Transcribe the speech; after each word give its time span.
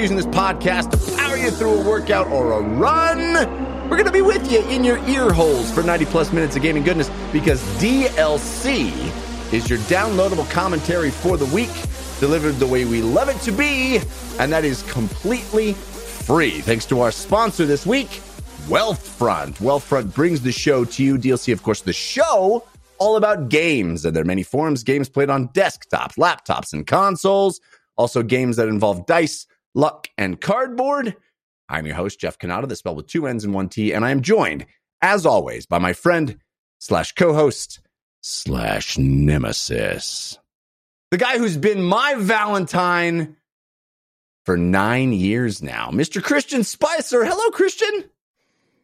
using 0.00 0.16
this 0.16 0.26
podcast 0.26 0.90
to 0.90 1.16
power 1.16 1.36
you 1.36 1.50
through 1.50 1.78
a 1.78 1.84
workout 1.86 2.26
or 2.28 2.52
a 2.52 2.60
run. 2.60 3.34
We're 3.90 3.96
going 3.96 4.06
to 4.06 4.12
be 4.12 4.22
with 4.22 4.50
you 4.50 4.66
in 4.68 4.82
your 4.82 4.96
ear 5.06 5.30
holes 5.30 5.70
for 5.70 5.82
90 5.82 6.06
plus 6.06 6.32
minutes 6.32 6.56
of 6.56 6.62
gaming 6.62 6.84
goodness 6.84 7.10
because 7.32 7.60
DLC 7.78 8.92
is 9.52 9.68
your 9.68 9.78
downloadable 9.80 10.48
commentary 10.50 11.10
for 11.10 11.36
the 11.36 11.44
week, 11.46 11.70
delivered 12.18 12.52
the 12.52 12.66
way 12.66 12.86
we 12.86 13.02
love 13.02 13.28
it 13.28 13.38
to 13.42 13.52
be, 13.52 13.98
and 14.38 14.50
that 14.50 14.64
is 14.64 14.82
completely 14.84 15.74
free. 15.74 16.60
Thanks 16.60 16.86
to 16.86 17.00
our 17.00 17.10
sponsor 17.10 17.66
this 17.66 17.84
week, 17.84 18.08
Wealthfront. 18.68 19.58
Wealthfront 19.58 20.14
brings 20.14 20.40
the 20.40 20.52
show 20.52 20.84
to 20.86 21.04
you. 21.04 21.18
DLC, 21.18 21.52
of 21.52 21.62
course, 21.62 21.82
the 21.82 21.92
show 21.92 22.64
all 22.98 23.16
about 23.16 23.48
games 23.48 24.04
and 24.04 24.16
there 24.16 24.22
are 24.22 24.26
many 24.26 24.44
forms. 24.44 24.82
Games 24.82 25.10
played 25.10 25.28
on 25.28 25.48
desktops, 25.48 26.16
laptops, 26.16 26.72
and 26.72 26.86
consoles. 26.86 27.60
Also, 27.96 28.22
games 28.22 28.56
that 28.56 28.68
involve 28.68 29.04
dice, 29.06 29.46
luck, 29.74 30.08
and 30.18 30.40
cardboard. 30.40 31.16
I'm 31.68 31.86
your 31.86 31.96
host, 31.96 32.20
Jeff 32.20 32.38
Cannata, 32.38 32.68
the 32.68 32.76
spell 32.76 32.94
with 32.94 33.06
two 33.06 33.26
N's 33.26 33.44
and 33.44 33.54
one 33.54 33.68
T, 33.68 33.92
and 33.92 34.04
I 34.04 34.10
am 34.10 34.22
joined, 34.22 34.66
as 35.02 35.24
always, 35.24 35.66
by 35.66 35.78
my 35.78 35.92
friend 35.92 36.38
slash 36.78 37.12
co-host 37.12 37.80
slash 38.22 38.98
nemesis. 38.98 40.38
The 41.10 41.16
guy 41.16 41.38
who's 41.38 41.56
been 41.56 41.82
my 41.82 42.14
Valentine 42.16 43.36
for 44.44 44.56
nine 44.56 45.12
years 45.12 45.62
now, 45.62 45.90
Mr. 45.90 46.22
Christian 46.22 46.64
Spicer. 46.64 47.24
Hello, 47.24 47.50
Christian. 47.50 48.04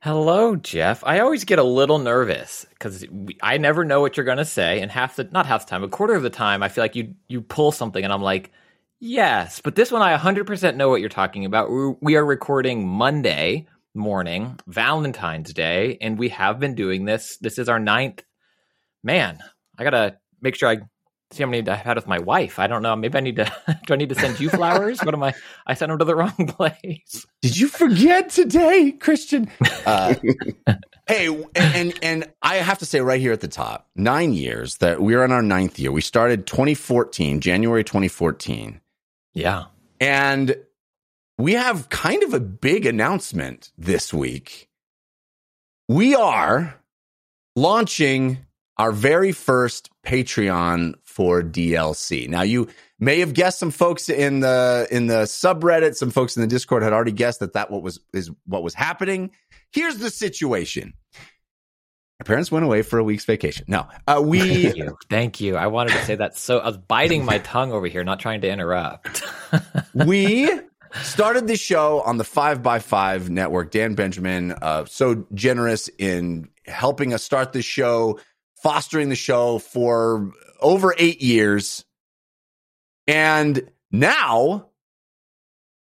Hello, 0.01 0.55
Jeff. 0.55 1.03
I 1.05 1.21
always 1.21 1.45
get 1.45 1.59
a 1.59 1.65
little 1.65 1.99
nervous 1.99 2.67
because 2.71 3.05
I 3.43 3.59
never 3.59 3.85
know 3.85 4.01
what 4.01 4.17
you're 4.17 4.27
going 4.27 4.39
to 4.39 4.45
say, 4.45 4.81
and 4.81 4.91
half 4.91 5.17
the 5.17 5.25
not 5.25 5.47
half 5.47 5.67
the 5.67 5.71
time, 5.71 5.83
a 5.83 5.89
quarter 5.89 6.15
of 6.15 6.23
the 6.23 6.31
time, 6.31 6.63
I 6.63 6.69
feel 6.69 6.85
like 6.85 6.95
you 6.95 7.15
you 7.29 7.41
pull 7.41 7.73
something, 7.73 8.05
and 8.05 8.13
I'm 8.13 8.23
like, 8.23 8.53
yes. 9.01 9.61
But 9.63 9.75
this 9.75 9.91
one, 9.91 10.03
I 10.03 10.17
100% 10.17 10.77
know 10.77 10.89
what 10.89 11.01
you're 11.01 11.09
talking 11.09 11.45
about. 11.45 11.71
We 12.01 12.17
are 12.17 12.25
recording 12.25 12.87
Monday 12.87 13.67
morning, 13.95 14.59
Valentine's 14.67 15.53
Day, 15.53 15.99
and 16.01 16.19
we 16.19 16.29
have 16.29 16.61
been 16.61 16.75
doing 16.75 17.05
this. 17.05 17.39
This 17.39 17.59
is 17.59 17.69
our 17.69 17.79
ninth. 17.79 18.23
Man, 19.03 19.39
I 19.79 19.85
gotta 19.85 20.19
make 20.41 20.55
sure 20.55 20.69
I 20.69 20.79
see 21.33 21.43
how 21.43 21.49
many 21.49 21.69
I've 21.69 21.79
had 21.79 21.97
with 21.97 22.07
my 22.07 22.19
wife. 22.19 22.59
I 22.59 22.67
don't 22.67 22.83
know. 22.83 22.95
Maybe 22.95 23.17
I 23.17 23.21
need 23.21 23.37
to. 23.37 23.53
do 23.87 23.95
I 23.95 23.97
need 23.97 24.11
to 24.11 24.15
send 24.15 24.39
you 24.39 24.49
flowers? 24.49 25.01
what 25.03 25.15
am 25.15 25.23
I? 25.23 25.35
I 25.67 25.75
sent 25.75 25.91
them 25.91 25.99
to 25.99 26.05
the 26.05 26.15
wrong 26.15 26.35
place. 26.49 27.27
Did 27.43 27.57
you 27.57 27.69
forget 27.69 28.31
today, 28.31 28.93
Christian? 28.93 29.51
Uh, 29.85 30.15
hey, 31.07 31.29
and, 31.29 31.55
and, 31.57 31.99
and 32.03 32.33
I 32.43 32.57
have 32.57 32.79
to 32.79 32.87
say 32.87 33.01
right 33.01 33.21
here 33.21 33.33
at 33.33 33.41
the 33.41 33.49
top, 33.49 33.89
nine 33.97 34.33
years 34.33 34.77
that 34.79 35.01
we're 35.01 35.25
in 35.25 35.33
our 35.33 35.43
ninth 35.43 35.79
year. 35.79 35.91
We 35.91 36.01
started 36.01 36.47
2014, 36.47 37.41
January 37.41 37.85
2014. 37.85 38.81
Yeah, 39.37 39.67
and 40.01 40.57
we 41.37 41.53
have 41.53 41.91
kind 41.91 42.23
of 42.23 42.33
a 42.33 42.41
big 42.41 42.87
announcement 42.87 43.71
this 43.77 44.13
week. 44.13 44.71
We 45.91 46.15
are 46.15 46.81
launching 47.55 48.39
our 48.79 48.93
very 48.93 49.33
first 49.33 49.91
Patreon 50.07 50.95
for 51.05 51.43
DLC. 51.43 52.31
Now 52.31 52.43
you 52.43 52.69
may 52.99 53.21
have 53.21 53.35
guessed 53.35 53.59
some 53.59 53.71
folks 53.71 54.09
in 54.09 54.41
the 54.41 54.89
in 54.91 55.07
the 55.07 55.25
subreddit, 55.25 55.97
some 55.97 56.11
folks 56.11 56.35
in 56.35 56.41
the 56.41 56.49
Discord 56.49 56.83
had 56.83 56.95
already 56.95 57.13
guessed 57.13 57.41
that 57.41 57.53
that 57.53 57.71
what 57.71 57.83
was 57.83 58.01
is 58.15 58.31
what 58.47 58.63
was 58.63 58.73
happening. 58.73 59.33
Here's 59.71 59.99
the 59.99 60.11
situation. 60.11 60.95
My 62.21 62.25
parents 62.25 62.51
went 62.51 62.65
away 62.65 62.83
for 62.83 62.99
a 62.99 63.05
week's 63.05 63.27
vacation. 63.27 63.67
No, 63.69 63.87
uh, 64.07 64.23
we. 64.25 64.63
Thank 64.63 64.77
you. 64.77 64.99
Thank 65.11 65.41
you. 65.41 65.57
I 65.57 65.67
wanted 65.67 65.93
to 65.93 66.05
say 66.05 66.15
that. 66.15 66.37
So 66.37 66.59
I 66.59 66.67
was 66.67 66.79
biting 66.79 67.25
my 67.25 67.39
tongue 67.39 67.73
over 67.73 67.87
here, 67.87 68.05
not 68.05 68.21
trying 68.21 68.41
to 68.41 68.49
interrupt. 68.49 69.23
we 69.95 70.51
started 71.03 71.47
the 71.47 71.57
show 71.57 72.01
on 72.01 72.17
the 72.17 72.25
Five 72.25 72.63
by 72.63 72.79
Five 72.79 73.29
network. 73.29 73.71
Dan 73.71 73.95
Benjamin, 73.95 74.53
uh, 74.53 74.87
so 74.87 75.27
generous 75.35 75.91
in 75.99 76.49
helping 76.65 77.13
us 77.13 77.23
start 77.23 77.53
the 77.53 77.61
show, 77.63 78.19
fostering 78.63 79.11
the 79.11 79.17
show 79.17 79.59
for 79.59 80.33
over 80.61 80.95
eight 80.97 81.21
years. 81.21 81.85
And 83.07 83.71
now, 83.93 84.69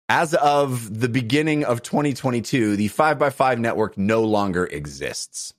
as 0.09 0.35
of 0.35 1.01
the 1.01 1.09
beginning 1.09 1.65
of 1.65 1.83
2022, 1.83 2.77
the 2.77 2.89
5x5 2.89 3.59
network 3.59 3.97
no 3.97 4.23
longer 4.23 4.67
exists. 4.67 5.55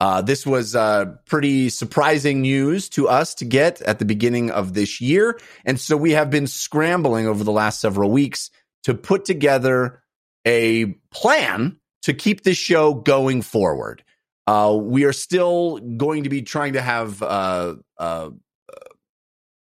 Uh, 0.00 0.22
this 0.22 0.46
was 0.46 0.76
uh, 0.76 1.06
pretty 1.26 1.68
surprising 1.68 2.40
news 2.40 2.88
to 2.88 3.08
us 3.08 3.34
to 3.34 3.44
get 3.44 3.82
at 3.82 3.98
the 3.98 4.04
beginning 4.04 4.50
of 4.50 4.74
this 4.74 5.00
year. 5.00 5.38
And 5.64 5.80
so 5.80 5.96
we 5.96 6.12
have 6.12 6.30
been 6.30 6.46
scrambling 6.46 7.26
over 7.26 7.42
the 7.42 7.52
last 7.52 7.80
several 7.80 8.10
weeks 8.10 8.50
to 8.84 8.94
put 8.94 9.24
together 9.24 10.02
a 10.46 10.86
plan 11.10 11.78
to 12.02 12.14
keep 12.14 12.42
this 12.42 12.56
show 12.56 12.94
going 12.94 13.42
forward. 13.42 14.04
Uh, 14.46 14.78
we 14.80 15.04
are 15.04 15.12
still 15.12 15.78
going 15.78 16.22
to 16.22 16.30
be 16.30 16.42
trying 16.42 16.74
to 16.74 16.80
have 16.80 17.22
uh, 17.22 17.74
uh, 17.98 18.30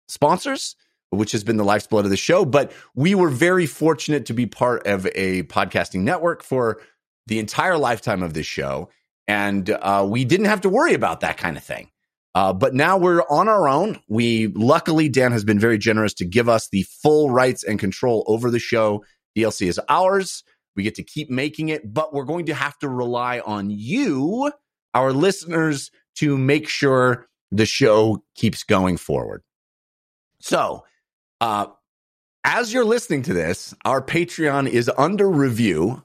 sponsors, 0.09 0.75
which 1.11 1.31
has 1.31 1.43
been 1.43 1.57
the 1.57 1.63
lifeblood 1.63 2.05
of 2.05 2.11
the 2.11 2.17
show. 2.17 2.45
But 2.45 2.71
we 2.93 3.15
were 3.15 3.29
very 3.29 3.65
fortunate 3.65 4.25
to 4.27 4.33
be 4.33 4.45
part 4.45 4.85
of 4.85 5.07
a 5.15 5.43
podcasting 5.43 6.01
network 6.01 6.43
for 6.43 6.81
the 7.25 7.39
entire 7.39 7.77
lifetime 7.77 8.21
of 8.21 8.33
this 8.33 8.45
show. 8.45 8.89
And 9.29 9.69
uh, 9.69 10.07
we 10.09 10.25
didn't 10.25 10.47
have 10.47 10.61
to 10.61 10.69
worry 10.69 10.95
about 10.95 11.19
that 11.19 11.37
kind 11.37 11.55
of 11.55 11.63
thing. 11.63 11.91
Uh, 12.33 12.51
but 12.51 12.73
now 12.73 12.97
we're 12.97 13.21
on 13.29 13.47
our 13.47 13.67
own. 13.69 13.99
We 14.07 14.47
luckily, 14.47 15.07
Dan 15.07 15.31
has 15.33 15.43
been 15.43 15.59
very 15.59 15.77
generous 15.77 16.15
to 16.15 16.25
give 16.25 16.49
us 16.49 16.67
the 16.69 16.81
full 17.03 17.29
rights 17.29 17.63
and 17.63 17.77
control 17.77 18.23
over 18.25 18.49
the 18.49 18.57
show. 18.57 19.05
DLC 19.37 19.67
is 19.67 19.79
ours. 19.87 20.43
We 20.75 20.81
get 20.81 20.95
to 20.95 21.03
keep 21.03 21.29
making 21.29 21.69
it, 21.69 21.93
but 21.93 22.11
we're 22.11 22.23
going 22.25 22.47
to 22.47 22.55
have 22.55 22.79
to 22.79 22.89
rely 22.89 23.39
on 23.39 23.69
you, 23.69 24.51
our 24.95 25.13
listeners, 25.13 25.91
to 26.15 26.35
make 26.35 26.67
sure 26.67 27.27
the 27.51 27.67
show 27.67 28.23
keeps 28.33 28.63
going 28.63 28.97
forward. 28.97 29.43
So, 30.41 30.85
uh, 31.39 31.67
as 32.43 32.73
you're 32.73 32.85
listening 32.85 33.21
to 33.23 33.33
this, 33.33 33.75
our 33.85 34.01
Patreon 34.01 34.67
is 34.67 34.89
under 34.97 35.29
review. 35.29 36.03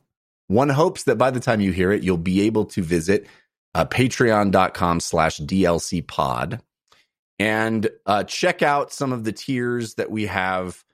One 0.49 0.69
hopes 0.69 1.05
that 1.05 1.17
by 1.17 1.31
the 1.31 1.41
time 1.41 1.61
you 1.61 1.73
hear 1.73 1.93
it, 1.93 2.03
you'll 2.03 2.19
be 2.19 2.43
able 2.43 2.67
to 2.67 2.83
visit 2.83 3.27
uh, 3.75 3.85
patreon.com 3.87 5.01
slash 5.01 5.41
DLC 5.41 6.07
pod 6.07 6.61
and 7.39 7.89
uh, 8.07 8.25
check 8.25 8.63
out 8.63 8.93
some 8.93 9.13
of 9.13 9.25
the 9.25 9.33
tiers 9.33 9.95
that 9.95 10.11
we 10.11 10.27
have 10.27 10.85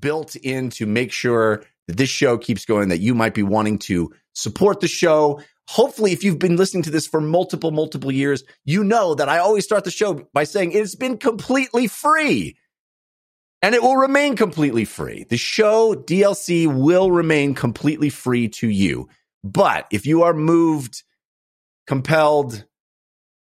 built 0.00 0.34
in 0.36 0.70
to 0.70 0.86
make 0.86 1.12
sure 1.12 1.62
that 1.86 1.96
this 1.96 2.08
show 2.08 2.36
keeps 2.38 2.64
going, 2.64 2.88
that 2.88 2.98
you 2.98 3.14
might 3.14 3.34
be 3.34 3.42
wanting 3.42 3.78
to 3.78 4.12
support 4.32 4.80
the 4.80 4.88
show. 4.88 5.40
Hopefully, 5.68 6.12
if 6.12 6.24
you've 6.24 6.38
been 6.38 6.56
listening 6.56 6.82
to 6.84 6.90
this 6.90 7.06
for 7.06 7.20
multiple, 7.20 7.70
multiple 7.70 8.10
years, 8.10 8.44
you 8.64 8.82
know 8.82 9.14
that 9.14 9.28
I 9.28 9.38
always 9.38 9.64
start 9.64 9.84
the 9.84 9.90
show 9.90 10.26
by 10.32 10.44
saying 10.44 10.72
it's 10.72 10.94
been 10.94 11.18
completely 11.18 11.86
free 11.86 12.56
and 13.62 13.74
it 13.74 13.82
will 13.82 13.96
remain 13.96 14.36
completely 14.36 14.84
free. 14.84 15.24
The 15.28 15.36
show 15.36 15.94
DLC 15.94 16.66
will 16.66 17.10
remain 17.10 17.54
completely 17.54 18.10
free 18.10 18.48
to 18.48 18.68
you. 18.68 19.08
But 19.42 19.86
if 19.90 20.06
you 20.06 20.24
are 20.24 20.34
moved, 20.34 21.02
compelled 21.86 22.64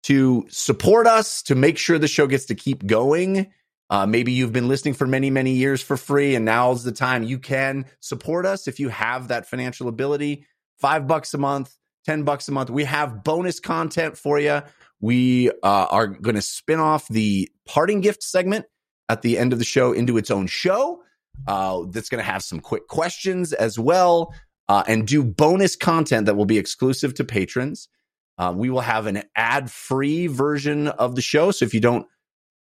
to 0.04 0.46
support 0.50 1.06
us, 1.06 1.44
to 1.44 1.56
make 1.56 1.78
sure 1.78 2.00
the 2.00 2.08
show 2.08 2.28
gets 2.28 2.46
to 2.46 2.56
keep 2.56 2.86
going, 2.86 3.52
uh, 3.92 4.06
maybe 4.06 4.32
you've 4.32 4.54
been 4.54 4.70
listening 4.70 4.94
for 4.94 5.06
many, 5.06 5.30
many 5.30 5.52
years 5.52 5.82
for 5.82 5.98
free, 5.98 6.34
and 6.36 6.46
now's 6.46 6.84
the 6.84 6.94
time 6.94 7.24
you 7.24 7.38
can 7.38 7.86
support 8.00 8.46
us 8.46 8.68
if 8.68 8.80
you 8.80 8.88
have 8.90 9.28
that 9.28 9.46
financial 9.46 9.90
ability. 9.90 10.46
Five 10.80 11.08
bucks 11.08 11.34
a 11.34 11.38
month, 11.38 11.76
10 12.06 12.24
bucks 12.24 12.48
a 12.48 12.54
month. 12.54 12.70
We 12.70 12.86
have 12.86 13.24
bonus 13.24 13.60
content 13.60 14.18
for 14.18 14.40
you. 14.40 14.62
We 15.02 15.50
uh, 15.50 15.54
are 15.62 16.08
going 16.08 16.36
to 16.36 16.42
spin 16.42 16.80
off 16.80 17.08
the 17.10 17.52
parting 17.68 18.00
gift 18.00 18.24
segment 18.24 18.66
at 19.12 19.22
the 19.24 19.38
end 19.38 19.52
of 19.52 19.60
the 19.60 19.66
show 19.66 19.92
into 19.92 20.18
its 20.18 20.32
own 20.32 20.48
show. 20.48 21.04
Uh, 21.46 21.84
that's 21.90 22.08
going 22.08 22.24
to 22.24 22.32
have 22.32 22.44
some 22.44 22.60
quick 22.60 22.88
questions 22.88 23.52
as 23.52 23.78
well, 23.78 24.34
uh, 24.70 24.84
and 24.88 25.08
do 25.08 25.24
bonus 25.24 25.76
content 25.76 26.26
that 26.26 26.36
will 26.36 26.46
be 26.46 26.58
exclusive 26.58 27.14
to 27.14 27.24
patrons. 27.24 27.90
Uh, 28.38 28.54
we 28.56 28.70
will 28.70 28.82
have 28.82 29.08
an 29.08 29.24
ad-free 29.36 30.28
version 30.28 30.88
of 30.88 31.16
the 31.16 31.22
show. 31.22 31.52
So 31.52 31.66
if 31.66 31.74
you 31.74 31.80
don't 31.80 32.08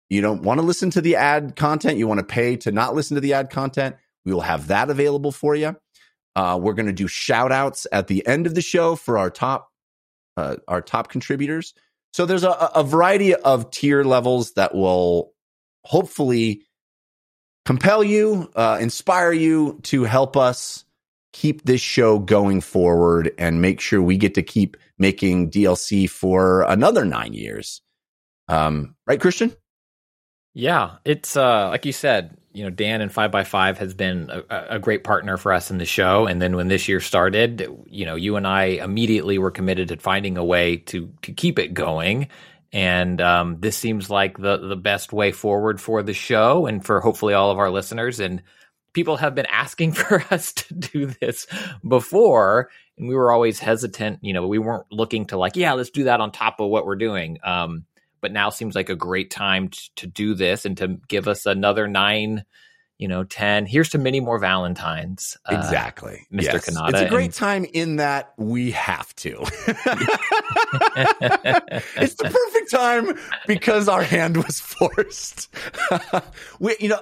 you 0.09 0.23
don't 0.23 0.43
want 0.43 0.59
to 0.59 0.67
listen 0.67 0.91
to 0.91 1.03
the 1.03 1.17
ad 1.17 1.55
content, 1.55 1.99
you 1.99 2.09
want 2.09 2.21
to 2.21 2.25
pay 2.25 2.56
to 2.56 2.73
not 2.73 2.94
listen 2.94 3.15
to 3.17 3.21
the 3.21 3.35
ad 3.35 3.51
content, 3.51 3.97
we 4.25 4.33
will 4.33 4.41
have 4.41 4.69
that 4.69 4.89
available 4.89 5.33
for 5.33 5.55
you. 5.55 5.77
Uh, 6.35 6.59
we're 6.61 6.73
going 6.73 6.87
to 6.87 6.93
do 6.93 7.09
shout 7.09 7.53
outs 7.53 7.87
at 7.93 8.06
the 8.06 8.27
end 8.27 8.47
of 8.47 8.55
the 8.55 8.62
show 8.62 8.97
for 8.97 9.19
our 9.19 9.31
top 9.31 9.71
uh, 10.37 10.56
our 10.67 10.81
top 10.81 11.09
contributors. 11.09 11.75
So 12.12 12.27
there's 12.27 12.44
a, 12.44 12.53
a 12.75 12.85
variety 12.85 13.35
of 13.35 13.71
tier 13.71 14.03
levels 14.05 14.53
that 14.53 14.75
will 14.75 15.35
hopefully 15.85 16.63
compel 17.65 18.03
you, 18.03 18.51
uh, 18.57 18.79
inspire 18.81 19.33
you 19.33 19.79
to 19.83 20.05
help 20.05 20.37
us 20.37 20.85
keep 21.33 21.65
this 21.65 21.81
show 21.81 22.19
going 22.19 22.61
forward 22.61 23.33
and 23.39 23.61
make 23.61 23.81
sure 23.81 24.03
we 24.03 24.17
get 24.17 24.35
to 24.35 24.43
keep 24.43 24.77
making 24.99 25.51
DLC 25.51 26.09
for 26.09 26.63
another 26.63 27.05
nine 27.05 27.33
years. 27.33 27.83
Um, 28.49 28.97
right, 29.07 29.21
Christian? 29.21 29.55
Yeah, 30.55 30.97
it's 31.05 31.37
uh, 31.37 31.69
like 31.69 31.85
you 31.85 31.93
said, 31.93 32.37
you 32.53 32.65
know, 32.65 32.71
Dan 32.71 33.01
and 33.01 33.13
Five 33.13 33.31
by 33.31 33.45
Five 33.45 33.79
has 33.79 33.95
been 33.95 34.31
a, 34.31 34.77
a, 34.77 34.79
great 34.79 35.05
partner 35.05 35.37
for 35.37 35.53
us 35.53 35.71
in 35.71 35.79
the 35.79 35.85
show. 35.85 36.27
And 36.27 36.43
then 36.43 36.57
when 36.57 36.67
this 36.67 36.89
year 36.89 36.99
started, 36.99 37.69
you 37.87 38.05
know, 38.05 38.17
you 38.17 38.35
and 38.37 38.47
I 38.47 38.65
immediately 38.65 39.39
were 39.39 39.53
committed 39.53 39.89
to 39.89 39.99
finding 39.99 40.37
a 40.37 40.45
way 40.45 40.79
to 40.79 41.13
to 41.23 41.33
keep 41.33 41.59
it 41.59 41.75
going. 41.75 42.29
And 42.73 43.20
um, 43.20 43.61
this 43.61 43.76
seems 43.76 44.11
like 44.11 44.37
the 44.37 44.59
the 44.59 44.76
best 44.76 45.12
way 45.12 45.32
forward 45.32 45.81
for 45.81 46.03
the 46.03 46.12
show 46.12 46.67
and 46.67 46.85
for 46.85 47.00
hopefully 47.00 47.35
all 47.35 47.50
of 47.50 47.59
our 47.59 47.70
listeners. 47.70 48.20
And 48.20 48.43
people 48.93 49.17
have 49.17 49.35
been 49.35 49.47
asking 49.47 49.93
for 49.93 50.23
us 50.31 50.53
to 50.53 50.75
do 50.75 51.06
this 51.06 51.47
before, 51.87 52.70
and 52.99 53.09
we 53.09 53.15
were 53.15 53.32
always 53.32 53.59
hesitant. 53.59 54.19
You 54.23 54.35
know, 54.35 54.47
we 54.47 54.59
weren't 54.59 54.87
looking 54.91 55.26
to 55.26 55.38
like, 55.38 55.56
yeah, 55.56 55.73
let's 55.73 55.91
do 55.91 56.05
that 56.05 56.20
on 56.20 56.31
top 56.31 56.61
of 56.61 56.69
what 56.69 56.85
we're 56.85 56.97
doing. 56.97 57.38
Um, 57.43 57.85
but 58.20 58.32
now 58.32 58.50
seems 58.50 58.75
like 58.75 58.91
a 58.91 58.97
great 58.97 59.31
time 59.31 59.70
to 59.97 60.06
do 60.06 60.35
this 60.35 60.65
and 60.65 60.76
to 60.79 60.99
give 61.09 61.29
us 61.29 61.47
another 61.47 61.87
nine 61.87 62.44
you 62.99 63.06
know, 63.06 63.23
10. 63.25 63.67
Here's 63.67 63.89
to 63.91 63.99
many 63.99 64.19
more 64.21 64.39
Valentines. 64.39 65.37
Uh, 65.47 65.56
exactly. 65.56 66.27
Mr. 66.33 66.43
Yes. 66.43 66.69
Cannata. 66.69 66.89
It's 66.91 67.00
a 67.03 67.09
great 67.09 67.25
and- 67.27 67.35
time 67.35 67.65
in 67.73 67.97
that 67.97 68.35
we 68.37 68.73
have 68.73 69.15
to. 69.17 69.37
it's 71.97 72.15
the 72.15 72.25
perfect 72.25 72.71
time 72.71 73.17
because 73.47 73.89
our 73.89 74.03
hand 74.03 74.37
was 74.37 74.61
forced. 74.61 75.49
we, 76.59 76.77
you 76.81 76.89
know, 76.89 77.00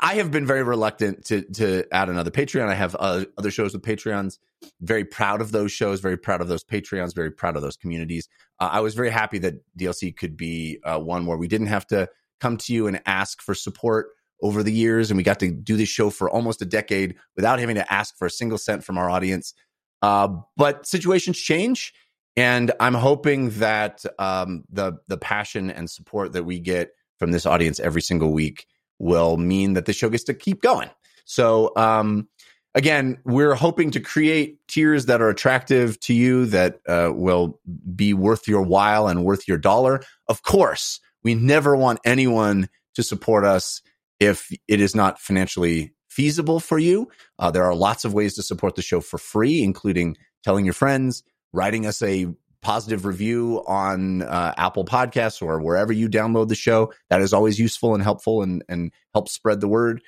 I 0.00 0.14
have 0.16 0.30
been 0.30 0.46
very 0.46 0.62
reluctant 0.62 1.24
to 1.26 1.42
to 1.54 1.84
add 1.90 2.08
another 2.08 2.30
Patreon. 2.30 2.68
I 2.68 2.74
have 2.74 2.94
uh, 2.98 3.24
other 3.36 3.50
shows 3.50 3.72
with 3.72 3.82
Patreons. 3.82 4.38
Very 4.80 5.04
proud 5.04 5.40
of 5.40 5.50
those 5.50 5.72
shows. 5.72 6.00
Very 6.00 6.16
proud 6.16 6.40
of 6.40 6.48
those 6.48 6.62
Patreons. 6.62 7.14
Very 7.14 7.30
proud 7.30 7.56
of 7.56 7.62
those 7.62 7.76
communities. 7.76 8.28
Uh, 8.60 8.68
I 8.70 8.80
was 8.80 8.94
very 8.94 9.10
happy 9.10 9.38
that 9.38 9.54
DLC 9.76 10.16
could 10.16 10.36
be 10.36 10.78
uh, 10.84 10.98
one 10.98 11.26
where 11.26 11.36
we 11.36 11.48
didn't 11.48 11.66
have 11.66 11.86
to 11.88 12.08
come 12.40 12.56
to 12.58 12.72
you 12.72 12.86
and 12.86 13.00
ask 13.06 13.40
for 13.40 13.54
support 13.54 14.08
over 14.42 14.62
the 14.62 14.72
years, 14.72 15.10
and 15.10 15.16
we 15.16 15.22
got 15.22 15.40
to 15.40 15.50
do 15.50 15.76
this 15.76 15.88
show 15.88 16.10
for 16.10 16.28
almost 16.30 16.62
a 16.62 16.66
decade 16.66 17.16
without 17.36 17.58
having 17.58 17.76
to 17.76 17.92
ask 17.92 18.16
for 18.16 18.26
a 18.26 18.30
single 18.30 18.58
cent 18.58 18.84
from 18.84 18.98
our 18.98 19.08
audience. 19.08 19.54
Uh, 20.02 20.28
but 20.56 20.86
situations 20.86 21.38
change, 21.38 21.94
and 22.36 22.72
I'm 22.80 22.94
hoping 22.94 23.50
that 23.50 24.04
um, 24.18 24.64
the 24.70 24.98
the 25.08 25.16
passion 25.16 25.70
and 25.70 25.88
support 25.88 26.32
that 26.32 26.44
we 26.44 26.58
get 26.58 26.90
from 27.18 27.32
this 27.32 27.46
audience 27.46 27.80
every 27.80 28.02
single 28.02 28.32
week 28.32 28.66
will 28.98 29.36
mean 29.36 29.74
that 29.74 29.86
the 29.86 29.92
show 29.92 30.08
gets 30.08 30.24
to 30.24 30.34
keep 30.34 30.60
going. 30.60 30.90
So, 31.24 31.72
um, 31.76 32.28
again, 32.74 33.18
we're 33.24 33.54
hoping 33.54 33.90
to 33.92 34.00
create 34.00 34.58
tiers 34.68 35.06
that 35.06 35.22
are 35.22 35.28
attractive 35.28 35.98
to 36.00 36.14
you, 36.14 36.46
that 36.46 36.80
uh, 36.86 37.12
will 37.14 37.60
be 37.94 38.12
worth 38.12 38.46
your 38.46 38.62
while 38.62 39.08
and 39.08 39.24
worth 39.24 39.48
your 39.48 39.58
dollar. 39.58 40.02
Of 40.28 40.42
course, 40.42 41.00
we 41.22 41.34
never 41.34 41.74
want 41.76 42.00
anyone 42.04 42.68
to 42.94 43.02
support 43.02 43.44
us 43.44 43.80
if 44.20 44.50
it 44.68 44.80
is 44.80 44.94
not 44.94 45.20
financially 45.20 45.94
feasible 46.08 46.60
for 46.60 46.78
you. 46.78 47.08
Uh, 47.38 47.50
there 47.50 47.64
are 47.64 47.74
lots 47.74 48.04
of 48.04 48.14
ways 48.14 48.34
to 48.34 48.42
support 48.42 48.76
the 48.76 48.82
show 48.82 49.00
for 49.00 49.18
free, 49.18 49.62
including 49.62 50.16
telling 50.44 50.64
your 50.64 50.74
friends, 50.74 51.24
writing 51.52 51.86
us 51.86 52.02
a 52.02 52.26
positive 52.62 53.04
review 53.04 53.62
on 53.66 54.22
uh, 54.22 54.54
Apple 54.56 54.84
Podcasts 54.84 55.42
or 55.42 55.60
wherever 55.60 55.92
you 55.92 56.08
download 56.08 56.48
the 56.48 56.54
show. 56.54 56.92
That 57.10 57.20
is 57.20 57.32
always 57.32 57.58
useful 57.58 57.94
and 57.94 58.02
helpful 58.02 58.42
and, 58.42 58.64
and 58.68 58.92
helps 59.12 59.32
spread 59.32 59.60
the 59.60 59.68
word. 59.68 60.02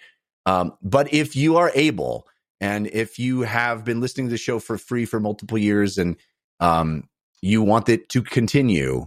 Um, 0.47 0.73
but 0.81 1.13
if 1.13 1.37
you 1.37 1.57
are 1.57 1.71
able, 1.75 2.27
and 2.61 2.87
if 2.87 3.19
you 3.19 3.43
have 3.43 3.85
been 3.85 4.01
listening 4.01 4.29
to 4.29 4.31
the 4.31 4.39
show 4.39 4.59
for 4.59 4.79
free 4.79 5.05
for 5.05 5.21
multiple 5.21 5.59
years 5.59 5.99
and 5.99 6.17
um, 6.61 7.09
you 7.43 7.63
want 7.63 7.89
it 7.89 8.09
to 8.11 8.23
continue, 8.23 9.07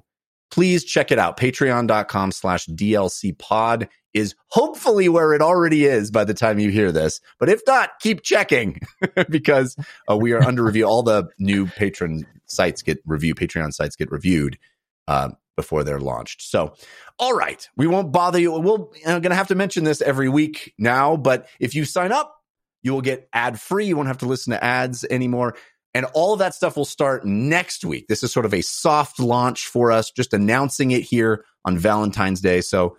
please 0.51 0.84
check 0.84 1.12
it 1.12 1.19
out. 1.19 1.38
Patreon.com 1.38 2.31
slash 2.31 2.66
DLC 2.68 3.38
pod 3.38 3.88
is 4.13 4.36
hopefully 4.48 5.07
where 5.07 5.34
it 5.34 5.42
already 5.42 5.86
is 5.86 6.10
by 6.10 6.24
the 6.24 6.34
time 6.34 6.60
you 6.60 6.69
hear 6.69 6.92
this. 6.92 7.22
But 7.40 7.50
if 7.50 7.62
not, 7.68 7.92
keep 8.00 8.22
checking 8.24 8.80
because 9.30 9.75
uh, 10.10 10.18
we 10.18 10.31
are 10.34 10.44
under 10.44 10.63
review. 10.63 10.86
All 10.86 11.04
the 11.04 11.30
new 11.38 11.68
patron 11.68 12.25
sites 12.46 12.81
get 12.81 13.00
review, 13.06 13.36
Patreon 13.36 13.74
sites 13.74 13.96
get 13.96 14.12
reviewed 14.12 14.57
uh, 15.07 15.30
before 15.56 15.84
they're 15.84 16.00
launched. 16.00 16.42
So, 16.42 16.74
all 17.19 17.34
right, 17.34 17.68
we 17.75 17.86
won't 17.86 18.12
bother 18.12 18.40
you. 18.40 18.51
We're 18.60 18.75
uh, 19.06 19.19
going 19.19 19.30
to 19.30 19.36
have 19.36 19.50
to 19.50 19.56
mention 19.56 19.84
this 19.84 20.01
every 20.01 20.30
week 20.30 20.74
now, 20.78 21.16
but 21.16 21.48
if 21.60 21.75
you 21.75 21.86
sign 21.86 22.12
up, 22.12 22.36
you 22.81 22.94
will 22.94 23.01
get 23.01 23.28
ad 23.34 23.60
free. 23.60 23.86
You 23.86 23.98
won't 23.98 24.07
have 24.07 24.19
to 24.19 24.25
listen 24.25 24.51
to 24.51 24.63
ads 24.63 25.04
anymore. 25.10 25.56
And 25.94 26.06
all 26.13 26.33
of 26.33 26.39
that 26.39 26.53
stuff 26.53 26.77
will 26.77 26.86
start 26.86 27.25
next 27.25 27.83
week. 27.83 28.07
This 28.07 28.24
is 28.24 28.31
sort 28.31 28.45
of 28.45 28.53
a 28.53 28.62
soft 28.62 29.19
launch 29.19 29.68
for 29.68 29.91
us, 29.91 30.12
just 30.12 30.33
announcing 30.33 30.91
it 30.91 31.01
here 31.01 31.45
on 31.65 31.77
Valentine's 31.77 32.41
Day. 32.41 32.62
So 32.62 32.97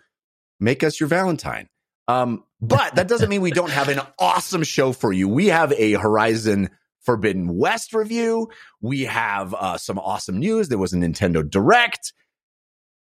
make 0.58 0.82
us 0.82 0.98
your 0.98 1.08
Valentine. 1.08 1.68
Um, 2.08 2.44
but 2.60 2.96
that 2.96 3.08
doesn't 3.08 3.28
mean 3.28 3.40
we 3.40 3.52
don't 3.52 3.70
have 3.70 3.88
an 3.88 4.00
awesome 4.18 4.64
show 4.64 4.92
for 4.92 5.12
you. 5.12 5.28
We 5.28 5.46
have 5.46 5.72
a 5.72 5.92
Horizon 5.92 6.70
Forbidden 7.02 7.56
West 7.56 7.94
review. 7.94 8.48
We 8.80 9.02
have 9.04 9.54
uh, 9.54 9.78
some 9.78 9.98
awesome 9.98 10.38
news. 10.38 10.68
There 10.68 10.78
was 10.78 10.92
a 10.92 10.96
Nintendo 10.96 11.48
Direct. 11.48 12.12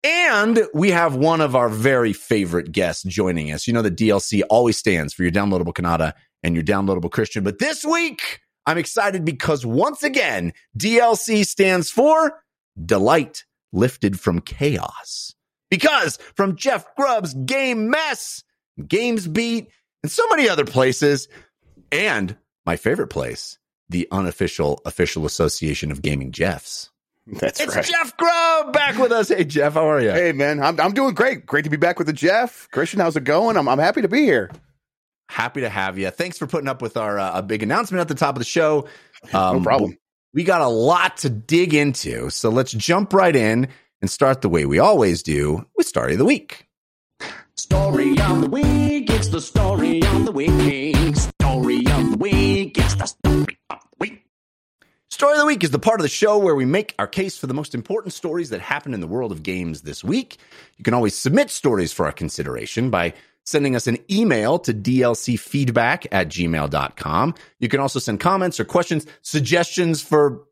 And 0.04 0.66
we 0.74 0.90
have 0.90 1.16
one 1.16 1.40
of 1.40 1.56
our 1.56 1.68
very 1.68 2.12
favorite 2.12 2.70
guests 2.70 3.02
joining 3.04 3.50
us. 3.50 3.66
You 3.66 3.72
know, 3.72 3.82
the 3.82 3.90
DLC 3.90 4.42
always 4.48 4.76
stands 4.76 5.14
for 5.14 5.22
your 5.22 5.32
downloadable 5.32 5.72
Cannata 5.72 6.12
and 6.42 6.54
your 6.54 6.62
downloadable 6.62 7.10
Christian. 7.10 7.42
But 7.42 7.58
this 7.58 7.84
week, 7.84 8.40
I'm 8.66 8.78
excited 8.78 9.24
because 9.24 9.64
once 9.64 10.02
again, 10.02 10.52
DLC 10.76 11.46
stands 11.46 11.90
for 11.90 12.42
Delight 12.82 13.44
Lifted 13.72 14.18
from 14.18 14.40
Chaos. 14.40 15.34
Because 15.70 16.16
from 16.34 16.56
Jeff 16.56 16.94
Grubb's 16.96 17.34
Game 17.34 17.90
Mess, 17.90 18.42
Games 18.86 19.26
Beat, 19.26 19.68
and 20.02 20.10
so 20.10 20.26
many 20.28 20.48
other 20.48 20.64
places, 20.64 21.28
and 21.90 22.36
my 22.64 22.76
favorite 22.76 23.08
place, 23.08 23.58
the 23.88 24.08
unofficial 24.10 24.80
official 24.84 25.26
association 25.26 25.90
of 25.90 26.02
gaming 26.02 26.32
Jeffs. 26.32 26.90
That's 27.26 27.60
it's 27.60 27.74
right. 27.74 27.84
Jeff 27.84 28.16
Grubb 28.16 28.72
back 28.72 28.98
with 28.98 29.10
us. 29.10 29.28
Hey 29.28 29.44
Jeff, 29.44 29.74
how 29.74 29.90
are 29.90 30.00
you? 30.00 30.10
Hey 30.10 30.32
man, 30.32 30.62
I'm 30.62 30.78
I'm 30.80 30.92
doing 30.92 31.14
great. 31.14 31.44
Great 31.44 31.64
to 31.64 31.70
be 31.70 31.76
back 31.76 31.98
with 31.98 32.06
the 32.06 32.12
Jeff. 32.12 32.68
Christian, 32.70 33.00
how's 33.00 33.16
it 33.16 33.24
going? 33.24 33.56
I'm 33.56 33.68
I'm 33.68 33.78
happy 33.80 34.02
to 34.02 34.08
be 34.08 34.22
here. 34.22 34.50
Happy 35.28 35.60
to 35.60 35.68
have 35.68 35.98
you. 35.98 36.10
Thanks 36.10 36.38
for 36.38 36.46
putting 36.46 36.68
up 36.68 36.80
with 36.80 36.96
our 36.96 37.18
uh, 37.18 37.42
big 37.42 37.62
announcement 37.62 38.00
at 38.00 38.08
the 38.08 38.14
top 38.14 38.36
of 38.36 38.38
the 38.38 38.44
show. 38.44 38.86
Um, 39.32 39.58
no 39.58 39.62
problem. 39.62 39.98
We 40.32 40.44
got 40.44 40.60
a 40.60 40.68
lot 40.68 41.18
to 41.18 41.30
dig 41.30 41.74
into, 41.74 42.30
so 42.30 42.50
let's 42.50 42.72
jump 42.72 43.12
right 43.12 43.34
in 43.34 43.68
and 44.00 44.10
start 44.10 44.42
the 44.42 44.48
way 44.48 44.66
we 44.66 44.78
always 44.78 45.22
do 45.22 45.66
with 45.76 45.86
Story 45.86 46.12
of 46.12 46.18
the 46.18 46.24
Week. 46.24 46.66
Story 47.56 48.10
of 48.20 48.42
the 48.42 48.48
Week, 48.50 49.10
it's 49.10 49.28
the 49.28 49.40
story 49.40 50.02
of 50.02 50.26
the 50.26 50.32
week. 50.32 50.94
Story 51.16 51.78
of 51.78 52.10
the 52.10 52.16
Week, 52.18 52.76
it's 52.76 52.94
the 52.94 53.06
story 53.06 53.58
of 53.70 53.78
the 53.80 53.96
week. 53.98 54.26
Story 55.10 55.32
of 55.32 55.38
the 55.38 55.46
Week 55.46 55.64
is 55.64 55.70
the 55.70 55.78
part 55.78 56.00
of 56.00 56.02
the 56.02 56.10
show 56.10 56.36
where 56.36 56.54
we 56.54 56.66
make 56.66 56.94
our 56.98 57.06
case 57.06 57.38
for 57.38 57.46
the 57.46 57.54
most 57.54 57.74
important 57.74 58.12
stories 58.12 58.50
that 58.50 58.60
happen 58.60 58.92
in 58.92 59.00
the 59.00 59.06
world 59.06 59.32
of 59.32 59.42
games 59.42 59.82
this 59.82 60.04
week. 60.04 60.36
You 60.76 60.84
can 60.84 60.92
always 60.92 61.16
submit 61.16 61.50
stories 61.50 61.94
for 61.94 62.04
our 62.04 62.12
consideration 62.12 62.90
by 62.90 63.14
sending 63.46 63.76
us 63.76 63.86
an 63.86 63.98
email 64.10 64.58
to 64.58 64.74
dlcfeedback 64.74 66.06
at 66.12 66.28
gmail.com. 66.28 67.34
You 67.58 67.68
can 67.68 67.80
also 67.80 67.98
send 67.98 68.20
comments 68.20 68.60
or 68.60 68.64
questions, 68.64 69.06
suggestions 69.22 70.02
for 70.02 70.42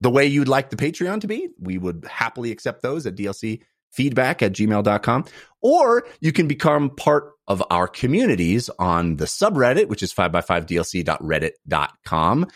the 0.00 0.10
way 0.10 0.26
you'd 0.26 0.48
like 0.48 0.70
the 0.70 0.76
Patreon 0.76 1.20
to 1.22 1.26
be. 1.26 1.48
We 1.58 1.78
would 1.78 2.06
happily 2.08 2.52
accept 2.52 2.82
those 2.82 3.06
at 3.06 3.16
DLC 3.16 3.62
feedback 3.92 4.42
at 4.42 4.52
gmail.com. 4.52 5.24
Or 5.60 6.06
you 6.20 6.30
can 6.32 6.46
become 6.46 6.90
part 6.90 7.32
of 7.48 7.60
our 7.70 7.88
communities 7.88 8.70
on 8.78 9.16
the 9.16 9.24
subreddit, 9.24 9.88
which 9.88 10.02
is 10.02 10.14
5x5dlc.reddit.com, 10.14 12.46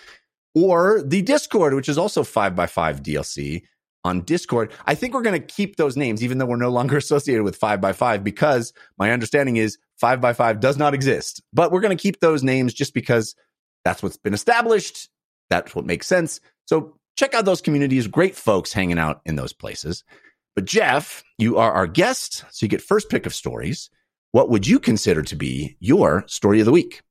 or 0.55 1.03
the 1.03 1.23
Discord, 1.23 1.75
which 1.75 1.89
is 1.89 1.99
also 1.99 2.23
5x5dlc 2.23 3.65
on 4.05 4.21
Discord. 4.23 4.73
I 4.87 4.95
think 4.95 5.15
we're 5.15 5.23
going 5.23 5.41
to 5.41 5.47
keep 5.47 5.77
those 5.77 5.97
names, 5.97 6.23
even 6.23 6.39
though 6.39 6.47
we're 6.47 6.57
no 6.57 6.71
longer 6.71 6.97
associated 6.99 7.43
with 7.43 7.59
5x5, 7.59 8.23
because 8.23 8.73
my 8.99 9.11
understanding 9.11 9.57
is 9.57 9.79
5x5 10.03 10.61
does 10.61 10.77
not 10.77 10.95
exist. 10.95 11.43
But 11.53 11.73
we're 11.73 11.81
going 11.81 11.97
to 11.97 12.03
keep 12.03 12.21
those 12.21 12.43
names 12.43 12.75
just 12.75 12.95
because 12.95 13.35
that's 13.85 14.03
what's 14.03 14.17
been 14.17 14.35
established. 14.35 15.09
That's 15.51 15.75
what 15.75 15.87
makes 15.87 16.07
sense. 16.07 16.41
So 16.67 16.97
check 17.17 17.35
out 17.35 17.45
those 17.45 17.61
communities. 17.61 18.07
Great 18.07 18.35
folks 18.35 18.73
hanging 18.73 18.99
out 18.99 19.21
in 19.25 19.37
those 19.37 19.53
places. 19.53 20.05
But 20.55 20.65
Jeff, 20.67 21.25
you 21.39 21.59
are 21.59 21.73
our 21.73 21.87
guest, 21.87 22.45
so 22.51 22.65
you 22.65 22.69
get 22.69 22.81
first 22.81 23.11
pick 23.11 23.27
of 23.27 23.35
stories. 23.35 23.91
What 24.33 24.51
would 24.51 24.67
you 24.67 24.79
consider 24.79 25.23
to 25.23 25.37
be 25.37 25.77
your 25.81 26.25
story 26.27 26.61
of 26.61 26.67
the 26.67 26.73
week? 26.73 27.04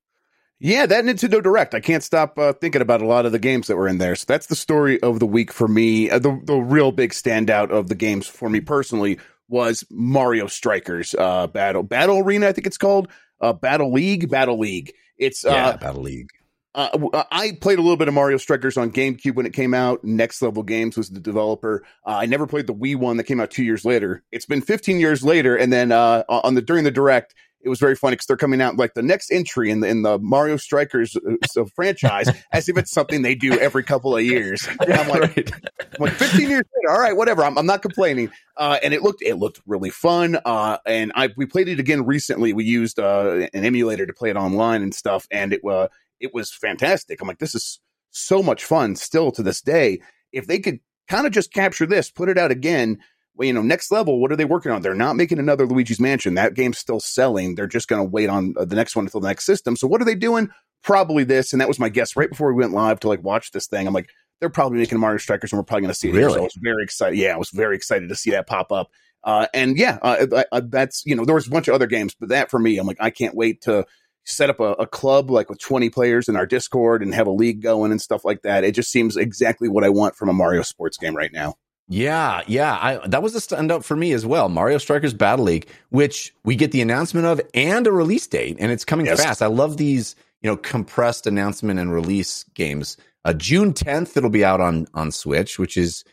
Yeah, 0.63 0.85
that 0.85 1.03
Nintendo 1.03 1.43
Direct. 1.43 1.75
I 1.75 1.81
can't 1.81 2.01
stop 2.01 2.39
uh, 2.39 2.53
thinking 2.53 2.81
about 2.81 3.01
a 3.01 3.05
lot 3.05 3.25
of 3.25 3.33
the 3.33 3.39
games 3.39 3.67
that 3.67 3.75
were 3.75 3.89
in 3.89 3.97
there. 3.97 4.15
So 4.15 4.23
that's 4.29 4.47
the 4.47 4.55
story 4.55 4.97
of 5.01 5.19
the 5.19 5.25
week 5.25 5.51
for 5.51 5.67
me. 5.67 6.09
Uh, 6.09 6.19
the 6.19 6.39
the 6.41 6.55
real 6.55 6.93
big 6.93 7.11
standout 7.11 7.69
of 7.69 7.89
the 7.89 7.95
games 7.95 8.27
for 8.27 8.49
me 8.49 8.61
personally 8.61 9.19
was 9.49 9.83
Mario 9.91 10.47
Strikers 10.47 11.13
uh, 11.19 11.47
Battle 11.47 11.83
Battle 11.83 12.19
Arena. 12.19 12.47
I 12.47 12.53
think 12.53 12.65
it's 12.65 12.77
called 12.77 13.09
uh, 13.41 13.51
Battle 13.51 13.91
League. 13.91 14.29
Battle 14.29 14.57
League. 14.57 14.93
It's 15.17 15.43
yeah, 15.43 15.67
uh, 15.67 15.77
Battle 15.77 16.03
League. 16.03 16.29
Uh, 16.73 17.23
I 17.29 17.57
played 17.59 17.77
a 17.77 17.81
little 17.81 17.97
bit 17.97 18.07
of 18.07 18.13
Mario 18.13 18.37
Strikers 18.37 18.77
on 18.77 18.89
GameCube 18.89 19.35
when 19.35 19.45
it 19.45 19.53
came 19.53 19.73
out. 19.73 20.05
Next 20.05 20.41
Level 20.41 20.63
Games 20.63 20.95
was 20.95 21.09
the 21.09 21.19
developer. 21.19 21.83
Uh, 22.05 22.11
I 22.11 22.25
never 22.25 22.47
played 22.47 22.67
the 22.67 22.73
Wii 22.73 22.95
one 22.95 23.17
that 23.17 23.25
came 23.25 23.41
out 23.41 23.51
two 23.51 23.65
years 23.65 23.83
later. 23.83 24.23
It's 24.31 24.45
been 24.45 24.61
15 24.61 25.01
years 25.01 25.23
later, 25.23 25.57
and 25.57 25.73
then 25.73 25.91
uh, 25.91 26.23
on 26.29 26.55
the 26.55 26.61
during 26.61 26.85
the 26.85 26.89
direct, 26.89 27.35
it 27.63 27.69
was 27.69 27.79
very 27.79 27.95
funny 27.95 28.13
because 28.13 28.25
they're 28.25 28.37
coming 28.37 28.61
out 28.61 28.75
like 28.77 28.93
the 28.93 29.01
next 29.01 29.31
entry 29.31 29.69
in 29.69 29.79
the 29.79 29.87
in 29.87 30.01
the 30.01 30.19
Mario 30.19 30.57
Strikers 30.57 31.15
uh, 31.15 31.63
franchise 31.75 32.29
as 32.51 32.67
if 32.67 32.77
it's 32.77 32.91
something 32.91 33.21
they 33.21 33.35
do 33.35 33.57
every 33.59 33.83
couple 33.83 34.15
of 34.15 34.23
years. 34.23 34.67
And 34.81 34.93
I'm 34.93 35.07
like, 35.07 35.21
Right. 35.21 35.51
I'm 35.53 35.99
like 35.99 36.13
15 36.13 36.49
years 36.49 36.63
later. 36.75 36.91
All 36.91 36.99
right, 36.99 37.15
whatever. 37.15 37.43
I'm, 37.43 37.57
I'm 37.57 37.65
not 37.65 37.81
complaining. 37.81 38.29
Uh, 38.57 38.77
and 38.83 38.93
it 38.93 39.01
looked 39.01 39.21
it 39.21 39.35
looked 39.35 39.61
really 39.65 39.89
fun. 39.89 40.37
Uh, 40.45 40.77
and 40.85 41.11
I 41.15 41.29
we 41.37 41.45
played 41.45 41.69
it 41.69 41.79
again 41.79 42.05
recently. 42.05 42.53
We 42.53 42.65
used 42.65 42.99
uh, 42.99 43.47
an 43.53 43.63
emulator 43.65 44.05
to 44.05 44.13
play 44.13 44.29
it 44.29 44.35
online 44.35 44.81
and 44.81 44.93
stuff, 44.93 45.27
and 45.31 45.53
it 45.53 45.61
uh, 45.65 45.87
it 46.19 46.33
was 46.33 46.51
fantastic. 46.51 47.21
I'm 47.21 47.27
like, 47.27 47.39
this 47.39 47.55
is 47.55 47.79
so 48.11 48.43
much 48.43 48.65
fun 48.65 48.95
still 48.95 49.31
to 49.31 49.43
this 49.43 49.61
day. 49.61 50.01
If 50.31 50.47
they 50.47 50.59
could 50.59 50.79
kind 51.07 51.25
of 51.25 51.31
just 51.33 51.53
capture 51.53 51.85
this, 51.85 52.11
put 52.11 52.29
it 52.29 52.37
out 52.37 52.51
again. 52.51 52.99
Well, 53.35 53.47
you 53.47 53.53
know, 53.53 53.61
next 53.61 53.91
level. 53.91 54.19
What 54.19 54.31
are 54.31 54.35
they 54.35 54.45
working 54.45 54.71
on? 54.71 54.81
They're 54.81 54.93
not 54.93 55.15
making 55.15 55.39
another 55.39 55.65
Luigi's 55.65 55.99
Mansion. 55.99 56.35
That 56.35 56.53
game's 56.53 56.77
still 56.77 56.99
selling. 56.99 57.55
They're 57.55 57.67
just 57.67 57.87
going 57.87 58.05
to 58.05 58.09
wait 58.09 58.29
on 58.29 58.53
uh, 58.57 58.65
the 58.65 58.75
next 58.75 58.95
one 58.95 59.05
until 59.05 59.21
the 59.21 59.27
next 59.27 59.45
system. 59.45 59.75
So 59.75 59.87
what 59.87 60.01
are 60.01 60.05
they 60.05 60.15
doing? 60.15 60.49
Probably 60.83 61.23
this. 61.23 61.51
And 61.51 61.61
that 61.61 61.67
was 61.67 61.79
my 61.79 61.89
guess 61.89 62.15
right 62.15 62.29
before 62.29 62.53
we 62.53 62.61
went 62.61 62.73
live 62.73 62.99
to 63.01 63.07
like 63.07 63.23
watch 63.23 63.51
this 63.51 63.67
thing. 63.67 63.87
I'm 63.87 63.93
like, 63.93 64.09
they're 64.39 64.49
probably 64.49 64.79
making 64.79 64.99
Mario 64.99 65.17
Strikers, 65.17 65.51
and 65.51 65.57
we're 65.57 65.63
probably 65.63 65.83
going 65.83 65.93
to 65.93 65.97
see 65.97 66.09
it. 66.09 66.15
here. 66.15 66.25
Really? 66.25 66.33
So 66.33 66.39
I 66.41 66.43
was 66.43 66.57
very 66.61 66.83
excited. 66.83 67.17
Yeah, 67.17 67.33
I 67.33 67.37
was 67.37 67.49
very 67.49 67.75
excited 67.75 68.09
to 68.09 68.15
see 68.15 68.31
that 68.31 68.45
pop 68.45 68.71
up. 68.71 68.89
Uh, 69.23 69.47
and 69.53 69.77
yeah, 69.77 69.99
uh, 70.01 70.27
uh, 70.31 70.43
uh, 70.51 70.61
that's 70.67 71.03
you 71.05 71.15
know 71.15 71.23
there 71.23 71.35
was 71.35 71.47
a 71.47 71.49
bunch 71.49 71.69
of 71.69 71.75
other 71.75 71.87
games, 71.87 72.13
but 72.19 72.29
that 72.29 72.51
for 72.51 72.59
me, 72.59 72.77
I'm 72.77 72.85
like, 72.85 72.97
I 72.99 73.09
can't 73.09 73.35
wait 73.35 73.61
to 73.61 73.85
set 74.25 74.49
up 74.49 74.59
a, 74.59 74.73
a 74.73 74.87
club 74.87 75.29
like 75.29 75.49
with 75.49 75.59
20 75.59 75.89
players 75.89 76.27
in 76.27 76.35
our 76.35 76.45
Discord 76.45 77.01
and 77.01 77.13
have 77.13 77.27
a 77.27 77.31
league 77.31 77.61
going 77.61 77.91
and 77.91 78.01
stuff 78.01 78.23
like 78.25 78.41
that. 78.41 78.63
It 78.63 78.73
just 78.73 78.91
seems 78.91 79.17
exactly 79.17 79.69
what 79.69 79.83
I 79.83 79.89
want 79.89 80.15
from 80.15 80.29
a 80.29 80.33
Mario 80.33 80.61
sports 80.61 80.97
game 80.97 81.15
right 81.15 81.31
now. 81.31 81.55
Yeah, 81.89 82.41
yeah. 82.47 82.77
I, 82.81 83.07
that 83.07 83.21
was 83.21 83.35
a 83.35 83.39
standout 83.39 83.83
for 83.83 83.95
me 83.95 84.13
as 84.13 84.25
well. 84.25 84.49
Mario 84.49 84.77
Strikers 84.77 85.13
Battle 85.13 85.45
League, 85.45 85.67
which 85.89 86.33
we 86.43 86.55
get 86.55 86.71
the 86.71 86.81
announcement 86.81 87.25
of 87.27 87.41
and 87.53 87.85
a 87.85 87.91
release 87.91 88.25
date, 88.25 88.57
and 88.59 88.71
it's 88.71 88.85
coming 88.85 89.05
Yes. 89.05 89.21
fast. 89.23 89.41
I 89.41 89.47
love 89.47 89.77
these, 89.77 90.15
you 90.41 90.49
know, 90.49 90.55
compressed 90.57 91.27
announcement 91.27 91.79
and 91.79 91.91
release 91.93 92.45
games. 92.55 92.97
Uh, 93.25 93.33
June 93.33 93.73
10th, 93.73 94.15
it'll 94.17 94.29
be 94.29 94.45
out 94.45 94.61
on 94.61 94.87
on 94.93 95.11
Switch, 95.11 95.59
which 95.59 95.77
is 95.77 96.03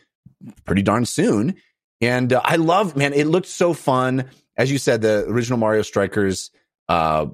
pretty 0.65 0.81
darn 0.81 1.05
soon. 1.05 1.55
And 2.01 2.33
uh, 2.33 2.41
I 2.43 2.55
love, 2.57 2.95
man, 2.95 3.13
it 3.13 3.27
looked 3.27 3.47
so 3.47 3.73
fun. 3.73 4.25
As 4.57 4.71
you 4.71 4.77
said, 4.77 5.01
the 5.01 5.25
original 5.27 5.57
Mario 5.57 5.83
Strikers, 5.83 6.51
uh, 6.89 7.27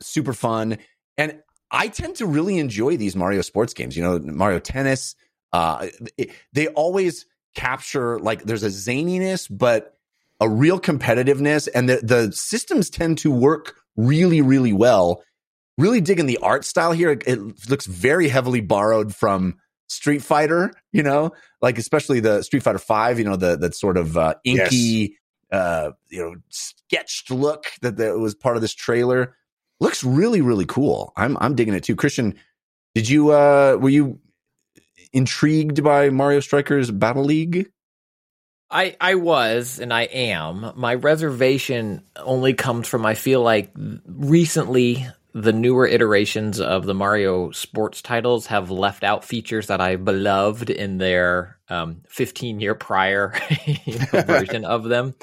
super 0.00 0.32
fun. 0.32 0.78
And 1.18 1.40
I 1.70 1.88
tend 1.88 2.16
to 2.16 2.26
really 2.26 2.58
enjoy 2.58 2.96
these 2.96 3.16
Mario 3.16 3.42
sports 3.42 3.74
games. 3.74 3.96
You 3.96 4.02
know, 4.04 4.18
Mario 4.18 4.58
Tennis. 4.60 5.16
Uh, 5.52 5.88
it- 6.16 6.30
they 6.52 6.68
always 6.68 7.26
capture 7.54 8.18
like 8.18 8.44
there's 8.44 8.62
a 8.62 8.68
zaniness, 8.68 9.46
but 9.50 9.96
a 10.40 10.48
real 10.48 10.80
competitiveness, 10.80 11.68
and 11.74 11.88
the 11.88 12.00
the 12.02 12.32
systems 12.32 12.90
tend 12.90 13.18
to 13.18 13.30
work 13.30 13.76
really, 13.96 14.40
really 14.40 14.72
well. 14.72 15.22
Really 15.78 16.00
digging 16.00 16.26
the 16.26 16.38
art 16.38 16.64
style 16.64 16.92
here. 16.92 17.10
It, 17.10 17.22
it 17.26 17.70
looks 17.70 17.86
very 17.86 18.28
heavily 18.28 18.60
borrowed 18.60 19.14
from 19.14 19.58
Street 19.88 20.22
Fighter. 20.22 20.72
You 20.92 21.02
know, 21.02 21.32
like 21.62 21.78
especially 21.78 22.20
the 22.20 22.42
Street 22.42 22.62
Fighter 22.62 22.78
Five. 22.78 23.18
You 23.18 23.24
know, 23.24 23.36
the 23.36 23.56
that 23.56 23.74
sort 23.74 23.96
of 23.96 24.16
uh, 24.16 24.34
inky, 24.44 25.18
uh, 25.50 25.92
you 26.08 26.22
know, 26.22 26.34
sketched 26.50 27.30
look 27.30 27.64
that, 27.82 27.96
that 27.96 28.18
was 28.18 28.34
part 28.34 28.56
of 28.56 28.62
this 28.62 28.74
trailer. 28.74 29.36
Looks 29.78 30.04
really, 30.04 30.42
really 30.42 30.66
cool. 30.66 31.12
I'm 31.16 31.38
I'm 31.40 31.54
digging 31.54 31.74
it 31.74 31.84
too. 31.84 31.96
Christian, 31.96 32.34
did 32.94 33.08
you 33.08 33.30
uh 33.30 33.78
were 33.80 33.88
you 33.88 34.18
intrigued 35.12 35.82
by 35.82 36.10
Mario 36.10 36.40
Strikers 36.40 36.90
Battle 36.90 37.24
League? 37.24 37.70
I 38.70 38.96
I 39.00 39.16
was 39.16 39.78
and 39.80 39.92
I 39.92 40.02
am. 40.02 40.72
My 40.76 40.94
reservation 40.94 42.04
only 42.16 42.54
comes 42.54 42.86
from 42.86 43.04
I 43.04 43.14
feel 43.14 43.42
like 43.42 43.72
recently 44.06 45.06
the 45.32 45.52
newer 45.52 45.86
iterations 45.86 46.60
of 46.60 46.86
the 46.86 46.94
Mario 46.94 47.50
sports 47.52 48.02
titles 48.02 48.46
have 48.46 48.70
left 48.70 49.04
out 49.04 49.24
features 49.24 49.68
that 49.68 49.80
I 49.80 49.94
beloved 49.96 50.70
in 50.70 50.98
their 50.98 51.58
um, 51.68 52.02
15 52.08 52.58
year 52.60 52.74
prior 52.74 53.32
you 53.84 53.98
know, 53.98 54.22
version 54.22 54.64
of 54.64 54.84
them. 54.84 55.14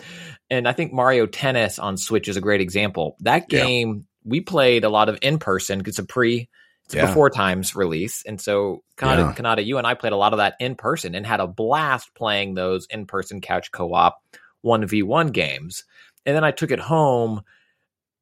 And 0.50 0.66
I 0.68 0.72
think 0.72 0.94
Mario 0.94 1.26
Tennis 1.26 1.78
on 1.78 1.98
Switch 1.98 2.30
is 2.30 2.38
a 2.38 2.42
great 2.42 2.62
example. 2.62 3.18
That 3.20 3.52
Yeah. 3.52 3.66
game 3.66 4.06
we 4.24 4.42
played 4.42 4.84
a 4.86 4.90
lot 4.90 5.10
of 5.10 5.20
in 5.22 5.40
person. 5.40 5.82
It's 5.86 6.00
a 6.00 6.06
pre, 6.06 6.50
Yeah. 6.92 7.06
before 7.08 7.30
times 7.30 7.76
release, 7.76 8.24
and 8.26 8.40
so 8.40 8.84
Cannata, 8.96 9.18
Yeah. 9.18 9.34
Cannata, 9.34 9.66
you 9.66 9.78
and 9.78 9.86
I 9.86 9.94
played 9.94 10.14
a 10.14 10.18
lot 10.18 10.34
of 10.34 10.38
that 10.38 10.56
in 10.60 10.76
person 10.76 11.16
and 11.16 11.26
had 11.26 11.40
a 11.42 11.48
blast 11.48 12.14
playing 12.16 12.54
those 12.54 12.86
in 12.88 13.06
person 13.06 13.42
couch 13.42 13.72
co 13.72 13.94
op 13.94 14.24
one 14.62 14.86
v 14.88 15.04
one 15.04 15.28
games. 15.28 15.84
And 16.26 16.36
then 16.36 16.44
I 16.44 16.52
took 16.52 16.72
it 16.72 16.80
home, 16.80 17.42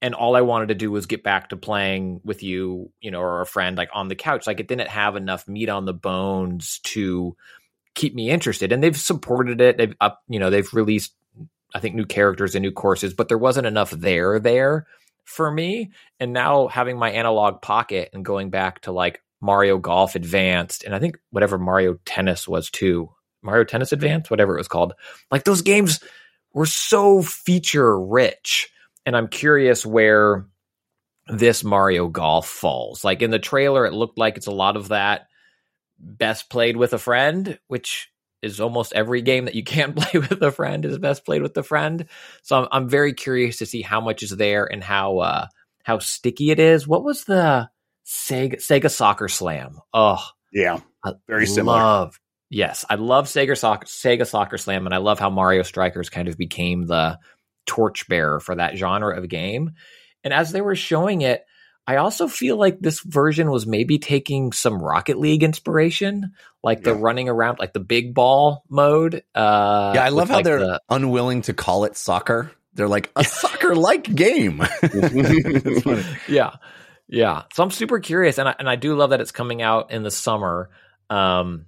and 0.01 0.13
all 0.13 0.35
I 0.35 0.41
wanted 0.41 0.69
to 0.69 0.75
do 0.75 0.91
was 0.91 1.05
get 1.05 1.23
back 1.23 1.49
to 1.49 1.57
playing 1.57 2.21
with 2.23 2.43
you, 2.43 2.91
you 3.01 3.11
know, 3.11 3.21
or 3.21 3.41
a 3.41 3.45
friend 3.45 3.77
like 3.77 3.89
on 3.93 4.07
the 4.07 4.15
couch. 4.15 4.45
Like 4.47 4.59
it 4.59 4.67
didn't 4.67 4.89
have 4.89 5.15
enough 5.15 5.47
meat 5.47 5.69
on 5.69 5.85
the 5.85 5.93
bones 5.93 6.79
to 6.85 7.35
keep 7.95 8.13
me 8.13 8.29
interested. 8.29 8.71
And 8.71 8.83
they've 8.83 8.97
supported 8.97 9.61
it. 9.61 9.77
They've 9.77 9.95
up, 10.01 10.21
you 10.27 10.39
know, 10.39 10.49
they've 10.49 10.71
released 10.73 11.13
I 11.73 11.79
think 11.79 11.95
new 11.95 12.05
characters 12.05 12.55
and 12.55 12.63
new 12.63 12.71
courses, 12.71 13.13
but 13.13 13.27
there 13.27 13.37
wasn't 13.37 13.67
enough 13.67 13.91
there 13.91 14.39
there 14.39 14.85
for 15.25 15.51
me. 15.51 15.91
And 16.19 16.31
now 16.33 16.67
having 16.67 16.97
my 16.97 17.11
analog 17.11 17.61
pocket 17.61 18.09
and 18.13 18.23
going 18.23 18.49
back 18.49 18.81
to 18.81 18.91
like 18.91 19.21
Mario 19.41 19.77
Golf 19.77 20.15
Advanced 20.15 20.83
and 20.83 20.95
I 20.95 20.99
think 20.99 21.17
whatever 21.31 21.57
Mario 21.57 21.97
Tennis 22.05 22.47
was 22.47 22.69
too. 22.69 23.11
Mario 23.43 23.63
Tennis 23.63 23.91
Advanced, 23.91 24.31
whatever 24.31 24.55
it 24.55 24.59
was 24.59 24.67
called. 24.67 24.93
Like 25.29 25.43
those 25.43 25.61
games 25.61 25.99
were 26.53 26.65
so 26.65 27.21
feature 27.21 27.99
rich. 27.99 28.69
And 29.05 29.15
I'm 29.15 29.27
curious 29.27 29.85
where 29.85 30.47
this 31.27 31.63
Mario 31.63 32.07
Golf 32.07 32.47
falls. 32.47 33.03
Like 33.03 33.21
in 33.21 33.29
the 33.29 33.39
trailer, 33.39 33.85
it 33.85 33.93
looked 33.93 34.17
like 34.17 34.37
it's 34.37 34.47
a 34.47 34.51
lot 34.51 34.77
of 34.77 34.87
that 34.87 35.27
best 35.99 36.49
played 36.49 36.77
with 36.77 36.93
a 36.93 36.97
friend, 36.97 37.59
which 37.67 38.09
is 38.45 38.61
almost 38.61 38.93
every 38.93 39.21
game 39.21 39.45
that 39.45 39.55
you 39.55 39.63
can 39.63 39.93
play 39.95 40.19
with 40.19 40.41
a 40.41 40.51
friend 40.51 40.85
is 40.85 40.97
best 40.97 41.25
played 41.25 41.41
with 41.41 41.57
a 41.57 41.63
friend. 41.63 42.05
So 42.43 42.61
I'm, 42.61 42.67
I'm 42.71 42.89
very 42.89 43.13
curious 43.13 43.57
to 43.57 43.65
see 43.65 43.81
how 43.81 43.99
much 43.99 44.23
is 44.23 44.31
there 44.31 44.65
and 44.65 44.83
how 44.83 45.19
uh, 45.19 45.47
how 45.83 45.99
sticky 45.99 46.51
it 46.51 46.59
is. 46.59 46.87
What 46.87 47.03
was 47.03 47.25
the 47.25 47.69
Sega 48.05 48.55
Sega 48.55 48.89
Soccer 48.89 49.27
Slam? 49.27 49.79
Oh, 49.93 50.23
Yeah, 50.53 50.79
I 51.03 51.13
Very 51.27 51.47
similar. 51.47 51.77
Love, 51.77 52.19
yes, 52.49 52.85
I 52.89 52.95
love 52.95 53.25
Sega 53.25 53.57
Soccer 53.57 53.85
Sega 53.85 54.27
Soccer 54.27 54.57
Slam, 54.57 54.85
and 54.85 54.93
I 54.95 54.99
love 54.99 55.19
how 55.19 55.29
Mario 55.29 55.63
Strikers 55.63 56.09
kind 56.09 56.27
of 56.27 56.37
became 56.37 56.85
the 56.85 57.19
torchbearer 57.65 58.39
for 58.39 58.55
that 58.55 58.77
genre 58.77 59.17
of 59.17 59.27
game. 59.27 59.71
And 60.23 60.33
as 60.33 60.51
they 60.51 60.61
were 60.61 60.75
showing 60.75 61.21
it, 61.21 61.45
I 61.87 61.97
also 61.97 62.27
feel 62.27 62.57
like 62.57 62.79
this 62.79 62.99
version 63.01 63.51
was 63.51 63.67
maybe 63.67 63.99
taking 63.99 64.51
some 64.51 64.81
Rocket 64.81 65.19
League 65.19 65.43
inspiration, 65.43 66.33
like 66.63 66.83
the 66.83 66.95
running 66.95 67.29
around, 67.29 67.59
like 67.59 67.73
the 67.73 67.79
big 67.79 68.13
ball 68.13 68.63
mode. 68.69 69.23
Uh, 69.35 69.91
yeah, 69.95 70.03
I 70.03 70.09
love 70.09 70.29
how 70.29 70.35
like, 70.35 70.45
they're 70.45 70.59
the- 70.59 70.81
unwilling 70.89 71.43
to 71.43 71.53
call 71.53 71.83
it 71.85 71.95
soccer. 71.95 72.51
They're 72.73 72.87
like 72.87 73.11
a 73.15 73.23
soccer-like 73.23 74.03
game. 74.15 74.61
Yeah 76.27 76.55
yeah 77.07 77.43
so 77.53 77.63
i'm 77.63 77.69
super 77.69 77.99
curious 77.99 78.37
and 78.39 78.49
I, 78.49 78.55
and 78.57 78.69
I 78.69 78.75
do 78.75 78.95
love 78.95 79.11
that 79.11 79.21
it's 79.21 79.31
coming 79.31 79.61
out 79.61 79.91
in 79.91 80.03
the 80.03 80.09
summer 80.09 80.69
um 81.09 81.65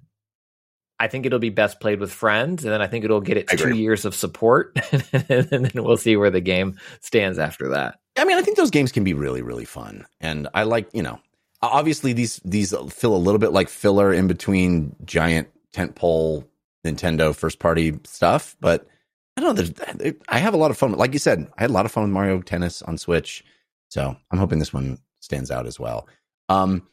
i 1.00 1.08
think 1.08 1.25
it'll 1.25 1.39
be 1.39 1.50
best 1.50 1.80
played 1.80 2.00
with 2.00 2.12
friends 2.12 2.63
and 2.63 2.74
then 2.74 2.82
i 2.82 2.88
think 2.88 3.06
it'll 3.06 3.22
get 3.22 3.38
its 3.38 3.54
I 3.54 3.56
two 3.56 3.66
agree. 3.66 3.77
years 3.80 4.06
of 4.06 4.16
support 4.16 4.77
and 5.13 5.50
then 5.50 5.72
we'll 5.75 5.98
see 5.98 6.16
where 6.16 6.32
the 6.32 6.42
game 6.42 6.77
stands 7.01 7.39
after 7.39 7.70
that 7.70 8.00
I 8.18 8.25
mean, 8.25 8.38
I 8.38 8.42
think 8.42 8.58
those 8.58 8.72
games 8.72 8.92
can 8.92 9.04
be 9.04 9.13
really, 9.13 9.42
really 9.42 9.66
fun, 9.66 10.06
and 10.20 10.48
I 10.54 10.63
like 10.63 10.89
you 10.94 11.04
know, 11.04 11.20
obviously 11.62 12.13
these 12.13 12.42
these 12.44 12.74
feel 12.92 13.16
a 13.16 13.18
little 13.18 13.39
bit 13.39 13.51
like 13.51 13.70
filler 13.70 14.12
in 14.12 14.27
between 14.27 14.96
giant 15.06 15.50
tentpole 15.74 16.46
Nintendo 16.86 17.36
first 17.36 17.60
party 17.60 18.00
stuff, 18.06 18.56
but 18.60 18.88
I 19.36 19.42
don't 19.42 19.56
know. 20.01 20.13
I 20.27 20.39
have 20.39 20.54
a 20.54 20.58
lot 20.58 20.72
of 20.72 20.77
fun. 20.77 20.92
Like 20.94 21.13
you 21.13 21.20
said, 21.20 21.48
I 21.58 21.62
had 21.62 21.70
a 21.70 21.74
lot 21.74 21.86
of 21.86 21.92
fun 21.92 22.04
with 22.04 22.12
Mario 22.12 22.42
Tennis 22.42 22.82
on 22.82 22.98
Switch, 22.98 23.44
so 23.89 24.16
I'm 24.32 24.39
hoping 24.39 24.60
this 24.60 24.74
one 24.74 24.98
stands 25.20 25.51
out 25.51 25.68
as 25.68 25.80
well. 25.80 26.08
Um, 26.50 26.88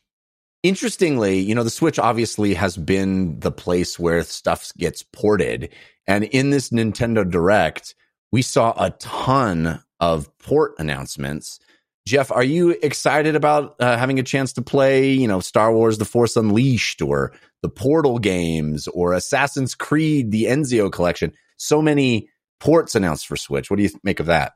interestingly, 0.64 1.38
you 1.38 1.54
know, 1.54 1.62
the 1.62 1.71
Switch 1.71 2.00
obviously 2.00 2.54
has 2.54 2.76
been 2.76 3.38
the 3.38 3.52
place 3.52 3.99
where 3.99 4.25
stuff 4.25 4.73
gets 4.76 5.04
ported, 5.04 5.68
and 6.09 6.25
in 6.25 6.50
this 6.50 6.71
Nintendo 6.71 7.30
Direct, 7.30 7.94
we 8.33 8.42
saw 8.42 8.75
a 8.76 8.90
ton 8.90 9.80
of 10.00 10.37
port 10.38 10.75
announcements. 10.78 11.61
Jeff, 12.06 12.33
are 12.33 12.42
you 12.42 12.71
excited 12.83 13.37
about 13.37 13.76
uh, 13.78 13.97
having 13.97 14.18
a 14.18 14.25
chance 14.25 14.52
to 14.54 14.62
play, 14.62 15.12
you 15.12 15.28
know, 15.28 15.38
Star 15.38 15.73
Wars: 15.73 15.99
The 15.99 16.04
Force 16.04 16.37
Unleashed, 16.37 17.00
or 17.00 17.33
the 17.62 17.68
Portal 17.68 18.18
games, 18.18 18.88
or 18.88 19.12
Assassin's 19.12 19.75
Creed: 19.76 20.33
The 20.33 20.44
Ezio 20.44 20.90
Collection? 20.90 21.33
So 21.56 21.80
many 21.80 22.30
ports 22.59 22.94
announced 22.94 23.26
for 23.26 23.37
Switch. 23.37 23.71
What 23.71 23.76
do 23.76 23.85
you 23.85 23.90
make 24.02 24.18
of 24.18 24.26
that? 24.26 24.54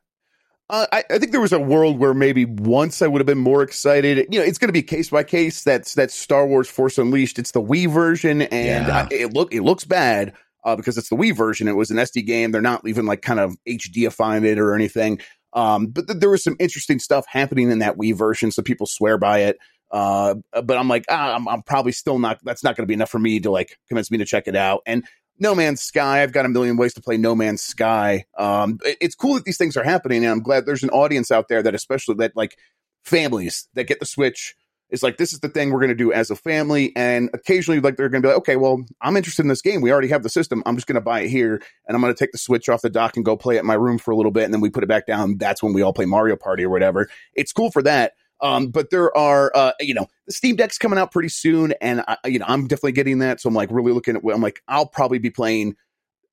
Uh, 0.70 0.86
I, 0.92 1.04
I 1.10 1.18
think 1.18 1.32
there 1.32 1.40
was 1.40 1.52
a 1.52 1.58
world 1.58 1.98
where 1.98 2.12
maybe 2.12 2.44
once 2.44 3.00
I 3.00 3.06
would 3.06 3.20
have 3.20 3.26
been 3.26 3.38
more 3.38 3.62
excited. 3.62 4.26
You 4.30 4.38
know, 4.38 4.44
it's 4.44 4.58
going 4.58 4.68
to 4.68 4.72
be 4.72 4.82
case 4.82 5.08
by 5.10 5.22
case. 5.24 5.64
That's 5.64 5.94
that's 5.94 6.14
Star 6.14 6.46
Wars 6.46 6.68
Force 6.68 6.98
Unleashed. 6.98 7.38
It's 7.38 7.52
the 7.52 7.62
Wii 7.62 7.90
version, 7.90 8.42
and 8.42 8.86
Yeah. 8.86 9.08
I, 9.10 9.14
it 9.14 9.32
look 9.32 9.54
it 9.54 9.62
looks 9.62 9.84
bad 9.84 10.34
uh, 10.64 10.76
because 10.76 10.98
it's 10.98 11.08
the 11.08 11.16
Wii 11.16 11.34
version. 11.34 11.68
It 11.68 11.76
was 11.76 11.90
an 11.90 11.96
SD 11.96 12.26
game. 12.26 12.52
They're 12.52 12.60
not 12.60 12.86
even 12.86 13.06
like 13.06 13.22
kind 13.22 13.40
of 13.40 13.56
HDifying 13.66 14.44
it 14.44 14.58
or 14.58 14.74
anything. 14.74 15.20
Um, 15.54 15.86
but 15.86 16.06
th- 16.06 16.20
there 16.20 16.28
was 16.28 16.44
some 16.44 16.56
interesting 16.58 16.98
stuff 16.98 17.24
happening 17.26 17.70
in 17.70 17.78
that 17.78 17.96
Wii 17.96 18.14
version, 18.14 18.50
so 18.50 18.62
people 18.62 18.86
swear 18.86 19.16
by 19.16 19.40
it. 19.40 19.56
Uh, 19.90 20.34
but 20.52 20.76
I'm 20.76 20.88
like, 20.88 21.06
ah, 21.08 21.34
I'm, 21.34 21.48
I'm 21.48 21.62
probably 21.62 21.92
still 21.92 22.18
not. 22.18 22.40
That's 22.44 22.62
not 22.62 22.76
going 22.76 22.82
to 22.84 22.86
be 22.88 22.92
enough 22.94 23.10
for 23.10 23.18
me 23.18 23.40
to 23.40 23.50
like 23.50 23.78
convince 23.88 24.10
me 24.10 24.18
to 24.18 24.26
check 24.26 24.46
it 24.46 24.54
out. 24.54 24.82
And 24.84 25.02
no 25.38 25.54
Man's 25.54 25.80
Sky. 25.80 26.22
I've 26.22 26.32
got 26.32 26.44
a 26.46 26.48
million 26.48 26.76
ways 26.76 26.94
to 26.94 27.00
play 27.00 27.16
No 27.16 27.34
Man's 27.34 27.62
Sky. 27.62 28.24
Um, 28.36 28.78
it- 28.84 28.98
it's 29.00 29.14
cool 29.14 29.34
that 29.34 29.44
these 29.44 29.58
things 29.58 29.76
are 29.76 29.84
happening, 29.84 30.24
and 30.24 30.32
I'm 30.32 30.42
glad 30.42 30.66
there's 30.66 30.82
an 30.82 30.90
audience 30.90 31.30
out 31.30 31.48
there 31.48 31.62
that, 31.62 31.74
especially 31.74 32.16
that 32.16 32.36
like 32.36 32.56
families 33.04 33.68
that 33.74 33.84
get 33.84 34.00
the 34.00 34.06
Switch, 34.06 34.54
is 34.90 35.02
like 35.02 35.18
this 35.18 35.34
is 35.34 35.40
the 35.40 35.50
thing 35.50 35.70
we're 35.70 35.80
going 35.80 35.90
to 35.90 35.94
do 35.94 36.12
as 36.14 36.30
a 36.30 36.36
family. 36.36 36.92
And 36.96 37.28
occasionally, 37.34 37.78
like 37.78 37.96
they're 37.96 38.08
going 38.08 38.22
to 38.22 38.26
be 38.26 38.30
like, 38.32 38.38
okay, 38.38 38.56
well, 38.56 38.82
I'm 39.02 39.18
interested 39.18 39.42
in 39.42 39.48
this 39.48 39.60
game. 39.60 39.82
We 39.82 39.92
already 39.92 40.08
have 40.08 40.22
the 40.22 40.30
system. 40.30 40.62
I'm 40.64 40.76
just 40.76 40.86
going 40.86 40.94
to 40.94 41.00
buy 41.02 41.20
it 41.20 41.28
here, 41.28 41.60
and 41.86 41.94
I'm 41.94 42.00
going 42.00 42.14
to 42.14 42.18
take 42.18 42.32
the 42.32 42.38
Switch 42.38 42.68
off 42.70 42.80
the 42.82 42.88
dock 42.90 43.16
and 43.16 43.24
go 43.24 43.36
play 43.36 43.56
it 43.56 43.60
in 43.60 43.66
my 43.66 43.74
room 43.74 43.98
for 43.98 44.12
a 44.12 44.16
little 44.16 44.32
bit, 44.32 44.44
and 44.44 44.54
then 44.54 44.60
we 44.62 44.70
put 44.70 44.82
it 44.82 44.88
back 44.88 45.06
down. 45.06 45.36
That's 45.36 45.62
when 45.62 45.72
we 45.74 45.82
all 45.82 45.92
play 45.92 46.06
Mario 46.06 46.36
Party 46.36 46.64
or 46.64 46.70
whatever. 46.70 47.08
It's 47.34 47.52
cool 47.52 47.70
for 47.70 47.82
that. 47.82 48.12
Um, 48.40 48.68
but 48.68 48.90
there 48.90 49.16
are, 49.16 49.50
uh, 49.54 49.72
you 49.80 49.94
know, 49.94 50.06
the 50.26 50.32
Steam 50.32 50.56
Deck's 50.56 50.78
coming 50.78 50.98
out 50.98 51.10
pretty 51.12 51.28
soon, 51.28 51.72
and 51.80 52.02
I, 52.06 52.16
you 52.26 52.38
know, 52.38 52.44
I'm 52.48 52.66
definitely 52.68 52.92
getting 52.92 53.18
that. 53.18 53.40
So 53.40 53.48
I'm 53.48 53.54
like 53.54 53.70
really 53.72 53.92
looking 53.92 54.16
at. 54.16 54.22
I'm 54.32 54.40
like, 54.42 54.62
I'll 54.68 54.86
probably 54.86 55.18
be 55.18 55.30
playing 55.30 55.76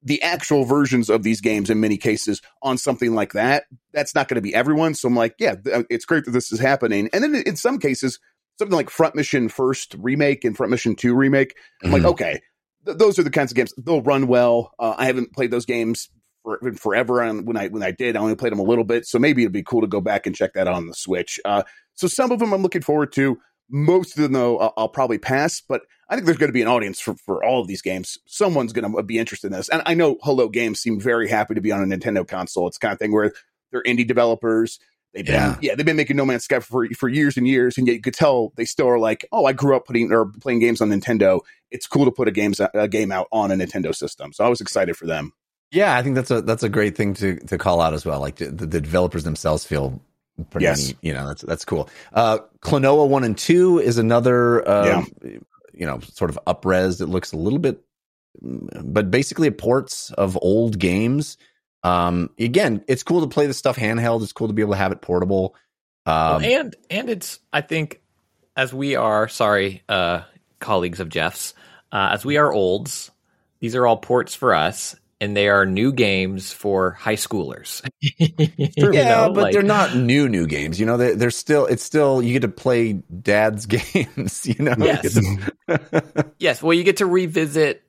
the 0.03 0.21
actual 0.21 0.65
versions 0.65 1.09
of 1.09 1.23
these 1.23 1.41
games 1.41 1.71
in 1.71 1.79
many 1.79 1.97
cases 1.97 2.41
on 2.61 2.77
something 2.77 3.15
like 3.15 3.33
that. 3.33 3.63
That's 3.91 4.13
not 4.13 4.27
going 4.27 4.35
to 4.35 4.41
be 4.41 4.53
everyone. 4.53 4.93
So 4.93 5.07
I'm 5.07 5.15
like, 5.15 5.33
yeah, 5.39 5.55
th- 5.55 5.87
it's 5.89 6.05
great 6.05 6.25
that 6.25 6.31
this 6.31 6.51
is 6.51 6.59
happening. 6.59 7.09
And 7.11 7.23
then 7.23 7.33
in 7.33 7.55
some 7.55 7.79
cases, 7.79 8.19
something 8.59 8.75
like 8.75 8.91
Front 8.91 9.15
Mission 9.15 9.49
First 9.49 9.95
remake 9.97 10.45
and 10.45 10.55
Front 10.55 10.69
Mission 10.69 10.95
Two 10.95 11.15
remake, 11.15 11.55
I'm 11.83 11.91
like, 11.91 12.03
Mhm. 12.03 12.11
okay, 12.11 12.41
th- 12.85 12.97
those 12.99 13.17
are 13.17 13.23
the 13.23 13.31
kinds 13.31 13.51
of 13.51 13.55
games 13.55 13.73
they'll 13.83 14.03
run 14.03 14.27
well. 14.27 14.73
Uh, 14.77 14.93
I 14.95 15.05
haven't 15.07 15.33
played 15.33 15.49
those 15.49 15.65
games 15.65 16.09
for, 16.45 16.73
forever, 16.75 17.21
and 17.21 17.45
when 17.45 17.57
I 17.57 17.67
when 17.67 17.83
I 17.83 17.91
did, 17.91 18.15
I 18.15 18.19
only 18.19 18.35
played 18.35 18.53
them 18.53 18.59
a 18.59 18.63
little 18.63 18.83
bit. 18.85 19.05
So 19.05 19.19
maybe 19.19 19.41
it'd 19.41 19.51
be 19.51 19.63
cool 19.63 19.81
to 19.81 19.87
go 19.87 19.99
back 19.99 20.25
and 20.25 20.35
check 20.35 20.53
that 20.53 20.67
out 20.67 20.75
on 20.75 20.87
the 20.87 20.93
Switch. 20.93 21.39
Uh, 21.43 21.63
so 21.95 22.07
some 22.07 22.31
of 22.31 22.39
them 22.39 22.53
I'm 22.53 22.61
looking 22.61 22.81
forward 22.83 23.11
to. 23.13 23.37
Most 23.69 24.15
of 24.15 24.21
them, 24.21 24.33
though, 24.33 24.59
I'll, 24.59 24.73
I'll 24.77 24.89
probably 24.89 25.17
pass. 25.17 25.59
But 25.59 25.81
I 26.07 26.13
think 26.15 26.25
there's 26.25 26.37
going 26.37 26.49
to 26.49 26.53
be 26.53 26.61
an 26.61 26.67
audience 26.67 26.99
for, 26.99 27.15
for 27.15 27.43
all 27.43 27.61
of 27.61 27.67
these 27.67 27.81
games. 27.81 28.19
Someone's 28.27 28.73
going 28.73 28.89
to 28.95 29.03
be 29.03 29.17
interested 29.17 29.47
in 29.47 29.53
this. 29.53 29.69
And 29.69 29.81
I 29.87 29.95
know 29.95 30.17
Hello 30.21 30.47
Games 30.47 30.79
seem 30.79 30.99
very 30.99 31.27
happy 31.27 31.55
to 31.55 31.61
be 31.61 31.71
on 31.71 31.81
a 31.81 31.97
Nintendo 31.97 32.27
console. 32.27 32.67
It's 32.67 32.77
the 32.77 32.85
kind 32.85 32.93
of 32.93 32.99
thing 32.99 33.11
where 33.11 33.33
they're 33.71 33.81
indie 33.83 34.07
developers. 34.07 34.79
They've 35.15 35.25
been, 35.25 35.33
Yeah. 35.33 35.57
yeah. 35.61 35.75
they've 35.75 35.85
been 35.85 35.95
making 35.95 36.17
No 36.17 36.25
Man's 36.25 36.43
Sky 36.43 36.59
for 36.59 36.87
for 36.89 37.09
years 37.09 37.37
and 37.37 37.47
years, 37.47 37.77
and 37.77 37.87
yet 37.87 37.93
you 37.93 38.01
could 38.01 38.13
tell 38.13 38.51
they 38.55 38.65
still 38.65 38.87
are 38.89 38.99
like, 38.99 39.25
oh, 39.31 39.45
I 39.45 39.53
grew 39.53 39.75
up 39.75 39.85
putting 39.87 40.11
or 40.11 40.25
playing 40.41 40.59
games 40.59 40.81
on 40.81 40.89
Nintendo. 40.89 41.39
It's 41.71 41.87
cool 41.87 42.05
to 42.05 42.11
put 42.11 42.27
a 42.27 42.31
games 42.31 42.59
a 42.59 42.87
game 42.87 43.11
out 43.11 43.27
on 43.31 43.49
a 43.49 43.55
Nintendo 43.55 43.95
system. 43.95 44.31
So 44.33 44.43
I 44.45 44.49
was 44.49 44.61
excited 44.61 44.95
for 44.97 45.07
them. 45.07 45.31
Yeah, 45.75 45.95
I 45.97 46.01
think 46.03 46.15
that's 46.15 46.31
a 46.31 46.41
that's 46.41 46.63
a 46.63 46.69
great 46.69 46.95
thing 46.95 47.13
to 47.15 47.35
to 47.47 47.57
call 47.57 47.81
out 47.81 47.93
as 47.93 48.05
well. 48.05 48.19
Like 48.19 48.37
the, 48.37 48.47
the 48.47 48.81
developers 48.81 49.23
themselves 49.23 49.65
feel 49.65 50.01
pretty 50.49 50.63
Yes. 50.65 50.87
neat. 50.87 50.97
You 51.01 51.13
know, 51.13 51.27
that's 51.27 51.41
that's 51.41 51.65
cool. 51.65 51.89
Uh, 52.13 52.39
Klonoa 52.61 53.07
one 53.07 53.23
and 53.23 53.37
two 53.37 53.79
is 53.79 53.97
another. 53.97 54.67
Uh, 54.67 55.03
You 55.77 55.85
know, 55.85 55.99
sort 56.13 56.29
of 56.29 56.39
upres. 56.47 57.01
It 57.01 57.07
looks 57.07 57.33
a 57.33 57.35
little 57.37 57.59
bit, 57.59 57.81
but 58.41 59.11
basically 59.11 59.51
ports 59.51 60.09
of 60.11 60.37
old 60.41 60.79
games. 60.79 61.37
Um, 61.83 62.29
again, 62.39 62.81
it's 62.87 63.03
cool 63.03 63.19
to 63.19 63.27
play 63.27 63.45
the 63.47 63.53
stuff 63.53 63.75
handheld. 63.75 64.23
It's 64.23 64.31
cool 64.31 64.47
to 64.47 64.53
be 64.53 64.61
able 64.61 64.71
to 64.71 64.77
have 64.77 64.93
it 64.93 65.01
portable. 65.01 65.53
Well, 66.05 66.35
Um, 66.37 66.43
and 66.45 66.75
and 66.89 67.09
it's 67.09 67.39
I 67.51 67.59
think 67.59 68.01
as 68.55 68.73
we 68.73 68.95
are 68.95 69.27
sorry 69.27 69.83
uh, 69.89 70.21
colleagues 70.59 71.01
of 71.01 71.09
Jeff's 71.09 71.53
uh, 71.91 72.11
as 72.13 72.23
we 72.23 72.37
are 72.37 72.53
olds, 72.53 73.11
these 73.59 73.75
are 73.75 73.85
all 73.85 73.97
ports 73.97 74.33
for 74.33 74.53
us, 74.55 74.95
and 75.21 75.35
they 75.35 75.47
are 75.49 75.65
new 75.65 75.91
games 75.93 76.51
for 76.51 76.91
high 76.91 77.15
schoolers. 77.15 77.81
You 78.77 78.91
yeah, 78.91 79.27
know, 79.27 79.33
but 79.33 79.43
like- 79.43 79.53
they're 79.53 79.63
not 79.63 79.95
new 79.95 80.27
new 80.29 80.47
games. 80.47 80.79
You 80.79 80.85
know, 80.85 80.97
they, 80.97 81.13
they're 81.15 81.31
still. 81.31 81.65
It's 81.65 81.83
still 81.83 82.21
you 82.21 82.33
get 82.33 82.41
to 82.41 82.47
play 82.47 82.93
dad's 82.93 83.65
games. 83.65 84.45
You 84.45 84.63
know. 84.63 84.75
Yes. 84.77 85.15
You 85.15 85.37
to- 85.69 86.31
Yes, 86.39 86.61
well, 86.61 86.73
you 86.73 86.83
get 86.83 86.97
to 86.97 87.05
revisit. 87.05 87.83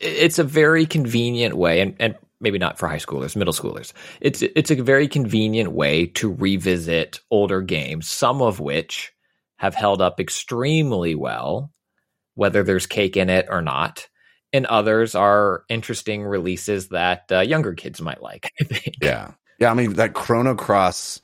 It's 0.00 0.38
a 0.38 0.44
very 0.44 0.86
convenient 0.86 1.56
way, 1.56 1.80
and, 1.80 1.94
and 2.00 2.16
maybe 2.40 2.58
not 2.58 2.78
for 2.78 2.88
high 2.88 2.96
schoolers, 2.96 3.36
middle 3.36 3.52
schoolers. 3.54 3.92
It's 4.20 4.42
it's 4.42 4.70
a 4.70 4.82
very 4.82 5.08
convenient 5.08 5.72
way 5.72 6.06
to 6.06 6.32
revisit 6.32 7.20
older 7.30 7.60
games, 7.62 8.08
some 8.08 8.42
of 8.42 8.60
which 8.60 9.12
have 9.56 9.74
held 9.74 10.00
up 10.00 10.20
extremely 10.20 11.14
well, 11.14 11.72
whether 12.34 12.62
there's 12.62 12.86
cake 12.86 13.16
in 13.16 13.28
it 13.30 13.46
or 13.50 13.60
not, 13.62 14.08
and 14.52 14.66
others 14.66 15.14
are 15.14 15.64
interesting 15.68 16.22
releases 16.24 16.88
that 16.88 17.24
uh, 17.30 17.40
younger 17.40 17.74
kids 17.74 18.00
might 18.00 18.22
like. 18.22 18.52
I 18.60 18.64
think. 18.64 18.96
Yeah. 19.02 19.32
Yeah. 19.58 19.70
I 19.70 19.74
mean, 19.74 19.94
that 19.94 20.14
Chrono 20.14 20.54
Cross 20.54 21.20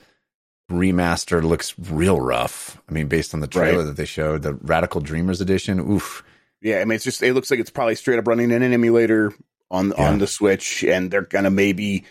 remaster 0.71 1.43
looks 1.43 1.75
real 1.79 2.21
rough. 2.21 2.81
I 2.89 2.93
mean, 2.93 3.07
based 3.09 3.35
on 3.35 3.41
the 3.41 3.47
trailer 3.47 3.79
Right. 3.79 3.85
that 3.87 3.97
they 3.97 4.05
showed, 4.07 4.43
the 4.43 4.55
Radical 4.55 5.01
Dreamers 5.01 5.41
edition. 5.41 5.79
Oof. 5.81 6.23
Yeah, 6.63 6.81
I 6.81 6.85
mean, 6.87 6.97
it's 6.97 7.05
just 7.05 7.23
it 7.23 7.35
looks 7.35 7.51
like 7.51 7.61
it's 7.61 7.71
probably 7.71 7.95
straight 7.95 8.19
up 8.19 8.27
running 8.27 8.51
in 8.51 8.63
an 8.63 8.73
emulator 8.73 9.33
on 9.71 9.93
Yeah. 9.97 10.09
on 10.09 10.19
the 10.19 10.27
Switch, 10.27 10.83
and 10.83 11.11
they're 11.11 11.21
gonna 11.23 11.51
maybe 11.51 12.05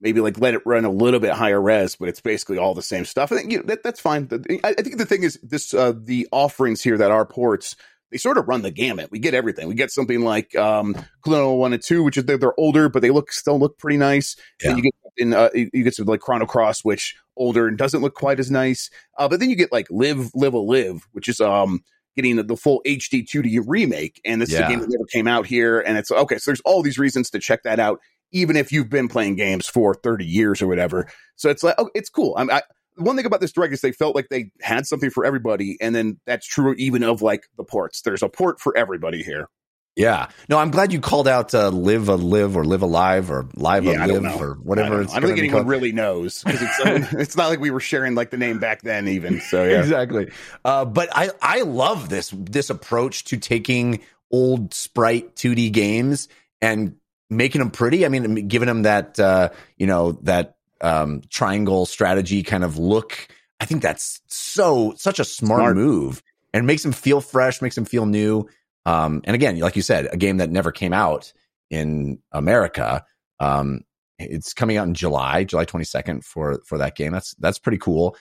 maybe 0.00 0.20
like 0.20 0.40
let 0.40 0.54
it 0.54 0.62
run 0.66 0.84
a 0.84 0.90
little 0.90 1.20
bit 1.20 1.30
higher 1.32 1.60
res, 1.60 1.94
but 1.94 2.08
it's 2.08 2.20
basically 2.20 2.58
all 2.58 2.74
the 2.74 2.82
same 2.82 3.04
stuff. 3.04 3.30
I 3.30 3.36
think 3.36 3.52
you 3.52 3.58
know, 3.58 3.64
that, 3.66 3.84
that's 3.84 4.00
fine. 4.00 4.28
I, 4.64 4.70
I 4.70 4.72
think 4.82 4.98
the 4.98 5.06
thing 5.06 5.22
is 5.22 5.38
this: 5.44 5.72
uh, 5.72 5.92
the 5.96 6.26
offerings 6.32 6.82
here 6.82 6.98
that 6.98 7.12
are 7.12 7.24
ports, 7.24 7.76
they 8.12 8.18
sort 8.18 8.36
of 8.36 8.46
run 8.46 8.62
the 8.62 8.70
gamut. 8.70 9.10
We 9.10 9.18
get 9.18 9.34
everything. 9.34 9.66
We 9.66 9.74
get 9.74 9.90
something 9.90 10.20
like 10.20 10.54
um, 10.54 10.94
Klonoa 11.24 11.56
One 11.56 11.72
and 11.72 11.82
Two, 11.82 12.04
which 12.04 12.18
is 12.18 12.26
they're, 12.26 12.36
they're 12.36 12.58
older, 12.60 12.88
but 12.88 13.02
they 13.02 13.10
look 13.10 13.32
still 13.32 13.58
look 13.58 13.78
pretty 13.78 13.96
nice. 13.96 14.36
Yeah. 14.62 14.70
And 14.70 14.78
you 14.78 14.82
get 14.84 14.92
in 15.16 15.34
uh, 15.34 15.48
you 15.54 15.70
you 15.72 15.82
get 15.82 15.94
some 15.94 16.06
like 16.06 16.20
Chrono 16.20 16.46
Cross, 16.46 16.84
which 16.84 17.16
older 17.36 17.66
and 17.66 17.78
doesn't 17.78 18.02
look 18.02 18.14
quite 18.14 18.38
as 18.38 18.50
nice. 18.50 18.90
Uh, 19.18 19.28
but 19.28 19.40
then 19.40 19.48
you 19.48 19.56
get 19.56 19.72
like 19.72 19.86
Live 19.90 20.30
Live 20.34 20.52
a 20.52 20.58
Live, 20.58 21.08
which 21.12 21.28
is 21.28 21.40
um 21.40 21.82
getting 22.14 22.36
the, 22.36 22.42
the 22.42 22.56
full 22.56 22.82
HD 22.86 23.26
2D 23.26 23.64
remake, 23.66 24.20
and 24.24 24.42
this 24.42 24.52
is 24.52 24.58
a 24.58 24.68
game 24.68 24.80
that 24.80 24.90
never 24.90 25.06
came 25.10 25.26
out 25.26 25.46
here. 25.46 25.80
And 25.80 25.96
it's 25.96 26.12
okay, 26.12 26.36
so 26.36 26.50
there's 26.50 26.60
all 26.60 26.82
these 26.82 26.98
reasons 26.98 27.30
to 27.30 27.38
check 27.38 27.62
that 27.62 27.80
out, 27.80 28.00
even 28.32 28.54
if 28.56 28.70
you've 28.70 28.90
been 28.90 29.08
playing 29.08 29.36
games 29.36 29.66
for 29.66 29.94
30 29.94 30.26
years 30.26 30.60
or 30.60 30.66
whatever. 30.66 31.08
So 31.36 31.48
it's 31.48 31.62
like, 31.62 31.74
oh, 31.78 31.88
it's 31.94 32.10
cool. 32.10 32.34
I'm, 32.36 32.50
I, 32.50 32.62
one 32.96 33.16
thing 33.16 33.26
about 33.26 33.40
this 33.40 33.52
direct 33.52 33.72
is 33.72 33.80
they 33.80 33.92
felt 33.92 34.14
like 34.14 34.28
they 34.28 34.50
had 34.60 34.86
something 34.86 35.10
for 35.10 35.24
everybody, 35.24 35.78
and 35.80 35.94
then 35.94 36.20
that's 36.26 36.46
true 36.46 36.74
even 36.78 37.02
of 37.02 37.22
like 37.22 37.44
the 37.56 37.64
ports. 37.64 38.02
There's 38.02 38.22
a 38.22 38.28
port 38.28 38.60
for 38.60 38.76
everybody 38.76 39.22
here. 39.22 39.48
Yeah. 39.94 40.28
No, 40.48 40.58
I'm 40.58 40.70
glad 40.70 40.92
you 40.92 41.00
called 41.00 41.28
out 41.28 41.54
uh, 41.54 41.68
Live 41.68 42.08
a 42.08 42.14
Live 42.14 42.56
or 42.56 42.64
Live 42.64 42.82
Alive 42.82 43.30
or 43.30 43.46
Live 43.54 43.84
Yeah, 43.84 44.00
I 44.00 44.04
a 44.04 44.08
don't 44.08 44.22
Live 44.22 44.40
or 44.40 44.52
I 44.52 44.56
whatever 44.56 44.94
don't, 44.94 45.02
it's. 45.04 45.14
I 45.14 45.20
don't 45.20 45.28
think 45.28 45.38
anyone 45.38 45.60
called. 45.60 45.68
really 45.68 45.92
knows 45.92 46.42
because 46.42 46.62
it's, 46.62 47.12
it's 47.12 47.36
not 47.36 47.48
like 47.48 47.60
we 47.60 47.70
were 47.70 47.80
sharing 47.80 48.14
like 48.14 48.30
the 48.30 48.38
name 48.38 48.58
back 48.58 48.82
then, 48.82 49.08
even. 49.08 49.40
So 49.40 49.64
yeah, 49.64 49.80
Exactly. 49.80 50.30
Uh, 50.64 50.86
but 50.86 51.10
I, 51.12 51.30
I 51.42 51.62
love 51.62 52.08
this 52.08 52.32
this 52.34 52.70
approach 52.70 53.24
to 53.24 53.36
taking 53.36 54.00
old 54.30 54.72
sprite 54.72 55.36
2D 55.36 55.72
games 55.72 56.28
and 56.62 56.96
making 57.28 57.58
them 57.58 57.70
pretty. 57.70 58.06
I 58.06 58.08
mean, 58.08 58.48
giving 58.48 58.68
them 58.68 58.82
that 58.82 59.20
uh, 59.20 59.50
you 59.76 59.86
know 59.86 60.12
that 60.22 60.56
um, 60.82 61.22
triangle 61.30 61.86
strategy 61.86 62.42
kind 62.42 62.64
of 62.64 62.78
look. 62.78 63.28
I 63.60 63.64
think 63.64 63.82
that's 63.82 64.20
so 64.26 64.94
such 64.96 65.18
a 65.18 65.24
smart, 65.24 65.60
Smart. 65.60 65.76
move 65.76 66.22
and 66.52 66.66
makes 66.66 66.84
him 66.84 66.92
feel 66.92 67.20
fresh, 67.20 67.62
makes 67.62 67.78
him 67.78 67.84
feel 67.84 68.06
new. 68.06 68.48
Um, 68.84 69.20
and 69.24 69.34
again, 69.34 69.58
like 69.60 69.76
you 69.76 69.82
said, 69.82 70.08
a 70.12 70.16
game 70.16 70.38
that 70.38 70.50
never 70.50 70.72
came 70.72 70.92
out 70.92 71.32
in 71.70 72.18
America. 72.32 73.04
Um, 73.38 73.82
it's 74.18 74.52
coming 74.52 74.76
out 74.76 74.86
in 74.86 74.94
July, 74.94 75.44
July 75.44 75.64
22nd 75.64 76.24
for 76.24 76.60
for 76.66 76.78
that 76.78 76.96
game. 76.96 77.12
That's 77.12 77.34
that's 77.34 77.58
pretty 77.58 77.78
cool. 77.78 78.16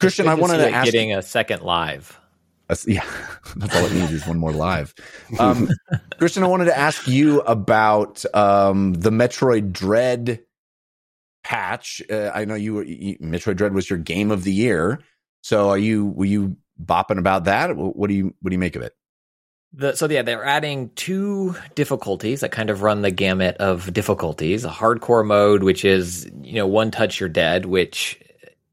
Christian, 0.00 0.28
I 0.28 0.34
wanted 0.34 0.58
to 0.58 0.70
ask 0.70 0.90
getting 0.90 1.12
a 1.14 1.22
second 1.22 1.62
live. 1.62 2.18
yeah, 2.86 3.04
that's 3.56 3.76
all 3.76 3.84
it 3.84 3.92
needs 3.92 4.12
is 4.12 4.26
one 4.26 4.38
more 4.38 4.52
live. 4.52 4.94
Um, 5.38 5.68
Christian, 6.18 6.42
I 6.42 6.46
wanted 6.46 6.66
to 6.66 6.78
ask 6.78 7.06
you 7.06 7.40
about 7.42 8.24
um, 8.34 8.94
the 8.94 9.10
Metroid 9.10 9.72
Dread 9.72 10.40
patch. 11.50 12.00
Uh, 12.08 12.30
I 12.32 12.44
know 12.44 12.54
you, 12.54 12.74
were, 12.74 12.84
you 12.84 13.18
Metroid 13.18 13.56
Dread 13.56 13.74
was 13.74 13.90
your 13.90 13.98
game 13.98 14.30
of 14.30 14.44
the 14.44 14.52
year. 14.52 15.00
So 15.42 15.70
are 15.70 15.78
you 15.78 16.06
were 16.06 16.26
you 16.26 16.56
bopping 16.80 17.18
about 17.18 17.44
that? 17.44 17.76
What 17.76 18.06
do 18.06 18.14
you 18.14 18.34
what 18.40 18.50
do 18.50 18.54
you 18.54 18.60
make 18.60 18.76
of 18.76 18.82
it? 18.82 18.94
The, 19.72 19.96
so 19.96 20.08
yeah, 20.08 20.22
they're 20.22 20.44
adding 20.44 20.90
two 20.94 21.56
difficulties 21.74 22.40
that 22.40 22.52
kind 22.52 22.70
of 22.70 22.82
run 22.82 23.02
the 23.02 23.10
gamut 23.10 23.56
of 23.56 23.92
difficulties. 23.92 24.64
A 24.64 24.68
hardcore 24.68 25.26
mode, 25.26 25.64
which 25.64 25.84
is 25.84 26.30
you 26.40 26.54
know 26.54 26.68
one 26.68 26.92
touch 26.92 27.18
you're 27.18 27.28
dead, 27.28 27.66
which 27.66 28.20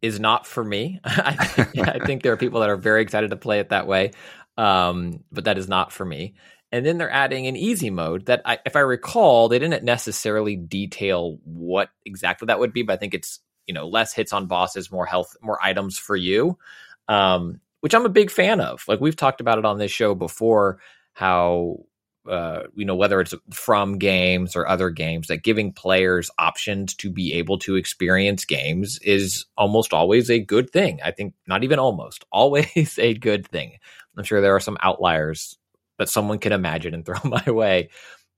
is 0.03 0.19
not 0.19 0.45
for 0.45 0.63
me. 0.63 0.99
I, 1.03 1.33
think, 1.33 1.87
I 1.87 2.05
think 2.05 2.21
there 2.21 2.33
are 2.33 2.37
people 2.37 2.59
that 2.59 2.69
are 2.69 2.77
very 2.77 3.01
excited 3.01 3.31
to 3.31 3.37
play 3.37 3.59
it 3.59 3.69
that 3.69 3.87
way, 3.87 4.11
um, 4.55 5.23
but 5.31 5.45
that 5.45 5.57
is 5.57 5.67
not 5.67 5.91
for 5.91 6.05
me. 6.05 6.35
And 6.71 6.85
then 6.85 6.97
they're 6.97 7.09
adding 7.09 7.47
an 7.47 7.55
easy 7.55 7.89
mode 7.89 8.25
that, 8.25 8.41
I, 8.45 8.59
if 8.65 8.75
I 8.75 8.81
recall, 8.81 9.47
they 9.47 9.59
didn't 9.59 9.83
necessarily 9.83 10.55
detail 10.55 11.39
what 11.45 11.89
exactly 12.05 12.47
that 12.47 12.59
would 12.59 12.73
be, 12.73 12.83
but 12.83 12.93
I 12.93 12.97
think 12.97 13.13
it's 13.13 13.39
you 13.67 13.73
know 13.73 13.87
less 13.87 14.13
hits 14.13 14.33
on 14.33 14.47
bosses, 14.47 14.91
more 14.91 15.05
health, 15.05 15.35
more 15.41 15.59
items 15.63 15.97
for 15.97 16.15
you. 16.15 16.57
Um, 17.07 17.61
which 17.81 17.93
I'm 17.93 18.05
a 18.05 18.09
big 18.09 18.31
fan 18.31 18.59
of. 18.59 18.83
Like 18.87 18.99
we've 18.99 19.15
talked 19.15 19.39
about 19.39 19.59
it 19.59 19.65
on 19.65 19.77
this 19.77 19.91
show 19.91 20.15
before, 20.15 20.79
how 21.13 21.85
uh, 22.27 22.63
you 22.75 22.85
know 22.85 22.95
whether 22.95 23.21
it's 23.21 23.33
from 23.51 23.97
games 23.97 24.55
or 24.55 24.67
other 24.67 24.89
games 24.89 25.27
that 25.27 25.43
giving 25.43 25.71
players 25.71 26.29
options 26.37 26.93
to 26.95 27.09
be 27.09 27.33
able 27.33 27.57
to 27.59 27.75
experience 27.75 28.43
games 28.45 28.99
is 28.99 29.45
almost 29.57 29.93
always 29.93 30.29
a 30.29 30.39
good 30.39 30.69
thing 30.69 30.99
i 31.05 31.11
think 31.11 31.33
not 31.47 31.63
even 31.63 31.79
almost 31.79 32.25
always 32.29 32.97
a 33.01 33.13
good 33.13 33.47
thing 33.47 33.77
i'm 34.17 34.25
sure 34.25 34.41
there 34.41 34.55
are 34.55 34.59
some 34.59 34.77
outliers 34.81 35.57
that 35.97 36.09
someone 36.09 36.39
can 36.39 36.51
imagine 36.51 36.93
and 36.93 37.05
throw 37.05 37.19
my 37.23 37.51
way 37.51 37.89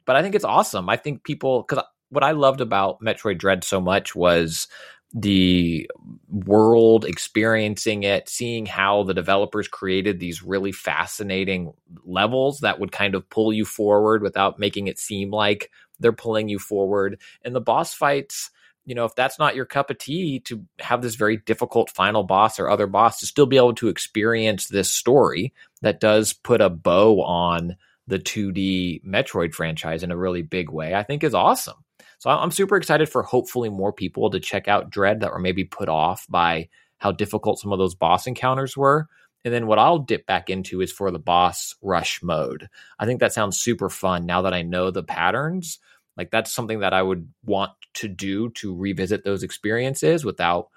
but 0.05 0.15
i 0.15 0.21
think 0.21 0.35
it's 0.35 0.45
awesome 0.45 0.89
i 0.89 0.97
think 0.97 1.23
people 1.23 1.65
because 1.67 1.83
what 2.09 2.23
i 2.23 2.31
loved 2.31 2.61
about 2.61 3.01
metroid 3.01 3.37
dread 3.37 3.63
so 3.63 3.79
much 3.79 4.15
was 4.15 4.67
the 5.13 5.89
world, 6.29 7.05
experiencing 7.05 8.03
it, 8.03 8.29
seeing 8.29 8.65
how 8.65 9.03
the 9.03 9.13
developers 9.13 9.67
created 9.67 10.19
these 10.19 10.43
really 10.43 10.71
fascinating 10.71 11.73
levels 12.05 12.59
that 12.59 12.79
would 12.79 12.91
kind 12.91 13.15
of 13.15 13.27
pull 13.29 13.51
you 13.51 13.65
forward 13.65 14.21
without 14.21 14.59
making 14.59 14.87
it 14.87 14.99
seem 14.99 15.31
like 15.31 15.71
they're 15.99 16.11
pulling 16.11 16.47
you 16.47 16.59
forward. 16.59 17.19
And 17.43 17.55
the 17.55 17.61
boss 17.61 17.93
fights, 17.93 18.51
you 18.85 18.93
know, 18.93 19.05
if 19.05 19.15
that's 19.15 19.39
not 19.39 19.55
your 19.55 19.65
cup 19.65 19.89
of 19.89 19.97
tea 19.97 20.41
to 20.41 20.63
have 20.79 21.01
this 21.01 21.15
very 21.15 21.37
difficult 21.37 21.89
final 21.89 22.23
boss 22.23 22.59
or 22.59 22.69
other 22.69 22.87
boss 22.87 23.19
to 23.19 23.25
still 23.25 23.47
be 23.47 23.57
able 23.57 23.75
to 23.75 23.87
experience 23.87 24.67
this 24.67 24.91
story 24.91 25.53
that 25.81 25.99
does 25.99 26.33
put 26.33 26.61
a 26.61 26.69
bow 26.69 27.21
on 27.21 27.75
the 28.07 28.19
2D 28.19 29.03
Metroid 29.05 29.53
franchise 29.53 30.03
in 30.03 30.11
a 30.11 30.17
really 30.17 30.41
big 30.41 30.69
way, 30.69 30.95
I 30.95 31.03
think 31.03 31.23
is 31.23 31.35
awesome. 31.35 31.77
So 32.17 32.29
I'm 32.29 32.51
super 32.51 32.75
excited 32.75 33.07
for 33.07 33.23
hopefully 33.23 33.69
more 33.69 33.93
people 33.93 34.29
to 34.31 34.39
check 34.39 34.67
out 34.67 34.89
Dread 34.89 35.21
that 35.21 35.31
were 35.31 35.39
maybe 35.39 35.63
put 35.63 35.87
off 35.87 36.25
by 36.27 36.69
how 36.97 37.11
difficult 37.11 37.59
some 37.59 37.71
of 37.71 37.79
those 37.79 37.95
boss 37.95 38.27
encounters 38.27 38.75
were. 38.75 39.07
And 39.45 39.53
then 39.53 39.67
what 39.67 39.79
I'll 39.79 39.99
dip 39.99 40.25
back 40.25 40.49
into 40.49 40.81
is 40.81 40.91
for 40.91 41.11
the 41.11 41.19
boss 41.19 41.75
rush 41.81 42.21
mode. 42.21 42.67
I 42.99 43.05
think 43.05 43.21
that 43.21 43.31
sounds 43.31 43.59
super 43.59 43.89
fun 43.89 44.25
now 44.25 44.41
that 44.41 44.53
I 44.53 44.63
know 44.63 44.91
the 44.91 45.03
patterns. 45.03 45.79
Like 46.17 46.29
that's 46.29 46.51
something 46.51 46.81
that 46.81 46.93
I 46.93 47.01
would 47.01 47.29
want 47.45 47.71
to 47.95 48.09
do 48.09 48.49
to 48.55 48.75
revisit 48.75 49.23
those 49.23 49.43
experiences 49.43 50.25
without, 50.25 50.67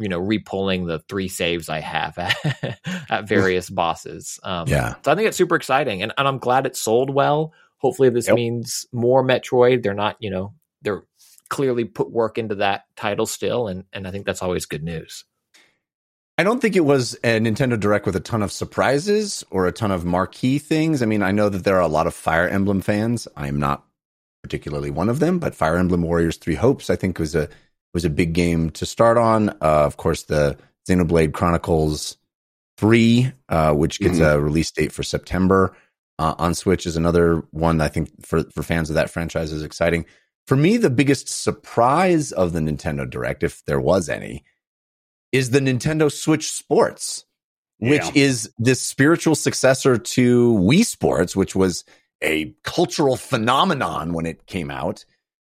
you 0.00 0.08
know, 0.08 0.18
repulling 0.18 0.86
the 0.86 0.98
three 1.00 1.28
saves 1.28 1.68
I 1.68 1.80
have 1.80 2.18
at, 2.18 2.78
at 3.10 3.28
various 3.28 3.68
bosses. 3.70 4.40
Um, 4.42 4.66
Yeah. 4.68 4.94
So 5.04 5.12
I 5.12 5.14
think 5.14 5.28
it's 5.28 5.36
super 5.36 5.56
exciting, 5.56 6.02
and, 6.02 6.12
and 6.16 6.26
I'm 6.26 6.38
glad 6.38 6.66
it 6.66 6.76
sold 6.76 7.10
well. 7.10 7.52
Hopefully, 7.78 8.10
this 8.10 8.26
Yep. 8.28 8.36
means 8.36 8.86
more 8.92 9.24
Metroid. 9.24 9.82
They're 9.82 9.94
not, 9.94 10.16
you 10.20 10.30
know, 10.30 10.54
they're 10.82 11.04
clearly 11.48 11.84
put 11.84 12.10
work 12.10 12.38
into 12.38 12.56
that 12.56 12.84
title 12.96 13.26
still, 13.26 13.68
and 13.68 13.84
and 13.92 14.06
I 14.06 14.10
think 14.10 14.26
that's 14.26 14.42
always 14.42 14.66
good 14.66 14.82
news. 14.82 15.24
I 16.38 16.42
don't 16.42 16.60
think 16.60 16.74
it 16.74 16.86
was 16.86 17.14
a 17.22 17.38
Nintendo 17.38 17.78
Direct 17.78 18.06
with 18.06 18.16
a 18.16 18.20
ton 18.20 18.42
of 18.42 18.50
surprises 18.50 19.44
or 19.50 19.66
a 19.66 19.72
ton 19.72 19.90
of 19.90 20.06
marquee 20.06 20.58
things. 20.58 21.02
I 21.02 21.06
mean, 21.06 21.22
I 21.22 21.32
know 21.32 21.50
that 21.50 21.64
there 21.64 21.76
are 21.76 21.82
a 21.82 21.88
lot 21.88 22.06
of 22.06 22.14
Fire 22.14 22.48
Emblem 22.48 22.80
fans. 22.80 23.28
I 23.36 23.46
am 23.48 23.58
not 23.58 23.84
particularly 24.42 24.90
one 24.90 25.10
of 25.10 25.18
them, 25.18 25.38
but 25.38 25.54
Fire 25.54 25.76
Emblem 25.76 26.00
Warriors 26.00 26.38
Three 26.38 26.54
Hopes, 26.54 26.88
I 26.88 26.96
think, 26.96 27.18
was 27.18 27.34
a 27.34 27.50
was 27.94 28.04
a 28.04 28.10
big 28.10 28.32
game 28.32 28.70
to 28.70 28.86
start 28.86 29.16
on. 29.18 29.50
Uh, 29.50 29.84
of 29.84 29.96
course, 29.96 30.24
the 30.24 30.56
Xenoblade 30.88 31.32
Chronicles 31.32 32.16
Three, 32.78 33.30
uh, 33.50 33.74
which 33.74 34.00
gets 34.00 34.20
a 34.20 34.40
release 34.40 34.70
date 34.70 34.90
for 34.90 35.02
September 35.02 35.76
uh, 36.18 36.34
on 36.38 36.54
Switch, 36.54 36.86
is 36.86 36.96
another 36.96 37.42
one 37.50 37.78
I 37.82 37.88
think 37.88 38.08
for 38.24 38.44
for 38.44 38.62
fans 38.62 38.88
of 38.88 38.94
that 38.94 39.10
franchise 39.10 39.52
is 39.52 39.62
exciting. 39.62 40.06
For 40.46 40.56
me, 40.56 40.78
the 40.78 40.88
biggest 40.88 41.28
surprise 41.28 42.32
of 42.32 42.54
the 42.54 42.60
Nintendo 42.60 43.08
Direct, 43.08 43.42
if 43.42 43.62
there 43.66 43.80
was 43.80 44.08
any, 44.08 44.44
is 45.30 45.50
the 45.50 45.60
Nintendo 45.60 46.10
Switch 46.10 46.50
Sports, 46.50 47.26
which 47.78 48.02
Yeah. 48.02 48.12
is 48.14 48.50
this 48.58 48.80
spiritual 48.80 49.34
successor 49.34 49.98
to 49.98 50.52
Wii 50.54 50.84
Sports, 50.86 51.36
which 51.36 51.54
was 51.54 51.84
a 52.22 52.54
cultural 52.64 53.16
phenomenon 53.16 54.14
when 54.14 54.24
it 54.24 54.46
came 54.46 54.70
out. 54.70 55.04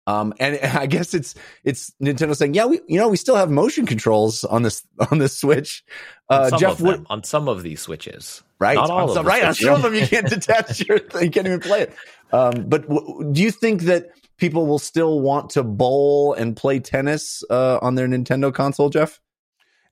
Um, 0.07 0.33
and 0.39 0.57
I 0.63 0.87
guess 0.87 1.13
it's 1.13 1.35
it's 1.63 1.91
Nintendo 2.01 2.35
saying, 2.35 2.53
yeah, 2.55 2.65
we 2.65 2.79
you 2.87 2.97
know 2.97 3.09
we 3.09 3.17
still 3.17 3.35
have 3.35 3.51
motion 3.51 3.85
controls 3.85 4.43
on 4.45 4.63
this 4.63 4.83
on 5.11 5.19
this 5.19 5.37
Switch. 5.37 5.83
On 6.29 6.41
Uh, 6.41 6.49
some 6.49 6.59
Jeff, 6.59 6.77
them, 6.77 7.05
on 7.09 7.23
some 7.23 7.47
of 7.47 7.61
these 7.61 7.81
switches, 7.81 8.41
right? 8.59 8.75
Not 8.75 8.89
all 8.89 9.09
on 9.09 9.13
some, 9.15 9.25
right. 9.27 9.43
On 9.43 9.53
some 9.53 9.75
of 9.75 9.81
them, 9.83 9.93
you 9.93 10.07
can't 10.07 10.27
detach 10.27 10.87
your. 10.87 10.97
You 11.21 11.29
can't 11.29 11.45
even 11.45 11.59
play 11.59 11.81
it. 11.81 11.93
Um, 12.31 12.65
but 12.67 12.87
w- 12.87 13.31
do 13.31 13.41
you 13.41 13.51
think 13.51 13.83
that 13.83 14.07
people 14.37 14.65
will 14.65 14.79
still 14.79 15.19
want 15.21 15.51
to 15.51 15.63
bowl 15.63 16.33
and 16.33 16.55
play 16.55 16.79
tennis 16.79 17.43
uh, 17.49 17.79
on 17.81 17.95
their 17.95 18.07
Nintendo 18.07 18.53
console, 18.53 18.89
Jeff? 18.89 19.19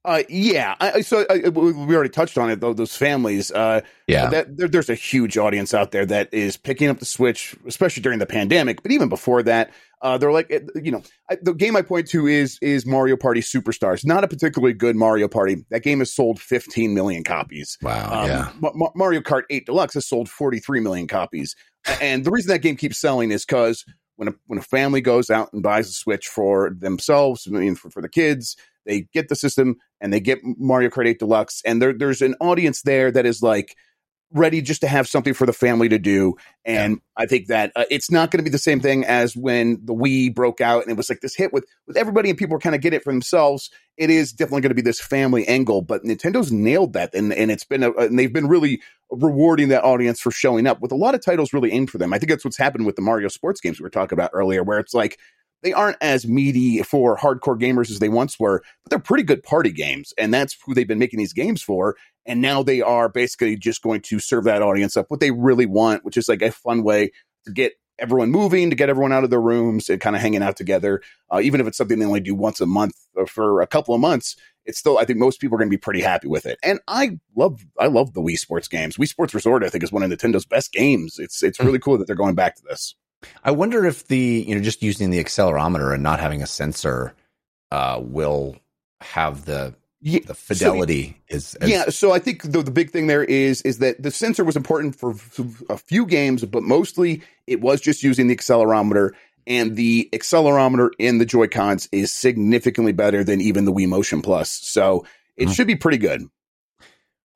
Uh, 0.06 0.24
yeah. 0.30 0.76
I, 0.80 1.02
so 1.02 1.26
I, 1.30 1.50
we 1.50 1.96
already 1.96 2.10
touched 2.10 2.38
on 2.38 2.50
it 2.50 2.60
though. 2.60 2.74
Those 2.74 2.96
families. 2.96 3.52
Uh, 3.52 3.82
that 4.30 4.56
there, 4.56 4.68
there's 4.68 4.90
a 4.90 4.96
huge 4.96 5.38
audience 5.38 5.74
out 5.74 5.92
there 5.92 6.06
that 6.06 6.32
is 6.32 6.58
picking 6.58 6.90
up 6.90 7.00
the 7.00 7.06
Switch, 7.06 7.56
especially 7.68 8.04
during 8.04 8.20
the 8.20 8.26
pandemic. 8.26 8.84
But 8.84 8.92
even 8.92 9.10
before 9.10 9.42
that, 9.44 9.72
uh, 10.02 10.18
they're 10.18 10.32
like, 10.32 10.50
you 10.76 10.92
know, 10.92 11.02
I, 11.30 11.38
the 11.42 11.54
game 11.54 11.76
I 11.76 11.82
point 11.82 12.08
to 12.10 12.28
is 12.28 12.60
is 12.62 12.86
Mario 12.86 13.18
Party 13.18 13.42
Superstars. 13.42 14.06
Not 14.06 14.24
a 14.24 14.28
particularly 14.28 14.74
good 14.74 14.96
Mario 14.96 15.28
Party. 15.28 15.66
That 15.72 15.82
game 15.82 16.00
has 16.00 16.14
sold 16.14 16.40
15 16.40 16.94
million 16.94 17.24
copies. 17.24 17.78
Wow. 17.82 18.22
Um, 18.22 18.28
yeah. 18.28 18.52
Ma- 18.60 18.72
Ma- 18.76 18.92
Mario 18.96 19.22
Kart 19.22 19.44
8 19.50 19.66
Deluxe 19.66 19.96
has 19.96 20.08
sold 20.08 20.30
43 20.30 20.80
million 20.82 21.08
copies. 21.08 21.56
And 22.02 22.24
the 22.24 22.32
reason 22.32 22.50
that 22.50 22.60
game 22.60 22.76
keeps 22.76 23.00
selling 23.00 23.32
is 23.32 23.46
because 23.46 23.84
when 24.18 24.28
a, 24.28 24.34
when 24.48 24.60
a 24.60 24.64
family 24.64 25.02
goes 25.02 25.30
out 25.30 25.52
and 25.54 25.64
buys 25.64 25.90
a 25.90 25.94
Switch 25.94 26.28
for 26.28 26.72
themselves, 26.78 27.48
I 27.48 27.58
mean, 27.58 27.76
for, 27.76 27.90
for 27.90 28.02
the 28.02 28.10
kids, 28.10 28.56
they 28.86 29.08
get 29.14 29.30
the 29.30 29.36
system 29.36 29.78
and 30.02 30.14
they 30.14 30.20
get 30.20 30.40
Mario 30.44 30.90
Kart 30.90 31.08
8 31.08 31.20
Deluxe. 31.20 31.62
And 31.66 31.82
there, 31.82 31.94
there's 31.94 32.22
an 32.22 32.36
audience 32.40 32.82
there 32.82 33.12
that 33.12 33.26
is 33.26 33.42
like 33.42 33.76
ready 34.32 34.62
just 34.62 34.82
to 34.82 34.88
have 34.88 35.08
something 35.08 35.34
for 35.34 35.46
the 35.46 35.54
family 35.54 35.88
to 35.90 35.98
do. 35.98 36.36
And 36.66 37.00
I 37.16 37.26
think 37.26 37.48
that 37.48 37.72
uh, 37.76 37.86
it's 37.90 38.12
not 38.12 38.32
going 38.32 38.40
to 38.40 38.44
be 38.44 38.50
the 38.50 38.58
same 38.58 38.80
thing 38.80 39.06
as 39.06 39.36
when 39.36 39.80
the 39.86 39.94
Wii 39.94 40.34
broke 40.34 40.62
out 40.62 40.82
and 40.82 40.92
it 40.92 40.98
was 40.98 41.10
like 41.10 41.22
this 41.22 41.36
hit 41.36 41.54
with, 41.54 41.66
with 41.88 41.96
everybody 41.96 42.30
and 42.30 42.38
people 42.38 42.54
were 42.54 42.60
kind 42.60 42.76
of 42.76 42.82
getting 42.82 42.98
it 42.98 43.04
for 43.04 43.14
themselves. 43.14 43.70
It 43.98 44.10
is 44.10 44.34
definitely 44.34 44.62
going 44.62 44.72
to 44.72 44.76
be 44.76 44.82
this 44.82 45.00
family 45.00 45.48
angle, 45.48 45.82
but 45.82 46.04
Nintendo's 46.04 46.52
nailed 46.52 46.94
that. 46.94 47.14
And, 47.14 47.32
and 47.34 47.50
it's 47.50 47.64
been, 47.64 47.84
a, 47.84 47.92
and 47.94 48.20
they've 48.20 48.34
been 48.34 48.48
really 48.48 48.82
rewarding 49.10 49.70
that 49.70 49.84
audience 49.84 50.20
for 50.20 50.32
showing 50.32 50.68
up 50.68 50.82
with 50.82 50.92
a 50.92 50.96
lot 50.96 51.16
of 51.16 51.24
titles 51.24 51.54
really 51.54 51.72
aimed 51.72 51.90
for 51.90 51.98
them. 51.98 52.12
I 52.12 52.20
think 52.20 52.30
that's 52.30 52.44
what's 52.44 52.58
happened 52.58 52.86
with 52.86 52.96
the 52.96 53.04
Mario 53.04 53.30
sports 53.30 53.62
games 53.62 53.80
we 53.80 53.84
were 53.84 53.90
talking 53.90 54.18
about 54.18 54.32
earlier, 54.34 54.64
where 54.64 54.80
it's 54.80 54.94
like, 54.94 55.18
they 55.66 55.74
aren't 55.74 55.98
as 56.00 56.28
meaty 56.28 56.84
for 56.84 57.18
hardcore 57.18 57.60
gamers 57.60 57.90
as 57.90 57.98
they 57.98 58.08
once 58.08 58.40
were, 58.40 58.62
but 58.84 58.92
they're 58.92 59.00
pretty 59.00 59.24
good 59.24 59.42
party 59.42 59.72
games. 59.72 60.14
And 60.16 60.32
that's 60.32 60.56
who 60.64 60.76
they've 60.76 60.88
been 60.88 61.00
making 61.00 61.18
these 61.18 61.34
games 61.34 61.64
for. 61.64 61.96
And 62.28 62.40
now 62.40 62.62
they 62.62 62.82
are 62.82 63.10
basically 63.10 63.58
just 63.58 63.82
going 63.82 64.02
to 64.02 64.20
serve 64.20 64.44
that 64.44 64.62
audience 64.62 64.96
up 64.96 65.08
what 65.10 65.22
they 65.22 65.32
really 65.32 65.66
want, 65.66 66.06
which 66.06 66.18
is 66.18 66.30
like 66.30 66.44
a 66.44 66.52
fun 66.52 66.84
way 66.84 67.12
to 67.46 67.52
get 67.52 67.74
everyone 67.98 68.30
moving, 68.30 68.70
to 68.70 68.76
get 68.76 68.90
everyone 68.90 69.12
out 69.12 69.24
of 69.24 69.32
their 69.32 69.42
rooms 69.42 69.90
and 69.90 70.00
kind 70.00 70.16
of 70.16 70.22
hanging 70.22 70.44
out 70.44 70.56
together. 70.56 71.02
Uh, 71.34 71.40
even 71.42 71.60
if 71.60 71.66
it's 71.66 71.78
something 71.78 71.98
they 71.98 72.06
only 72.06 72.20
do 72.20 72.36
once 72.36 72.62
a 72.62 72.68
month 72.68 72.96
or 73.16 73.26
for 73.26 73.62
a 73.62 73.68
couple 73.68 73.96
of 73.96 74.02
months, 74.02 74.36
it's 74.66 74.78
still, 74.78 75.00
I 75.00 75.06
think 75.06 75.18
most 75.18 75.42
people 75.42 75.56
are 75.56 75.60
going 75.60 75.70
to 75.70 75.76
be 75.76 75.82
pretty 75.82 76.02
happy 76.02 76.28
with 76.28 76.46
it. 76.46 76.60
And 76.62 76.80
I 76.88 77.18
love, 77.36 77.66
I 77.80 77.88
love 77.88 78.14
the 78.14 78.22
Wii 78.22 78.38
Sports 78.38 78.68
games. 78.68 78.98
Wii 78.98 79.08
Sports 79.08 79.34
Resort, 79.34 79.64
I 79.64 79.70
think, 79.70 79.84
is 79.84 79.92
one 79.92 80.04
of 80.04 80.12
Nintendo's 80.12 80.46
best 80.46 80.74
games. 80.74 81.18
It's, 81.18 81.42
it's 81.42 81.60
really 81.60 81.80
cool 81.80 81.98
that 81.98 82.06
they're 82.06 82.16
going 82.16 82.36
back 82.36 82.56
to 82.58 82.64
this. 82.70 82.96
I 83.44 83.52
wonder 83.52 83.86
if 83.86 84.08
the 84.08 84.46
you 84.48 84.56
know 84.56 84.62
just 84.62 84.82
using 84.84 85.10
the 85.10 85.24
accelerometer 85.24 85.94
and 85.94 86.04
not 86.04 86.20
having 86.20 86.42
a 86.42 86.48
sensor 86.48 87.14
uh, 87.72 88.00
will 88.02 88.58
have 89.02 89.46
the 89.46 89.76
Yeah, 90.02 90.20
the 90.26 90.34
fidelity 90.34 91.22
is 91.28 91.56
as, 91.56 91.70
yeah, 91.70 91.86
so 91.90 92.12
I 92.12 92.20
think 92.20 92.44
the, 92.44 92.62
the 92.62 92.72
big 92.72 92.92
thing 92.92 93.08
there 93.08 93.24
is 93.24 93.62
is 93.64 93.80
that 93.80 94.02
the 94.02 94.12
sensor 94.12 94.44
was 94.44 94.56
important 94.56 94.96
for 94.96 95.16
a 95.70 95.78
few 95.78 96.06
games, 96.06 96.44
but 96.46 96.64
mostly 96.64 97.22
it 97.48 97.62
was 97.62 97.82
just 97.82 98.04
using 98.04 98.28
the 98.28 98.36
accelerometer. 98.36 99.12
And 99.48 99.76
the 99.76 100.10
accelerometer 100.12 100.90
in 100.98 101.20
the 101.20 101.26
Joy 101.26 101.48
Cons 101.48 101.88
is 101.92 102.12
significantly 102.12 102.94
better 102.94 103.24
than 103.24 103.42
even 103.42 103.66
the 103.66 103.72
Wii 103.72 103.88
Motion 103.88 104.24
Plus. 104.24 104.50
So 104.50 105.06
it 105.38 105.50
Mhm. 105.50 105.56
should 105.56 105.68
be 105.68 105.76
pretty 105.76 106.00
good. 106.00 106.28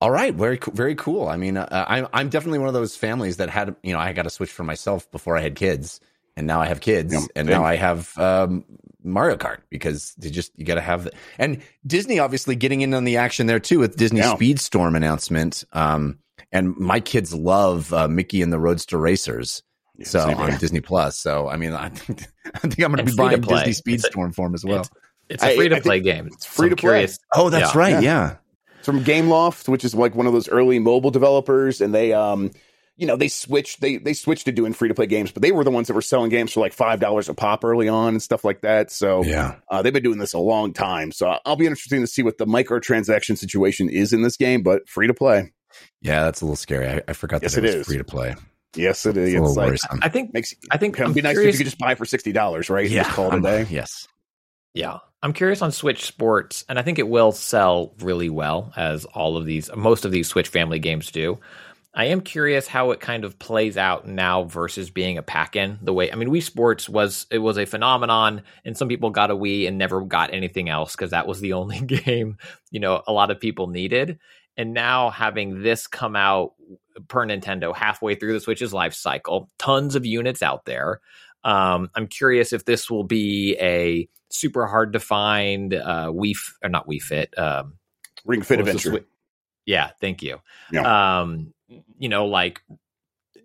All 0.01 0.11
right, 0.11 0.33
very 0.33 0.57
very 0.73 0.95
cool. 0.95 1.27
I 1.27 1.35
mean, 1.37 1.57
uh, 1.57 1.85
I'm 1.87 2.07
I'm 2.13 2.29
definitely 2.29 2.59
one 2.59 2.69
of 2.69 2.73
those 2.73 2.95
families 2.95 3.37
that 3.37 3.49
had 3.49 3.75
you 3.83 3.93
know 3.93 3.99
I 3.99 4.13
got 4.13 4.23
to 4.23 4.29
switch 4.29 4.51
for 4.51 4.63
myself 4.63 5.09
before 5.11 5.35
I 5.37 5.41
had 5.41 5.55
kids, 5.55 5.99
and 6.37 6.47
now 6.47 6.61
I 6.61 6.67
have 6.67 6.79
kids, 6.79 7.13
Yeah, 7.13 7.19
and 7.35 7.47
same. 7.47 7.57
now 7.57 7.65
I 7.65 7.75
have 7.75 8.17
um, 8.17 8.63
Mario 9.03 9.35
Kart 9.35 9.57
because 9.69 10.13
they 10.17 10.29
just 10.29 10.53
you 10.57 10.65
got 10.65 10.75
to 10.75 10.81
have 10.81 11.03
the, 11.03 11.11
and 11.37 11.61
Disney 11.85 12.19
obviously 12.19 12.55
getting 12.55 12.79
in 12.79 12.93
on 12.93 13.03
the 13.03 13.17
action 13.17 13.47
there 13.47 13.59
too 13.59 13.79
with 13.79 13.97
Disney 13.97 14.19
Yeah. 14.19 14.35
Speedstorm 14.35 14.95
announcement. 14.95 15.65
Um, 15.73 16.19
and 16.53 16.77
my 16.77 17.01
kids 17.01 17.33
love 17.33 17.93
uh, 17.93 18.07
Mickey 18.07 18.41
and 18.41 18.53
the 18.53 18.59
Roadster 18.59 18.97
Racers. 18.97 19.63
Yeah, 19.97 20.05
so 20.07 20.19
same 20.27 20.37
on. 20.37 20.57
Disney 20.59 20.79
Plus. 20.79 21.19
So 21.19 21.49
I 21.49 21.57
mean, 21.57 21.73
I 21.73 21.89
think, 21.93 22.25
I 22.55 22.59
think 22.59 22.79
I'm 22.79 22.93
going 22.93 23.05
to 23.05 23.11
be 23.11 23.17
buying. 23.17 23.41
Disney 23.41 23.69
It's 23.95 24.05
a- 24.05 24.09
Speedstorm 24.11 24.33
for 24.33 24.45
'em 24.45 24.55
as 24.55 24.63
well. 24.63 24.79
It's, 24.79 24.89
it's 25.29 25.43
I- 25.43 25.49
a 25.49 25.55
free 25.57 25.67
to 25.67 25.81
play 25.81 25.99
game. 25.99 26.27
it's 26.27 26.45
free 26.45 26.69
to 26.69 26.77
play. 26.77 27.05
Oh, 27.35 27.49
that's 27.49 27.75
Yeah. 27.75 27.79
right. 27.81 28.01
Yeah. 28.01 28.35
Yeah. 28.79 28.81
It's 28.81 28.85
from 28.85 29.03
Gameloft, 29.03 29.67
which 29.69 29.83
is 29.85 29.93
like 29.95 30.15
one 30.15 30.27
of 30.27 30.33
those 30.33 30.49
early 30.49 30.79
mobile 30.79 31.11
developers, 31.11 31.81
and 31.81 31.93
they 31.93 32.13
um 32.13 32.51
you 32.97 33.07
know, 33.07 33.15
they 33.15 33.29
switched 33.29 33.79
they 33.79 33.95
they 33.97 34.13
switched 34.13 34.43
to 34.45 34.51
doing 34.51 34.73
free 34.73 34.89
to 34.89 34.93
play 34.93 35.05
games, 35.05 35.31
but 35.31 35.41
they 35.41 35.53
were 35.53 35.63
the 35.63 35.71
ones 35.71 35.87
that 35.87 35.93
were 35.93 36.01
selling 36.01 36.29
games 36.29 36.51
for 36.51 36.59
like 36.59 36.73
five 36.73 36.99
dollars 36.99 37.29
a 37.29 37.33
pop 37.33 37.63
early 37.63 37.87
on 37.87 38.09
and 38.09 38.21
stuff 38.21 38.43
like 38.43 38.59
that. 38.61 38.91
So 38.91 39.23
Yeah. 39.23 39.55
uh, 39.71 39.81
they've 39.81 39.93
been 39.93 40.03
doing 40.03 40.17
this 40.19 40.33
a 40.33 40.39
long 40.39 40.73
time. 40.73 41.11
So 41.13 41.37
I'll 41.45 41.55
be 41.55 41.65
interested 41.65 41.99
to 41.99 42.07
see 42.07 42.23
what 42.23 42.37
the 42.37 42.45
microtransaction 42.45 43.37
situation 43.37 43.89
is 43.89 44.11
in 44.11 44.21
this 44.21 44.35
game, 44.35 44.63
but 44.63 44.87
free 44.89 45.07
to 45.07 45.13
play. 45.13 45.53
Yeah, 46.01 46.23
that's 46.23 46.41
a 46.41 46.45
little 46.45 46.57
scary. 46.57 46.87
I, 46.89 47.01
I 47.07 47.13
forgot 47.13 47.41
Yes, 47.41 47.55
that 47.55 47.63
it, 47.63 47.73
it 47.73 47.77
was 47.77 47.87
free 47.87 47.97
to 47.99 48.03
play. 48.03 48.35
Yes, 48.75 49.05
it 49.05 49.15
is. 49.15 49.29
It's 49.33 49.37
a 49.39 49.43
little 49.43 49.73
It's 49.73 49.83
like. 49.89 50.03
I 50.03 50.09
think 50.09 50.33
makes 50.33 50.53
I 50.69 50.77
think 50.77 50.95
it'd 50.95 51.05
I'm 51.07 51.13
be 51.13 51.21
nice 51.21 51.35
curious, 51.35 51.55
if 51.55 51.59
you 51.59 51.65
could 51.65 51.69
just 51.71 51.79
buy 51.79 51.95
for 51.95 52.03
sixty 52.05 52.31
dollars, 52.33 52.69
right? 52.69 52.89
yeah, 52.89 53.03
just 53.03 53.15
call 53.15 53.27
it 53.27 53.29
a 53.29 53.31
I'm- 53.33 53.41
day. 53.43 53.65
Yes. 53.69 54.07
Yeah. 54.73 54.97
I'm 55.21 55.33
curious 55.33 55.61
on 55.61 55.71
Switch 55.71 56.05
Sports, 56.05 56.63
and 56.69 56.79
I 56.79 56.81
think 56.81 56.97
it 56.97 57.07
will 57.07 57.33
sell 57.33 57.93
really 57.99 58.29
well, 58.29 58.71
as 58.77 59.03
all 59.05 59.35
of 59.35 59.45
these, 59.45 59.69
most 59.75 60.05
of 60.05 60.11
these 60.11 60.29
Switch 60.29 60.47
family 60.47 60.79
games 60.79 61.11
do. 61.11 61.39
I 61.93 62.05
am 62.05 62.21
curious 62.21 62.67
how 62.67 62.91
it 62.91 63.01
kind 63.01 63.25
of 63.25 63.37
plays 63.37 63.75
out 63.75 64.07
now 64.07 64.43
versus 64.43 64.89
being 64.89 65.17
a 65.17 65.23
pack 65.23 65.57
in. 65.57 65.77
The 65.81 65.93
way, 65.93 66.09
I 66.09 66.15
mean, 66.15 66.29
Wii 66.29 66.43
Sports 66.43 66.87
was, 66.87 67.25
it 67.31 67.39
was 67.39 67.57
a 67.57 67.65
phenomenon, 67.65 68.43
and 68.63 68.77
some 68.77 68.87
people 68.87 69.09
got 69.09 69.31
a 69.31 69.35
Wii 69.35 69.67
and 69.67 69.77
never 69.77 70.01
got 70.01 70.33
anything 70.33 70.69
else 70.69 70.95
because 70.95 71.11
that 71.11 71.27
was 71.27 71.41
the 71.41 71.53
only 71.59 71.81
game, 71.81 72.37
you 72.71 72.79
know, 72.79 73.03
a 73.05 73.11
lot 73.11 73.31
of 73.31 73.41
people 73.41 73.67
needed. 73.67 74.19
And 74.55 74.73
now 74.73 75.09
having 75.09 75.63
this 75.63 75.87
come 75.87 76.15
out 76.15 76.53
per 77.09 77.25
Nintendo 77.25 77.75
halfway 77.75 78.15
through 78.15 78.33
the 78.33 78.39
Switch's 78.39 78.73
life 78.73 78.93
cycle, 78.93 79.49
tons 79.57 79.95
of 79.95 80.05
units 80.05 80.41
out 80.41 80.65
there. 80.65 81.01
Um, 81.43 81.89
I'm 81.95 82.07
curious 82.07 82.53
if 82.53 82.65
this 82.65 82.89
will 82.89 83.05
be 83.05 83.57
a 83.59 84.07
super 84.29 84.67
hard 84.67 84.93
to 84.93 84.99
find 84.99 85.73
uh, 85.73 86.11
F- 86.11 86.57
or 86.63 86.69
not 86.69 86.87
Wii 86.87 87.01
Fit. 87.01 87.37
Um, 87.37 87.73
Ring 88.25 88.41
Fit 88.41 88.59
Adventure. 88.59 89.05
Yeah, 89.65 89.91
thank 90.01 90.23
you. 90.23 90.39
Yeah. 90.71 91.19
Um, 91.19 91.53
you 91.97 92.09
know, 92.09 92.25
like 92.25 92.61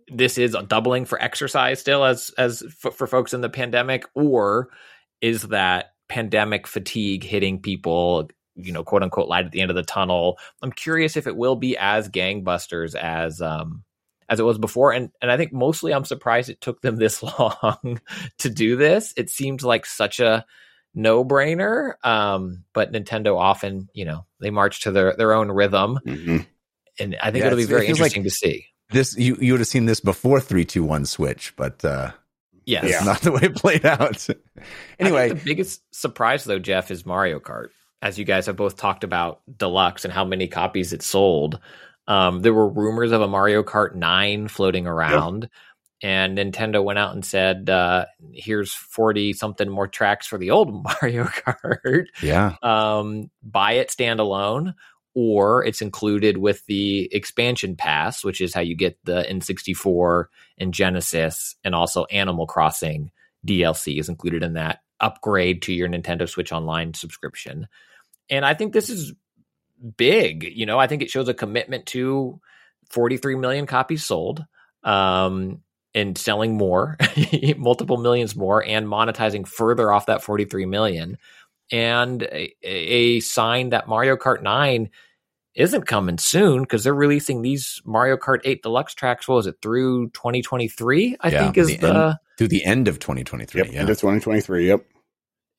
this 0.08 0.38
is 0.38 0.54
a 0.54 0.62
doubling 0.62 1.04
for 1.04 1.20
exercise 1.20 1.80
still 1.80 2.04
as 2.04 2.30
as 2.38 2.62
f- 2.62 2.94
for 2.94 3.06
folks 3.06 3.34
in 3.34 3.40
the 3.40 3.48
pandemic, 3.48 4.06
or 4.14 4.68
is 5.20 5.42
that 5.48 5.92
pandemic 6.08 6.66
fatigue 6.66 7.24
hitting 7.24 7.60
people? 7.60 8.28
You 8.56 8.72
know, 8.72 8.84
quote 8.84 9.02
unquote, 9.02 9.28
light 9.28 9.46
at 9.46 9.52
the 9.52 9.60
end 9.60 9.70
of 9.70 9.76
the 9.76 9.82
tunnel. 9.82 10.38
I'm 10.62 10.72
curious 10.72 11.16
if 11.16 11.26
it 11.26 11.36
will 11.36 11.56
be 11.56 11.76
as 11.76 12.08
gangbusters 12.08 12.94
as 12.94 13.40
um 13.40 13.84
as 14.28 14.40
it 14.40 14.44
was 14.44 14.58
before, 14.58 14.92
and 14.92 15.10
and 15.20 15.30
I 15.30 15.36
think 15.36 15.52
mostly 15.52 15.92
I'm 15.92 16.04
surprised 16.04 16.48
it 16.48 16.60
took 16.60 16.80
them 16.80 16.96
this 16.98 17.22
long 17.22 18.00
to 18.38 18.50
do 18.50 18.76
this. 18.76 19.12
It 19.16 19.30
seemed 19.30 19.62
like 19.62 19.86
such 19.86 20.20
a 20.20 20.44
no 20.94 21.24
brainer. 21.24 21.94
Um, 22.04 22.64
but 22.72 22.92
Nintendo 22.92 23.38
often, 23.38 23.88
you 23.94 24.04
know, 24.04 24.26
they 24.40 24.50
march 24.50 24.82
to 24.82 24.90
their 24.90 25.14
their 25.16 25.32
own 25.32 25.50
rhythm, 25.50 25.98
Mhm. 26.06 26.46
and 26.98 27.16
I 27.22 27.30
think 27.30 27.42
Yeah, 27.42 27.46
it'll 27.48 27.56
be 27.56 27.62
it's- 27.62 27.64
it 27.64 27.68
very 27.68 27.80
like- 27.82 27.88
interesting 27.90 28.24
to 28.24 28.30
see. 28.30 28.66
This 28.90 29.16
you 29.16 29.36
you 29.40 29.52
would 29.52 29.60
have 29.60 29.68
seen 29.68 29.86
this 29.86 30.00
before 30.00 30.40
three 30.40 30.64
two 30.64 30.84
one 30.84 31.06
switch, 31.06 31.54
but 31.56 31.84
uh, 31.84 32.12
Yes. 32.66 32.82
that's 32.82 32.94
Yeah. 32.94 33.04
not 33.04 33.20
the 33.22 33.32
way 33.32 33.40
it 33.42 33.56
played 33.56 33.84
out. 33.84 34.26
anyway, 34.98 35.24
I 35.24 35.28
think 35.28 35.40
the 35.40 35.44
biggest 35.44 35.82
surprise 35.94 36.44
though, 36.44 36.58
Jeff, 36.58 36.90
is 36.90 37.04
Mario 37.06 37.40
Kart. 37.40 37.68
As 38.02 38.18
you 38.18 38.24
guys 38.24 38.46
have 38.46 38.56
both 38.56 38.76
talked 38.76 39.02
about 39.04 39.40
Deluxe 39.56 40.04
and 40.04 40.12
how 40.12 40.24
many 40.24 40.46
copies 40.48 40.92
it 40.92 41.02
sold. 41.02 41.58
Um, 42.06 42.40
there 42.40 42.52
were 42.52 42.68
rumors 42.68 43.12
of 43.12 43.22
a 43.22 43.28
Mario 43.28 43.62
Kart 43.62 43.94
9 43.94 44.48
floating 44.48 44.86
around, 44.86 45.48
and 46.04 46.36
Nintendo 46.36 46.84
went 46.84 46.98
out 46.98 47.14
and 47.14 47.24
said, 47.24 47.70
uh, 47.70 48.04
here's 48.34 48.74
40 48.74 49.32
something 49.32 49.70
more 49.70 49.88
tracks 49.88 50.26
for 50.26 50.36
the 50.36 50.50
old 50.50 50.84
Mario 50.84 51.24
Kart. 51.24 52.08
yeah, 52.22 52.56
um, 52.62 53.30
buy 53.42 53.72
it 53.72 53.88
standalone, 53.88 54.74
or 55.14 55.64
it's 55.64 55.80
included 55.80 56.36
with 56.36 56.64
the 56.66 57.08
expansion 57.10 57.74
pass, 57.74 58.22
which 58.22 58.42
is 58.42 58.52
how 58.52 58.60
you 58.60 58.76
get 58.76 58.98
the 59.04 59.24
N64 59.26 60.26
and 60.58 60.74
Genesis, 60.74 61.56
and 61.64 61.74
also 61.74 62.04
Animal 62.04 62.46
Crossing 62.46 63.10
DLC 63.46 63.98
is 63.98 64.10
included 64.10 64.42
in 64.42 64.52
that 64.52 64.80
upgrade 65.00 65.62
to 65.62 65.72
your 65.72 65.88
Nintendo 65.88 66.28
Switch 66.28 66.52
Online 66.52 66.92
subscription. 66.92 67.66
And 68.28 68.44
I 68.44 68.52
think 68.52 68.74
this 68.74 68.90
is 68.90 69.14
big. 69.96 70.44
You 70.44 70.66
know, 70.66 70.78
I 70.78 70.86
think 70.86 71.00
it 71.00 71.10
shows 71.10 71.28
a 71.28 71.34
commitment 71.34 71.86
to 71.86 72.40
43 72.90 73.36
million 73.36 73.64
copies 73.64 74.04
sold. 74.04 74.44
Um, 74.82 75.62
and 75.94 76.18
selling 76.18 76.56
more, 76.56 76.96
multiple 77.56 77.96
millions 77.98 78.34
more, 78.34 78.64
and 78.64 78.86
monetizing 78.86 79.46
further 79.46 79.92
off 79.92 80.06
that 80.06 80.22
43 80.22 80.66
million 80.66 81.18
and 81.72 82.22
a, 82.24 82.52
a 82.62 83.20
sign 83.20 83.70
that 83.70 83.88
Mario 83.88 84.16
Kart 84.16 84.42
9 84.42 84.90
isn't 85.54 85.86
coming 85.86 86.18
soon 86.18 86.62
because 86.62 86.84
they're 86.84 86.92
releasing 86.94 87.42
these 87.42 87.80
Mario 87.84 88.16
Kart 88.16 88.40
8 88.44 88.62
deluxe 88.62 88.94
tracks. 88.94 89.28
What 89.28 89.36
was 89.36 89.46
it 89.46 89.56
through 89.62 90.10
2023? 90.10 91.16
I 91.20 91.28
Yeah, 91.28 91.38
think 91.44 91.56
is 91.56 91.68
the 91.68 91.76
the, 91.76 91.88
end. 91.88 92.14
through 92.38 92.48
the 92.48 92.64
end 92.64 92.88
of 92.88 92.98
2023. 92.98 93.60
Yep. 93.62 93.72
Yeah, 93.72 93.80
Into 93.82 93.94
2023. 93.94 94.66
Yep. 94.68 94.84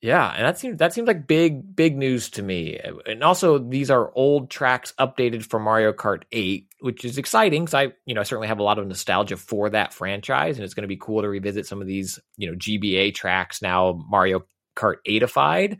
yeah, 0.02 0.30
and 0.36 0.44
that 0.44 0.58
seems 0.58 0.78
that 0.78 0.92
seems 0.92 1.08
like 1.08 1.26
big 1.26 1.74
big 1.74 1.96
news 1.96 2.28
to 2.30 2.42
me. 2.42 2.78
And 3.06 3.24
also, 3.24 3.58
these 3.58 3.90
are 3.90 4.12
old 4.14 4.50
tracks 4.50 4.92
updated 4.98 5.44
for 5.46 5.58
Mario 5.58 5.92
Kart 5.92 6.22
8, 6.30 6.68
which 6.86 7.04
is 7.04 7.18
exciting 7.18 7.64
because 7.66 7.74
I 7.74 7.92
you 8.06 8.14
know 8.14 8.20
I 8.22 8.24
certainly 8.24 8.48
have 8.48 8.58
a 8.60 8.62
lot 8.62 8.78
of 8.78 8.86
nostalgia 8.86 9.36
for 9.36 9.68
that 9.70 9.92
franchise, 9.92 10.56
and 10.56 10.64
it's 10.64 10.72
going 10.72 10.82
to 10.82 10.88
be 10.88 10.96
cool 10.96 11.20
to 11.20 11.28
revisit 11.28 11.66
some 11.66 11.82
of 11.82 11.86
these 11.86 12.18
you 12.38 12.50
know 12.50 12.56
GBA 12.56 13.14
tracks 13.14 13.60
now 13.60 14.02
Mario 14.08 14.44
Kart 14.76 14.96
8ified. 15.06 15.78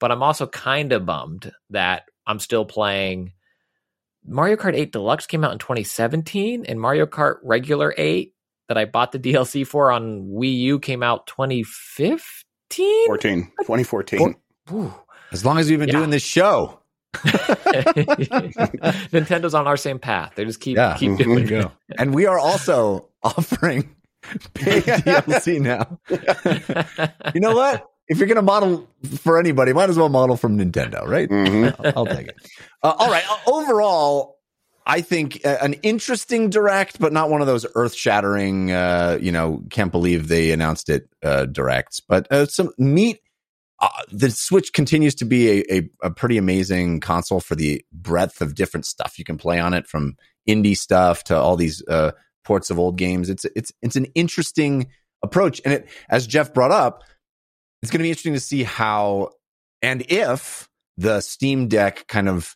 But 0.00 0.10
I'm 0.10 0.22
also 0.22 0.46
kind 0.46 0.92
of 0.92 1.04
bummed 1.06 1.52
that 1.70 2.04
I'm 2.26 2.38
still 2.38 2.64
playing. 2.64 3.32
Mario 4.26 4.56
Kart 4.56 4.74
8 4.74 4.90
Deluxe 4.92 5.26
came 5.26 5.44
out 5.44 5.52
in 5.52 5.58
2017, 5.58 6.64
and 6.66 6.80
Mario 6.80 7.04
Kart 7.06 7.36
Regular 7.42 7.94
8 7.98 8.32
that 8.68 8.78
I 8.78 8.86
bought 8.86 9.12
the 9.12 9.18
DLC 9.20 9.66
for 9.66 9.90
on 9.92 10.22
Wii 10.28 10.56
U 10.60 10.78
came 10.78 11.02
out 11.02 11.26
2015. 11.26 13.06
14. 13.06 13.42
2014. 13.60 14.34
Four- 14.66 14.94
as 15.32 15.44
long 15.44 15.58
as 15.58 15.68
we've 15.68 15.78
been 15.78 15.88
Yeah. 15.88 15.98
doing 15.98 16.10
this 16.10 16.22
show. 16.22 16.80
Nintendo's 19.12 19.54
on 19.54 19.66
our 19.66 19.76
same 19.76 19.98
path. 19.98 20.32
They 20.36 20.44
just 20.44 20.60
keep 20.60 20.76
Yeah. 20.76 20.96
keep 20.96 21.12
Mhm. 21.12 21.18
doing 21.18 21.46
There 21.46 21.60
you 21.60 21.66
it. 21.66 21.72
And 21.98 22.14
we 22.14 22.26
are 22.26 22.38
also 22.38 23.08
offering 23.22 23.94
paid 24.54 24.82
DLC 24.84 25.60
now. 25.60 25.98
you 27.34 27.40
know 27.40 27.54
what? 27.54 27.86
If 28.08 28.18
you're 28.18 28.26
going 28.26 28.36
to 28.36 28.42
model 28.42 28.88
for 29.20 29.38
anybody, 29.38 29.72
might 29.72 29.88
as 29.88 29.96
well 29.96 30.08
model 30.10 30.36
from 30.36 30.58
Nintendo, 30.58 31.06
right? 31.06 31.28
Mhm. 31.28 31.74
I'll, 31.78 31.92
I'll 32.00 32.06
take 32.06 32.28
it. 32.28 32.36
Uh, 32.82 32.94
all 32.98 33.10
right. 33.10 33.24
Uh, 33.30 33.36
overall, 33.50 34.36
I 34.86 35.00
think 35.00 35.40
uh, 35.44 35.56
an 35.62 35.74
interesting 35.82 36.50
direct, 36.50 36.98
but 37.00 37.12
not 37.14 37.30
one 37.30 37.40
of 37.40 37.46
those 37.46 37.64
earth 37.74 37.94
shattering, 37.94 38.70
uh, 38.72 39.18
you 39.20 39.32
know, 39.32 39.62
can't 39.70 39.90
believe 39.90 40.28
they 40.28 40.52
announced 40.52 40.90
it 40.90 41.08
uh, 41.22 41.46
directs, 41.46 42.00
but 42.00 42.30
uh, 42.30 42.44
some 42.46 42.70
neat. 42.76 43.20
Uh, 43.84 44.02
the 44.10 44.30
Switch 44.30 44.72
continues 44.72 45.14
to 45.16 45.24
be 45.24 45.48
a, 45.60 45.64
a, 45.78 45.90
a 46.04 46.10
pretty 46.10 46.38
amazing 46.38 47.00
console 47.00 47.40
for 47.40 47.54
the 47.54 47.84
breadth 47.92 48.40
of 48.40 48.54
different 48.54 48.86
stuff 48.86 49.18
you 49.18 49.24
can 49.24 49.36
play 49.36 49.58
on 49.60 49.74
it, 49.74 49.86
from 49.86 50.14
indie 50.48 50.76
stuff 50.76 51.24
to 51.24 51.36
all 51.36 51.56
these 51.56 51.82
uh, 51.88 52.12
ports 52.44 52.70
of 52.70 52.78
old 52.78 52.96
games. 52.96 53.28
It's 53.28 53.44
it's 53.56 53.72
it's 53.82 53.96
an 53.96 54.06
interesting 54.14 54.88
approach, 55.22 55.60
and 55.64 55.74
it, 55.74 55.88
as 56.08 56.26
Jeff 56.26 56.54
brought 56.54 56.70
up, 56.70 57.02
it's 57.82 57.90
going 57.90 57.98
to 57.98 58.04
be 58.04 58.08
interesting 58.10 58.34
to 58.34 58.40
see 58.40 58.62
how 58.62 59.30
and 59.82 60.02
if 60.08 60.68
the 60.96 61.20
Steam 61.20 61.68
Deck 61.68 62.06
kind 62.06 62.28
of 62.28 62.54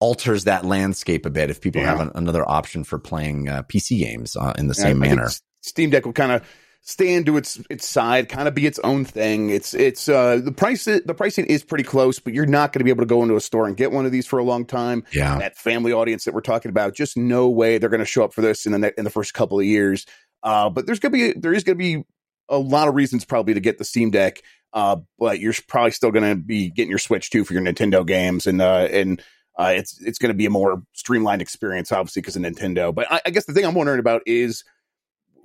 alters 0.00 0.44
that 0.44 0.64
landscape 0.64 1.24
a 1.26 1.30
bit. 1.30 1.50
If 1.50 1.60
people 1.60 1.80
Yeah. 1.80 1.88
have 1.88 2.00
an, 2.00 2.10
another 2.14 2.48
option 2.48 2.84
for 2.84 2.98
playing 2.98 3.48
uh, 3.48 3.62
PC 3.62 3.98
games 3.98 4.36
uh, 4.36 4.52
in 4.58 4.68
the 4.68 4.74
Yeah, 4.76 4.84
same 4.84 5.02
I 5.02 5.08
manner. 5.08 5.30
Steam 5.62 5.90
Deck 5.90 6.04
will 6.04 6.12
kind 6.12 6.30
of 6.32 6.42
stand 6.84 7.26
to 7.26 7.36
its 7.36 7.60
its 7.70 7.88
side, 7.88 8.28
kind 8.28 8.46
of 8.46 8.54
be 8.54 8.66
its 8.66 8.78
own 8.80 9.04
thing. 9.04 9.50
It's 9.50 9.74
it's 9.74 10.08
uh 10.08 10.36
the 10.36 10.52
price 10.52 10.84
the 10.84 11.14
pricing 11.16 11.46
is 11.46 11.64
pretty 11.64 11.84
close, 11.84 12.20
but 12.20 12.34
you're 12.34 12.46
not 12.46 12.72
going 12.72 12.80
to 12.80 12.84
be 12.84 12.90
able 12.90 13.02
to 13.02 13.08
go 13.08 13.22
into 13.22 13.36
a 13.36 13.40
store 13.40 13.66
and 13.66 13.76
get 13.76 13.90
one 13.90 14.06
of 14.06 14.12
these 14.12 14.26
for 14.26 14.38
a 14.38 14.44
long 14.44 14.64
time. 14.66 15.04
Yeah, 15.12 15.38
That 15.38 15.56
family 15.56 15.92
audience 15.92 16.24
that 16.24 16.34
we're 16.34 16.42
talking 16.42 16.68
about, 16.68 16.94
just 16.94 17.16
no 17.16 17.48
way 17.48 17.78
they're 17.78 17.88
going 17.88 18.00
to 18.00 18.06
show 18.06 18.22
up 18.22 18.34
for 18.34 18.42
this 18.42 18.66
in 18.66 18.72
the 18.72 18.78
ne- 18.78 18.92
in 18.96 19.04
the 19.04 19.10
first 19.10 19.34
couple 19.34 19.58
of 19.58 19.64
years. 19.66 20.06
Uh, 20.42 20.68
but 20.68 20.86
there's 20.86 21.00
going 21.00 21.12
to 21.12 21.18
be 21.18 21.40
there 21.40 21.54
is 21.54 21.64
to 21.64 21.74
be 21.74 22.04
a 22.50 22.58
lot 22.58 22.86
of 22.86 22.94
reasons 22.94 23.24
probably 23.24 23.54
to 23.54 23.60
get 23.60 23.78
the 23.78 23.84
Steam 23.84 24.10
Deck. 24.10 24.42
Uh, 24.74 24.96
but 25.18 25.38
you're 25.38 25.54
probably 25.68 25.92
still 25.92 26.10
going 26.10 26.28
to 26.28 26.34
be 26.34 26.68
getting 26.68 26.90
your 26.90 26.98
Switch 26.98 27.30
too 27.30 27.44
for 27.44 27.54
your 27.54 27.62
Nintendo 27.62 28.04
games, 28.06 28.46
and 28.46 28.60
uh, 28.60 28.88
and 28.90 29.22
uh, 29.58 29.72
it's 29.74 29.98
it's 30.02 30.18
going 30.18 30.30
to 30.30 30.36
be 30.36 30.46
a 30.46 30.50
more 30.50 30.82
streamlined 30.92 31.40
experience, 31.40 31.92
obviously, 31.92 32.20
because 32.20 32.36
of 32.36 32.42
Nintendo. 32.42 32.94
But 32.94 33.10
I, 33.10 33.22
I 33.24 33.30
guess 33.30 33.46
the 33.46 33.54
thing 33.54 33.64
I'm 33.64 33.74
wondering 33.74 34.00
about 34.00 34.22
is 34.26 34.64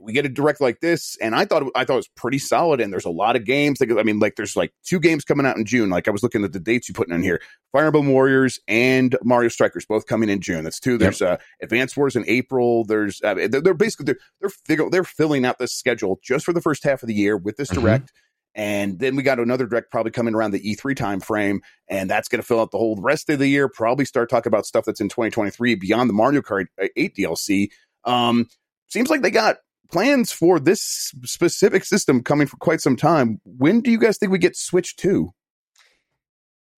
we 0.02 0.14
get 0.14 0.26
a 0.26 0.30
direct 0.30 0.62
like 0.62 0.80
this, 0.80 1.18
and 1.22 1.36
I 1.36 1.46
thought 1.46 1.64
I 1.76 1.84
thought 1.84 1.94
it 1.94 1.98
was 1.98 2.08
pretty 2.16 2.40
solid. 2.40 2.80
And 2.80 2.92
there's 2.94 3.06
a 3.06 3.10
lot 3.10 3.36
of 3.36 3.44
games. 3.46 3.80
Like 3.82 3.92
I 3.92 4.04
mean, 4.04 4.20
like 4.20 4.36
there's 4.38 4.56
like 4.56 4.72
two 4.86 5.00
games 5.00 5.26
coming 5.26 5.46
out 5.46 5.58
in 5.58 5.66
June. 5.66 5.90
Like 5.90 6.08
I 6.08 6.12
was 6.12 6.24
looking 6.24 6.44
at 6.44 6.54
the 6.54 6.60
dates 6.60 6.88
you 6.88 6.94
putting 6.96 7.14
in 7.14 7.22
here: 7.22 7.42
Fire 7.72 7.88
Emblem 7.88 8.08
Warriors 8.08 8.60
and 8.68 9.18
Mario 9.24 9.50
Strikers, 9.50 9.86
both 9.86 10.06
coming 10.06 10.30
in 10.30 10.40
June. 10.42 10.64
That's 10.64 10.80
two. 10.80 10.98
There's 10.98 11.22
uh, 11.22 11.38
Advance 11.62 11.98
Wars 11.98 12.16
in 12.16 12.24
April. 12.28 12.86
There's 12.86 13.22
uh, 13.24 13.34
they're, 13.34 13.62
they're 13.62 13.74
basically 13.74 14.06
they're, 14.06 14.20
they're 14.68 14.78
they're 14.78 14.90
they're 14.90 15.04
filling 15.04 15.46
out 15.46 15.60
this 15.60 15.74
schedule 15.74 16.20
just 16.24 16.46
for 16.46 16.54
the 16.54 16.62
first 16.62 16.84
half 16.84 17.04
of 17.04 17.08
the 17.08 17.14
year 17.16 17.36
with 17.38 17.58
this 17.58 17.70
Mhm. 17.72 17.82
direct. 17.82 18.12
And 18.56 18.98
then 19.00 19.16
we 19.16 19.22
got 19.22 19.40
another 19.40 19.68
direct 19.68 19.92
probably 19.92 20.12
coming 20.12 20.34
around 20.34 20.52
the 20.52 20.60
E3 20.76 20.96
time 20.96 21.20
frame, 21.20 21.62
and 21.88 22.10
that's 22.10 22.28
going 22.28 22.42
to 22.42 22.46
fill 22.48 22.60
out 22.60 22.72
the 22.72 22.80
whole 22.80 22.96
rest 23.00 23.30
of 23.30 23.38
the 23.38 23.48
year. 23.48 23.70
Probably 23.70 24.06
start 24.06 24.30
talking 24.30 24.50
about 24.50 24.66
stuff 24.66 24.86
that's 24.86 25.00
in 25.00 25.08
2023 25.08 25.76
beyond 25.76 26.10
the 26.10 26.14
Mario 26.16 26.42
Kart 26.42 26.66
8 26.96 27.16
DLC. 27.16 27.70
Um, 28.06 28.48
seems 28.88 29.10
like 29.12 29.22
they 29.22 29.30
got 29.32 29.58
plans 29.92 30.32
for 30.32 30.60
this 30.60 30.82
specific 31.26 31.84
system 31.84 32.22
coming 32.24 32.48
for 32.48 32.58
quite 32.58 32.82
some 32.82 32.96
time. 32.96 33.40
When 33.44 33.82
do 33.82 33.92
you 33.92 33.98
guys 34.00 34.18
think 34.18 34.32
we 34.32 34.38
get 34.38 34.56
Switch 34.56 34.96
2? 34.96 35.32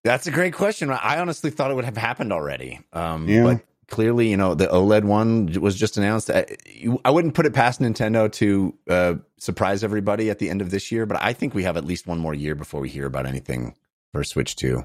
That's 0.05 0.27
a 0.27 0.31
great 0.31 0.55
question. 0.55 0.90
I 0.90 1.18
honestly 1.18 1.51
thought 1.51 1.70
it 1.70 1.75
would 1.75 1.85
have 1.85 1.96
happened 1.96 2.33
already. 2.33 2.81
Um, 2.92 3.29
Yeah. 3.29 3.42
But 3.42 3.61
clearly, 3.88 4.31
you 4.31 4.37
know, 4.37 4.55
the 4.55 4.66
OLED 4.68 5.05
one 5.05 5.53
was 5.61 5.77
just 5.77 5.99
announced. 5.99 6.31
I, 6.31 6.46
you- 6.66 7.01
I 7.05 7.11
wouldn't 7.11 7.35
put 7.35 7.44
it 7.44 7.53
past 7.53 7.81
Nintendo 7.81 8.31
to 8.33 8.75
uh, 8.88 9.14
surprise 9.38 9.85
everybody 9.85 10.31
at 10.31 10.38
the 10.38 10.49
end 10.49 10.62
of 10.62 10.70
this 10.70 10.90
year, 10.90 11.05
but 11.07 11.20
I 11.20 11.33
think 11.35 11.55
we 11.55 11.64
have 11.64 11.77
at 11.77 11.85
least 11.85 12.07
one 12.07 12.18
more 12.18 12.33
year 12.35 12.55
before 12.55 12.81
we 12.81 12.88
hear 12.88 13.05
about 13.07 13.27
anything 13.27 13.75
for 14.12 14.25
Switch 14.25 14.57
2. 14.57 14.83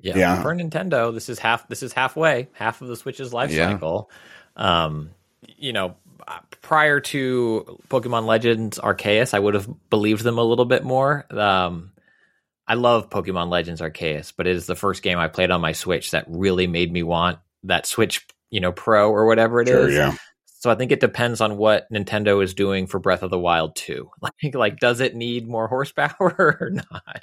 Yeah, 0.00 0.16
Yeah. 0.16 0.42
for 0.42 0.52
Nintendo, 0.54 1.14
this 1.14 1.28
is 1.28 1.38
half. 1.38 1.68
This 1.68 1.82
is 1.84 1.92
halfway, 1.92 2.48
half 2.54 2.82
of 2.82 2.88
the 2.88 2.96
Switch's 2.96 3.32
life 3.32 3.52
Yeah. 3.52 3.70
cycle. 3.70 4.10
Um, 4.56 5.10
you 5.56 5.72
know, 5.72 5.94
prior 6.60 7.00
to 7.00 7.80
Pokemon 7.88 8.26
Legends 8.26 8.78
Arceus, 8.78 9.34
I 9.34 9.38
would 9.38 9.54
have 9.54 9.68
believed 9.90 10.24
them 10.24 10.38
a 10.38 10.44
little 10.44 10.64
bit 10.64 10.84
more. 10.84 11.26
Um, 11.30 11.92
I 12.66 12.74
love 12.74 13.10
Pokemon 13.10 13.50
Legends 13.50 13.80
Arceus, 13.80 14.32
but 14.36 14.46
it 14.46 14.56
is 14.56 14.66
the 14.66 14.76
first 14.76 15.02
game 15.02 15.18
I 15.18 15.28
played 15.28 15.50
on 15.50 15.60
my 15.60 15.72
Switch 15.72 16.12
that 16.12 16.24
really 16.28 16.66
made 16.66 16.92
me 16.92 17.02
want 17.02 17.38
that 17.64 17.86
Switch, 17.86 18.26
you 18.50 18.60
know, 18.60 18.72
Pro 18.72 19.10
or 19.10 19.26
whatever 19.26 19.60
it 19.60 19.68
is. 19.68 19.74
Sure, 19.74 19.90
yeah. 19.90 20.16
So 20.62 20.70
I 20.70 20.76
think 20.76 20.92
it 20.92 21.00
depends 21.00 21.40
on 21.40 21.56
what 21.56 21.90
Nintendo 21.92 22.42
is 22.42 22.54
doing 22.54 22.86
for 22.86 23.00
Breath 23.00 23.24
of 23.24 23.30
the 23.30 23.38
Wild 23.38 23.74
2. 23.74 24.08
Like, 24.22 24.54
like 24.54 24.78
does 24.78 25.00
it 25.00 25.16
need 25.16 25.48
more 25.48 25.66
horsepower 25.66 26.14
or 26.38 26.70
not? 26.70 27.22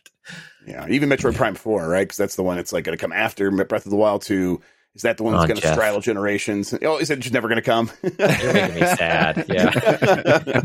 Yeah, 0.68 0.86
even 0.90 1.08
Metroid 1.08 1.36
Prime 1.36 1.56
4, 1.56 1.88
right? 1.88 2.02
Because 2.02 2.18
that's 2.18 2.36
the 2.36 2.44
one 2.44 2.58
that's 2.58 2.74
like 2.74 2.84
going 2.84 2.98
to 2.98 3.02
come 3.02 3.14
after 3.14 3.50
Breath 3.50 3.86
of 3.86 3.92
the 3.92 3.96
Wild 3.96 4.24
2. 4.24 4.62
Is 5.00 5.04
that 5.04 5.16
the 5.16 5.24
one 5.24 5.32
that's 5.32 5.46
Oh, 5.46 5.48
going 5.48 5.62
to 5.62 5.72
straddle 5.72 6.02
generations? 6.02 6.74
Oh, 6.84 6.98
is 6.98 7.10
it 7.10 7.20
just 7.20 7.34
never 7.34 7.48
going 7.48 7.56
to 7.56 7.62
come? 7.62 7.90
You're 8.04 8.52
making 8.52 8.76
me 8.76 8.82
sad. 8.82 9.46
Yeah. 9.48 9.72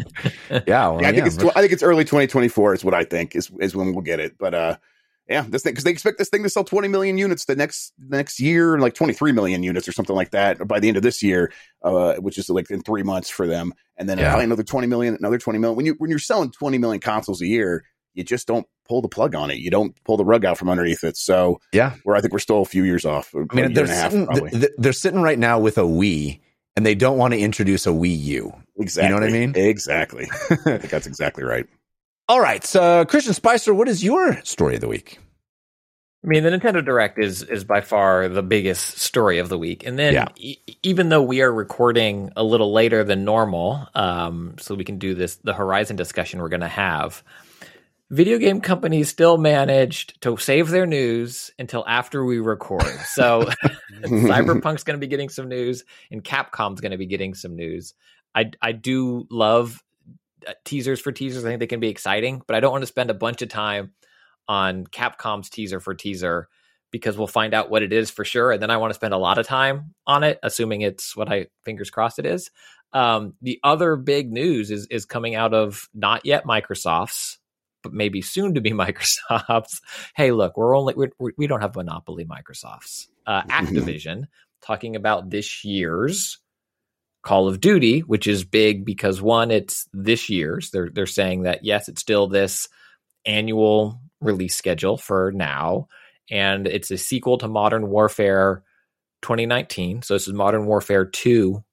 Yeah, 0.66 0.88
well, 0.88 1.00
yeah, 1.02 1.08
I 1.08 1.12
think 1.12 1.16
yeah, 1.18 1.26
it's 1.26 1.38
I 1.38 1.60
think 1.60 1.72
it's 1.72 1.82
early 1.84 2.02
2024 2.04 2.74
is 2.74 2.84
what 2.84 2.94
I 2.94 3.04
think 3.04 3.36
is 3.36 3.48
is 3.60 3.76
when 3.76 3.92
we'll 3.92 4.02
get 4.02 4.18
it. 4.18 4.36
But 4.36 4.54
uh, 4.54 4.76
yeah, 5.28 5.44
this 5.48 5.62
thing 5.62 5.72
because 5.72 5.84
they 5.84 5.92
expect 5.92 6.18
this 6.18 6.28
thing 6.30 6.42
to 6.42 6.48
sell 6.50 6.64
20 6.64 6.88
million 6.88 7.16
units 7.16 7.44
the 7.44 7.54
next 7.54 7.92
next 7.98 8.40
year, 8.40 8.74
and 8.74 8.82
like 8.82 8.94
23 8.94 9.30
million 9.30 9.62
units 9.62 9.86
or 9.86 9.92
something 9.92 10.16
like 10.16 10.30
that 10.32 10.66
by 10.66 10.80
the 10.80 10.88
end 10.88 10.96
of 10.96 11.04
this 11.04 11.22
year, 11.22 11.52
uh, 11.82 12.14
which 12.16 12.38
is 12.38 12.48
like 12.50 12.70
in 12.70 12.82
three 12.82 13.04
months 13.04 13.30
for 13.30 13.46
them, 13.46 13.72
and 13.96 14.08
then 14.08 14.18
Yeah. 14.18 14.30
probably 14.30 14.44
another 14.46 14.64
20 14.64 14.86
million, 14.88 15.14
another 15.14 15.38
20 15.38 15.60
million. 15.60 15.76
When 15.76 15.86
you 15.86 15.94
when 15.98 16.10
you're 16.10 16.18
selling 16.18 16.50
20 16.50 16.78
million 16.78 17.00
consoles 17.00 17.40
a 17.40 17.46
year, 17.46 17.84
you 18.14 18.24
just 18.24 18.46
don't 18.48 18.66
pull 18.88 19.02
the 19.02 19.08
plug 19.08 19.34
on 19.34 19.50
it. 19.50 19.58
You 19.58 19.70
don't 19.70 19.94
pull 20.04 20.16
the 20.16 20.24
rug 20.24 20.44
out 20.44 20.58
from 20.58 20.68
underneath 20.68 21.04
it. 21.04 21.16
So 21.16 21.60
yeah. 21.72 21.94
where 22.04 22.16
I 22.16 22.20
think 22.20 22.32
we're 22.32 22.38
still 22.38 22.62
a 22.62 22.66
few 22.66 22.84
years 22.84 23.04
off. 23.04 23.34
I 23.34 23.54
mean, 23.54 23.72
they're 23.74 23.84
and 23.84 23.92
a 23.92 23.94
half, 23.94 24.12
sitting, 24.12 24.64
they're 24.78 24.92
sitting 24.92 25.22
right 25.22 25.38
now 25.38 25.58
with 25.58 25.78
a 25.78 25.82
Wii, 25.82 26.40
and 26.76 26.84
they 26.84 26.94
don't 26.94 27.16
want 27.18 27.32
to 27.34 27.40
introduce 27.40 27.86
a 27.86 27.90
Wii 27.90 28.18
U. 28.24 28.52
exactly. 28.78 29.08
You 29.08 29.14
know 29.14 29.26
what 29.26 29.28
I 29.28 29.32
mean? 29.32 29.52
Exactly. 29.56 30.28
I 30.50 30.56
think 30.56 30.90
that's 30.90 31.06
exactly 31.06 31.44
right. 31.44 31.66
All 32.28 32.40
right, 32.40 32.64
so 32.64 33.04
Christian 33.04 33.34
Spicer, 33.34 33.74
what 33.74 33.86
is 33.86 34.02
your 34.02 34.40
story 34.44 34.76
of 34.76 34.80
the 34.80 34.88
week? 34.88 35.18
I 36.24 36.26
mean, 36.26 36.42
the 36.42 36.48
Nintendo 36.48 36.82
Direct 36.82 37.18
is 37.18 37.42
is 37.42 37.64
by 37.64 37.82
far 37.82 38.28
the 38.30 38.42
biggest 38.42 38.96
story 38.98 39.38
of 39.38 39.50
the 39.50 39.58
week, 39.58 39.84
and 39.84 39.98
then 39.98 40.14
Yeah. 40.14 40.28
e- 40.36 40.56
even 40.82 41.10
though 41.10 41.20
we 41.22 41.42
are 41.42 41.52
recording 41.52 42.32
a 42.34 42.42
little 42.42 42.72
later 42.72 43.04
than 43.04 43.26
normal, 43.26 43.86
um, 43.94 44.54
so 44.58 44.74
we 44.74 44.84
can 44.84 44.96
do 44.98 45.14
this 45.14 45.36
the 45.36 45.52
Horizon 45.52 45.96
discussion 45.96 46.40
we're 46.40 46.48
going 46.48 46.60
to 46.62 46.66
have. 46.68 47.22
Video 48.10 48.38
game 48.38 48.60
companies 48.60 49.08
still 49.08 49.38
managed 49.38 50.20
to 50.20 50.36
save 50.36 50.68
their 50.68 50.86
news 50.86 51.50
until 51.58 51.84
after 51.88 52.24
we 52.24 52.38
record. 52.38 52.86
So 53.06 53.50
Cyberpunk's 54.02 54.84
going 54.84 54.98
to 54.98 55.04
be 55.04 55.06
getting 55.06 55.30
some 55.30 55.48
news, 55.48 55.84
and 56.10 56.22
Capcom's 56.22 56.80
going 56.80 56.92
to 56.92 56.98
be 56.98 57.06
getting 57.06 57.34
some 57.34 57.56
news. 57.56 57.94
I 58.34 58.50
I 58.60 58.72
do 58.72 59.26
love 59.30 59.82
uh, 60.46 60.52
teasers 60.64 61.00
for 61.00 61.12
teasers. 61.12 61.44
I 61.44 61.48
think 61.48 61.60
they 61.60 61.66
can 61.66 61.80
be 61.80 61.88
exciting, 61.88 62.42
but 62.46 62.56
I 62.56 62.60
don't 62.60 62.72
want 62.72 62.82
to 62.82 62.88
spend 62.88 63.10
a 63.10 63.14
bunch 63.14 63.40
of 63.40 63.48
time 63.48 63.92
on 64.46 64.86
Capcom's 64.86 65.48
teaser 65.48 65.80
for 65.80 65.94
teaser 65.94 66.48
because 66.90 67.16
we'll 67.16 67.26
find 67.26 67.54
out 67.54 67.70
what 67.70 67.82
it 67.82 67.92
is 67.92 68.10
for 68.10 68.24
sure, 68.24 68.52
and 68.52 68.62
then 68.62 68.70
I 68.70 68.76
want 68.76 68.90
to 68.90 68.94
spend 68.94 69.14
a 69.14 69.18
lot 69.18 69.38
of 69.38 69.46
time 69.46 69.94
on 70.06 70.24
it, 70.24 70.38
assuming 70.42 70.82
it's 70.82 71.16
what 71.16 71.32
I 71.32 71.46
fingers 71.64 71.90
crossed 71.90 72.18
it 72.18 72.26
is. 72.26 72.50
Um, 72.92 73.34
the 73.42 73.58
other 73.64 73.96
big 73.96 74.30
news 74.30 74.70
is 74.70 74.86
is 74.90 75.06
coming 75.06 75.34
out 75.34 75.54
of 75.54 75.88
not 75.94 76.26
yet 76.26 76.44
Microsoft's, 76.44 77.38
but 77.84 77.92
maybe 77.92 78.20
soon 78.20 78.54
to 78.54 78.60
be 78.60 78.70
Microsoft's. 78.72 79.80
Hey, 80.16 80.32
look, 80.32 80.56
we're 80.56 80.76
only 80.76 80.94
we're, 80.94 81.32
we 81.38 81.46
don't 81.46 81.60
have 81.60 81.76
monopoly 81.76 82.24
Microsoft's. 82.24 83.08
Uh, 83.26 83.42
Activision 83.44 84.24
talking 84.60 84.96
about 84.96 85.30
this 85.30 85.64
year's 85.64 86.38
Call 87.22 87.48
of 87.48 87.60
Duty, 87.60 88.00
which 88.00 88.26
is 88.26 88.44
big 88.44 88.84
because 88.84 89.22
one, 89.22 89.50
it's 89.50 89.88
this 89.92 90.28
year's. 90.28 90.70
They're 90.70 90.90
they're 90.92 91.06
saying 91.06 91.42
that 91.42 91.64
yes, 91.64 91.88
it's 91.88 92.00
still 92.00 92.26
this 92.26 92.68
annual 93.24 94.00
release 94.20 94.56
schedule 94.56 94.96
for 94.96 95.32
now, 95.32 95.88
and 96.30 96.66
it's 96.66 96.90
a 96.90 96.98
sequel 96.98 97.38
to 97.38 97.48
Modern 97.48 97.88
Warfare 97.88 98.62
2019. 99.22 100.02
So 100.02 100.14
this 100.14 100.28
is 100.28 100.34
Modern 100.34 100.66
Warfare 100.66 101.06
2 101.06 101.64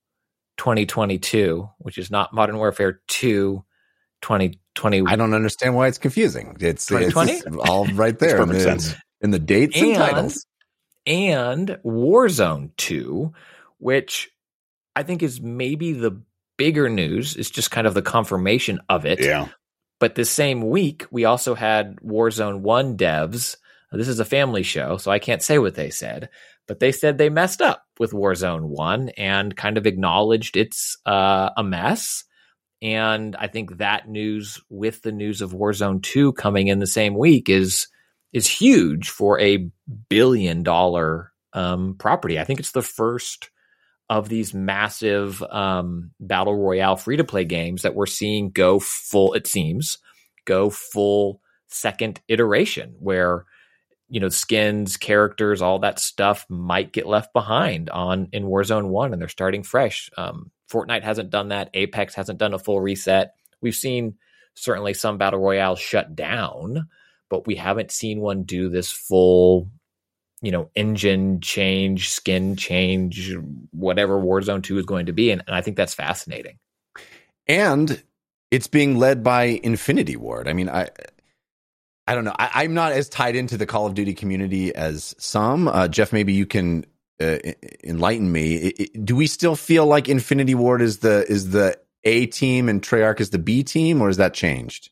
2022, 0.58 1.69
which 1.80 1.97
is 1.97 2.12
not 2.12 2.34
Modern 2.34 2.58
Warfare 2.58 3.02
2 3.08 3.63
2020. 4.75 5.12
I 5.12 5.15
don't 5.15 5.34
understand 5.34 5.75
why 5.75 5.88
it's 5.88 5.97
confusing. 5.97 6.55
It's, 6.60 6.89
it's 6.91 7.13
2020? 7.13 7.60
all 7.69 7.86
right 7.88 8.17
there 8.17 8.41
in 8.41 8.49
the, 8.49 8.60
sense. 8.60 8.93
in 9.21 9.31
the 9.31 9.39
dates 9.39 9.77
and, 9.77 9.88
And- 9.88 9.95
titles. 9.97 10.45
and 11.05 11.79
Warzone 11.86 12.71
2, 12.77 13.34
which 13.79 14.29
I 14.95 15.03
think 15.03 15.23
is 15.23 15.41
maybe 15.41 15.93
the 15.93 16.21
bigger 16.57 16.89
news. 16.89 17.36
It's 17.36 17.49
just 17.49 17.71
kind 17.71 17.88
of 17.88 17.93
the 17.93 18.01
confirmation 18.01 18.79
of 18.89 19.05
it. 19.05 19.19
Yeah. 19.21 19.47
But 19.99 20.15
the 20.15 20.25
same 20.25 20.69
week, 20.69 21.05
we 21.12 21.25
also 21.25 21.53
had 21.55 21.97
Warzone 21.97 22.62
1 22.62 22.97
devs. 22.97 23.55
This 23.91 24.07
is 24.07 24.19
a 24.19 24.25
family 24.25 24.63
show, 24.63 24.97
so 24.97 25.12
I 25.12 25.19
can't 25.19 25.43
say 25.43 25.60
what 25.60 25.75
they 25.75 25.89
said, 25.89 26.29
but 26.67 26.79
they 26.79 26.91
said 26.93 27.17
they 27.17 27.29
messed 27.29 27.62
up 27.62 27.84
with 27.99 28.12
Warzone 28.13 28.63
1 28.63 29.10
and 29.10 29.55
kind 29.55 29.77
of 29.77 29.86
acknowledged 29.86 30.55
it's 30.55 30.97
uh, 31.05 31.49
a 31.57 31.63
mess. 31.63 32.23
And 32.82 33.36
I 33.36 33.48
think 33.48 33.78
that 33.78 34.10
news 34.10 34.60
with 34.70 35.02
the 35.04 35.12
news 35.12 35.41
of 35.41 35.52
Warzone 35.52 36.02
2 36.02 36.34
coming 36.34 36.67
in 36.67 36.80
the 36.80 36.88
same 36.88 37.15
week 37.15 37.50
is 37.50 37.88
is 38.34 38.48
huge 38.48 39.10
for 39.10 39.39
a 39.39 39.70
billion 40.10 40.63
dollar 40.63 41.32
um, 41.54 41.96
property. 42.00 42.39
I 42.39 42.44
think 42.44 42.60
it's 42.60 42.72
the 42.72 42.82
first 42.82 43.50
of 44.10 44.30
these 44.30 44.54
massive 44.54 45.41
um, 45.44 46.12
battle 46.20 46.56
royale 46.56 46.96
free 46.96 47.17
to 47.17 47.24
play 47.24 47.46
games 47.46 47.84
that 47.84 47.96
we're 47.96 48.06
seeing 48.06 48.50
go 48.52 48.80
full. 48.80 49.34
It 49.34 49.48
seems 49.48 49.98
go 50.46 50.70
full 50.70 51.41
second 51.67 52.20
iteration 52.28 52.96
where 53.00 53.46
you 54.10 54.20
know 54.20 54.30
skins, 54.30 54.98
characters, 54.98 55.62
all 55.62 55.80
that 55.80 56.00
stuff 56.00 56.46
might 56.50 56.91
get 56.91 57.08
left 57.08 57.32
behind 57.32 57.89
on 57.89 58.28
in 58.34 58.44
Warzone 58.44 58.88
One, 58.88 59.13
and 59.13 59.22
they're 59.22 59.30
starting 59.30 59.63
fresh. 59.63 60.10
Um, 60.17 60.52
Fortnite 60.71 61.03
hasn't 61.03 61.29
done 61.29 61.49
that. 61.49 61.69
Apex 61.73 62.15
hasn't 62.15 62.39
done 62.39 62.53
a 62.53 62.60
full 62.60 62.79
reset. 62.79 63.34
We've 63.62 63.75
seen 63.75 64.15
certainly 64.55 64.93
some 64.93 65.17
battle 65.17 65.39
royales 65.39 65.79
shut 65.79 66.15
down, 66.15 66.88
but 67.29 67.47
we 67.47 67.55
haven't 67.55 67.91
seen 67.91 68.19
one 68.21 68.43
do 68.43 68.69
this 68.69 68.91
full 68.91 69.69
you 70.41 70.51
know, 70.51 70.69
engine 70.75 71.39
change, 71.39 72.10
skin 72.10 72.55
change, 72.55 73.36
whatever 73.71 74.19
Warzone 74.19 74.63
2 74.63 74.79
is 74.79 74.86
going 74.86 75.05
to 75.05 75.13
be. 75.13 75.29
And, 75.29 75.43
and 75.46 75.56
I 75.56 75.62
think 75.62 75.77
that's 75.77 75.93
fascinating. 75.93 76.58
and 77.48 78.02
it's 78.50 78.67
being 78.67 78.98
led 78.98 79.23
by 79.23 79.60
Infinity 79.63 80.17
Ward. 80.17 80.48
I 80.48 80.54
mean, 80.54 80.69
I 80.69 80.89
I 82.08 82.15
don't 82.15 82.25
know. 82.25 82.35
I, 82.37 82.50
I'm 82.56 82.73
not 82.73 82.91
as 82.91 83.08
tied 83.08 83.35
into 83.35 83.56
the 83.56 83.65
Call 83.65 83.85
of 83.85 83.93
Duty 83.93 84.13
community 84.13 84.75
as 84.75 85.15
some. 85.17 85.67
Uh, 85.67 85.87
Jeff, 85.87 86.12
maybe 86.12 86.33
you 86.33 86.46
can 86.46 86.85
uh, 87.22 87.52
enlighten 87.84 88.32
me. 88.32 88.67
I- 88.67 88.74
I- 88.84 88.98
do 89.04 89.15
we 89.15 89.28
still 89.28 89.56
feel 89.56 89.86
like 89.86 90.10
Infinity 90.10 90.56
Ward 90.56 90.82
is 90.82 91.00
the 91.00 91.26
is 91.32 91.52
the 91.52 91.78
A 92.04 92.26
team 92.26 92.67
and 92.69 92.82
Treyarch 92.82 93.19
is 93.19 93.30
the 93.30 93.40
B 93.40 93.63
team, 93.63 94.02
or 94.02 94.08
has 94.08 94.17
that 94.17 94.34
changed? 94.34 94.90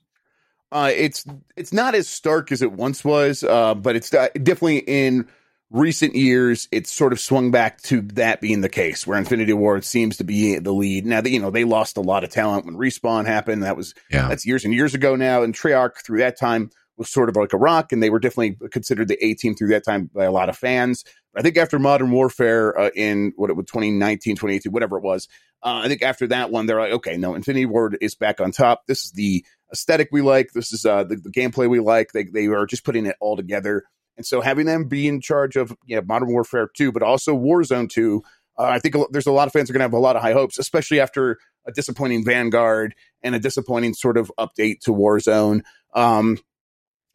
Uh, 0.72 0.92
it's 0.96 1.26
it's 1.58 1.74
not 1.74 1.96
as 1.96 2.08
stark 2.08 2.52
as 2.52 2.62
it 2.62 2.72
once 2.72 3.04
was, 3.04 3.44
uh, 3.44 3.74
but 3.74 3.96
it's 3.96 4.14
uh, 4.14 4.28
definitely 4.44 4.78
in 4.80 5.28
recent 5.72 6.16
years 6.16 6.68
it's 6.72 6.92
sort 6.92 7.14
of 7.14 7.20
swung 7.20 7.52
back 7.52 7.80
to 7.84 8.02
that 8.02 8.42
being 8.42 8.62
the 8.62 8.70
case, 8.70 9.06
where 9.06 9.18
Infinity 9.18 9.54
Ward 9.54 9.84
seems 9.84 10.18
to 10.18 10.24
be 10.24 10.58
the 10.60 10.72
lead. 10.72 11.06
Now 11.06 11.22
that 11.22 11.30
you 11.32 11.40
know 11.40 11.50
they 11.52 11.64
lost 11.64 11.98
a 11.98 12.02
lot 12.02 12.24
of 12.24 12.30
talent 12.30 12.66
when 12.66 12.76
Respawn 12.76 13.26
happened, 13.26 13.64
that 13.64 13.78
was 13.78 13.94
Yeah. 14.12 14.28
that's 14.28 14.46
years 14.46 14.64
and 14.66 14.74
years 14.74 14.94
ago 14.94 15.16
now, 15.16 15.42
and 15.44 15.54
Treyarch 15.56 16.04
through 16.06 16.20
that 16.20 16.38
time 16.40 16.70
was 17.00 17.10
sort 17.10 17.30
of 17.30 17.36
like 17.36 17.54
a 17.54 17.58
rock, 17.58 17.92
and 17.92 18.04
they 18.04 18.10
were 18.10 18.20
definitely 18.20 18.58
considered 18.70 19.08
the 19.08 19.18
A 19.26 19.34
team 19.34 19.56
through 19.56 19.70
that 19.70 19.86
time 19.86 20.10
by 20.14 20.26
a 20.26 20.32
lot 20.32 20.50
of 20.50 20.58
fans. 20.58 21.04
I 21.36 21.42
think 21.42 21.58
after 21.58 21.80
Modern 21.80 22.12
Warfare 22.12 22.78
uh, 22.78 22.90
in 22.96 23.34
what 23.36 23.50
it 23.50 23.56
was 23.56 23.66
2019, 23.68 24.36
2018, 24.36 24.72
whatever 24.72 24.98
it 24.98 25.04
was, 25.04 25.28
uh, 25.64 25.82
I 25.84 25.88
think 25.88 26.02
after 26.02 26.28
that 26.28 26.52
one, 26.52 26.66
they're 26.66 26.80
like, 26.80 26.94
okay, 26.94 27.18
no, 27.18 27.36
Infinity 27.36 27.66
Ward 27.66 27.98
is 28.02 28.16
back 28.16 28.40
on 28.40 28.52
top. 28.52 28.84
This 28.88 29.06
is 29.06 29.12
the 29.12 29.46
aesthetic 29.72 30.10
we 30.12 30.22
like. 30.22 30.52
This 30.54 30.72
is 30.72 30.86
uh, 30.86 31.04
the, 31.04 31.16
the 31.16 31.32
gameplay 31.32 31.70
we 31.70 31.80
like. 31.80 32.12
They 32.12 32.26
they 32.26 32.48
are 32.48 32.66
just 32.66 32.84
putting 32.84 33.06
it 33.06 33.16
all 33.20 33.36
together. 33.36 33.84
And 34.18 34.26
so 34.26 34.42
having 34.42 34.66
them 34.66 34.86
be 34.86 35.08
in 35.08 35.22
charge 35.22 35.56
of 35.56 35.74
you 35.86 35.96
know, 35.96 36.02
Modern 36.02 36.30
Warfare 36.30 36.70
2, 36.76 36.92
but 36.92 37.02
also 37.02 37.34
Warzone 37.34 37.90
2, 37.90 38.22
uh, 38.58 38.64
I 38.64 38.80
think 38.80 38.96
there's 39.12 39.28
a 39.28 39.32
lot 39.32 39.48
of 39.48 39.54
fans 39.54 39.70
are 39.70 39.74
going 39.74 39.80
to 39.80 39.86
have 39.86 39.94
a 39.94 39.98
lot 39.98 40.18
of 40.18 40.22
high 40.22 40.34
hopes, 40.34 40.60
especially 40.60 41.00
after 41.00 41.38
a 41.66 41.72
disappointing 41.72 42.26
Vanguard 42.26 42.96
and 43.24 43.34
a 43.34 43.40
disappointing 43.40 43.94
sort 43.94 44.18
of 44.18 44.30
update 44.38 44.82
to 44.82 44.92
Warzone. 44.92 45.62
Um, 45.94 46.38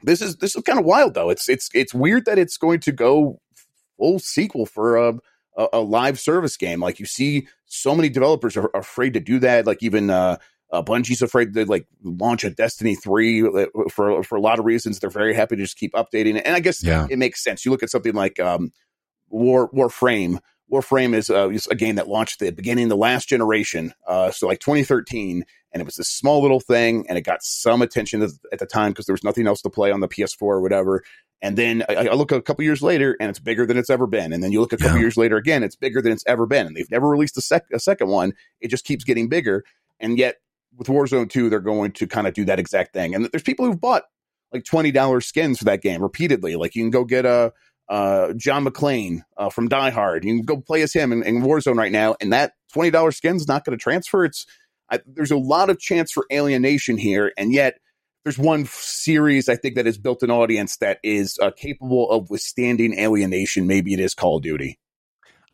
this 0.05 0.21
is 0.23 0.37
this 0.37 0.55
is 0.57 0.63
kind 0.63 0.79
of 0.79 0.85
wild 0.85 1.15
though. 1.15 1.31
It's 1.31 1.49
it's 1.49 1.69
it's 1.75 1.95
weird 1.95 2.25
that 2.27 2.39
it's 2.39 2.57
going 2.57 2.81
to 2.81 2.93
go 2.93 3.41
full 3.99 4.19
sequel 4.19 4.67
for 4.67 4.97
a 4.97 5.15
a, 5.57 5.67
a 5.75 5.81
live 5.81 6.19
service 6.19 6.57
game. 6.57 6.81
Like 6.81 6.99
you 7.01 7.07
see, 7.07 7.47
so 7.67 7.95
many 7.95 8.09
developers 8.09 8.57
are, 8.57 8.71
are 8.75 8.81
afraid 8.81 9.15
to 9.15 9.21
do 9.21 9.39
that. 9.41 9.67
Like 9.67 9.83
even 9.83 10.11
uh, 10.11 10.37
uh, 10.73 10.83
Bungie's 10.83 11.23
afraid 11.23 11.55
to 11.55 11.65
like 11.67 11.87
launch 12.03 12.43
a 12.45 12.51
Destiny 12.51 12.95
three 12.97 13.43
uh, 13.47 13.67
for 13.91 14.23
for 14.23 14.37
a 14.37 14.41
lot 14.41 14.59
of 14.59 14.65
reasons. 14.65 14.99
They're 14.99 15.11
very 15.11 15.35
happy 15.35 15.57
to 15.57 15.63
just 15.63 15.77
keep 15.79 15.93
updating 15.95 16.37
it, 16.37 16.43
and 16.47 16.57
I 16.57 16.61
guess 16.61 16.83
Yeah. 16.83 17.07
it 17.11 17.19
makes 17.19 17.43
sense. 17.43 17.65
You 17.65 17.71
look 17.71 17.83
at 17.83 17.91
something 17.91 18.15
like 18.15 18.39
um, 18.41 18.73
War 19.29 19.71
Warframe. 19.73 20.39
Warframe 20.73 21.15
is 21.15 21.31
uh, 21.31 21.51
is 21.51 21.67
a 21.69 21.75
game 21.75 21.97
that 21.97 22.09
launched 22.09 22.41
at 22.43 22.47
the 22.47 22.53
beginning 22.53 22.85
of 22.85 22.91
the 22.91 22.97
last 22.97 23.29
generation, 23.29 23.93
uh, 24.09 24.31
so 24.31 24.47
like 24.49 24.61
2013, 24.61 25.45
and 25.75 25.81
it 25.83 25.85
was 25.85 25.97
this 25.97 26.09
small 26.09 26.41
little 26.41 26.61
thing, 26.61 27.05
and 27.09 27.19
it 27.19 27.23
got 27.23 27.43
some 27.43 27.83
attention 27.83 28.23
at 28.23 28.59
the 28.59 28.65
time 28.67 28.93
because 28.93 29.05
there 29.07 29.13
was 29.13 29.25
nothing 29.25 29.47
else 29.47 29.61
to 29.63 29.69
play 29.71 29.91
on 29.91 30.01
the 30.01 30.09
PS4 30.09 30.41
or 30.41 30.61
whatever. 30.63 31.03
And 31.43 31.59
then 31.59 31.83
I, 31.91 32.07
I 32.09 32.15
look 32.15 32.33
a 32.33 32.41
couple 32.41 32.65
years 32.65 32.81
later, 32.81 33.17
and 33.21 33.29
it's 33.29 33.41
bigger 33.41 33.67
than 33.67 33.77
it's 33.77 33.91
ever 33.91 34.07
been. 34.07 34.33
And 34.33 34.43
then 34.43 34.53
you 34.53 34.61
look 34.61 34.73
a 34.73 34.79
couple 34.79 34.97
Yeah. 34.97 35.03
years 35.03 35.17
later 35.19 35.37
again, 35.37 35.63
it's 35.63 35.77
bigger 35.77 36.01
than 36.01 36.13
it's 36.13 36.25
ever 36.27 36.47
been. 36.47 36.67
And 36.67 36.75
they've 36.75 36.91
never 36.91 37.09
released 37.09 37.37
a, 37.37 37.43
sec- 37.43 37.67
a 37.73 37.79
second 37.81 38.09
one. 38.09 38.33
It 38.63 38.69
just 38.69 38.87
keeps 38.87 39.05
getting 39.05 39.29
bigger. 39.29 39.63
And 40.01 40.17
yet 40.17 40.37
with 40.77 40.87
Warzone 40.89 41.29
2, 41.29 41.51
they're 41.51 41.61
going 41.61 41.93
to 41.93 42.07
kind 42.07 42.27
of 42.27 42.33
do 42.35 42.45
that 42.47 42.59
exact 42.59 42.95
thing. 42.95 43.15
And 43.15 43.27
there's 43.27 43.43
people 43.43 43.67
who've 43.67 43.81
bought 43.81 44.05
like 44.53 44.65
twenty 44.65 44.93
dollars 44.93 45.27
skins 45.27 45.59
for 45.59 45.65
that 45.65 45.83
game 45.83 46.01
repeatedly. 46.01 46.55
Like 46.57 46.75
you 46.77 46.83
can 46.85 46.91
go 46.91 47.05
get 47.05 47.27
a 47.27 47.53
uh, 47.89 48.33
John 48.35 48.65
McClane 48.65 49.23
uh, 49.37 49.51
from 49.51 49.69
Die 49.69 49.91
Hard. 49.91 50.25
You 50.25 50.37
can 50.37 50.45
go 50.45 50.61
play 50.61 50.81
as 50.83 50.93
him 50.93 51.13
in, 51.13 51.23
in 51.25 51.43
Warzone 51.43 51.77
right 51.77 51.91
now, 51.93 52.15
and 52.21 52.33
that 52.33 52.53
twenty 52.73 52.91
dollars 52.91 53.17
skin's 53.17 53.49
not 53.49 53.65
going 53.65 53.77
to 53.77 53.83
transfer. 53.83 54.25
It's 54.25 54.47
I, 54.91 55.01
there's 55.07 55.31
a 55.31 55.37
lot 55.37 55.71
of 55.71 55.79
chance 55.79 56.13
for 56.13 56.27
alienation 56.33 56.99
here, 56.99 57.33
and 57.37 57.53
yet 57.53 57.79
there's 58.25 58.39
one 58.39 58.67
series 58.67 59.49
I 59.49 59.57
think 59.57 59.77
that 59.77 59.87
has 59.87 59.99
built 59.99 60.23
an 60.23 60.31
audience 60.31 60.77
that 60.79 60.99
is 61.03 61.39
uh, 61.41 61.51
capable 61.51 62.11
of 62.11 62.31
withstanding 62.31 62.99
alienation. 62.99 63.67
Maybe 63.67 63.93
it 63.93 64.01
is 64.01 64.15
Call 64.15 64.39
of 64.39 64.43
Duty. 64.43 64.79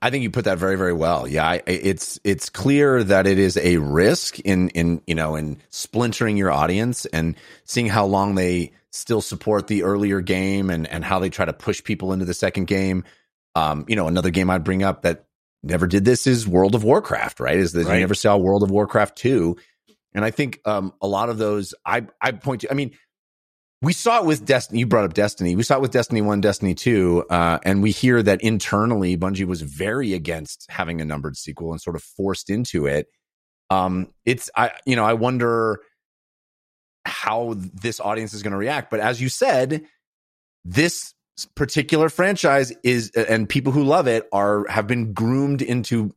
I 0.02 0.08
think 0.10 0.22
you 0.22 0.30
put 0.30 0.46
that 0.46 0.58
very, 0.58 0.76
very 0.76 0.94
well. 0.94 1.28
Yeah, 1.28 1.46
I, 1.46 1.62
it's 1.66 2.18
it's 2.24 2.48
clear 2.48 3.04
that 3.04 3.26
it 3.26 3.38
is 3.38 3.58
a 3.58 3.76
risk 3.76 4.38
in 4.40 4.70
in 4.70 5.02
you 5.06 5.14
know 5.14 5.36
in 5.36 5.60
splintering 5.68 6.38
your 6.38 6.50
audience 6.50 7.04
and 7.06 7.36
seeing 7.64 7.86
how 7.86 8.06
long 8.06 8.34
they 8.34 8.72
still 8.92 9.20
support 9.20 9.66
the 9.66 9.82
earlier 9.82 10.20
game 10.20 10.70
and 10.70 10.86
and 10.86 11.04
how 11.04 11.18
they 11.18 11.28
try 11.28 11.44
to 11.44 11.52
push 11.52 11.84
people 11.84 12.12
into 12.12 12.24
the 12.24 12.34
second 12.34 12.66
game. 12.66 13.04
Um, 13.54 13.84
you 13.88 13.96
know, 13.96 14.06
another 14.08 14.30
game 14.30 14.48
I'd 14.48 14.64
bring 14.64 14.82
up 14.82 15.02
that 15.02 15.26
never 15.62 15.86
did 15.86 16.04
this 16.04 16.26
is 16.26 16.46
World 16.46 16.74
of 16.74 16.84
Warcraft. 16.84 17.40
Right? 17.40 17.56
Is 17.58 17.72
that 17.72 17.86
Right. 17.86 17.94
you 17.94 18.00
never 18.00 18.14
saw 18.14 18.36
World 18.36 18.62
of 18.62 18.70
Warcraft 18.70 19.16
two, 19.16 19.56
and 20.14 20.24
I 20.24 20.30
think 20.30 20.60
um 20.64 20.92
a 21.00 21.06
lot 21.06 21.28
of 21.28 21.38
those 21.38 21.74
I 21.84 22.06
I 22.20 22.32
point 22.32 22.62
to. 22.62 22.70
I 22.70 22.74
mean, 22.74 22.92
we 23.82 23.92
saw 23.94 24.20
it 24.20 24.26
with 24.26 24.44
Destiny. 24.44 24.80
You 24.80 24.86
brought 24.86 25.04
up 25.06 25.14
Destiny. 25.14 25.56
We 25.56 25.62
saw 25.62 25.76
it 25.76 25.80
with 25.80 25.90
Destiny 25.90 26.20
1, 26.20 26.42
Destiny 26.42 26.74
2. 26.74 27.24
Uh, 27.30 27.58
and 27.64 27.82
we 27.82 27.92
hear 27.92 28.22
that 28.22 28.42
internally, 28.42 29.16
Bungie 29.16 29.46
was 29.46 29.62
very 29.62 30.12
against 30.12 30.66
having 30.68 31.00
a 31.00 31.04
numbered 31.06 31.34
sequel 31.38 31.72
and 31.72 31.80
sort 31.80 31.96
of 31.96 32.02
forced 32.02 32.50
into 32.50 32.84
it. 32.84 33.06
Um, 33.70 34.08
it's, 34.26 34.50
I, 34.54 34.72
you 34.84 34.96
know, 34.96 35.04
I 35.06 35.14
wonder 35.14 35.80
how 37.06 37.54
this 37.56 38.00
audience 38.00 38.34
is 38.34 38.42
going 38.42 38.50
to 38.52 38.58
react. 38.58 38.90
But 38.90 39.00
as 39.00 39.18
you 39.18 39.30
said, 39.30 39.86
this 40.62 41.14
particular 41.46 42.08
franchise 42.08 42.72
is, 42.82 43.10
and 43.10 43.48
people 43.48 43.72
who 43.72 43.84
love 43.84 44.06
it 44.06 44.28
are, 44.32 44.66
have 44.68 44.86
been 44.86 45.12
groomed 45.12 45.62
into, 45.62 46.14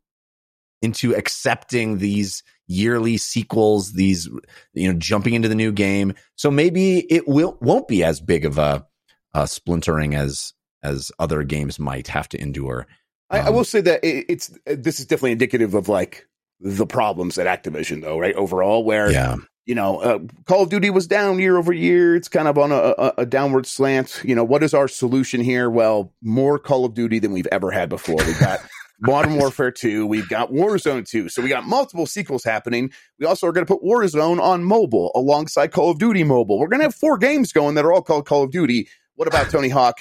into 0.81 1.15
accepting 1.15 1.97
these 1.97 2.43
yearly 2.67 3.17
sequels, 3.17 3.93
these, 3.93 4.27
you 4.73 4.91
know, 4.91 4.97
jumping 4.97 5.33
into 5.33 5.47
the 5.47 5.55
new 5.55 5.71
game. 5.71 6.13
So 6.35 6.49
maybe 6.49 6.99
it 6.99 7.27
will 7.27 7.57
won't 7.61 7.87
be 7.87 8.03
as 8.03 8.21
big 8.21 8.45
of 8.45 8.57
a, 8.57 8.85
a 9.33 9.47
splintering 9.47 10.15
as 10.15 10.53
as 10.81 11.11
other 11.19 11.43
games 11.43 11.79
might 11.79 12.07
have 12.07 12.27
to 12.29 12.41
endure. 12.41 12.87
I, 13.29 13.39
I 13.39 13.47
Um, 13.47 13.55
will 13.55 13.63
say 13.63 13.81
that 13.81 14.03
it, 14.03 14.25
it's 14.29 14.57
this 14.65 14.99
is 14.99 15.05
definitely 15.05 15.33
indicative 15.33 15.73
of 15.73 15.89
like 15.89 16.27
the 16.59 16.85
problems 16.85 17.37
at 17.37 17.47
Activision, 17.47 18.01
though, 18.01 18.17
right? 18.17 18.35
Overall, 18.35 18.83
where 18.83 19.11
Yeah, 19.11 19.35
you 19.65 19.75
know, 19.75 19.99
uh, 19.99 20.19
Call 20.45 20.63
of 20.63 20.69
Duty 20.69 20.89
was 20.89 21.07
down 21.07 21.39
year 21.39 21.57
over 21.57 21.71
year. 21.71 22.15
It's 22.15 22.27
kind 22.27 22.47
of 22.47 22.57
on 22.57 22.71
a, 22.71 22.75
a, 22.97 23.13
a 23.19 23.25
downward 23.25 23.65
slant. 23.65 24.21
You 24.23 24.35
know, 24.35 24.43
what 24.43 24.63
is 24.63 24.73
our 24.73 24.87
solution 24.87 25.41
here? 25.41 25.69
Well, 25.69 26.13
more 26.21 26.59
Call 26.59 26.85
of 26.85 26.93
Duty 26.93 27.19
than 27.19 27.31
we've 27.31 27.47
ever 27.51 27.71
had 27.71 27.89
before. 27.89 28.17
We've 28.17 28.39
got 28.39 28.59
Modern 28.99 29.37
Warfare 29.37 29.71
2. 29.71 30.05
We've 30.05 30.27
got 30.27 30.51
Warzone 30.51 31.07
2. 31.07 31.29
So 31.29 31.41
we 31.41 31.49
got 31.49 31.65
multiple 31.65 32.05
sequels 32.05 32.43
happening. 32.43 32.91
We 33.19 33.25
also 33.25 33.47
are 33.47 33.53
going 33.53 33.65
to 33.65 33.73
put 33.73 33.83
Warzone 33.83 34.41
on 34.41 34.63
mobile 34.63 35.11
alongside 35.15 35.71
Call 35.71 35.91
of 35.91 35.99
Duty 35.99 36.23
mobile. 36.23 36.59
We're 36.59 36.67
going 36.67 36.81
to 36.81 36.85
have 36.85 36.95
four 36.95 37.17
games 37.17 37.53
going 37.53 37.75
that 37.75 37.85
are 37.85 37.93
all 37.93 38.01
called 38.01 38.25
Call 38.25 38.43
of 38.43 38.51
Duty. 38.51 38.89
What 39.15 39.27
about 39.27 39.49
Tony 39.49 39.69
Hawk? 39.69 39.99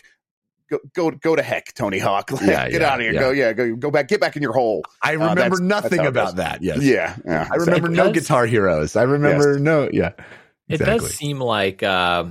Go, 0.73 0.79
go, 0.95 1.11
go 1.11 1.37
to 1.37 1.43
heck, 1.43 1.75
Tony 1.75 1.99
Hawk. 1.99 2.31
Like, 2.33 2.41
Yeah, 2.43 2.69
get 2.71 2.81
yeah, 2.81 2.89
out 2.91 3.01
of 3.01 3.05
here. 3.05 3.13
yeah. 3.13 3.21
Go, 3.21 3.31
yeah, 3.31 3.53
go, 3.53 3.77
go 3.77 3.91
back, 3.91 4.09
get 4.09 4.21
back 4.21 4.37
in 4.37 4.43
your 4.43 4.55
hole. 4.55 4.83
I 5.03 5.11
Uh, 5.17 5.19
remember 5.19 5.35
that's- 5.41 5.61
nothing 5.61 5.99
that's 5.99 6.09
about 6.09 6.37
that. 6.37 6.63
Yes, 6.63 6.83
Yeah, 6.83 7.15
yeah. 7.27 7.47
I 7.51 7.57
remember 7.57 7.89
no 7.91 8.11
does- 8.11 8.23
Guitar 8.23 8.47
Heroes. 8.47 8.97
I 8.97 9.03
remember 9.03 9.59
no. 9.59 9.91
Yeah, 9.93 10.13
It 10.69 10.79
does 10.79 11.15
seem 11.15 11.39
like 11.41 11.83
uh, 11.83 12.25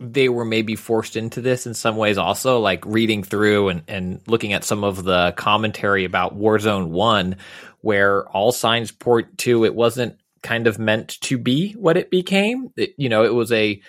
they 0.00 0.28
were 0.28 0.44
maybe 0.44 0.76
forced 0.76 1.16
into 1.16 1.40
this 1.40 1.66
in 1.66 1.74
some 1.74 1.96
ways. 1.96 2.18
Also, 2.18 2.58
like 2.60 2.84
reading 2.86 3.22
through 3.22 3.68
and, 3.68 3.82
and 3.86 4.20
looking 4.26 4.52
at 4.52 4.64
some 4.64 4.82
of 4.84 5.04
the 5.04 5.32
commentary 5.36 6.04
about 6.04 6.36
Warzone 6.38 6.88
One, 6.88 7.36
where 7.80 8.26
all 8.28 8.50
signs 8.50 8.90
point 8.90 9.38
to 9.38 9.64
it 9.64 9.74
wasn't 9.74 10.18
kind 10.42 10.66
of 10.66 10.78
meant 10.78 11.20
to 11.22 11.38
be 11.38 11.72
what 11.72 11.96
it 11.96 12.10
became. 12.10 12.70
It, 12.76 12.94
you 12.98 13.08
know, 13.08 13.24
it 13.24 13.32
was 13.34 13.52
a 13.52 13.80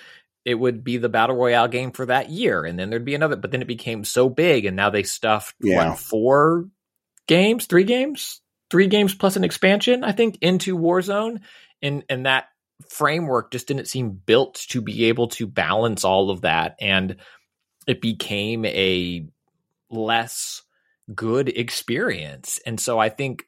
it 0.45 0.55
would 0.55 0.83
be 0.83 0.97
the 0.97 1.09
battle 1.09 1.35
royale 1.35 1.67
game 1.67 1.91
for 1.91 2.05
that 2.05 2.29
year, 2.29 2.63
and 2.63 2.77
then 2.79 2.89
there'd 2.89 3.03
be 3.03 3.15
another. 3.15 3.35
But 3.35 3.51
then 3.51 3.61
it 3.61 3.67
became 3.67 4.03
so 4.03 4.29
big, 4.29 4.65
and 4.65 4.75
now 4.75 4.89
they 4.91 5.03
stuffed 5.03 5.55
Yeah. 5.59 5.89
what 5.89 5.99
four 5.99 6.69
games, 7.27 7.65
three 7.65 7.83
games, 7.83 8.41
three 8.69 8.87
games 8.87 9.15
plus 9.15 9.35
an 9.35 9.43
expansion, 9.43 10.03
I 10.03 10.11
think, 10.11 10.37
into 10.41 10.77
Warzone, 10.77 11.41
and 11.81 12.03
and 12.09 12.25
that 12.25 12.45
framework 12.89 13.51
just 13.51 13.67
didn't 13.67 13.87
seem 13.87 14.11
built 14.11 14.55
to 14.69 14.81
be 14.81 15.05
able 15.05 15.29
to 15.29 15.47
balance 15.47 16.03
all 16.03 16.29
of 16.29 16.41
that, 16.41 16.75
and 16.79 17.17
it 17.87 18.01
became 18.01 18.65
a 18.65 19.27
less 19.89 20.61
good 21.13 21.49
experience. 21.49 22.59
And 22.65 22.79
so 22.79 22.97
I 22.99 23.09
think 23.09 23.43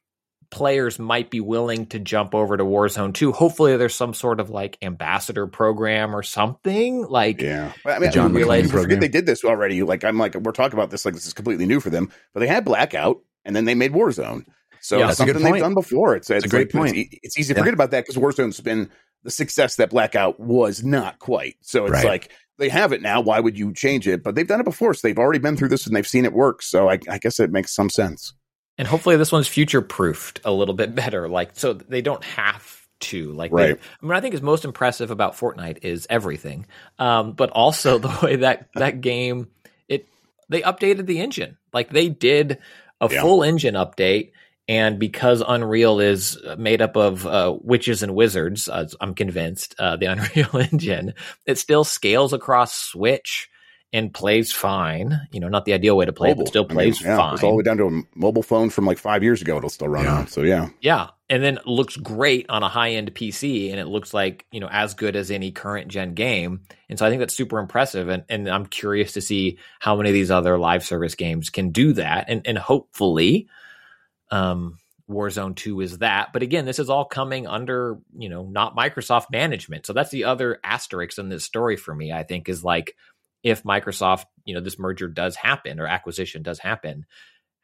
players 0.50 0.98
might 1.00 1.30
be 1.30 1.39
willing 1.41 1.86
to 1.88 2.00
jump 2.00 2.34
over 2.34 2.56
to 2.58 2.64
Warzone 2.64 3.14
2. 3.14 3.32
Hopefully 3.32 3.76
there's 3.78 3.95
some 3.95 4.14
sort 4.14 4.39
of 4.39 4.50
like 4.50 4.78
ambassador 4.82 5.48
program 5.48 6.16
or 6.16 6.24
something 6.24 7.04
like 7.06 7.41
Yeah, 7.41 7.74
I 7.86 8.00
mean, 8.00 8.12
John 8.12 8.34
McClane 8.34 8.70
forget 8.70 9.00
they 9.00 9.08
did 9.08 9.26
this 9.26 9.43
already. 9.43 9.84
Like 9.84 10.04
I'm 10.04 10.18
like 10.18 10.36
we're 10.36 10.52
talking 10.52 10.78
about 10.78 10.89
this 10.89 11.06
like 11.06 11.14
this 11.14 11.28
is 11.28 11.34
completely 11.34 11.66
new 11.66 11.80
for 11.80 11.89
them, 11.89 12.12
but 12.34 12.39
they 12.39 12.48
had 12.48 12.64
Blackout 12.66 13.18
and 13.45 13.56
then 13.56 13.66
they 13.66 13.76
made 13.76 13.91
Warzone. 13.93 14.45
So 14.80 14.98
Yeah, 15.00 15.10
it's 15.10 15.18
that's 15.18 15.20
a 15.22 15.26
good 15.34 15.36
something 15.41 15.54
they've 15.54 15.62
done 15.62 15.74
before. 15.74 16.16
It's, 16.16 16.30
it's 16.30 16.45
a 16.45 16.48
great 16.50 16.74
like, 16.74 16.82
point. 16.93 16.98
It's, 16.98 17.16
it's 17.24 17.38
easy 17.39 17.54
to 17.54 17.60
Yeah. 17.60 17.64
forget 17.64 17.74
about 17.74 17.91
that 17.91 18.06
because 18.06 18.22
Warzone's 18.22 18.60
been 18.62 18.89
the 19.24 19.32
success 19.32 19.76
that 19.78 19.89
Blackout 19.89 20.39
was 20.39 20.84
not 20.84 21.20
quite. 21.20 21.56
So 21.62 21.86
it's 21.86 21.91
Right. 21.93 22.06
like 22.06 22.32
they 22.58 22.70
have 22.70 22.93
it 22.93 23.02
now. 23.02 23.20
Why 23.22 23.39
would 23.39 23.58
you 23.58 23.74
change 23.74 24.08
it? 24.08 24.24
But 24.24 24.36
they've 24.36 24.48
done 24.48 24.60
it 24.62 24.66
before, 24.66 24.93
so 24.93 25.08
they've 25.08 25.18
already 25.20 25.39
been 25.39 25.58
through 25.58 25.70
this 25.70 25.86
and 25.88 25.95
they've 25.95 26.08
seen 26.08 26.26
it 26.26 26.34
work. 26.34 26.62
So 26.62 26.89
I, 26.89 27.00
I 27.10 27.18
guess 27.18 27.39
it 27.39 27.52
makes 27.52 27.76
some 27.76 27.89
sense. 27.89 28.34
And 28.78 28.88
hopefully 28.88 29.15
this 29.17 29.32
one's 29.32 29.47
future 29.47 29.82
proofed 29.82 30.39
a 30.45 30.51
little 30.51 30.73
bit 30.75 30.93
better 31.03 31.28
like 31.28 31.51
so 31.53 31.73
they 31.73 32.01
don't 32.01 32.23
have 32.23 32.86
to 32.99 33.32
like 33.34 33.51
Right. 33.51 33.78
I 34.01 34.05
mean 34.05 34.13
I 34.15 34.21
think 34.21 34.34
is 34.34 34.41
most 34.41 34.65
impressive 34.65 35.11
about 35.11 35.36
Fortnite 35.38 35.80
is 35.84 36.07
everything 36.09 36.65
um 36.97 37.34
but 37.34 37.49
also 37.51 37.97
the 37.99 38.19
way 38.23 38.38
that 38.38 38.69
that 38.75 39.01
game 39.01 39.47
it 39.88 40.07
they 40.49 40.61
updated 40.61 41.05
the 41.05 41.19
engine 41.19 41.57
like 41.73 41.89
they 41.89 42.09
did 42.09 42.57
a 42.99 43.07
Yeah. 43.11 43.21
full 43.21 43.43
engine 43.43 43.75
update 43.75 44.32
and 44.69 44.99
because 44.99 45.41
Unreal 45.47 45.99
is 46.01 46.38
made 46.57 46.82
up 46.82 46.97
of 46.97 47.25
uh, 47.25 47.55
witches 47.61 48.03
and 48.03 48.13
wizards, 48.13 48.67
as 48.67 48.97
I'm 48.99 49.15
convinced, 49.15 49.75
uh, 49.80 49.95
the 49.95 50.07
Unreal 50.11 50.57
Engine, 50.57 51.13
it 51.45 51.57
still 51.57 51.86
scales 51.86 52.34
across 52.34 52.73
Switch 52.75 53.49
and 53.94 54.14
plays 54.14 54.52
fine. 54.52 55.20
You 55.32 55.40
know, 55.40 55.48
not 55.48 55.66
the 55.66 55.74
ideal 55.74 55.96
way 55.96 56.06
to 56.06 56.14
play, 56.14 56.32
it, 56.32 56.38
but 56.38 56.48
still 56.48 56.66
I 56.66 56.68
mean, 56.68 56.76
plays 56.76 57.02
yeah, 57.02 57.18
fine. 57.18 57.34
It's 57.36 57.44
all 57.44 57.52
the 57.52 57.58
way 57.58 57.64
down 57.64 57.78
to 57.78 57.88
a 57.88 58.02
mobile 58.16 58.44
phone 58.44 58.70
from 58.70 58.86
like 58.86 58.98
five 58.98 59.24
years 59.24 59.42
ago. 59.42 59.58
It'll 59.58 59.70
still 59.70 59.88
run 59.88 60.06
Yeah. 60.06 60.18
on. 60.18 60.28
So 60.28 60.42
yeah, 60.42 60.70
Yeah, 60.82 61.10
and 61.30 61.42
then 61.42 61.60
looks 61.66 61.96
great 61.96 62.46
on 62.50 62.64
a 62.64 62.70
high 62.70 62.92
end 62.92 63.14
PC, 63.16 63.72
and 63.72 63.80
it 63.80 63.88
looks 63.88 64.14
like 64.14 64.46
you 64.52 64.60
know 64.60 64.68
as 64.70 64.94
good 64.94 65.16
as 65.16 65.32
any 65.32 65.52
current 65.52 65.88
gen 65.88 66.14
game. 66.14 66.62
And 66.90 67.00
so 67.00 67.06
I 67.06 67.10
think 67.10 67.20
that's 67.20 67.36
super 67.36 67.60
impressive, 67.60 68.10
and 68.10 68.24
and 68.30 68.50
I'm 68.50 68.66
curious 68.66 69.14
to 69.14 69.22
see 69.22 69.58
how 69.80 69.96
many 69.96 70.10
of 70.10 70.14
these 70.14 70.32
other 70.32 70.58
live 70.58 70.84
service 70.84 71.16
games 71.16 71.50
can 71.50 71.72
do 71.72 71.94
that, 71.94 72.26
and 72.28 72.42
and 72.46 72.58
hopefully, 72.58 73.48
um, 74.32 74.78
Warzone 75.10 75.56
Two 75.56 75.80
is 75.80 76.00
that. 76.00 76.34
But 76.34 76.44
again, 76.44 76.66
this 76.66 76.80
is 76.80 76.90
all 76.90 77.06
coming 77.06 77.48
under 77.48 77.98
you 78.18 78.28
know 78.28 78.44
not 78.46 78.76
Microsoft 78.76 79.28
management, 79.32 79.86
so 79.86 79.94
that's 79.94 80.12
the 80.12 80.26
other 80.26 80.60
asterisk 80.64 81.18
in 81.18 81.30
this 81.30 81.46
story 81.46 81.78
for 81.78 81.96
me. 81.96 82.12
I 82.12 82.24
think 82.24 82.50
is 82.50 82.64
like 82.64 82.96
if 83.44 83.64
Microsoft 83.64 84.26
you 84.46 84.54
know 84.56 84.62
this 84.62 84.80
merger 84.80 85.08
does 85.08 85.36
happen 85.36 85.80
or 85.80 85.88
acquisition 85.88 86.44
does 86.44 86.60
happen 86.60 87.06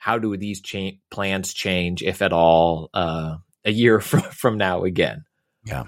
how 0.03 0.19
do 0.19 0.35
these 0.35 0.59
cha- 0.59 0.97
plans 1.09 1.53
change, 1.53 2.03
if 2.03 2.21
at 2.21 2.33
all, 2.33 2.89
uh, 2.93 3.37
a 3.63 3.71
year 3.71 3.99
from, 4.01 4.21
from 4.21 4.57
now 4.57 4.83
again. 4.83 5.23
Yeah. 5.63 5.85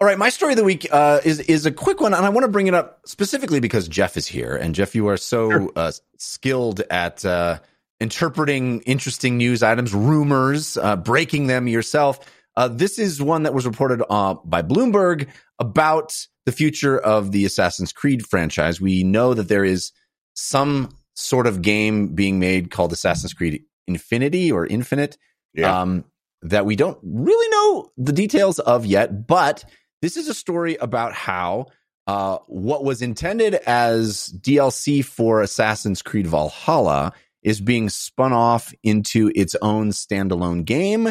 All 0.00 0.06
right, 0.06 0.18
my 0.18 0.28
story 0.28 0.52
of 0.52 0.58
the 0.58 0.64
week 0.64 0.88
uh, 0.90 1.20
is 1.24 1.38
is 1.40 1.64
a 1.64 1.70
quick 1.70 2.00
one, 2.00 2.12
and 2.12 2.26
I 2.26 2.28
want 2.28 2.44
to 2.44 2.50
bring 2.50 2.66
it 2.66 2.74
up 2.74 3.00
specifically 3.06 3.60
because 3.60 3.88
Jeff 3.88 4.16
is 4.16 4.26
here, 4.26 4.54
and 4.54 4.74
Jeff, 4.74 4.94
you 4.94 5.06
are 5.06 5.16
so 5.16 5.50
sure. 5.50 5.72
uh, 5.74 5.92
skilled 6.18 6.80
at 6.90 7.24
uh, 7.24 7.60
interpreting 7.98 8.82
interesting 8.82 9.38
news 9.38 9.62
items, 9.62 9.94
rumors, 9.94 10.76
uh, 10.76 10.96
breaking 10.96 11.46
them 11.46 11.66
yourself. 11.66 12.18
Uh, 12.56 12.68
this 12.68 12.98
is 12.98 13.22
one 13.22 13.44
that 13.44 13.54
was 13.54 13.64
reported 13.64 14.02
uh, 14.10 14.34
by 14.44 14.60
Bloomberg 14.60 15.28
about 15.58 16.26
the 16.46 16.52
future 16.52 16.98
of 16.98 17.32
the 17.32 17.44
Assassin's 17.44 17.92
Creed 17.92 18.26
franchise. 18.26 18.80
We 18.80 19.04
know 19.04 19.34
that 19.34 19.48
there 19.48 19.64
is 19.64 19.92
some 20.34 20.90
sort 21.14 21.46
of 21.46 21.60
game 21.60 22.14
being 22.14 22.38
made 22.38 22.70
called 22.70 22.92
Assassin's 22.92 23.34
Creed 23.34 23.64
Infinity 23.86 24.50
or 24.52 24.66
Infinite 24.66 25.18
yeah. 25.54 25.82
um, 25.82 26.04
that 26.42 26.64
we 26.64 26.76
don't 26.76 26.98
really 27.02 27.48
know 27.50 27.90
the 27.96 28.12
details 28.12 28.58
of 28.60 28.86
yet, 28.86 29.26
but 29.26 29.64
this 30.02 30.16
is 30.16 30.28
a 30.28 30.34
story 30.34 30.76
about 30.76 31.12
how 31.12 31.66
uh, 32.06 32.38
what 32.46 32.84
was 32.84 33.02
intended 33.02 33.54
as 33.54 34.32
DLC 34.40 35.04
for 35.04 35.42
Assassin's 35.42 36.02
Creed 36.02 36.26
Valhalla 36.26 37.12
is 37.42 37.60
being 37.60 37.88
spun 37.88 38.32
off 38.32 38.72
into 38.82 39.32
its 39.34 39.56
own 39.62 39.90
standalone 39.90 40.64
game. 40.64 41.10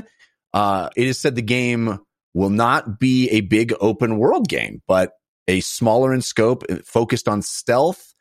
Uh, 0.54 0.90
it 0.96 1.08
is 1.08 1.18
said 1.18 1.36
the 1.36 1.42
game 1.42 2.00
will 2.34 2.50
not 2.50 3.00
be 3.00 3.30
a 3.30 3.42
big 3.42 3.74
open 3.82 4.18
world 4.18 4.48
game, 4.48 4.82
but 4.88 5.14
a 5.48 5.60
smaller 5.62 6.14
in 6.14 6.22
scope, 6.22 6.64
uh, 6.70 6.78
focused 6.86 7.28
on 7.28 7.42
stealth. 7.42 8.14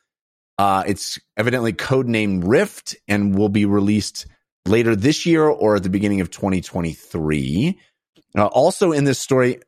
Uh, 0.59 0.85
it's 0.87 1.19
evidently 1.37 1.73
codenamed 1.73 2.43
Rift 2.47 2.97
and 3.09 3.37
will 3.37 3.49
be 3.49 3.65
released 3.65 4.27
later 4.67 4.95
this 4.95 5.27
year 5.27 5.45
or 5.45 5.77
at 5.77 5.83
the 5.83 5.91
beginning 5.91 6.21
of 6.21 6.31
2023. 6.31 7.79
Uh, 8.37 8.47
also 8.47 8.93
in 8.93 9.05
this 9.05 9.19
story, 9.19 9.59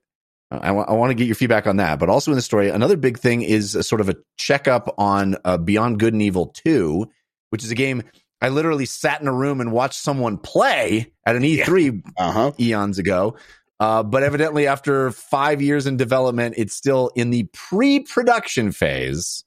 I, 0.51 0.69
w- 0.69 0.87
I 0.87 0.93
want 0.93 1.11
to 1.11 1.15
get 1.15 1.27
your 1.27 1.35
feedback 1.35 1.67
on 1.67 1.77
that. 1.77 1.99
But 1.99 2.09
also 2.09 2.31
in 2.31 2.37
the 2.37 2.43
story, 2.43 2.69
another 2.69 2.97
big 2.97 3.19
thing 3.19 3.43
is 3.43 3.75
a 3.75 3.83
sort 3.83 4.01
of 4.01 4.09
a 4.09 4.17
checkup 4.37 4.95
on 4.99 5.37
uh, 5.45 5.59
Beyond 5.59 5.99
Good 5.99 6.13
and 6.13 6.23
Evil 6.23 6.47
2, 6.65 7.09
which 7.51 7.65
is 7.65 7.71
a 7.71 7.75
game 7.75 8.03
I 8.41 8.51
literally 8.51 8.87
sat 8.87 9.21
in 9.21 9.29
a 9.29 9.33
room 9.33 9.61
and 9.61 9.73
watched 9.73 10.01
someone 10.01 10.39
play 10.39 11.13
at 11.25 11.37
an 11.37 11.43
E3 11.43 12.03
yeah. 12.19 12.25
uh-huh. 12.25 12.53
eons 12.61 12.99
ago. 12.99 13.37
Uh, 13.79 14.03
but 14.03 14.23
evidently, 14.23 14.67
after 14.67 15.11
five 15.11 15.61
years 15.61 15.87
in 15.87 15.97
development, 15.97 16.55
it's 16.57 16.75
still 16.75 17.11
in 17.15 17.31
the 17.31 17.49
pre 17.53 18.01
production 18.01 18.73
phase. 18.73 19.45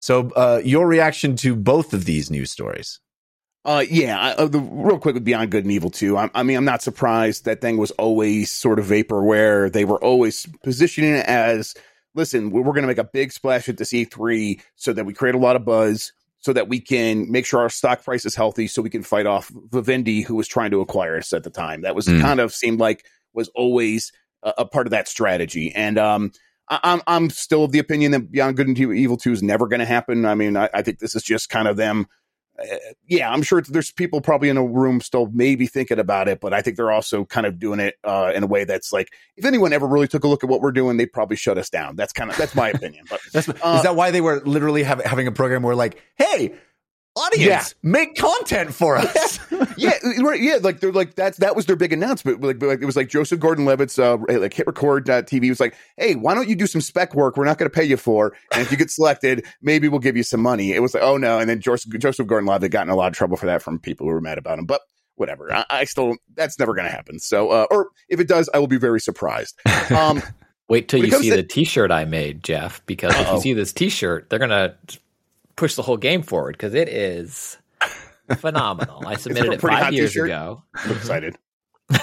So, 0.00 0.30
uh, 0.30 0.62
your 0.64 0.86
reaction 0.86 1.36
to 1.36 1.54
both 1.54 1.92
of 1.92 2.06
these 2.06 2.30
news 2.30 2.50
stories? 2.50 3.00
Uh, 3.64 3.84
yeah, 3.90 4.34
uh, 4.38 4.46
the 4.46 4.58
real 4.58 4.98
quick 4.98 5.14
with 5.14 5.24
Beyond 5.24 5.50
Good 5.50 5.64
and 5.64 5.72
Evil 5.72 5.90
2. 5.90 6.16
I, 6.16 6.30
I, 6.34 6.42
mean, 6.42 6.56
I'm 6.56 6.64
not 6.64 6.80
surprised 6.80 7.44
that 7.44 7.60
thing 7.60 7.76
was 7.76 7.90
always 7.92 8.50
sort 8.50 8.78
of 8.78 8.86
vaporware. 8.86 9.70
They 9.70 9.84
were 9.84 10.02
always 10.02 10.46
positioning 10.64 11.14
it 11.14 11.26
as, 11.26 11.74
listen, 12.14 12.50
we're 12.50 12.62
going 12.62 12.82
to 12.82 12.86
make 12.86 12.96
a 12.96 13.04
big 13.04 13.32
splash 13.32 13.68
at 13.68 13.76
this 13.76 13.92
E3 13.92 14.62
so 14.76 14.94
that 14.94 15.04
we 15.04 15.12
create 15.12 15.34
a 15.34 15.38
lot 15.38 15.56
of 15.56 15.66
buzz, 15.66 16.14
so 16.38 16.54
that 16.54 16.68
we 16.68 16.80
can 16.80 17.30
make 17.30 17.44
sure 17.44 17.60
our 17.60 17.68
stock 17.68 18.02
price 18.02 18.24
is 18.24 18.34
healthy, 18.34 18.66
so 18.66 18.80
we 18.80 18.88
can 18.88 19.02
fight 19.02 19.26
off 19.26 19.52
Vivendi, 19.70 20.22
who 20.22 20.36
was 20.36 20.48
trying 20.48 20.70
to 20.70 20.80
acquire 20.80 21.18
us 21.18 21.34
at 21.34 21.44
the 21.44 21.50
time. 21.50 21.82
That 21.82 21.94
was 21.94 22.06
mm. 22.06 22.18
kind 22.22 22.40
of 22.40 22.54
seemed 22.54 22.80
like 22.80 23.04
was 23.32 23.48
always 23.54 24.12
a, 24.42 24.54
a 24.58 24.64
part 24.64 24.86
of 24.86 24.90
that 24.92 25.08
strategy. 25.08 25.72
And 25.74 25.98
um, 25.98 26.32
I, 26.68 26.80
I'm 26.82 27.02
I'm 27.06 27.30
still 27.30 27.64
of 27.64 27.72
the 27.72 27.78
opinion 27.78 28.12
that 28.12 28.30
Beyond 28.30 28.56
Good 28.56 28.68
and 28.68 28.78
Evil 28.78 29.16
2 29.16 29.32
is 29.32 29.42
never 29.42 29.68
going 29.68 29.80
to 29.80 29.86
happen. 29.86 30.24
I 30.24 30.34
mean, 30.34 30.56
I, 30.56 30.68
I 30.72 30.82
think 30.82 30.98
this 30.98 31.14
is 31.14 31.22
just 31.22 31.48
kind 31.48 31.68
of 31.68 31.76
them 31.76 32.06
uh, 32.60 32.76
yeah, 33.06 33.30
I'm 33.30 33.42
sure 33.42 33.62
there's 33.62 33.90
people 33.90 34.20
probably 34.20 34.48
in 34.48 34.56
a 34.56 34.64
room 34.64 35.00
still 35.00 35.30
maybe 35.32 35.66
thinking 35.66 35.98
about 35.98 36.28
it, 36.28 36.40
but 36.40 36.52
I 36.52 36.62
think 36.62 36.76
they're 36.76 36.90
also 36.90 37.24
kind 37.24 37.46
of 37.46 37.58
doing 37.58 37.80
it 37.80 37.94
uh, 38.04 38.32
in 38.34 38.42
a 38.42 38.46
way 38.46 38.64
that's 38.64 38.92
like, 38.92 39.08
if 39.36 39.44
anyone 39.44 39.72
ever 39.72 39.86
really 39.86 40.08
took 40.08 40.24
a 40.24 40.28
look 40.28 40.44
at 40.44 40.50
what 40.50 40.60
we're 40.60 40.72
doing, 40.72 40.96
they'd 40.96 41.12
probably 41.12 41.36
shut 41.36 41.58
us 41.58 41.70
down. 41.70 41.96
That's 41.96 42.12
kind 42.12 42.30
of 42.30 42.36
that's 42.36 42.54
my 42.54 42.70
opinion. 42.70 43.06
But 43.08 43.20
uh, 43.64 43.76
is 43.76 43.82
that 43.82 43.96
why 43.96 44.10
they 44.10 44.20
were 44.20 44.40
literally 44.44 44.82
have, 44.82 45.02
having 45.04 45.26
a 45.26 45.32
program 45.32 45.62
where 45.62 45.74
like, 45.74 46.02
hey, 46.16 46.54
audience 47.16 47.74
yeah. 47.82 47.90
make 47.90 48.14
content 48.16 48.72
for 48.72 48.96
us 48.96 49.40
yeah 49.76 49.92
right 50.20 50.40
yeah 50.40 50.58
like 50.62 50.78
they're 50.78 50.92
like 50.92 51.16
that's 51.16 51.38
that 51.38 51.56
was 51.56 51.66
their 51.66 51.74
big 51.74 51.92
announcement 51.92 52.40
like, 52.40 52.62
like 52.62 52.80
it 52.80 52.86
was 52.86 52.94
like 52.94 53.08
joseph 53.08 53.40
gordon-levitt's 53.40 53.98
uh 53.98 54.16
like 54.28 54.54
hit 54.54 54.66
record 54.66 55.04
tv 55.06 55.48
was 55.48 55.58
like 55.58 55.74
hey 55.96 56.14
why 56.14 56.34
don't 56.34 56.48
you 56.48 56.54
do 56.54 56.68
some 56.68 56.80
spec 56.80 57.14
work 57.14 57.36
we're 57.36 57.44
not 57.44 57.58
going 57.58 57.68
to 57.68 57.74
pay 57.74 57.84
you 57.84 57.96
for 57.96 58.32
and 58.52 58.62
if 58.62 58.70
you 58.70 58.76
get 58.76 58.90
selected 58.90 59.44
maybe 59.60 59.88
we'll 59.88 59.98
give 59.98 60.16
you 60.16 60.22
some 60.22 60.40
money 60.40 60.72
it 60.72 60.80
was 60.80 60.94
like 60.94 61.02
oh 61.02 61.16
no 61.16 61.40
and 61.40 61.50
then 61.50 61.60
joseph, 61.60 61.92
joseph 61.98 62.28
gordon-levitt 62.28 62.70
got 62.70 62.86
in 62.86 62.90
a 62.90 62.96
lot 62.96 63.08
of 63.08 63.14
trouble 63.14 63.36
for 63.36 63.46
that 63.46 63.60
from 63.60 63.78
people 63.78 64.06
who 64.06 64.12
were 64.12 64.20
mad 64.20 64.38
about 64.38 64.58
him 64.58 64.64
but 64.64 64.80
whatever 65.16 65.52
i, 65.52 65.64
I 65.68 65.84
still 65.84 66.16
that's 66.34 66.58
never 66.60 66.74
going 66.74 66.86
to 66.86 66.92
happen 66.92 67.18
so 67.18 67.50
uh 67.50 67.66
or 67.72 67.88
if 68.08 68.20
it 68.20 68.28
does 68.28 68.48
i 68.54 68.58
will 68.58 68.68
be 68.68 68.78
very 68.78 69.00
surprised 69.00 69.58
um 69.90 70.22
Wait 70.70 70.86
till 70.86 71.04
you 71.04 71.10
see 71.10 71.30
to- 71.30 71.36
the 71.36 71.42
T-shirt 71.42 71.90
I 71.90 72.04
made, 72.04 72.44
Jeff. 72.44 72.80
Because 72.86 73.12
Uh-oh. 73.12 73.22
if 73.22 73.34
you 73.34 73.40
see 73.40 73.52
this 73.54 73.72
T-shirt, 73.72 74.30
they're 74.30 74.38
gonna 74.38 74.76
push 75.60 75.74
the 75.74 75.82
whole 75.82 75.98
game 75.98 76.22
forward 76.22 76.56
because 76.56 76.72
it 76.72 76.88
is 76.88 77.58
phenomenal. 78.38 79.06
I 79.06 79.16
submitted 79.16 79.52
it 79.52 79.60
five 79.60 79.92
years 79.92 80.12
t-shirt? 80.12 80.28
ago. 80.28 80.64
I'm 80.74 80.92
excited. 80.92 81.36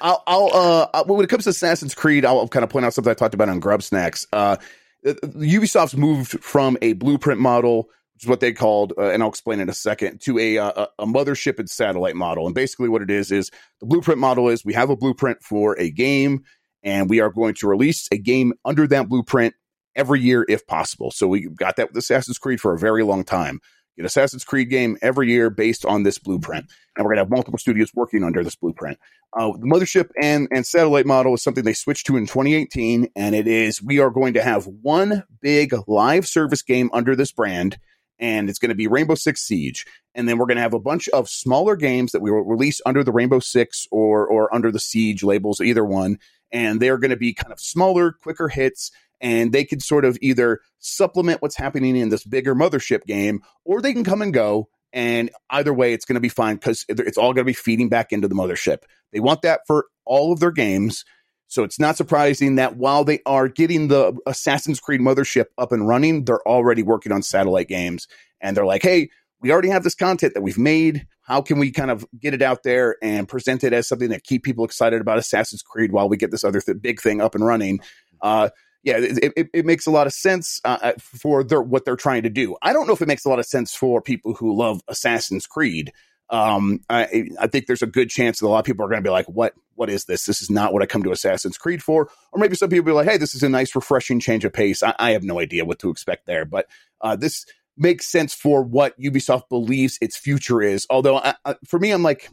I'll, 0.00 0.22
I'll 0.28 0.50
uh, 0.94 1.04
when 1.04 1.24
it 1.24 1.28
comes 1.28 1.44
to 1.44 1.50
Assassin's 1.50 1.92
Creed, 1.92 2.24
I'll 2.24 2.46
kind 2.46 2.62
of 2.62 2.70
point 2.70 2.86
out 2.86 2.94
something 2.94 3.10
I 3.10 3.14
talked 3.14 3.34
about 3.34 3.48
on 3.48 3.60
GrubbSnax. 3.60 4.26
Uh, 4.32 4.58
Ubisoft's 5.04 5.96
moved 5.96 6.38
from 6.40 6.78
a 6.82 6.92
blueprint 6.92 7.40
model, 7.40 7.88
which 8.14 8.24
is 8.24 8.28
what 8.28 8.38
they 8.38 8.52
called, 8.52 8.92
uh, 8.96 9.08
and 9.10 9.24
I'll 9.24 9.28
explain 9.28 9.58
in 9.58 9.68
a 9.68 9.74
second, 9.74 10.20
to 10.20 10.38
a, 10.38 10.58
uh, 10.58 10.86
a, 10.98 11.02
a 11.02 11.06
mothership 11.06 11.58
and 11.58 11.68
satellite 11.68 12.14
model. 12.14 12.46
And 12.46 12.54
basically, 12.54 12.88
what 12.88 13.02
it 13.02 13.10
is 13.10 13.32
is 13.32 13.50
the 13.80 13.86
blueprint 13.86 14.20
model 14.20 14.48
is 14.48 14.64
we 14.64 14.74
have 14.74 14.90
a 14.90 14.96
blueprint 14.96 15.42
for 15.42 15.76
a 15.80 15.90
game, 15.90 16.44
and 16.84 17.10
we 17.10 17.18
are 17.18 17.30
going 17.30 17.54
to 17.54 17.66
release 17.66 18.06
a 18.12 18.18
game 18.18 18.52
under 18.64 18.86
that 18.86 19.08
blueprint 19.08 19.54
every 19.96 20.20
year 20.20 20.44
if 20.48 20.66
possible. 20.66 21.10
So 21.10 21.28
we 21.28 21.48
got 21.48 21.76
that 21.76 21.88
with 21.88 21.96
Assassin's 21.96 22.38
Creed 22.38 22.60
for 22.60 22.72
a 22.72 22.78
very 22.78 23.02
long 23.02 23.24
time. 23.24 23.60
Get 23.96 24.06
Assassin's 24.06 24.44
Creed 24.44 24.70
game 24.70 24.96
every 25.02 25.30
year 25.30 25.50
based 25.50 25.84
on 25.84 26.04
this 26.04 26.18
blueprint, 26.18 26.66
and 26.96 27.04
we're 27.04 27.12
gonna 27.12 27.22
have 27.22 27.30
multiple 27.30 27.58
studios 27.58 27.92
working 27.94 28.24
under 28.24 28.42
this 28.42 28.56
blueprint. 28.56 28.98
Uh, 29.36 29.52
the 29.52 29.66
mothership 29.66 30.10
and 30.20 30.48
and 30.50 30.66
satellite 30.66 31.06
model 31.06 31.34
is 31.34 31.42
something 31.42 31.64
they 31.64 31.72
switched 31.72 32.06
to 32.06 32.16
in 32.16 32.26
2018, 32.26 33.08
and 33.14 33.34
it 33.34 33.46
is 33.46 33.82
we 33.82 33.98
are 33.98 34.10
going 34.10 34.34
to 34.34 34.42
have 34.42 34.66
one 34.82 35.24
big 35.40 35.74
live 35.86 36.26
service 36.26 36.62
game 36.62 36.88
under 36.92 37.14
this 37.14 37.30
brand, 37.30 37.78
and 38.18 38.48
it's 38.48 38.58
going 38.58 38.70
to 38.70 38.74
be 38.74 38.86
Rainbow 38.86 39.16
Six 39.16 39.42
Siege, 39.42 39.84
and 40.14 40.28
then 40.28 40.38
we're 40.38 40.46
going 40.46 40.56
to 40.56 40.62
have 40.62 40.74
a 40.74 40.80
bunch 40.80 41.08
of 41.08 41.28
smaller 41.28 41.76
games 41.76 42.12
that 42.12 42.22
we 42.22 42.30
will 42.30 42.44
release 42.44 42.80
under 42.86 43.04
the 43.04 43.12
Rainbow 43.12 43.40
Six 43.40 43.86
or 43.90 44.26
or 44.26 44.54
under 44.54 44.72
the 44.72 44.80
Siege 44.80 45.22
labels, 45.22 45.60
either 45.60 45.84
one, 45.84 46.18
and 46.52 46.80
they're 46.80 46.98
going 46.98 47.10
to 47.10 47.16
be 47.16 47.34
kind 47.34 47.52
of 47.52 47.60
smaller, 47.60 48.12
quicker 48.12 48.48
hits 48.48 48.92
and 49.20 49.52
they 49.52 49.64
could 49.64 49.82
sort 49.82 50.04
of 50.04 50.18
either 50.20 50.60
supplement 50.78 51.42
what's 51.42 51.56
happening 51.56 51.96
in 51.96 52.08
this 52.08 52.24
bigger 52.24 52.54
mothership 52.54 53.04
game 53.06 53.42
or 53.64 53.80
they 53.80 53.92
can 53.92 54.04
come 54.04 54.22
and 54.22 54.32
go 54.32 54.68
and 54.92 55.30
either 55.50 55.72
way 55.72 55.92
it's 55.92 56.04
going 56.04 56.14
to 56.14 56.20
be 56.20 56.28
fine 56.28 56.56
because 56.56 56.84
it's 56.88 57.18
all 57.18 57.32
going 57.32 57.44
to 57.44 57.50
be 57.50 57.52
feeding 57.52 57.88
back 57.88 58.12
into 58.12 58.28
the 58.28 58.34
mothership. 58.34 58.78
They 59.12 59.20
want 59.20 59.42
that 59.42 59.60
for 59.66 59.86
all 60.04 60.32
of 60.32 60.40
their 60.40 60.52
games 60.52 61.04
so 61.46 61.64
it's 61.64 61.80
not 61.80 61.96
surprising 61.96 62.56
that 62.56 62.76
while 62.76 63.02
they 63.02 63.20
are 63.26 63.48
getting 63.48 63.88
the 63.88 64.16
assassin's 64.26 64.78
creed 64.78 65.00
mothership 65.00 65.46
up 65.58 65.72
and 65.72 65.86
running 65.86 66.24
they're 66.24 66.46
already 66.46 66.82
working 66.82 67.12
on 67.12 67.22
satellite 67.22 67.68
games 67.68 68.06
and 68.40 68.56
they're 68.56 68.66
like 68.66 68.82
hey 68.82 69.10
we 69.40 69.52
already 69.52 69.68
have 69.68 69.82
this 69.82 69.94
content 69.94 70.34
that 70.34 70.42
we've 70.42 70.58
made. 70.58 71.06
How 71.22 71.40
can 71.40 71.58
we 71.58 71.70
kind 71.70 71.90
of 71.90 72.04
get 72.18 72.34
it 72.34 72.42
out 72.42 72.62
there 72.62 72.96
and 73.02 73.28
present 73.28 73.64
it 73.64 73.72
as 73.72 73.88
something 73.88 74.10
that 74.10 74.24
keep 74.24 74.42
people 74.42 74.64
excited 74.64 75.00
about 75.00 75.18
assassin's 75.18 75.62
creed 75.62 75.92
while 75.92 76.08
we 76.08 76.16
get 76.16 76.30
this 76.30 76.44
other 76.44 76.60
th- 76.60 76.80
big 76.80 77.00
thing 77.00 77.20
up 77.20 77.34
and 77.34 77.44
running? 77.44 77.80
Uh, 78.20 78.50
yeah, 78.82 78.96
it, 78.98 79.32
it, 79.36 79.48
it, 79.52 79.66
makes 79.66 79.86
a 79.86 79.90
lot 79.90 80.06
of 80.06 80.12
sense 80.12 80.60
uh, 80.64 80.78
uh, 80.80 80.92
for 80.98 81.44
their, 81.44 81.60
what 81.60 81.84
they're 81.84 81.96
trying 81.96 82.22
to 82.22 82.30
do. 82.30 82.56
I 82.62 82.72
don't 82.72 82.86
know 82.86 82.94
if 82.94 83.02
it 83.02 83.08
makes 83.08 83.24
a 83.24 83.28
lot 83.28 83.38
of 83.38 83.46
sense 83.46 83.74
for 83.74 84.00
people 84.00 84.34
who 84.34 84.56
love 84.56 84.80
Assassin's 84.88 85.46
Creed. 85.46 85.92
Um, 86.30 86.80
I, 86.88 87.28
I 87.40 87.46
think 87.48 87.66
there's 87.66 87.82
a 87.82 87.86
good 87.86 88.08
chance 88.08 88.38
that 88.38 88.46
a 88.46 88.48
lot 88.48 88.60
of 88.60 88.64
people 88.64 88.84
are 88.84 88.88
going 88.88 89.02
to 89.02 89.06
be 89.06 89.12
like, 89.12 89.26
"What? 89.26 89.54
What 89.74 89.90
is 89.90 90.04
this? 90.04 90.24
This 90.24 90.40
is 90.40 90.48
not 90.48 90.72
what 90.72 90.82
I 90.82 90.86
come 90.86 91.02
to 91.02 91.12
Assassin's 91.12 91.58
Creed 91.58 91.82
for." 91.82 92.08
Or 92.32 92.38
maybe 92.38 92.54
some 92.54 92.70
people 92.70 92.84
will 92.84 92.92
be 92.92 92.96
like, 92.96 93.08
"Hey, 93.08 93.18
this 93.18 93.34
is 93.34 93.42
a 93.42 93.48
nice, 93.48 93.74
refreshing 93.74 94.20
change 94.20 94.44
of 94.44 94.52
pace." 94.52 94.82
I, 94.82 94.94
I 94.98 95.10
have 95.10 95.24
no 95.24 95.40
idea 95.40 95.64
what 95.64 95.80
to 95.80 95.90
expect 95.90 96.26
there, 96.26 96.44
but 96.44 96.66
uh, 97.00 97.16
this 97.16 97.44
makes 97.76 98.06
sense 98.06 98.32
for 98.32 98.62
what 98.62 98.98
Ubisoft 99.00 99.48
believes 99.48 99.98
its 100.00 100.16
future 100.16 100.62
is. 100.62 100.86
Although, 100.88 101.18
I, 101.18 101.34
I, 101.44 101.56
for 101.66 101.80
me, 101.80 101.90
I'm 101.90 102.02
like, 102.02 102.30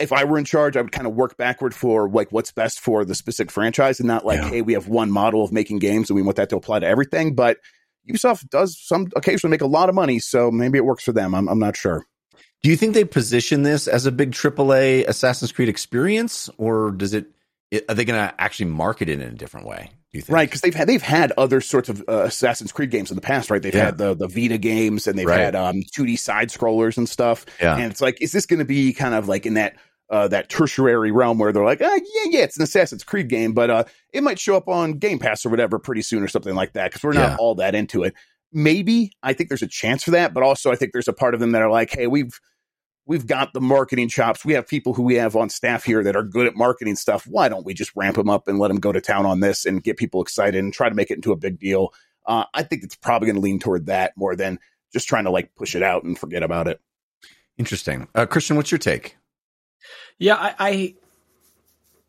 if 0.00 0.12
I 0.12 0.24
were 0.24 0.38
in 0.38 0.44
charge, 0.44 0.76
I 0.76 0.82
would 0.82 0.92
kind 0.92 1.06
of 1.06 1.14
work 1.14 1.36
backward 1.36 1.74
for 1.74 2.08
like 2.08 2.32
what's 2.32 2.52
best 2.52 2.80
for 2.80 3.04
the 3.04 3.14
specific 3.14 3.50
franchise 3.50 4.00
and 4.00 4.06
not 4.06 4.24
like, 4.24 4.40
yeah. 4.40 4.48
hey, 4.48 4.62
we 4.62 4.72
have 4.72 4.88
one 4.88 5.10
model 5.10 5.44
of 5.44 5.52
making 5.52 5.78
games 5.78 6.10
and 6.10 6.16
we 6.16 6.22
want 6.22 6.36
that 6.36 6.50
to 6.50 6.56
apply 6.56 6.80
to 6.80 6.86
everything. 6.86 7.34
But 7.34 7.58
Ubisoft 8.10 8.48
does 8.50 8.80
some 8.80 9.08
occasionally 9.16 9.50
make 9.50 9.60
a 9.60 9.66
lot 9.66 9.88
of 9.88 9.94
money, 9.94 10.18
so 10.18 10.50
maybe 10.50 10.78
it 10.78 10.84
works 10.84 11.04
for 11.04 11.12
them. 11.12 11.34
I'm, 11.34 11.48
I'm 11.48 11.58
not 11.58 11.76
sure. 11.76 12.04
Do 12.62 12.70
you 12.70 12.76
think 12.76 12.94
they 12.94 13.04
position 13.04 13.62
this 13.62 13.86
as 13.86 14.06
a 14.06 14.12
big 14.12 14.32
AAA 14.32 15.06
Assassin's 15.06 15.52
Creed 15.52 15.68
experience, 15.68 16.50
or 16.58 16.90
does 16.90 17.14
it? 17.14 17.26
Are 17.88 17.94
they 17.94 18.04
going 18.04 18.28
to 18.28 18.34
actually 18.40 18.66
market 18.66 19.08
it 19.08 19.20
in 19.20 19.28
a 19.28 19.34
different 19.34 19.66
way? 19.66 19.90
you 20.16 20.22
think? 20.22 20.34
Right, 20.34 20.48
because 20.48 20.62
they've 20.62 20.74
had 20.74 20.88
they've 20.88 21.02
had 21.02 21.32
other 21.38 21.60
sorts 21.60 21.88
of 21.88 22.02
uh, 22.08 22.24
Assassin's 22.24 22.72
Creed 22.72 22.90
games 22.90 23.10
in 23.10 23.14
the 23.14 23.20
past, 23.20 23.50
right? 23.50 23.62
They've 23.62 23.74
yeah. 23.74 23.86
had 23.86 23.98
the 23.98 24.14
the 24.14 24.26
Vita 24.26 24.58
games 24.58 25.06
and 25.06 25.18
they've 25.18 25.26
right. 25.26 25.38
had 25.40 25.54
um 25.54 25.82
2D 25.96 26.18
side 26.18 26.48
scrollers 26.48 26.96
and 26.96 27.08
stuff. 27.08 27.46
Yeah. 27.60 27.76
And 27.76 27.90
it's 27.90 28.00
like, 28.00 28.20
is 28.20 28.32
this 28.32 28.46
going 28.46 28.58
to 28.58 28.64
be 28.64 28.92
kind 28.92 29.14
of 29.14 29.28
like 29.28 29.46
in 29.46 29.54
that 29.54 29.76
uh, 30.08 30.28
that 30.28 30.48
tertiary 30.48 31.10
realm 31.10 31.38
where 31.38 31.52
they're 31.52 31.64
like, 31.64 31.80
ah, 31.82 31.94
yeah, 31.94 32.30
yeah, 32.30 32.40
it's 32.44 32.56
an 32.56 32.62
Assassin's 32.62 33.02
Creed 33.02 33.28
game, 33.28 33.52
but 33.52 33.70
uh, 33.70 33.84
it 34.12 34.22
might 34.22 34.38
show 34.38 34.56
up 34.56 34.68
on 34.68 34.92
Game 34.92 35.18
Pass 35.18 35.44
or 35.44 35.48
whatever 35.48 35.78
pretty 35.78 36.02
soon 36.02 36.22
or 36.22 36.28
something 36.28 36.54
like 36.54 36.74
that 36.74 36.90
because 36.90 37.02
we're 37.02 37.12
not 37.12 37.30
Yeah. 37.30 37.36
all 37.38 37.56
that 37.56 37.74
into 37.74 38.04
it. 38.04 38.14
Maybe 38.52 39.10
I 39.22 39.32
think 39.32 39.50
there's 39.50 39.62
a 39.62 39.68
chance 39.68 40.04
for 40.04 40.12
that, 40.12 40.32
but 40.32 40.44
also 40.44 40.70
I 40.70 40.76
think 40.76 40.92
there's 40.92 41.08
a 41.08 41.12
part 41.12 41.34
of 41.34 41.40
them 41.40 41.52
that 41.52 41.62
are 41.62 41.70
like, 41.70 41.90
hey, 41.90 42.06
we've 42.06 42.38
we've 43.06 43.26
got 43.26 43.52
the 43.52 43.60
marketing 43.60 44.08
chops. 44.08 44.44
We 44.44 44.54
have 44.54 44.66
people 44.66 44.92
who 44.92 45.02
we 45.02 45.14
have 45.14 45.36
on 45.36 45.48
staff 45.48 45.84
here 45.84 46.02
that 46.02 46.16
are 46.16 46.22
good 46.22 46.46
at 46.46 46.56
marketing 46.56 46.96
stuff. 46.96 47.26
Why 47.26 47.48
don't 47.48 47.64
we 47.64 47.72
just 47.72 47.92
ramp 47.96 48.16
them 48.16 48.28
up 48.28 48.48
and 48.48 48.58
let 48.58 48.68
them 48.68 48.80
go 48.80 48.92
to 48.92 49.00
town 49.00 49.24
on 49.24 49.40
this 49.40 49.64
and 49.64 49.82
get 49.82 49.96
people 49.96 50.20
excited 50.20 50.62
and 50.62 50.72
try 50.72 50.88
to 50.88 50.94
make 50.94 51.10
it 51.10 51.14
into 51.14 51.32
a 51.32 51.36
big 51.36 51.58
deal? 51.58 51.94
Uh, 52.26 52.44
I 52.52 52.64
think 52.64 52.82
it's 52.82 52.96
probably 52.96 53.26
going 53.26 53.36
to 53.36 53.40
lean 53.40 53.60
toward 53.60 53.86
that 53.86 54.12
more 54.16 54.34
than 54.34 54.58
just 54.92 55.08
trying 55.08 55.24
to 55.24 55.30
like 55.30 55.54
push 55.54 55.74
it 55.74 55.82
out 55.82 56.02
and 56.02 56.18
forget 56.18 56.42
about 56.42 56.66
it. 56.66 56.80
Interesting. 57.56 58.08
Uh, 58.14 58.26
Christian, 58.26 58.56
what's 58.56 58.70
your 58.70 58.78
take? 58.78 59.16
Yeah, 60.18 60.34
I, 60.34 60.54
I 60.58 60.94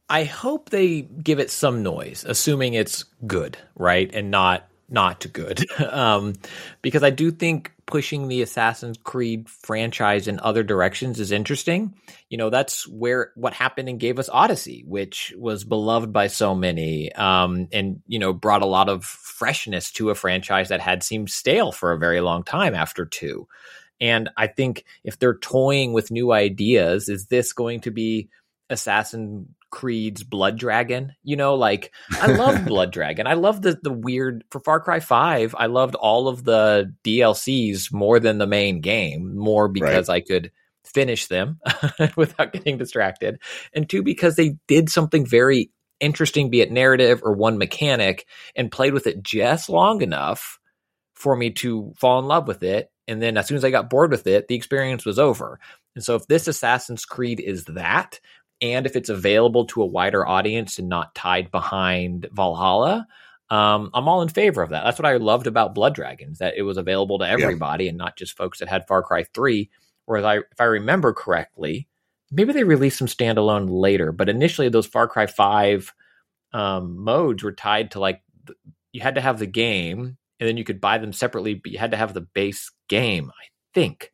I 0.09 0.23
hope 0.23 0.69
they 0.69 1.01
give 1.01 1.39
it 1.39 1.51
some 1.51 1.83
noise, 1.83 2.25
assuming 2.27 2.73
it's 2.73 3.03
good, 3.25 3.57
right, 3.75 4.09
and 4.13 4.31
not 4.31 4.67
not 4.89 5.25
good. 5.33 5.65
um, 5.81 6.33
because 6.81 7.03
I 7.03 7.09
do 7.09 7.31
think 7.31 7.73
pushing 7.85 8.27
the 8.27 8.41
Assassin's 8.41 8.97
Creed 9.03 9.49
franchise 9.49 10.27
in 10.27 10.39
other 10.39 10.63
directions 10.63 11.19
is 11.19 11.31
interesting. 11.31 11.95
You 12.29 12.37
know, 12.37 12.49
that's 12.49 12.87
where 12.87 13.31
what 13.35 13.53
happened 13.53 13.89
and 13.89 13.99
gave 13.99 14.19
us 14.19 14.29
Odyssey, 14.29 14.83
which 14.85 15.33
was 15.37 15.63
beloved 15.63 16.11
by 16.11 16.27
so 16.27 16.53
many, 16.53 17.11
um, 17.13 17.67
and 17.71 18.01
you 18.07 18.19
know, 18.19 18.33
brought 18.33 18.61
a 18.61 18.67
lot 18.67 18.89
of 18.89 19.03
freshness 19.05 19.91
to 19.93 20.09
a 20.09 20.15
franchise 20.15 20.69
that 20.69 20.81
had 20.81 21.03
seemed 21.03 21.29
stale 21.29 21.71
for 21.71 21.91
a 21.91 21.99
very 21.99 22.21
long 22.21 22.43
time 22.43 22.75
after 22.75 23.05
two. 23.05 23.47
And 23.99 24.29
I 24.37 24.47
think 24.47 24.85
if 25.03 25.17
they're 25.17 25.37
toying 25.37 25.93
with 25.93 26.11
new 26.11 26.31
ideas, 26.31 27.09
is 27.09 27.27
this 27.27 27.53
going 27.53 27.81
to 27.81 27.91
be 27.91 28.29
Assassin 28.69 29.55
Creed's 29.69 30.23
Blood 30.23 30.57
Dragon? 30.57 31.13
You 31.23 31.35
know, 31.35 31.55
like 31.55 31.93
I 32.11 32.27
love 32.27 32.65
Blood 32.67 32.91
Dragon. 32.91 33.27
I 33.27 33.33
love 33.33 33.61
the 33.61 33.77
the 33.81 33.91
weird 33.91 34.43
for 34.51 34.59
Far 34.59 34.79
Cry 34.79 34.99
5, 34.99 35.55
I 35.57 35.67
loved 35.67 35.95
all 35.95 36.27
of 36.27 36.43
the 36.43 36.93
DLCs 37.03 37.91
more 37.91 38.19
than 38.19 38.37
the 38.37 38.47
main 38.47 38.81
game, 38.81 39.35
more 39.37 39.67
because 39.67 40.09
I 40.09 40.21
could 40.21 40.51
finish 40.85 41.27
them 41.27 41.59
without 42.15 42.53
getting 42.53 42.77
distracted. 42.77 43.39
And 43.73 43.89
two, 43.89 44.03
because 44.03 44.35
they 44.35 44.57
did 44.67 44.89
something 44.89 45.25
very 45.25 45.71
interesting, 45.99 46.49
be 46.49 46.61
it 46.61 46.71
narrative 46.71 47.21
or 47.23 47.33
one 47.33 47.57
mechanic, 47.57 48.25
and 48.55 48.71
played 48.71 48.93
with 48.93 49.07
it 49.07 49.23
just 49.23 49.69
long 49.69 50.01
enough 50.01 50.59
for 51.15 51.35
me 51.35 51.51
to 51.51 51.93
fall 51.97 52.19
in 52.19 52.25
love 52.25 52.47
with 52.47 52.63
it. 52.63 52.89
And 53.07 53.21
then 53.21 53.37
as 53.37 53.47
soon 53.47 53.57
as 53.57 53.65
I 53.65 53.71
got 53.71 53.89
bored 53.89 54.11
with 54.11 54.27
it, 54.27 54.47
the 54.47 54.55
experience 54.55 55.05
was 55.05 55.17
over. 55.17 55.59
And 55.95 56.03
so 56.03 56.15
if 56.15 56.27
this 56.27 56.47
Assassin's 56.47 57.05
Creed 57.05 57.39
is 57.39 57.65
that, 57.65 58.19
and 58.61 58.85
if 58.85 58.95
it's 58.95 59.09
available 59.09 59.65
to 59.67 59.81
a 59.81 59.85
wider 59.85 60.27
audience 60.27 60.79
and 60.79 60.89
not 60.89 61.15
tied 61.15 61.51
behind 61.51 62.27
Valhalla, 62.31 63.07
um, 63.49 63.89
I'm 63.93 64.07
all 64.07 64.21
in 64.21 64.29
favor 64.29 64.61
of 64.61 64.71
that. 64.71 64.83
That's 64.83 64.99
what 64.99 65.05
I 65.05 65.17
loved 65.17 65.47
about 65.47 65.75
Blood 65.75 65.95
Dragons, 65.95 66.39
that 66.39 66.55
it 66.57 66.63
was 66.63 66.77
available 66.77 67.19
to 67.19 67.27
everybody 67.27 67.87
and 67.87 67.97
not 67.97 68.17
just 68.17 68.35
folks 68.35 68.59
that 68.59 68.67
had 68.67 68.87
Far 68.87 69.03
Cry 69.03 69.23
3. 69.33 69.69
Whereas 70.05 70.25
I 70.25 70.37
if 70.37 70.59
I 70.59 70.65
remember 70.65 71.13
correctly, 71.13 71.87
maybe 72.31 72.53
they 72.53 72.63
released 72.63 72.97
some 72.97 73.07
standalone 73.07 73.67
later, 73.69 74.11
but 74.11 74.29
initially 74.29 74.69
those 74.69 74.87
Far 74.87 75.07
Cry 75.07 75.27
5 75.27 75.93
um, 76.53 76.97
modes 76.97 77.43
were 77.43 77.51
tied 77.51 77.91
to 77.91 77.99
like 77.99 78.21
you 78.91 79.01
had 79.01 79.15
to 79.15 79.21
have 79.21 79.39
the 79.39 79.47
game 79.47 80.17
and 80.39 80.47
then 80.47 80.57
you 80.57 80.63
could 80.63 80.81
buy 80.81 80.97
them 80.97 81.13
separately, 81.13 81.55
but 81.55 81.71
you 81.71 81.77
had 81.77 81.91
to 81.91 81.97
have 81.97 82.13
the 82.13 82.21
base 82.21 82.71
game, 82.87 83.31
I 83.31 83.45
think. 83.73 84.11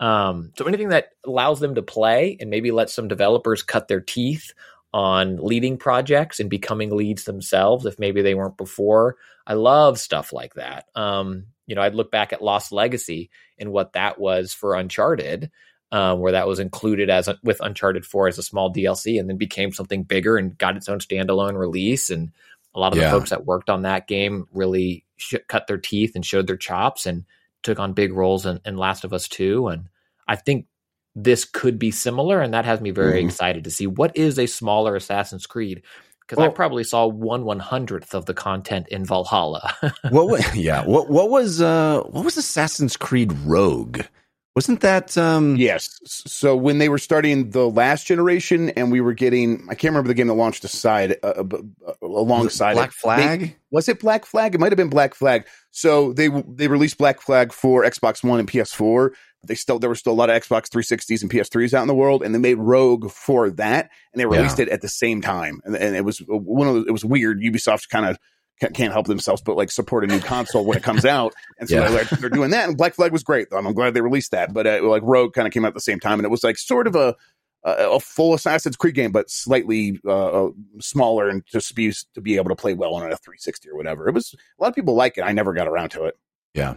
Um, 0.00 0.52
so 0.56 0.64
anything 0.66 0.90
that 0.90 1.10
allows 1.26 1.60
them 1.60 1.74
to 1.74 1.82
play 1.82 2.36
and 2.40 2.50
maybe 2.50 2.70
let 2.70 2.90
some 2.90 3.08
developers 3.08 3.62
cut 3.62 3.88
their 3.88 4.00
teeth 4.00 4.52
on 4.94 5.36
leading 5.36 5.76
projects 5.76 6.40
and 6.40 6.48
becoming 6.48 6.90
leads 6.96 7.24
themselves 7.24 7.84
if 7.84 7.98
maybe 7.98 8.22
they 8.22 8.34
weren't 8.34 8.56
before. 8.56 9.16
I 9.46 9.54
love 9.54 9.98
stuff 9.98 10.32
like 10.32 10.54
that. 10.54 10.86
Um, 10.94 11.46
you 11.66 11.74
know, 11.74 11.82
I'd 11.82 11.94
look 11.94 12.10
back 12.10 12.32
at 12.32 12.42
Lost 12.42 12.72
Legacy 12.72 13.30
and 13.58 13.72
what 13.72 13.92
that 13.94 14.18
was 14.18 14.52
for 14.54 14.74
Uncharted, 14.74 15.50
um, 15.92 16.20
where 16.20 16.32
that 16.32 16.46
was 16.48 16.60
included 16.60 17.10
as 17.10 17.28
a, 17.28 17.38
with 17.42 17.60
Uncharted 17.60 18.06
4 18.06 18.28
as 18.28 18.38
a 18.38 18.42
small 18.42 18.72
DLC 18.72 19.18
and 19.20 19.28
then 19.28 19.36
became 19.36 19.72
something 19.72 20.04
bigger 20.04 20.36
and 20.38 20.56
got 20.56 20.76
its 20.76 20.88
own 20.88 21.00
standalone 21.00 21.58
release. 21.58 22.08
And 22.08 22.30
a 22.74 22.80
lot 22.80 22.92
of 22.92 22.98
Yeah. 22.98 23.06
the 23.06 23.18
folks 23.18 23.30
that 23.30 23.44
worked 23.46 23.68
on 23.68 23.82
that 23.82 24.06
game 24.06 24.46
really 24.52 25.04
sh- 25.16 25.34
cut 25.48 25.66
their 25.66 25.78
teeth 25.78 26.12
and 26.14 26.24
showed 26.24 26.46
their 26.46 26.56
chops 26.56 27.04
and 27.04 27.24
took 27.62 27.78
on 27.78 27.92
big 27.92 28.12
roles 28.12 28.46
in, 28.46 28.60
in 28.64 28.76
Last 28.76 29.04
of 29.04 29.12
Us 29.12 29.28
2. 29.28 29.68
And 29.68 29.88
I 30.26 30.36
think 30.36 30.66
this 31.14 31.44
could 31.44 31.78
be 31.78 31.90
similar. 31.90 32.40
And 32.40 32.54
that 32.54 32.64
has 32.64 32.80
me 32.80 32.90
very 32.90 33.22
Mhm. 33.22 33.26
excited 33.26 33.64
to 33.64 33.70
see 33.70 33.86
what 33.86 34.16
is 34.16 34.38
a 34.38 34.46
smaller 34.46 34.94
Assassin's 34.96 35.46
Creed. 35.46 35.82
Because 36.20 36.44
I 36.44 36.48
probably 36.48 36.84
saw 36.84 37.06
one 37.06 37.44
one 37.46 37.58
hundredth 37.58 38.14
of 38.14 38.26
the 38.26 38.34
content 38.34 38.86
in 38.88 39.04
Valhalla. 39.04 39.74
what? 40.10 40.28
wa- 40.28 40.38
yeah. 40.54 40.84
What? 40.84 41.08
What 41.08 41.30
was? 41.30 41.62
Uh, 41.62 42.02
what 42.02 42.22
was 42.24 42.36
Assassin's 42.36 42.98
Creed 42.98 43.32
Rogue? 43.46 44.02
Wasn't 44.58 44.80
that? 44.80 45.16
Um, 45.16 45.54
Yes. 45.54 46.00
So 46.04 46.56
when 46.56 46.78
they 46.78 46.88
were 46.88 46.98
starting 46.98 47.50
the 47.50 47.70
last 47.70 48.08
generation, 48.08 48.70
and 48.70 48.90
we 48.90 49.00
were 49.00 49.12
getting, 49.12 49.64
I 49.70 49.76
can't 49.76 49.92
remember 49.92 50.08
the 50.08 50.14
game 50.14 50.26
that 50.26 50.34
launched 50.34 50.64
aside 50.64 51.14
uh, 51.22 51.26
uh, 51.28 51.44
uh, 51.86 51.92
alongside 52.02 52.74
Black 52.74 52.88
it. 52.88 52.94
Flag. 52.94 53.40
They- 53.40 53.56
was 53.70 53.88
it 53.88 54.00
Black 54.00 54.26
Flag? 54.26 54.56
It 54.56 54.58
might 54.58 54.72
have 54.72 54.76
been 54.76 54.88
Black 54.88 55.14
Flag. 55.14 55.46
So 55.70 56.12
they 56.12 56.28
they 56.48 56.66
released 56.66 56.98
Black 56.98 57.20
Flag 57.20 57.52
for 57.52 57.84
Xbox 57.84 58.24
One 58.24 58.40
and 58.40 58.50
PS4. 58.50 59.10
They 59.46 59.54
still 59.54 59.78
there 59.78 59.90
were 59.90 59.94
still 59.94 60.14
a 60.14 60.14
lot 60.14 60.28
of 60.28 60.42
Xbox 60.42 60.68
360s 60.70 61.22
and 61.22 61.30
PS3s 61.30 61.72
out 61.72 61.82
in 61.82 61.86
the 61.86 61.94
world, 61.94 62.24
and 62.24 62.34
they 62.34 62.40
made 62.40 62.58
Rogue 62.58 63.12
for 63.12 63.50
that, 63.50 63.90
and 64.12 64.18
they 64.20 64.26
released 64.26 64.58
it 64.58 64.68
at 64.70 64.80
the 64.80 64.88
same 64.88 65.20
time. 65.20 65.60
And, 65.64 65.76
and 65.76 65.94
it 65.94 66.04
was 66.04 66.18
one 66.26 66.66
of 66.66 66.74
the, 66.74 66.80
it 66.86 66.90
was 66.90 67.04
weird. 67.04 67.40
Ubisoft 67.40 67.88
kind 67.90 68.06
of 68.06 68.18
can't 68.60 68.92
help 68.92 69.06
themselves 69.06 69.40
but 69.42 69.56
like 69.56 69.70
support 69.70 70.04
a 70.04 70.06
new 70.06 70.20
console 70.20 70.64
when 70.64 70.76
it 70.78 70.82
comes 70.82 71.04
out, 71.04 71.34
and 71.58 71.68
so 71.68 71.76
Yeah. 71.76 71.88
they're, 71.90 72.04
they're 72.18 72.30
doing 72.30 72.50
that. 72.50 72.68
And 72.68 72.76
Black 72.76 72.94
Flag 72.94 73.12
was 73.12 73.22
great. 73.22 73.48
I'm, 73.52 73.66
I'm 73.66 73.74
glad 73.74 73.94
they 73.94 74.00
released 74.00 74.32
that, 74.32 74.52
but 74.52 74.66
uh, 74.66 74.80
like 74.82 75.02
Rogue 75.04 75.32
kind 75.34 75.46
of 75.46 75.52
came 75.52 75.64
out 75.64 75.68
at 75.68 75.74
the 75.74 75.80
same 75.80 76.00
time, 76.00 76.18
and 76.18 76.24
it 76.24 76.30
was 76.30 76.42
like 76.44 76.58
sort 76.58 76.86
of 76.86 76.96
a 76.96 77.14
a, 77.64 77.90
a 77.90 78.00
full 78.00 78.34
Assassin's 78.34 78.76
Creed 78.76 78.94
game, 78.94 79.10
but 79.10 79.28
slightly 79.30 79.98
uh, 80.06 80.46
uh, 80.46 80.50
smaller 80.80 81.28
and 81.28 81.44
just 81.44 81.74
be 81.74 81.92
to 82.14 82.20
be 82.20 82.36
able 82.36 82.50
to 82.50 82.56
play 82.56 82.72
well 82.74 82.94
on 82.94 83.02
a 83.02 83.16
360 83.16 83.68
or 83.70 83.76
whatever. 83.76 84.08
It 84.08 84.14
was 84.14 84.32
a 84.34 84.62
lot 84.62 84.68
of 84.68 84.74
people 84.76 84.94
like 84.94 85.18
it. 85.18 85.22
I 85.22 85.32
never 85.32 85.52
got 85.52 85.66
around 85.66 85.90
to 85.90 86.04
it. 86.04 86.16
Yeah. 86.54 86.74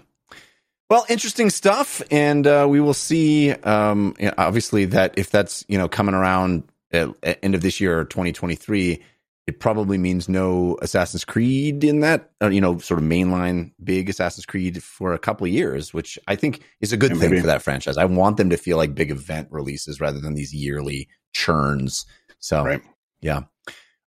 Well, 0.90 1.06
interesting 1.08 1.50
stuff, 1.50 2.02
and 2.12 2.46
uh, 2.46 2.68
we 2.70 2.82
will 2.82 2.94
see. 2.94 3.52
Um, 3.52 4.16
you 4.20 4.26
know, 4.26 4.34
obviously, 4.38 4.86
that 4.86 5.14
if 5.18 5.30
that's 5.30 5.64
you 5.70 5.78
know 5.78 5.88
coming 5.88 6.16
around 6.16 6.64
at, 6.92 7.10
at 7.24 7.40
end 7.44 7.56
of 7.56 7.62
this 7.62 7.80
year 7.80 8.00
or 8.00 8.04
2023, 8.04 9.02
it 9.48 9.60
probably 9.60 9.98
means 9.98 10.30
no 10.30 10.78
Assassin's 10.82 11.26
Creed 11.26 11.84
in 11.84 12.02
that 12.02 12.30
uh, 12.42 12.50
you 12.50 12.62
know 12.62 12.78
sort 12.78 13.00
of 13.00 13.06
mainline 13.06 13.72
big 13.84 14.10
Assassin's 14.10 14.46
Creed 14.46 14.82
for 14.84 15.14
a 15.14 15.20
couple 15.20 15.46
of 15.48 15.52
years, 15.54 15.94
which 15.94 16.18
I 16.28 16.36
think 16.36 16.62
is 16.80 16.94
a 16.94 16.98
good 16.98 17.12
Yeah, 17.12 17.18
thing 17.20 17.30
maybe. 17.32 17.42
for 17.42 17.48
that 17.48 17.62
franchise. 17.64 17.98
I 17.98 18.06
want 18.06 18.38
them 18.38 18.50
to 18.52 18.58
feel 18.58 18.78
like 18.78 18.94
big 18.96 19.12
event 19.12 19.48
releases 19.52 20.00
rather 20.00 20.20
than 20.20 20.36
these 20.36 20.54
yearly 20.54 21.08
churns. 21.34 22.06
So, 22.40 22.64
Right. 22.64 22.82
yeah. 23.22 23.42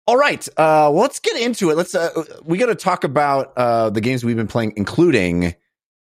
All 0.07 0.17
right, 0.17 0.47
uh, 0.57 0.91
well, 0.93 1.03
let's 1.03 1.21
get 1.21 1.37
into 1.41 1.71
it. 1.71 1.77
Let's 1.77 1.95
uh, 1.95 2.11
we 2.43 2.59
got 2.59 2.67
to 2.67 2.75
talk 2.75 3.05
about 3.05 3.53
uh, 3.57 3.91
the 3.91 4.01
games 4.01 4.25
we've 4.25 4.37
been 4.37 4.49
playing, 4.49 4.73
including 4.77 5.55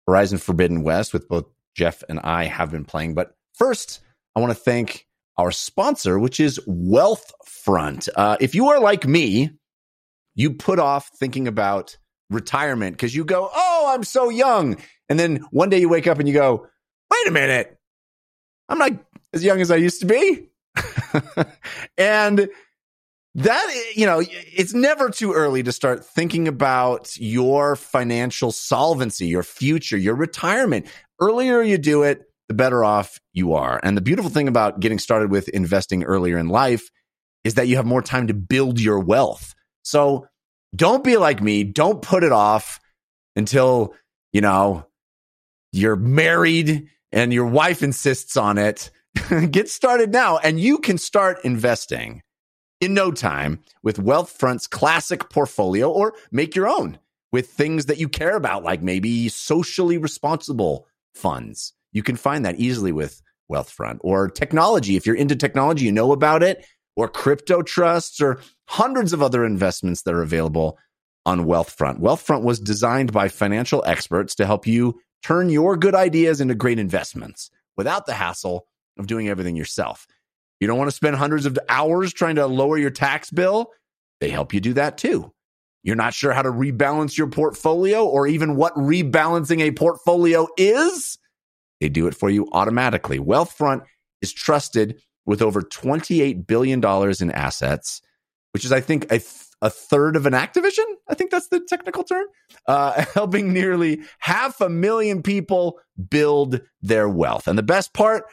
Horizon 0.07 0.37
Forbidden 0.37 0.83
West, 0.83 1.11
with 1.11 1.27
both 1.27 1.45
Jeff 1.75 2.01
and 2.07 2.19
I 2.21 2.45
have 2.45 2.71
been 2.71 2.85
playing. 2.85 3.13
But 3.13 3.35
first, 3.55 3.99
I 4.35 4.39
want 4.39 4.51
to 4.51 4.55
thank 4.59 5.05
our 5.39 5.51
sponsor, 5.51 6.19
which 6.19 6.41
is 6.41 6.59
Wealthfront. 6.67 8.09
Uh, 8.13 8.35
if 8.41 8.53
you 8.53 8.67
are 8.67 8.79
like 8.81 9.07
me, 9.07 9.51
you 10.35 10.51
put 10.51 10.79
off 10.79 11.09
thinking 11.17 11.47
about 11.47 11.97
retirement 12.29 12.97
because 12.97 13.15
you 13.15 13.23
go, 13.23 13.49
"Oh, 13.53 13.91
I'm 13.93 14.03
so 14.03 14.27
young," 14.27 14.75
and 15.07 15.17
then 15.17 15.37
one 15.51 15.69
day 15.69 15.79
you 15.79 15.87
wake 15.87 16.07
up 16.07 16.19
and 16.19 16.27
you 16.27 16.33
go, 16.33 16.67
"Wait 17.09 17.27
a 17.27 17.31
minute, 17.31 17.77
I'm 18.67 18.77
not 18.77 18.91
as 19.33 19.41
young 19.41 19.61
as 19.61 19.71
I 19.71 19.77
used 19.77 20.01
to 20.01 20.07
be," 20.07 20.49
and 21.97 22.49
that 23.35 23.83
you 23.95 24.05
know 24.05 24.21
it's 24.21 24.73
never 24.73 25.09
too 25.09 25.31
early 25.31 25.63
to 25.63 25.71
start 25.71 26.05
thinking 26.05 26.49
about 26.49 27.15
your 27.15 27.77
financial 27.77 28.51
solvency 28.51 29.27
your 29.27 29.43
future 29.43 29.97
your 29.97 30.15
retirement. 30.15 30.87
Earlier 31.21 31.61
you 31.61 31.77
do 31.77 32.03
it 32.03 32.28
the 32.49 32.53
better 32.55 32.83
off 32.83 33.21
you 33.31 33.53
are. 33.53 33.79
And 33.83 33.95
the 33.95 34.01
beautiful 34.01 34.31
thing 34.31 34.49
about 34.49 34.81
getting 34.81 34.99
started 34.99 35.31
with 35.31 35.47
investing 35.49 36.03
earlier 36.03 36.37
in 36.37 36.49
life 36.49 36.89
is 37.45 37.53
that 37.53 37.67
you 37.67 37.77
have 37.77 37.85
more 37.85 38.01
time 38.01 38.27
to 38.27 38.33
build 38.33 38.81
your 38.81 38.99
wealth. 38.99 39.55
So 39.83 40.27
don't 40.75 41.03
be 41.03 41.15
like 41.15 41.41
me. 41.41 41.63
Don't 41.63 42.01
put 42.01 42.23
it 42.23 42.31
off 42.31 42.79
until 43.35 43.93
you 44.33 44.41
know 44.41 44.85
you're 45.71 45.95
married 45.95 46.89
and 47.11 47.31
your 47.31 47.45
wife 47.45 47.83
insists 47.83 48.35
on 48.35 48.57
it. 48.57 48.89
Get 49.51 49.69
started 49.69 50.11
now 50.11 50.37
and 50.39 50.59
you 50.59 50.79
can 50.79 50.97
start 50.97 51.45
investing 51.45 52.23
in 52.81 52.93
no 52.93 53.11
time 53.11 53.59
with 53.83 53.97
Wealthfront's 53.97 54.67
classic 54.67 55.29
portfolio 55.29 55.89
or 55.89 56.13
make 56.31 56.55
your 56.55 56.67
own 56.67 56.97
with 57.31 57.51
things 57.51 57.85
that 57.85 57.99
you 57.99 58.09
care 58.09 58.35
about, 58.35 58.63
like 58.63 58.81
maybe 58.81 59.29
socially 59.29 59.97
responsible 59.97 60.87
funds. 61.13 61.73
You 61.91 62.03
can 62.03 62.15
find 62.15 62.45
that 62.45 62.59
easily 62.59 62.91
with 62.91 63.21
Wealthfront. 63.51 63.97
Or 64.01 64.29
technology, 64.29 64.95
if 64.95 65.05
you're 65.05 65.15
into 65.15 65.35
technology, 65.35 65.85
you 65.85 65.91
know 65.91 66.11
about 66.11 66.43
it, 66.43 66.65
or 66.95 67.07
crypto 67.07 67.61
trusts, 67.61 68.21
or 68.21 68.41
hundreds 68.67 69.13
of 69.13 69.21
other 69.21 69.45
investments 69.45 70.03
that 70.03 70.13
are 70.13 70.21
available 70.21 70.77
on 71.25 71.45
Wealthfront. 71.45 71.99
Wealthfront 71.99 72.43
was 72.43 72.59
designed 72.59 73.11
by 73.11 73.27
financial 73.27 73.83
experts 73.85 74.35
to 74.35 74.45
help 74.45 74.67
you 74.67 74.99
turn 75.23 75.49
your 75.49 75.75
good 75.77 75.95
ideas 75.95 76.41
into 76.41 76.55
great 76.55 76.79
investments 76.79 77.49
without 77.75 78.05
the 78.05 78.13
hassle 78.13 78.67
of 78.97 79.07
doing 79.07 79.27
everything 79.29 79.55
yourself. 79.55 80.07
You 80.59 80.67
don't 80.67 80.77
want 80.77 80.89
to 80.89 80.95
spend 80.95 81.15
hundreds 81.15 81.45
of 81.45 81.57
hours 81.69 82.13
trying 82.13 82.35
to 82.35 82.47
lower 82.47 82.77
your 82.77 82.89
tax 82.89 83.29
bill? 83.31 83.71
They 84.19 84.29
help 84.29 84.53
you 84.53 84.59
do 84.59 84.73
that 84.73 84.97
too. 84.97 85.31
You're 85.83 85.95
not 85.95 86.13
sure 86.13 86.33
how 86.33 86.41
to 86.41 86.51
rebalance 86.51 87.17
your 87.17 87.27
portfolio 87.27 88.05
or 88.05 88.27
even 88.27 88.57
what 88.57 88.75
rebalancing 88.75 89.61
a 89.61 89.71
portfolio 89.71 90.47
is? 90.57 91.17
They 91.79 91.89
do 91.89 92.07
it 92.07 92.15
for 92.15 92.29
you 92.29 92.47
automatically. 92.51 93.19
Wealthfront 93.19 93.83
is 94.21 94.33
trusted 94.33 95.01
with 95.25 95.41
over 95.41 95.61
$28 95.61 96.47
billion 96.47 96.83
in 97.21 97.31
assets, 97.31 98.01
which 98.53 98.65
is, 98.65 98.71
I 98.71 98.81
think, 98.81 99.05
a, 99.05 99.19
th- 99.19 99.45
a 99.61 99.69
third 99.69 100.15
of 100.15 100.25
an 100.25 100.33
Activision. 100.33 100.85
I 101.07 101.13
think 101.13 101.31
that's 101.31 101.49
the 101.49 101.61
technical 101.67 102.03
term, 102.03 102.25
uh, 102.67 103.05
helping 103.13 103.53
nearly 103.53 104.01
half 104.19 104.59
a 104.61 104.69
million 104.69 105.21
people 105.21 105.79
build 106.09 106.61
their 106.81 107.07
wealth. 107.07 107.47
And 107.47 107.57
the 107.57 107.63
best 107.63 107.93
part 107.93 108.25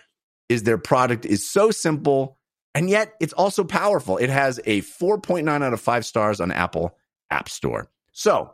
is 0.48 0.62
their 0.62 0.78
product 0.78 1.26
is 1.26 1.50
so 1.50 1.70
simple 1.70 2.38
and 2.76 2.90
yet 2.90 3.14
it's 3.20 3.32
also 3.32 3.64
powerful. 3.64 4.18
It 4.18 4.28
has 4.28 4.60
a 4.66 4.82
4.9 4.82 5.48
out 5.48 5.72
of 5.72 5.80
5 5.80 6.04
stars 6.04 6.42
on 6.42 6.52
Apple 6.52 6.94
App 7.30 7.48
Store. 7.48 7.88
So, 8.12 8.52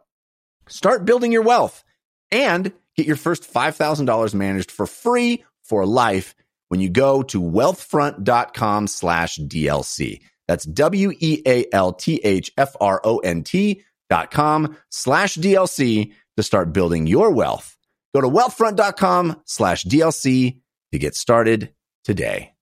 start 0.69 1.05
building 1.05 1.33
your 1.33 1.43
wealth 1.43 1.83
and 2.31 2.73
get 2.97 3.07
your 3.07 3.17
first 3.17 3.53
$5,000 3.53 4.35
managed 4.35 4.71
for 4.71 4.87
free 4.87 5.45
for 5.63 5.87
life 5.87 6.35
when 6.69 6.81
you 6.81 6.89
go 6.89 7.23
to 7.25 7.41
wealthfront.com 7.41 8.87
slash 8.87 9.39
DLC. 9.39 10.21
That's 10.49 10.65
W 10.65 11.13
E 11.19 11.43
A 11.47 11.67
L 11.73 11.93
T 11.93 12.17
H 12.23 12.53
F 12.57 12.77
R 12.81 13.01
O 13.05 13.19
N 13.19 13.43
T 13.43 13.83
dot 14.11 14.31
com 14.31 14.77
slash 14.91 15.37
DLC 15.37 16.13
to 16.37 16.43
start 16.43 16.73
building 16.73 17.07
your 17.07 17.31
wealth. 17.31 17.77
Go 18.15 18.21
to 18.21 18.29
wealthfront.com 18.29 19.41
slash 19.45 19.85
DLC 19.85 20.59
to 20.93 20.99
get 20.99 21.15
started 21.15 21.73
today. 22.05 22.53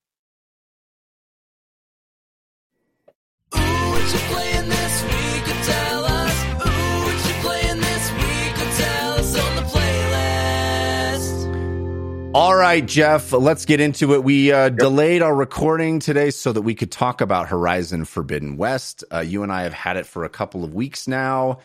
All 12.33 12.55
right, 12.55 12.85
Jeff, 12.85 13.33
let's 13.33 13.65
get 13.65 13.81
into 13.81 14.13
it. 14.13 14.23
We 14.23 14.53
uh, 14.53 14.69
delayed 14.69 15.21
our 15.21 15.35
recording 15.35 15.99
today 15.99 16.31
so 16.31 16.53
that 16.53 16.61
we 16.61 16.75
could 16.75 16.89
talk 16.89 17.19
about 17.19 17.49
Horizon 17.49 18.05
Forbidden 18.05 18.55
West. 18.55 19.03
Uh, 19.13 19.19
you 19.19 19.43
and 19.43 19.51
I 19.51 19.63
have 19.63 19.73
had 19.73 19.97
it 19.97 20.05
for 20.05 20.23
a 20.23 20.29
couple 20.29 20.63
of 20.63 20.73
weeks 20.73 21.09
now. 21.09 21.59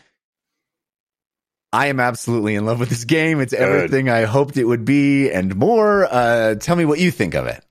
I 1.71 1.87
am 1.87 2.01
absolutely 2.01 2.55
in 2.55 2.65
love 2.65 2.81
with 2.81 2.89
this 2.89 3.05
game. 3.05 3.39
It's 3.39 3.53
everything 3.53 4.09
I 4.09 4.25
hoped 4.25 4.57
it 4.57 4.65
would 4.65 4.83
be 4.83 5.31
and 5.31 5.55
more. 5.55 6.05
Uh, 6.05 6.55
tell 6.55 6.75
me 6.75 6.83
what 6.83 6.99
you 6.99 7.11
think 7.11 7.33
of 7.33 7.47
it. 7.47 7.63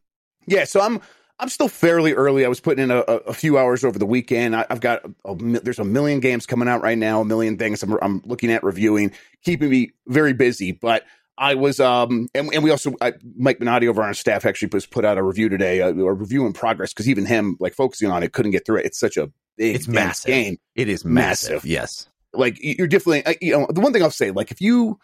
Yeah, 0.47 0.65
so 0.65 0.81
I'm 0.81 1.03
I'm 1.39 1.51
still 1.51 1.69
fairly 1.69 2.15
early. 2.15 2.47
I 2.47 2.49
was 2.49 2.61
putting 2.61 2.85
in 2.85 2.91
a, 2.91 3.01
a 3.01 3.17
a 3.27 3.35
few 3.35 3.59
hours 3.59 3.85
over 3.85 3.99
the 3.99 4.07
weekend. 4.07 4.57
I, 4.57 4.65
I've 4.71 4.81
got 4.81 5.03
a, 5.23 5.35
mi- 5.35 5.61
there's 5.63 5.79
a 5.79 5.85
million 5.85 6.21
games 6.21 6.47
coming 6.47 6.67
out 6.67 6.81
right 6.83 6.97
now, 6.97 7.21
a 7.21 7.25
million 7.27 7.59
things 7.59 7.83
I'm, 7.83 7.93
I'm 8.01 8.23
looking 8.25 8.51
at 8.51 8.65
reviewing, 8.65 9.13
keeping 9.43 9.69
me 9.69 9.93
very 10.07 10.33
busy. 10.33 10.73
But 10.73 11.05
I 11.39 11.55
was 11.55 11.81
um 11.81 12.29
and, 12.35 12.53
and 12.55 12.65
we 12.65 12.71
also 12.71 12.95
I, 13.01 13.13
Mike 13.37 13.59
Minotti 13.61 13.89
over 13.89 14.03
on 14.03 14.09
our 14.09 14.15
staff 14.15 14.47
actually 14.47 14.71
was 14.73 14.87
put 14.87 15.05
out 15.05 15.19
a 15.19 15.23
review 15.23 15.49
today, 15.49 15.81
a, 15.81 15.89
a 15.89 16.13
review 16.13 16.47
in 16.47 16.53
progress 16.53 16.93
because 16.93 17.09
even 17.09 17.27
him 17.27 17.57
like 17.61 17.75
focusing 17.75 18.11
on 18.11 18.23
it 18.23 18.33
couldn't 18.33 18.53
get 18.53 18.65
through 18.65 18.79
it. 18.79 18.87
It's 18.87 18.99
such 18.99 19.17
a 19.17 19.31
big 19.57 19.77
It's 19.77 19.89
massive. 19.89 20.27
game. 20.27 20.57
It 20.75 20.89
is 20.89 21.05
massive. 21.05 21.65
Yes. 21.65 22.09
like 22.33 22.57
you're 22.61 22.87
definitely 22.89 23.37
you 23.41 23.53
know 23.53 23.67
the 23.71 23.81
one 23.81 23.93
thing 23.93 24.03
I'll 24.03 24.11
say 24.11 24.31
like 24.31 24.51
if 24.51 24.61
you 24.61 24.99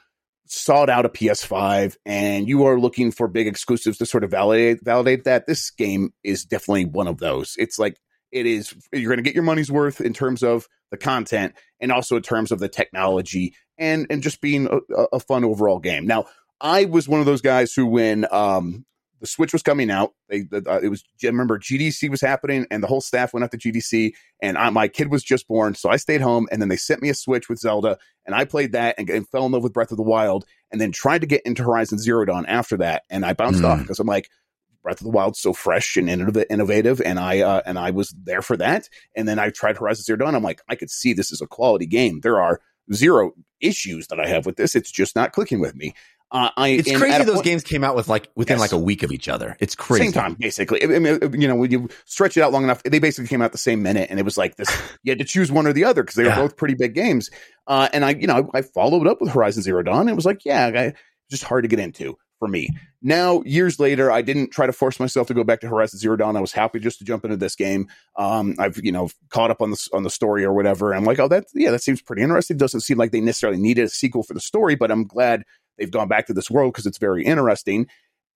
sought 0.47 0.91
out 0.91 1.07
a 1.07 1.09
PS5 1.09 1.97
and 2.05 2.49
you 2.49 2.66
are 2.66 2.78
looking 2.78 3.11
for 3.11 3.28
big 3.28 3.47
exclusives 3.47 3.97
to 3.99 4.05
sort 4.07 4.24
of 4.24 4.30
validate 4.30 4.85
validate 4.85 5.24
that 5.24 5.47
this 5.47 5.70
game 5.70 6.12
is 6.24 6.45
definitely 6.45 6.85
one 6.85 7.09
of 7.09 7.18
those. 7.18 7.55
It's 7.59 7.78
like 7.78 7.99
it 8.33 8.47
is 8.47 8.74
you're 8.93 9.09
going 9.11 9.18
to 9.18 9.22
get 9.22 9.35
your 9.35 9.45
money's 9.45 9.70
worth 9.70 10.01
in 10.01 10.12
terms 10.12 10.43
of 10.43 10.66
the 10.91 10.97
content 10.97 11.55
and 11.80 11.93
also 11.93 12.16
in 12.16 12.22
terms 12.22 12.51
of 12.53 12.59
the 12.59 12.68
technology 12.68 13.55
and 13.78 14.07
and 14.11 14.22
just 14.22 14.41
being 14.41 14.66
a, 14.68 15.03
a 15.12 15.20
fun 15.20 15.45
overall 15.45 15.78
game. 15.78 16.07
Now, 16.07 16.24
I 16.61 16.85
was 16.87 17.09
one 17.09 17.20
of 17.20 17.26
those 17.26 17.41
guys 17.43 17.72
who 17.72 17.87
when 17.87 18.26
um 18.33 18.85
the 19.20 19.26
Switch 19.28 19.53
was 19.53 19.62
coming 19.62 19.89
out, 19.89 20.14
they 20.28 20.47
uh, 20.53 20.80
it 20.83 20.89
was 20.89 21.05
I 21.22 21.28
remember 21.28 21.57
GDC 21.59 22.11
was 22.11 22.20
happening 22.20 22.66
and 22.72 22.83
the 22.83 22.89
whole 22.89 23.01
staff 23.01 23.33
went 23.33 23.45
up 23.45 23.53
to 23.53 23.57
GDC 23.59 24.12
and 24.43 24.59
I, 24.59 24.68
my 24.70 24.89
kid 24.89 25.12
was 25.12 25.22
just 25.22 25.47
born, 25.47 25.76
so 25.76 25.89
I 25.91 25.97
stayed 25.97 26.20
home 26.20 26.49
and 26.51 26.61
then 26.61 26.68
they 26.68 26.76
sent 26.76 27.01
me 27.03 27.09
a 27.09 27.14
Switch 27.14 27.49
with 27.49 27.61
Zelda 27.61 27.99
and 28.26 28.35
I 28.35 28.45
played 28.45 28.72
that 28.72 28.97
and, 28.99 29.09
and 29.09 29.28
fell 29.28 29.47
in 29.47 29.53
love 29.53 29.62
with 29.62 29.72
Breath 29.72 29.93
of 29.93 29.97
the 29.97 30.03
Wild 30.03 30.45
and 30.72 30.80
then 30.80 30.91
tried 30.91 31.20
to 31.20 31.26
get 31.28 31.43
into 31.47 31.62
Horizon 31.62 31.99
Zero 31.99 32.24
Dawn 32.24 32.47
after 32.47 32.76
that 32.78 33.05
and 33.11 33.24
I 33.24 33.33
bounced 33.33 33.62
Mm. 33.62 33.68
off 33.68 33.78
because 33.78 34.01
I'm 34.01 34.09
like 34.09 34.28
Breath 34.83 35.01
of 35.01 35.05
the 35.05 35.11
Wild 35.11 35.37
so 35.37 35.53
fresh 35.53 35.97
and 35.97 36.09
innovative, 36.11 37.01
and 37.01 37.18
I 37.18 37.41
uh, 37.41 37.62
and 37.66 37.78
I 37.78 37.91
was 37.91 38.11
there 38.24 38.43
for 38.43 38.57
that. 38.57 38.89
And 39.16 39.28
then 39.28 39.39
I 39.39 39.51
tried 39.51 39.76
Horizon 39.76 40.05
Zero 40.05 40.16
Dawn. 40.18 40.35
I'm 40.35 40.43
like, 40.43 40.61
I 40.68 40.74
could 40.74 40.91
see 40.91 41.12
this 41.12 41.30
is 41.33 41.41
a 41.41 41.47
quality 41.47 41.87
game. 41.87 42.20
There 42.20 42.41
are 42.41 42.61
zero 42.93 43.33
issues 43.61 44.09
that 44.09 44.18
I 44.20 44.26
have 44.26 44.45
with 44.47 44.57
this. 44.57 44.74
It's 44.74 44.91
just 44.91 45.14
not 45.14 45.33
clicking 45.33 45.61
with 45.61 45.74
me. 45.76 45.95
Uh, 46.33 46.49
I 46.57 46.68
It's 46.70 46.91
crazy 46.97 47.24
those 47.24 47.35
point- 47.35 47.45
games 47.45 47.62
came 47.62 47.85
out 47.85 47.95
with 47.95 48.09
like 48.09 48.28
within 48.35 48.55
Yes. 48.55 48.61
like 48.61 48.72
a 48.72 48.78
week 48.83 49.03
of 49.03 49.12
each 49.12 49.28
other. 49.28 49.55
It's 49.61 49.74
crazy. 49.76 50.05
same 50.05 50.12
time, 50.12 50.35
basically. 50.35 50.83
I 50.83 50.99
mean, 50.99 51.18
you 51.39 51.47
know, 51.47 51.55
when 51.55 51.70
you 51.70 51.91
stretch 52.07 52.39
it 52.39 52.41
out 52.43 52.53
long 52.53 52.64
enough, 52.64 52.83
they 52.85 52.99
basically 52.99 53.28
came 53.28 53.43
out 53.43 53.53
the 53.53 53.59
same 53.59 53.83
minute, 53.83 54.09
and 54.11 54.18
it 54.18 54.24
was 54.24 54.39
like 54.39 54.57
this. 54.57 54.68
You 55.05 55.11
had 55.11 55.18
to 55.18 55.24
choose 55.26 55.53
one 55.53 55.66
or 55.66 55.72
the 55.74 55.85
other 55.85 56.03
because 56.03 56.16
they 56.16 56.24
were 56.24 56.35
both 56.35 56.57
pretty 56.57 56.74
big 56.74 56.95
games. 56.95 57.28
Uh, 57.66 57.89
and 57.93 58.03
I, 58.05 58.11
you 58.14 58.26
know, 58.26 58.49
I 58.55 58.62
followed 58.62 59.07
up 59.07 59.20
with 59.20 59.30
Horizon 59.30 59.62
Zero 59.62 59.83
Dawn. 59.83 60.09
It 60.09 60.14
was 60.16 60.24
like, 60.24 60.45
yeah, 60.47 60.70
I, 60.74 60.95
just 61.30 61.45
hard 61.45 61.64
to 61.64 61.68
get 61.68 61.78
into 61.80 62.16
for 62.39 62.49
me. 62.49 62.68
Now, 63.03 63.42
years 63.44 63.80
later, 63.80 64.12
I 64.12 64.22
didn't 64.22 64.50
try 64.50 64.66
to 64.66 64.72
force 64.72 65.00
myself 65.00 65.26
to 65.26 65.34
go 65.34 65.42
back 65.42 65.61
to 65.61 65.68
Horizon 65.68 65.98
Zero 65.98 66.16
Dawn. 66.16 66.36
I 66.36 66.40
was 66.40 66.53
happy 66.53 66.78
just 66.78 66.98
to 66.98 67.05
jump 67.05 67.24
into 67.24 67.36
this 67.36 67.57
game. 67.57 67.88
Um, 68.16 68.55
I've, 68.61 68.78
you 68.82 68.92
know, 68.92 69.11
caught 69.30 69.50
up 69.50 69.61
on 69.61 69.70
the 69.70 69.88
on 69.92 70.05
the 70.05 70.11
story 70.11 70.44
or 70.44 70.53
whatever. 70.53 70.94
I'm 70.94 71.05
like, 71.05 71.18
oh, 71.18 71.28
that 71.28 71.46
yeah, 71.55 71.72
that 71.72 71.82
seems 71.82 72.00
pretty 72.00 72.22
interesting. 72.22 72.57
Doesn't 72.57 72.80
seem 72.80 72.98
like 72.98 73.11
they 73.11 73.20
necessarily 73.20 73.59
needed 73.59 73.84
a 73.84 73.88
sequel 73.88 74.22
for 74.22 74.34
the 74.34 74.40
story, 74.40 74.76
but 74.76 74.90
I'm 74.90 75.05
glad 75.05 75.42
they've 75.78 75.90
gone 75.90 76.09
back 76.09 76.26
to 76.26 76.32
this 76.32 76.50
world 76.50 76.72
because 76.72 76.86
it's 76.86 76.98
very 76.98 77.24
interesting. 77.24 77.88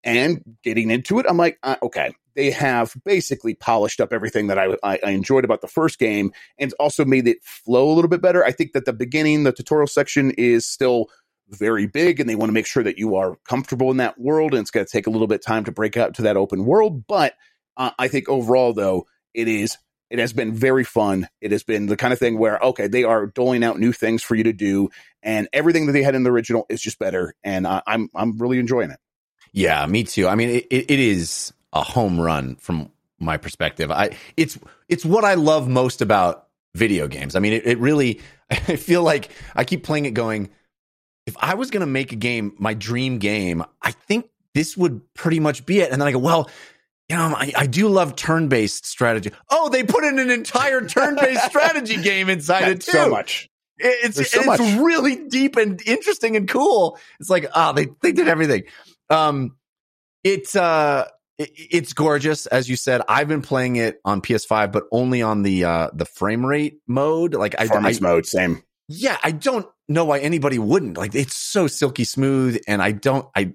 And 0.02 0.42
getting 0.62 0.90
into 0.90 1.18
it, 1.18 1.26
I'm 1.28 1.36
like, 1.36 1.58
uh, 1.62 1.76
okay, 1.82 2.14
they 2.36 2.50
have 2.50 2.94
basically 3.04 3.54
polished 3.54 4.00
up 4.00 4.12
everything 4.12 4.46
that 4.48 4.58
I, 4.58 4.76
I, 4.84 5.00
I 5.04 5.10
enjoyed 5.10 5.44
about 5.44 5.62
the 5.62 5.68
first 5.68 5.98
game 5.98 6.32
and 6.58 6.72
also 6.78 7.04
made 7.04 7.26
it 7.26 7.38
flow 7.42 7.90
a 7.90 7.94
little 7.94 8.08
bit 8.08 8.22
better. 8.22 8.44
I 8.44 8.52
think 8.52 8.72
that 8.72 8.84
the 8.84 8.92
beginning, 8.92 9.42
the 9.42 9.52
tutorial 9.52 9.88
section 9.88 10.30
is 10.32 10.64
still 10.66 11.08
very 11.48 11.86
big 11.86 12.20
and 12.20 12.28
they 12.28 12.34
want 12.34 12.48
to 12.48 12.54
make 12.54 12.66
sure 12.66 12.82
that 12.82 12.98
you 12.98 13.16
are 13.16 13.36
comfortable 13.48 13.90
in 13.90 13.98
that 13.98 14.18
world 14.18 14.52
and 14.52 14.60
it's 14.60 14.70
going 14.70 14.84
to 14.84 14.90
take 14.90 15.06
a 15.06 15.10
little 15.10 15.26
bit 15.26 15.40
of 15.40 15.44
time 15.44 15.64
to 15.64 15.72
break 15.72 15.96
out 15.96 16.14
to 16.14 16.22
that 16.22 16.36
open 16.36 16.64
world 16.64 17.06
but 17.06 17.34
uh, 17.76 17.90
i 17.98 18.08
think 18.08 18.28
overall 18.28 18.72
though 18.72 19.06
it 19.32 19.48
is 19.48 19.78
it 20.10 20.18
has 20.18 20.32
been 20.32 20.52
very 20.52 20.84
fun 20.84 21.28
it 21.40 21.52
has 21.52 21.62
been 21.62 21.86
the 21.86 21.96
kind 21.96 22.12
of 22.12 22.18
thing 22.18 22.38
where 22.38 22.58
okay 22.58 22.88
they 22.88 23.04
are 23.04 23.26
doling 23.26 23.62
out 23.62 23.78
new 23.78 23.92
things 23.92 24.22
for 24.22 24.34
you 24.34 24.42
to 24.42 24.52
do 24.52 24.88
and 25.22 25.48
everything 25.52 25.86
that 25.86 25.92
they 25.92 26.02
had 26.02 26.14
in 26.16 26.24
the 26.24 26.30
original 26.30 26.66
is 26.68 26.80
just 26.80 26.98
better 26.98 27.32
and 27.44 27.66
uh, 27.66 27.80
i'm 27.86 28.08
i'm 28.14 28.38
really 28.38 28.58
enjoying 28.58 28.90
it 28.90 28.98
Yeah, 29.56 29.86
me 29.86 30.04
too. 30.04 30.28
I 30.28 30.34
mean, 30.34 30.50
it, 30.50 30.66
it, 30.70 30.90
it 30.90 30.98
is 30.98 31.54
a 31.72 31.82
home 31.82 32.20
run 32.20 32.56
from 32.56 32.90
my 33.18 33.38
perspective. 33.38 33.90
I 33.90 34.16
it's 34.36 34.58
it's 34.88 35.02
what 35.02 35.24
I 35.24 35.32
love 35.32 35.66
most 35.66 36.02
about 36.02 36.48
video 36.74 37.08
games. 37.08 37.34
I 37.34 37.40
mean, 37.40 37.54
it, 37.54 37.66
it 37.66 37.78
really. 37.78 38.20
I 38.50 38.76
feel 38.76 39.02
like 39.02 39.30
I 39.54 39.64
keep 39.64 39.82
playing 39.82 40.04
it, 40.04 40.12
going. 40.12 40.50
If 41.26 41.36
I 41.40 41.54
was 41.54 41.70
going 41.70 41.80
to 41.80 41.86
make 41.86 42.12
a 42.12 42.16
game, 42.16 42.54
my 42.58 42.74
dream 42.74 43.18
game, 43.18 43.64
I 43.82 43.90
think 43.90 44.26
this 44.54 44.76
would 44.76 45.02
pretty 45.14 45.40
much 45.40 45.66
be 45.66 45.80
it. 45.80 45.90
And 45.92 46.00
then 46.00 46.06
I 46.08 46.12
go, 46.12 46.18
well, 46.18 46.48
you 47.08 47.16
know, 47.16 47.34
I, 47.36 47.52
I 47.56 47.66
do 47.66 47.88
love 47.88 48.16
turn-based 48.16 48.86
strategy. 48.86 49.30
Oh, 49.50 49.68
they 49.68 49.84
put 49.84 50.04
in 50.04 50.18
an 50.18 50.30
entire 50.30 50.86
turn-based 50.86 51.44
strategy 51.48 52.00
game 52.02 52.28
inside 52.28 52.68
it 52.68 52.80
too. 52.80 52.92
so 52.92 53.08
much 53.10 53.48
It- 53.78 54.16
It's 54.16 54.30
so 54.32 54.38
it's 54.40 54.46
much. 54.46 54.60
really 54.80 55.28
deep 55.28 55.56
and 55.56 55.80
interesting 55.86 56.36
and 56.36 56.48
cool. 56.48 56.98
It's 57.20 57.28
like 57.30 57.46
ah, 57.54 57.72
they 57.72 57.88
they 58.02 58.12
did 58.12 58.28
everything. 58.28 58.64
Um, 59.10 59.56
it's 60.24 60.56
uh, 60.56 61.06
it, 61.38 61.50
it's 61.56 61.92
gorgeous 61.92 62.46
as 62.46 62.68
you 62.68 62.74
said. 62.76 63.02
I've 63.08 63.28
been 63.28 63.42
playing 63.42 63.76
it 63.76 64.00
on 64.04 64.20
PS5, 64.22 64.72
but 64.72 64.84
only 64.90 65.22
on 65.22 65.42
the 65.42 65.64
uh 65.64 65.90
the 65.92 66.06
frame 66.06 66.44
rate 66.44 66.78
mode. 66.88 67.34
Like 67.34 67.54
I, 67.58 67.68
I 67.72 67.98
mode 68.00 68.26
same 68.26 68.62
yeah, 68.88 69.18
I 69.22 69.30
don't 69.32 69.66
know 69.88 70.04
why 70.04 70.18
anybody 70.18 70.58
wouldn't. 70.58 70.96
Like 70.96 71.14
it's 71.14 71.36
so 71.36 71.66
silky 71.66 72.04
smooth, 72.04 72.58
and 72.66 72.82
I 72.82 72.92
don't. 72.92 73.26
I 73.34 73.54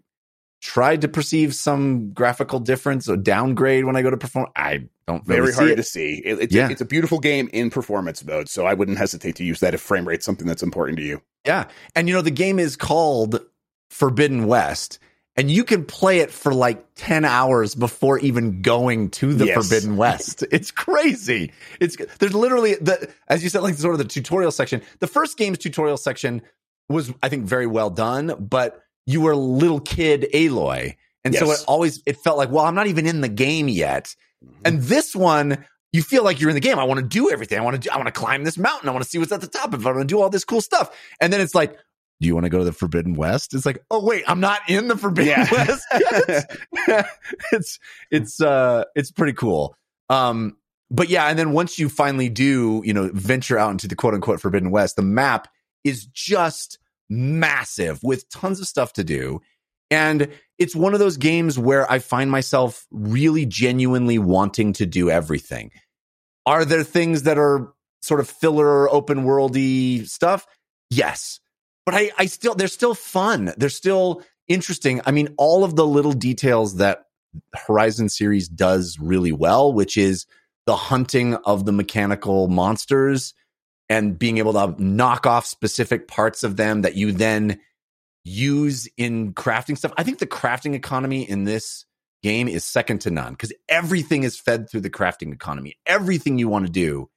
tried 0.62 1.02
to 1.02 1.08
perceive 1.08 1.56
some 1.56 2.12
graphical 2.14 2.60
difference 2.60 3.10
or 3.10 3.18
downgrade 3.18 3.86
when 3.86 3.96
I 3.96 4.02
go 4.04 4.12
to 4.12 4.18
perform. 4.18 4.48
I 4.56 4.88
don't 5.08 5.28
really 5.28 5.42
very 5.42 5.54
hard 5.54 5.70
it. 5.72 5.76
to 5.78 5.84
see 5.84 6.22
it, 6.24 6.40
it's, 6.40 6.54
Yeah. 6.54 6.70
it's 6.70 6.82
a 6.82 6.86
beautiful 6.86 7.20
game 7.20 7.50
in 7.52 7.72
performance 7.72 8.24
mode 8.24 8.48
so 8.48 8.66
i 8.68 8.74
wouldn't 8.76 9.00
hesitate 9.00 9.36
to 9.38 9.44
use 9.44 9.60
that 9.60 9.74
if 9.74 9.82
frame 9.82 10.08
rate's 10.08 10.24
something 10.26 10.46
that's 10.48 10.62
important 10.64 11.00
to 11.00 11.04
you 11.04 11.20
Yeah. 11.46 11.66
And 11.96 12.08
you 12.08 12.14
know, 12.14 12.22
the 12.22 12.30
game 12.32 12.60
is 12.60 12.76
called 12.78 13.42
Forbidden 13.90 14.46
West. 14.46 15.00
And 15.42 15.50
you 15.50 15.64
can 15.64 15.86
play 15.86 16.20
it 16.20 16.30
for 16.30 16.54
like 16.54 16.86
10 16.98 17.26
hours 17.26 17.74
before 17.74 18.20
even 18.20 18.62
going 18.62 19.10
to 19.10 19.34
the 19.34 19.48
Yes. 19.48 19.56
Forbidden 19.56 19.98
West. 19.98 20.44
It's 20.52 20.70
crazy. 20.70 21.52
It's 21.80 21.98
there's 22.20 22.36
literally 22.36 22.76
the 22.76 23.10
as 23.28 23.42
you 23.42 23.50
said 23.50 23.64
like 23.64 23.74
sort 23.74 23.96
of 23.96 23.98
the 23.98 24.06
tutorial 24.06 24.52
section. 24.52 24.84
The 25.00 25.08
first 25.08 25.40
game's 25.40 25.58
tutorial 25.58 25.98
section 25.98 26.44
was 26.90 27.12
I 27.24 27.30
think 27.30 27.46
very 27.46 27.66
well 27.66 27.90
done, 27.90 28.36
but 28.40 28.84
you 29.08 29.22
were 29.22 29.32
a 29.32 29.38
little 29.38 29.80
kid 29.80 30.28
Aloy. 30.32 30.96
And 31.26 31.34
so 31.34 31.50
it 31.50 31.64
always 31.68 32.04
it 32.06 32.18
felt 32.18 32.38
like, 32.38 32.52
well, 32.52 32.66
I'm 32.66 32.76
not 32.76 32.86
even 32.86 33.08
in 33.08 33.22
the 33.22 33.30
game 33.30 33.68
yet. 33.68 34.16
Mm-hmm. 34.46 34.62
And 34.66 34.82
this 34.84 35.16
one, 35.16 35.66
you 35.92 36.04
feel 36.04 36.24
like 36.24 36.40
you're 36.40 36.52
in 36.52 36.56
the 36.56 36.62
game. 36.62 36.78
I 36.78 36.84
want 36.84 37.00
to 37.00 37.06
do 37.06 37.32
everything. 37.32 37.58
I 37.58 37.64
want 37.64 37.82
to 37.82 37.90
do, 37.90 37.90
I 37.92 37.98
want 37.98 38.08
to 38.08 38.12
climb 38.12 38.44
this 38.44 38.60
mountain. 38.60 38.90
I 38.90 38.92
want 38.92 39.04
to 39.04 39.10
see 39.10 39.18
what's 39.18 39.32
at 39.32 39.42
the 39.42 39.48
top 39.48 39.74
of 39.74 39.84
it. 39.84 39.90
I 39.90 39.92
want 39.92 40.08
to 40.08 40.14
do 40.14 40.22
all 40.22 40.30
this 40.30 40.46
cool 40.46 40.62
stuff. 40.62 40.96
And 41.20 41.34
then 41.34 41.42
it's 41.42 41.56
like, 41.56 41.76
do 42.22 42.28
you 42.28 42.36
want 42.36 42.46
to 42.46 42.50
go 42.50 42.60
to 42.60 42.64
the 42.64 42.72
Forbidden 42.72 43.16
West? 43.16 43.54
It's 43.54 43.66
like, 43.66 43.84
oh 43.90 44.06
wait, 44.06 44.24
I'm 44.28 44.40
not 44.40 44.62
in 44.70 44.88
the 44.88 44.96
Forbidden 44.96 45.32
Yeah. 45.32 45.52
West 45.52 45.86
it's 47.52 47.80
it's 48.12 48.40
uh 48.40 48.86
it's 48.96 49.12
pretty 49.12 49.34
cool. 49.34 49.76
Um 50.10 50.56
but 50.92 51.10
yeah, 51.10 51.26
and 51.28 51.40
then 51.40 51.52
once 51.52 51.80
you 51.80 51.90
finally 51.90 52.30
do, 52.30 52.82
you 52.86 52.94
know, 52.94 53.10
venture 53.14 53.58
out 53.58 53.72
into 53.72 53.88
the 53.88 53.96
quote 53.96 54.14
unquote 54.14 54.40
Forbidden 54.40 54.70
West, 54.72 54.96
the 54.96 55.02
map 55.02 55.48
is 55.84 56.06
just 56.06 56.78
massive 57.10 58.02
with 58.04 58.30
tons 58.30 58.60
of 58.62 58.68
stuff 58.68 58.94
to 58.94 59.04
do. 59.04 59.42
And 59.90 60.30
it's 60.58 60.76
one 60.76 60.94
of 60.94 61.00
those 61.00 61.18
games 61.18 61.60
where 61.60 61.92
I 61.92 62.00
find 62.00 62.32
myself 62.32 62.86
really 62.92 63.46
genuinely 63.46 64.20
wanting 64.20 64.74
to 64.74 64.86
do 64.86 65.10
everything. 65.10 65.72
Are 66.46 66.64
there 66.66 66.84
things 66.84 67.24
that 67.24 67.38
are 67.38 67.74
sort 68.02 68.20
of 68.20 68.30
filler, 68.30 68.90
open 68.90 69.26
worldy 69.26 70.08
stuff? 70.08 70.46
Yes. 70.90 71.41
But 71.86 71.96
I, 71.96 72.12
I 72.18 72.26
still, 72.28 72.56
they're 72.56 72.68
still 72.68 72.94
fun. 72.94 73.54
They're 73.58 73.70
still 73.70 74.24
interesting. 74.48 75.02
I 75.06 75.12
mean, 75.12 75.34
all 75.38 75.64
of 75.64 75.76
the 75.76 75.86
little 75.86 76.14
details 76.14 76.78
that 76.78 77.06
Horizon 77.56 78.10
series 78.10 78.48
does 78.48 79.00
really 79.00 79.32
well, 79.32 79.74
which 79.74 79.98
is 79.98 80.26
the 80.66 80.76
hunting 80.76 81.36
of 81.36 81.66
the 81.66 81.72
mechanical 81.72 82.48
monsters 82.48 83.34
and 83.90 84.18
being 84.18 84.38
able 84.38 84.54
to 84.54 84.76
knock 84.82 85.26
off 85.26 85.46
specific 85.46 86.08
parts 86.08 86.44
of 86.44 86.56
them 86.56 86.84
that 86.84 86.96
you 86.96 87.12
then 87.12 87.60
use 88.24 88.88
in 88.98 89.34
crafting 89.34 89.78
stuff. 89.78 89.94
I 89.98 90.04
think 90.04 90.20
the 90.20 90.28
crafting 90.28 90.74
economy 90.74 91.28
in 91.28 91.44
this 91.44 91.86
game 92.24 92.48
is 92.48 92.64
second 92.64 93.00
to 93.02 93.12
none 93.12 93.34
because 93.34 93.52
everything 93.68 94.24
is 94.24 94.40
fed 94.40 94.70
through 94.70 94.82
the 94.82 94.90
crafting 94.90 95.34
economy. 95.34 95.76
Everything 95.86 96.38
you 96.38 96.48
want 96.48 96.66
to 96.68 96.72
do 96.72 97.10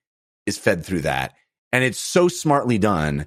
is 0.47 0.59
fed 0.59 0.85
through 0.85 1.03
that. 1.03 1.35
And 1.73 1.85
it's 1.85 1.99
so 1.99 2.29
smartly 2.29 2.79
done. 2.79 3.27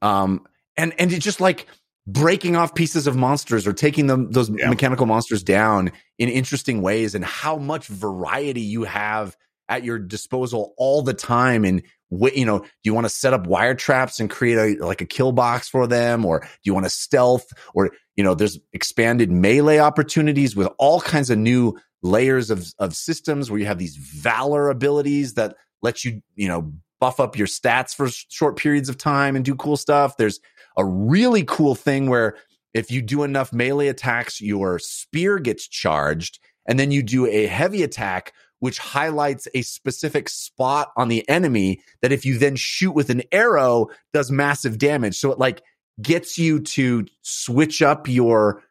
Um, 0.00 0.46
and, 0.76 0.94
and 0.98 1.12
it's 1.12 1.24
just 1.24 1.40
like 1.40 1.66
breaking 2.06 2.56
off 2.56 2.74
pieces 2.74 3.06
of 3.06 3.14
monsters 3.16 3.66
or 3.66 3.72
taking 3.72 4.06
them, 4.06 4.30
those 4.32 4.50
Yeah. 4.50 4.68
mechanical 4.68 5.06
monsters 5.06 5.42
down 5.42 5.92
in 6.18 6.28
interesting 6.28 6.82
ways 6.82 7.14
and 7.14 7.24
how 7.24 7.56
much 7.56 7.86
variety 7.86 8.60
you 8.60 8.84
have 8.84 9.36
at 9.68 9.84
your 9.84 9.98
disposal 9.98 10.74
all 10.76 11.02
the 11.02 11.14
time. 11.14 11.64
And 11.64 11.82
what, 12.08 12.36
you 12.36 12.44
know, 12.44 12.58
do 12.58 12.66
you 12.82 12.92
want 12.92 13.04
to 13.04 13.10
set 13.10 13.32
up 13.32 13.46
wire 13.46 13.74
traps 13.74 14.18
and 14.20 14.28
create 14.28 14.58
a, 14.58 14.84
like 14.84 15.00
a 15.00 15.06
kill 15.06 15.32
box 15.32 15.68
for 15.68 15.86
them? 15.86 16.24
Or 16.24 16.40
do 16.40 16.46
you 16.64 16.74
want 16.74 16.84
to 16.86 16.90
stealth 16.90 17.46
or, 17.72 17.92
you 18.16 18.24
know, 18.24 18.34
there's 18.34 18.58
expanded 18.72 19.30
melee 19.30 19.78
opportunities 19.78 20.56
with 20.56 20.68
all 20.78 21.00
kinds 21.00 21.30
of 21.30 21.38
new 21.38 21.78
layers 22.02 22.50
of, 22.50 22.66
of 22.80 22.96
systems 22.96 23.50
where 23.50 23.60
you 23.60 23.66
have 23.66 23.78
these 23.78 23.96
valor 23.96 24.68
abilities 24.68 25.34
that 25.34 25.56
let 25.82 26.04
you, 26.04 26.20
you 26.34 26.48
know, 26.48 26.72
buff 27.00 27.18
up 27.18 27.36
your 27.38 27.46
stats 27.46 27.94
for 27.94 28.08
sh- 28.08 28.26
short 28.28 28.56
periods 28.56 28.88
of 28.88 28.96
time 28.98 29.34
and 29.34 29.44
do 29.44 29.54
cool 29.54 29.76
stuff. 29.76 30.16
There's 30.16 30.38
a 30.76 30.84
really 30.84 31.44
cool 31.44 31.74
thing 31.74 32.08
where 32.08 32.36
if 32.74 32.90
you 32.90 33.02
do 33.02 33.22
enough 33.22 33.52
melee 33.52 33.88
attacks, 33.88 34.40
your 34.40 34.78
spear 34.78 35.38
gets 35.38 35.68
charged 35.68 36.38
and 36.66 36.78
then 36.78 36.90
you 36.90 37.02
do 37.02 37.26
a 37.26 37.46
heavy 37.46 37.82
attack 37.82 38.32
which 38.60 38.78
highlights 38.78 39.48
a 39.54 39.62
specific 39.62 40.28
spot 40.28 40.92
on 40.96 41.08
the 41.08 41.28
enemy 41.28 41.80
that 42.00 42.12
if 42.12 42.24
you 42.24 42.38
then 42.38 42.54
shoot 42.54 42.92
with 42.92 43.10
an 43.10 43.20
arrow 43.32 43.88
does 44.12 44.30
massive 44.30 44.78
damage. 44.78 45.18
So 45.18 45.32
it 45.32 45.38
like 45.38 45.62
gets 46.00 46.38
you 46.38 46.60
to 46.60 47.06
switch 47.22 47.82
up 47.82 48.06
your 48.06 48.62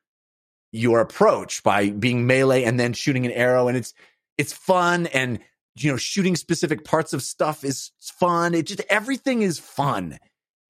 your 0.72 1.02
approach 1.02 1.62
by 1.62 1.90
being 1.90 2.26
melee 2.26 2.64
and 2.64 2.80
then 2.80 2.94
shooting 2.94 3.26
an 3.26 3.34
arrow 3.34 3.68
and 3.68 3.76
it's 3.76 3.94
it's 4.38 4.54
fun 4.54 5.08
and 5.08 5.40
you 5.76 5.92
know 5.92 5.98
shooting 5.98 6.38
specific 6.38 6.86
parts 6.86 7.12
of 7.12 7.22
stuff 7.22 7.66
is 7.66 7.92
fun. 8.00 8.54
It 8.54 8.68
just 8.68 8.82
everything 8.90 9.42
is 9.42 9.60
fun. 9.60 10.18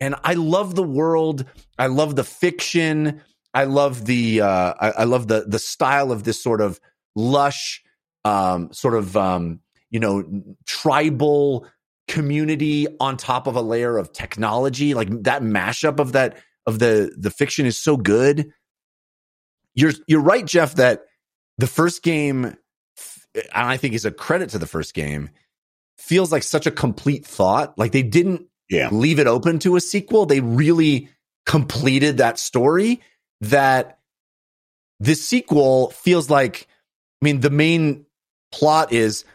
And 0.01 0.15
I 0.23 0.33
love 0.33 0.75
the 0.75 0.83
world. 0.83 1.45
I 1.79 1.87
love 1.87 2.17
the 2.17 2.25
fiction. 2.25 3.21
I 3.53 3.63
love 3.65 4.05
the 4.05 4.41
uh 4.41 4.73
I, 4.79 4.91
I 4.91 5.03
love 5.05 5.27
the 5.27 5.45
the 5.47 5.59
style 5.59 6.11
of 6.11 6.23
this 6.23 6.43
sort 6.43 6.59
of 6.59 6.79
lush 7.15 7.83
um, 8.23 8.71
sort 8.71 8.95
of 8.95 9.17
um, 9.17 9.59
you 9.89 9.99
know 9.99 10.23
tribal 10.65 11.67
community 12.07 12.87
on 12.99 13.17
top 13.17 13.47
of 13.47 13.55
a 13.55 13.61
layer 13.61 13.97
of 13.97 14.11
technology 14.11 14.93
like 14.93 15.07
that 15.23 15.41
mashup 15.41 15.99
of 15.99 16.11
that 16.11 16.37
of 16.65 16.79
the 16.79 17.13
the 17.17 17.31
fiction 17.31 17.65
is 17.65 17.77
so 17.77 17.95
good 17.95 18.51
you're 19.75 19.93
you're 20.07 20.19
right 20.19 20.45
jeff 20.45 20.75
that 20.75 21.03
the 21.57 21.67
first 21.67 22.03
game 22.03 22.45
and 22.45 22.57
i 23.53 23.77
think 23.77 23.93
is 23.93 24.03
a 24.03 24.11
credit 24.11 24.49
to 24.49 24.57
the 24.57 24.67
first 24.67 24.93
game 24.93 25.29
feels 25.97 26.33
like 26.33 26.43
such 26.43 26.67
a 26.67 26.71
complete 26.71 27.25
thought 27.25 27.77
like 27.77 27.93
they 27.93 28.03
didn't 28.03 28.45
Yeah. 28.71 28.89
leave 28.91 29.19
it 29.19 29.27
open 29.27 29.59
to 29.59 29.75
a 29.75 29.81
sequel. 29.81 30.25
They 30.25 30.39
really 30.39 31.09
completed 31.45 32.17
that 32.17 32.39
story 32.39 33.01
that 33.41 33.99
this 34.99 35.25
sequel 35.25 35.89
feels 35.89 36.29
like 36.29 36.67
i 37.21 37.25
mean 37.25 37.39
the 37.39 37.49
main 37.49 38.05
plot 38.51 38.93
is 38.93 39.25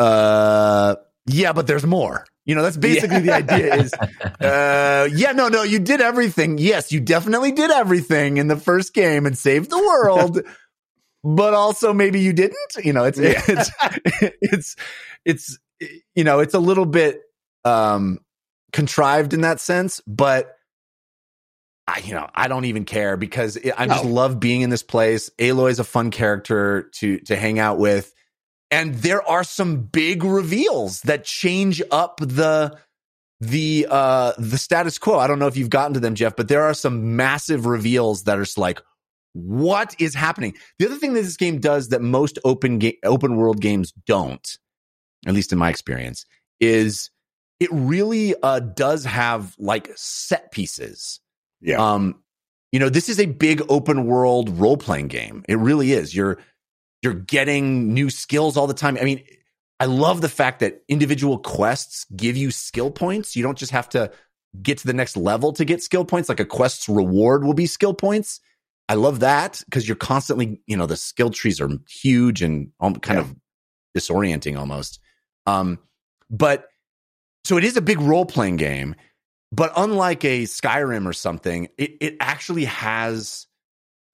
uh 0.00 0.96
yeah 1.26 1.52
but 1.52 1.66
there's 1.66 1.86
more. 1.86 2.24
You 2.44 2.56
know 2.56 2.62
that's 2.62 2.76
basically 2.76 3.20
the 3.20 3.32
idea 3.32 3.76
is 3.76 3.94
uh 4.40 5.08
yeah 5.14 5.30
no 5.32 5.48
no 5.48 5.62
you 5.62 5.78
did 5.78 6.00
everything. 6.00 6.58
Yes 6.58 6.90
you 6.92 7.00
definitely 7.00 7.52
did 7.52 7.70
everything 7.70 8.36
in 8.36 8.48
the 8.48 8.56
first 8.56 8.94
game 8.94 9.26
and 9.26 9.38
saved 9.38 9.70
the 9.70 9.78
world 9.78 10.40
but 11.24 11.54
also 11.54 11.92
maybe 11.92 12.20
you 12.20 12.32
didn't. 12.32 12.56
You 12.82 12.92
know 12.92 13.04
it's 13.04 13.18
it's 13.18 13.70
it's 14.40 14.76
it's 15.24 15.58
you 16.14 16.24
know 16.24 16.40
it's 16.40 16.54
a 16.54 16.58
little 16.58 16.86
bit 16.86 17.22
um 17.64 18.18
contrived 18.72 19.32
in 19.32 19.42
that 19.42 19.60
sense 19.60 20.00
but 20.06 20.56
I, 21.86 21.98
you 21.98 22.14
know, 22.14 22.28
I 22.34 22.48
don't 22.48 22.64
even 22.66 22.84
care 22.84 23.16
because 23.16 23.56
it, 23.56 23.74
I 23.76 23.86
just 23.86 24.04
love 24.04 24.38
being 24.38 24.62
in 24.62 24.70
this 24.70 24.84
place. 24.84 25.30
Aloy 25.38 25.70
is 25.70 25.80
a 25.80 25.84
fun 25.84 26.10
character 26.10 26.88
to 26.94 27.18
to 27.20 27.36
hang 27.36 27.58
out 27.58 27.78
with, 27.78 28.14
and 28.70 28.94
there 28.94 29.22
are 29.28 29.42
some 29.42 29.82
big 29.82 30.22
reveals 30.22 31.00
that 31.02 31.24
change 31.24 31.82
up 31.90 32.20
the 32.20 32.78
the 33.40 33.88
uh 33.90 34.32
the 34.38 34.58
status 34.58 34.98
quo. 34.98 35.18
I 35.18 35.26
don't 35.26 35.40
know 35.40 35.48
if 35.48 35.56
you've 35.56 35.70
gotten 35.70 35.94
to 35.94 36.00
them, 36.00 36.14
Jeff, 36.14 36.36
but 36.36 36.46
there 36.46 36.62
are 36.62 36.74
some 36.74 37.16
massive 37.16 37.66
reveals 37.66 38.24
that 38.24 38.38
are 38.38 38.44
just 38.44 38.58
like, 38.58 38.80
what 39.32 39.96
is 39.98 40.14
happening? 40.14 40.54
The 40.78 40.86
other 40.86 40.96
thing 40.96 41.14
that 41.14 41.22
this 41.22 41.36
game 41.36 41.58
does 41.58 41.88
that 41.88 42.00
most 42.00 42.38
open 42.44 42.78
ga- 42.78 42.98
open 43.04 43.36
world 43.36 43.60
games 43.60 43.92
don't, 44.06 44.58
at 45.26 45.34
least 45.34 45.52
in 45.52 45.58
my 45.58 45.68
experience, 45.68 46.24
is 46.60 47.10
it 47.62 47.70
really 47.72 48.34
uh 48.42 48.58
does 48.58 49.04
have 49.04 49.54
like 49.58 49.90
set 49.94 50.50
pieces. 50.50 51.20
Yeah. 51.60 51.76
Um, 51.92 52.20
you 52.72 52.80
know, 52.80 52.88
this 52.88 53.08
is 53.08 53.20
a 53.20 53.26
big 53.26 53.62
open 53.68 54.06
world 54.06 54.50
role 54.58 54.76
playing 54.76 55.08
game. 55.08 55.44
It 55.48 55.58
really 55.58 55.92
is. 55.92 56.14
You're 56.14 56.38
you're 57.02 57.14
getting 57.14 57.94
new 57.94 58.10
skills 58.10 58.56
all 58.56 58.66
the 58.66 58.74
time. 58.74 58.96
I 59.00 59.04
mean, 59.04 59.22
I 59.78 59.84
love 59.86 60.20
the 60.20 60.28
fact 60.28 60.60
that 60.60 60.82
individual 60.88 61.38
quests 61.38 62.06
give 62.16 62.36
you 62.36 62.50
skill 62.50 62.90
points. 62.90 63.36
You 63.36 63.42
don't 63.42 63.58
just 63.58 63.72
have 63.72 63.88
to 63.90 64.10
get 64.62 64.78
to 64.78 64.86
the 64.86 64.92
next 64.92 65.16
level 65.16 65.52
to 65.54 65.64
get 65.64 65.82
skill 65.82 66.04
points. 66.04 66.28
Like 66.28 66.40
a 66.40 66.44
quest's 66.44 66.88
reward 66.88 67.44
will 67.44 67.54
be 67.54 67.66
skill 67.66 67.94
points. 67.94 68.40
I 68.88 68.94
love 68.94 69.20
that 69.20 69.62
because 69.66 69.88
you're 69.88 69.96
constantly, 69.96 70.60
you 70.66 70.76
know, 70.76 70.86
the 70.86 70.96
skill 70.96 71.30
trees 71.30 71.60
are 71.60 71.70
huge 71.88 72.42
and 72.42 72.70
kind 72.80 73.02
Yeah. 73.18 73.20
of 73.20 73.34
disorienting 73.96 74.58
almost. 74.58 75.00
Um, 75.46 75.78
but 76.30 76.66
so 77.44 77.56
it 77.56 77.64
is 77.64 77.76
a 77.76 77.82
big 77.82 78.00
role 78.00 78.24
playing 78.24 78.56
game, 78.56 78.94
but 79.50 79.72
unlike 79.76 80.24
a 80.24 80.44
Skyrim 80.44 81.06
or 81.06 81.12
something, 81.12 81.68
it, 81.76 81.96
it 82.00 82.16
actually 82.20 82.64
has 82.64 83.46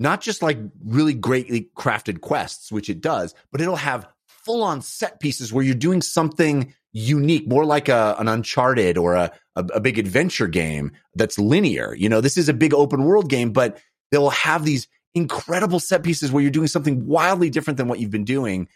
not 0.00 0.20
just 0.20 0.42
like 0.42 0.58
really 0.84 1.14
greatly 1.14 1.70
crafted 1.76 2.20
quests, 2.20 2.72
which 2.72 2.88
it 2.88 3.00
does, 3.00 3.34
but 3.50 3.60
it'll 3.60 3.76
have 3.76 4.08
full 4.26 4.62
on 4.62 4.80
set 4.80 5.20
pieces 5.20 5.52
where 5.52 5.64
you're 5.64 5.74
doing 5.74 6.02
something 6.02 6.72
unique, 6.92 7.46
more 7.46 7.64
like 7.64 7.88
a, 7.88 8.16
an 8.18 8.28
Uncharted 8.28 8.96
or 8.96 9.14
a, 9.14 9.30
a, 9.56 9.64
a 9.74 9.80
big 9.80 9.98
adventure 9.98 10.46
game 10.46 10.92
that's 11.14 11.38
linear. 11.38 11.94
You 11.94 12.08
know, 12.08 12.20
this 12.20 12.36
is 12.36 12.48
a 12.48 12.54
big 12.54 12.72
open 12.72 13.04
world 13.04 13.28
game, 13.28 13.52
but 13.52 13.78
they'll 14.10 14.30
have 14.30 14.64
these 14.64 14.88
incredible 15.14 15.80
set 15.80 16.02
pieces 16.02 16.32
where 16.32 16.42
you're 16.42 16.50
doing 16.50 16.68
something 16.68 17.06
wildly 17.06 17.50
different 17.50 17.76
than 17.76 17.88
what 17.88 17.98
you've 17.98 18.10
been 18.10 18.24
doing. 18.24 18.68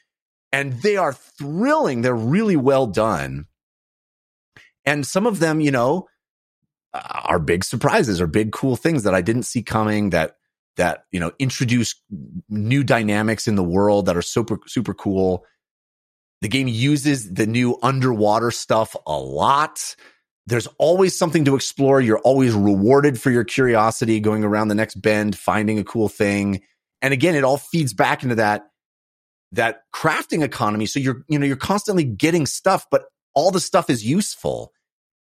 And 0.53 0.75
they 0.83 0.97
are 0.97 1.15
thrilling. 1.15 2.03
They're 2.03 2.15
really 2.15 2.57
well 2.57 2.87
done. 2.87 3.47
And 4.85 5.07
some 5.07 5.27
of 5.27 5.39
them, 5.39 5.61
you 5.61 5.71
know, 5.71 6.09
are 6.95 7.39
big 7.39 7.65
surprises 7.65 8.21
or 8.21 8.27
big 8.27 8.53
cool 8.53 8.77
things 8.77 9.05
that 9.05 9.15
I 9.15 9.23
didn't 9.23 9.45
see 9.45 9.63
coming 9.63 10.11
that 10.11 10.37
that 10.77 11.05
you 11.11 11.21
know 11.21 11.33
introduce 11.39 11.95
new 12.49 12.83
dynamics 12.83 13.47
in 13.47 13.57
the 13.57 13.63
world 13.63 14.07
that 14.07 14.17
are 14.17 14.23
super 14.23 14.59
super 14.67 14.95
cool. 14.95 15.45
The 16.43 16.49
game 16.49 16.69
uses 16.69 17.33
the 17.33 17.47
new 17.47 17.79
underwater 17.83 18.51
stuff 18.51 18.97
a 19.07 19.17
lot. 19.17 19.95
There's 20.47 20.67
always 20.79 21.17
something 21.17 21.45
to 21.45 21.55
explore. 21.55 22.01
You're 22.01 22.19
always 22.19 22.53
rewarded 22.53 23.21
for 23.21 23.31
your 23.31 23.45
curiosity 23.45 24.19
going 24.19 24.43
around 24.43 24.69
the 24.69 24.75
next 24.75 24.97
bend, 24.97 25.39
finding 25.39 25.79
a 25.79 25.85
cool 25.85 26.09
thing. 26.09 26.63
And 27.01 27.15
again, 27.15 27.37
it 27.37 27.45
all 27.45 27.59
feeds 27.59 27.95
back 27.95 28.23
into 28.23 28.35
that 28.35 28.67
that 29.53 29.83
crafting 29.95 30.43
economy. 30.43 30.87
So 30.87 30.99
you're 30.99 31.25
you 31.29 31.39
know 31.39 31.47
you're 31.47 31.57
constantly 31.57 32.05
getting 32.05 32.47
stuff, 32.47 32.87
but 32.91 33.05
all 33.35 33.51
the 33.51 33.61
stuff 33.61 33.91
is 33.91 34.05
useful. 34.05 34.73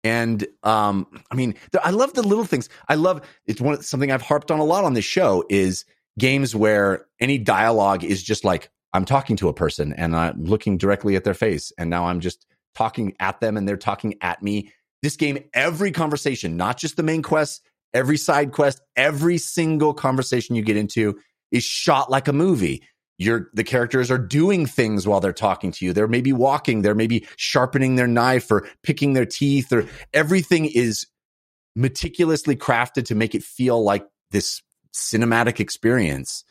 And 0.05 0.47
um, 0.63 1.07
I 1.31 1.35
mean, 1.35 1.55
I 1.83 1.91
love 1.91 2.15
the 2.15 2.23
little 2.23 2.45
things. 2.45 2.69
I 2.89 2.97
love 2.97 3.23
it's 3.47 3.61
one 3.61 3.83
something 3.83 4.11
I've 4.11 4.23
harped 4.23 4.51
on 4.51 4.59
a 4.59 4.65
lot 4.65 4.85
on 4.85 4.95
this 4.95 5.05
show 5.05 5.45
is 5.49 5.85
games 6.19 6.55
where 6.55 7.07
any 7.21 7.39
dialogue 7.39 8.05
is 8.05 8.23
just 8.23 8.45
like 8.45 8.69
I'm 8.93 9.05
talking 9.05 9.37
to 9.37 9.49
a 9.49 9.55
person 9.55 9.93
and 9.95 10.17
I'm 10.17 10.45
looking 10.45 10.77
directly 10.77 11.17
at 11.17 11.25
their 11.25 11.35
face, 11.35 11.73
and 11.79 11.89
now 11.89 12.07
I'm 12.07 12.21
just 12.21 12.47
talking 12.75 13.15
at 13.21 13.41
them 13.41 13.57
and 13.57 13.69
they're 13.69 13.77
talking 13.77 14.15
at 14.21 14.43
me. 14.43 14.73
This 15.03 15.17
game, 15.17 15.39
every 15.55 15.91
conversation, 15.91 16.57
not 16.57 16.79
just 16.79 16.97
the 16.97 17.03
main 17.03 17.23
quest, 17.23 17.63
every 17.95 18.17
side 18.17 18.53
quest, 18.53 18.81
every 18.97 19.39
single 19.39 19.95
conversation 19.95 20.55
you 20.55 20.63
get 20.63 20.77
into 20.77 21.19
is 21.51 21.65
shot 21.65 22.11
like 22.11 22.29
a 22.29 22.33
movie. 22.33 22.83
Your 23.23 23.51
the 23.55 23.65
characters 23.65 24.11
are 24.11 24.19
doing 24.19 24.67
things 24.67 25.07
while 25.07 25.21
they're 25.21 25.33
talking 25.33 25.73
to 25.73 25.85
you. 25.85 25.93
They're 25.93 26.09
maybe 26.09 26.33
walking, 26.33 26.83
they're 26.83 26.95
maybe 26.95 27.27
sharpening 27.37 27.97
their 27.97 28.07
knife 28.07 28.51
or 28.51 28.69
picking 28.83 29.13
their 29.13 29.27
teeth, 29.27 29.73
or 29.73 29.87
everything 30.13 30.67
is 30.67 31.07
meticulously 31.75 32.57
crafted 32.57 33.07
to 33.07 33.15
make 33.15 33.35
it 33.35 33.43
feel 33.43 33.83
like 33.83 34.07
this 34.31 34.63
cinematic 34.95 35.61
experience. 35.61 36.45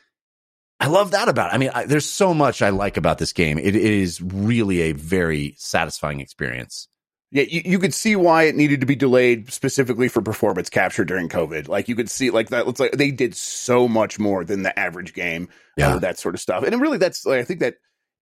I 0.79 0.87
love 0.87 1.11
that 1.11 1.29
about 1.29 1.51
it. 1.51 1.55
I 1.55 1.57
mean, 1.59 1.69
I, 1.73 1.85
there's 1.85 2.09
so 2.09 2.33
much 2.33 2.63
I 2.63 2.69
like 2.69 2.97
about 2.97 3.19
this 3.19 3.33
game. 3.33 3.59
It, 3.59 3.75
it 3.75 3.83
is 3.83 4.19
really 4.19 4.81
a 4.81 4.93
very 4.93 5.53
satisfying 5.57 6.21
experience. 6.21 6.87
Yeah, 7.29 7.43
you, 7.43 7.61
you 7.63 7.79
could 7.79 7.93
see 7.93 8.15
why 8.15 8.43
it 8.43 8.55
needed 8.55 8.81
to 8.81 8.87
be 8.87 8.95
delayed 8.95 9.53
specifically 9.53 10.07
for 10.07 10.21
performance 10.21 10.69
capture 10.69 11.05
during 11.05 11.29
COVID. 11.29 11.67
Like 11.67 11.87
you 11.87 11.95
could 11.95 12.09
see, 12.09 12.31
like 12.31 12.49
that 12.49 12.65
looks 12.65 12.79
like 12.79 12.93
they 12.93 13.11
did 13.11 13.35
so 13.35 13.87
much 13.87 14.17
more 14.17 14.43
than 14.43 14.63
the 14.63 14.77
average 14.77 15.13
game, 15.13 15.49
Yeah. 15.81 15.97
that 15.99 16.19
sort 16.19 16.35
of 16.35 16.41
stuff. 16.41 16.63
And 16.63 16.79
really, 16.81 16.97
that's 16.97 17.25
like, 17.25 17.39
I 17.39 17.43
think 17.43 17.59
that 17.59 17.75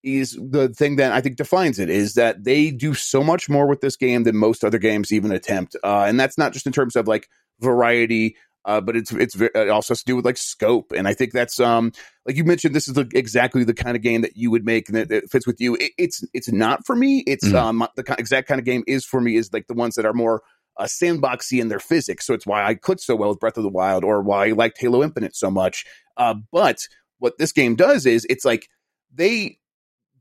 is 0.04 0.32
the 0.42 0.70
thing 0.70 0.96
that 0.96 1.12
I 1.12 1.20
think 1.22 1.36
defines 1.36 1.78
it 1.80 1.90
is 1.90 2.14
that 2.14 2.44
they 2.44 2.72
do 2.72 2.94
so 2.94 3.22
much 3.24 3.50
more 3.50 3.68
with 3.68 3.82
this 3.82 3.98
game 3.98 4.24
than 4.24 4.36
most 4.38 4.64
other 4.64 4.78
games 4.80 5.12
even 5.12 5.32
attempt. 5.32 5.76
Uh, 5.84 6.06
and 6.08 6.18
that's 6.20 6.38
not 6.38 6.54
just 6.54 6.66
in 6.66 6.72
terms 6.72 6.96
of 6.96 7.08
like 7.08 7.28
variety, 7.60 8.38
uh, 8.66 8.80
but 8.82 8.96
it's 8.96 9.12
it's 9.12 9.36
it 9.40 9.70
also 9.70 9.92
has 9.94 10.00
to 10.00 10.06
do 10.06 10.16
with 10.16 10.26
like 10.26 10.38
scope. 10.38 10.92
And 10.96 11.08
I 11.08 11.14
think 11.14 11.32
that's 11.34 11.60
um 11.60 11.92
like 12.26 12.36
you 12.38 12.44
mentioned, 12.44 12.76
this 12.76 12.88
is 12.88 12.94
the, 12.94 13.10
exactly 13.14 13.64
the 13.64 13.74
kind 13.74 13.96
of 13.98 14.02
game 14.04 14.22
that 14.22 14.36
you 14.38 14.52
would 14.52 14.66
make 14.66 14.88
and 14.90 14.98
that, 14.98 15.10
that 15.10 15.30
fits 15.32 15.48
with 15.48 15.60
you. 15.60 15.76
It, 15.76 15.92
it's 15.98 16.24
it's 16.34 16.52
not 16.52 16.86
for 16.86 16.96
me. 16.96 17.24
It's 17.28 17.48
Mhm. 17.48 17.56
um 17.56 17.88
the 17.96 18.16
exact 18.18 18.48
kind 18.48 18.60
of 18.60 18.66
game 18.66 18.84
is 18.88 19.06
for 19.06 19.20
me 19.22 19.36
is 19.36 19.52
like 19.52 19.68
the 19.68 19.74
ones 19.74 19.96
that 19.96 20.06
are 20.06 20.14
more 20.14 20.42
uh, 20.78 20.84
sandboxy 20.84 21.60
in 21.60 21.68
their 21.68 21.80
physics. 21.80 22.26
So 22.26 22.34
it's 22.34 22.46
why 22.48 22.66
I 22.66 22.74
clicked 22.76 23.02
so 23.02 23.16
well 23.16 23.30
with 23.30 23.40
Breath 23.40 23.58
of 23.58 23.64
the 23.64 23.70
Wild 23.70 24.06
or 24.06 24.22
why 24.22 24.48
I 24.48 24.52
liked 24.52 24.78
Halo 24.80 25.04
Infinite 25.04 25.36
so 25.36 25.52
much. 25.52 25.86
Uh, 26.16 26.36
but 26.54 26.88
what 27.20 27.38
this 27.38 27.52
game 27.52 27.76
does 27.76 28.06
is 28.06 28.26
it's 28.30 28.46
like 28.46 28.68
they 29.14 29.58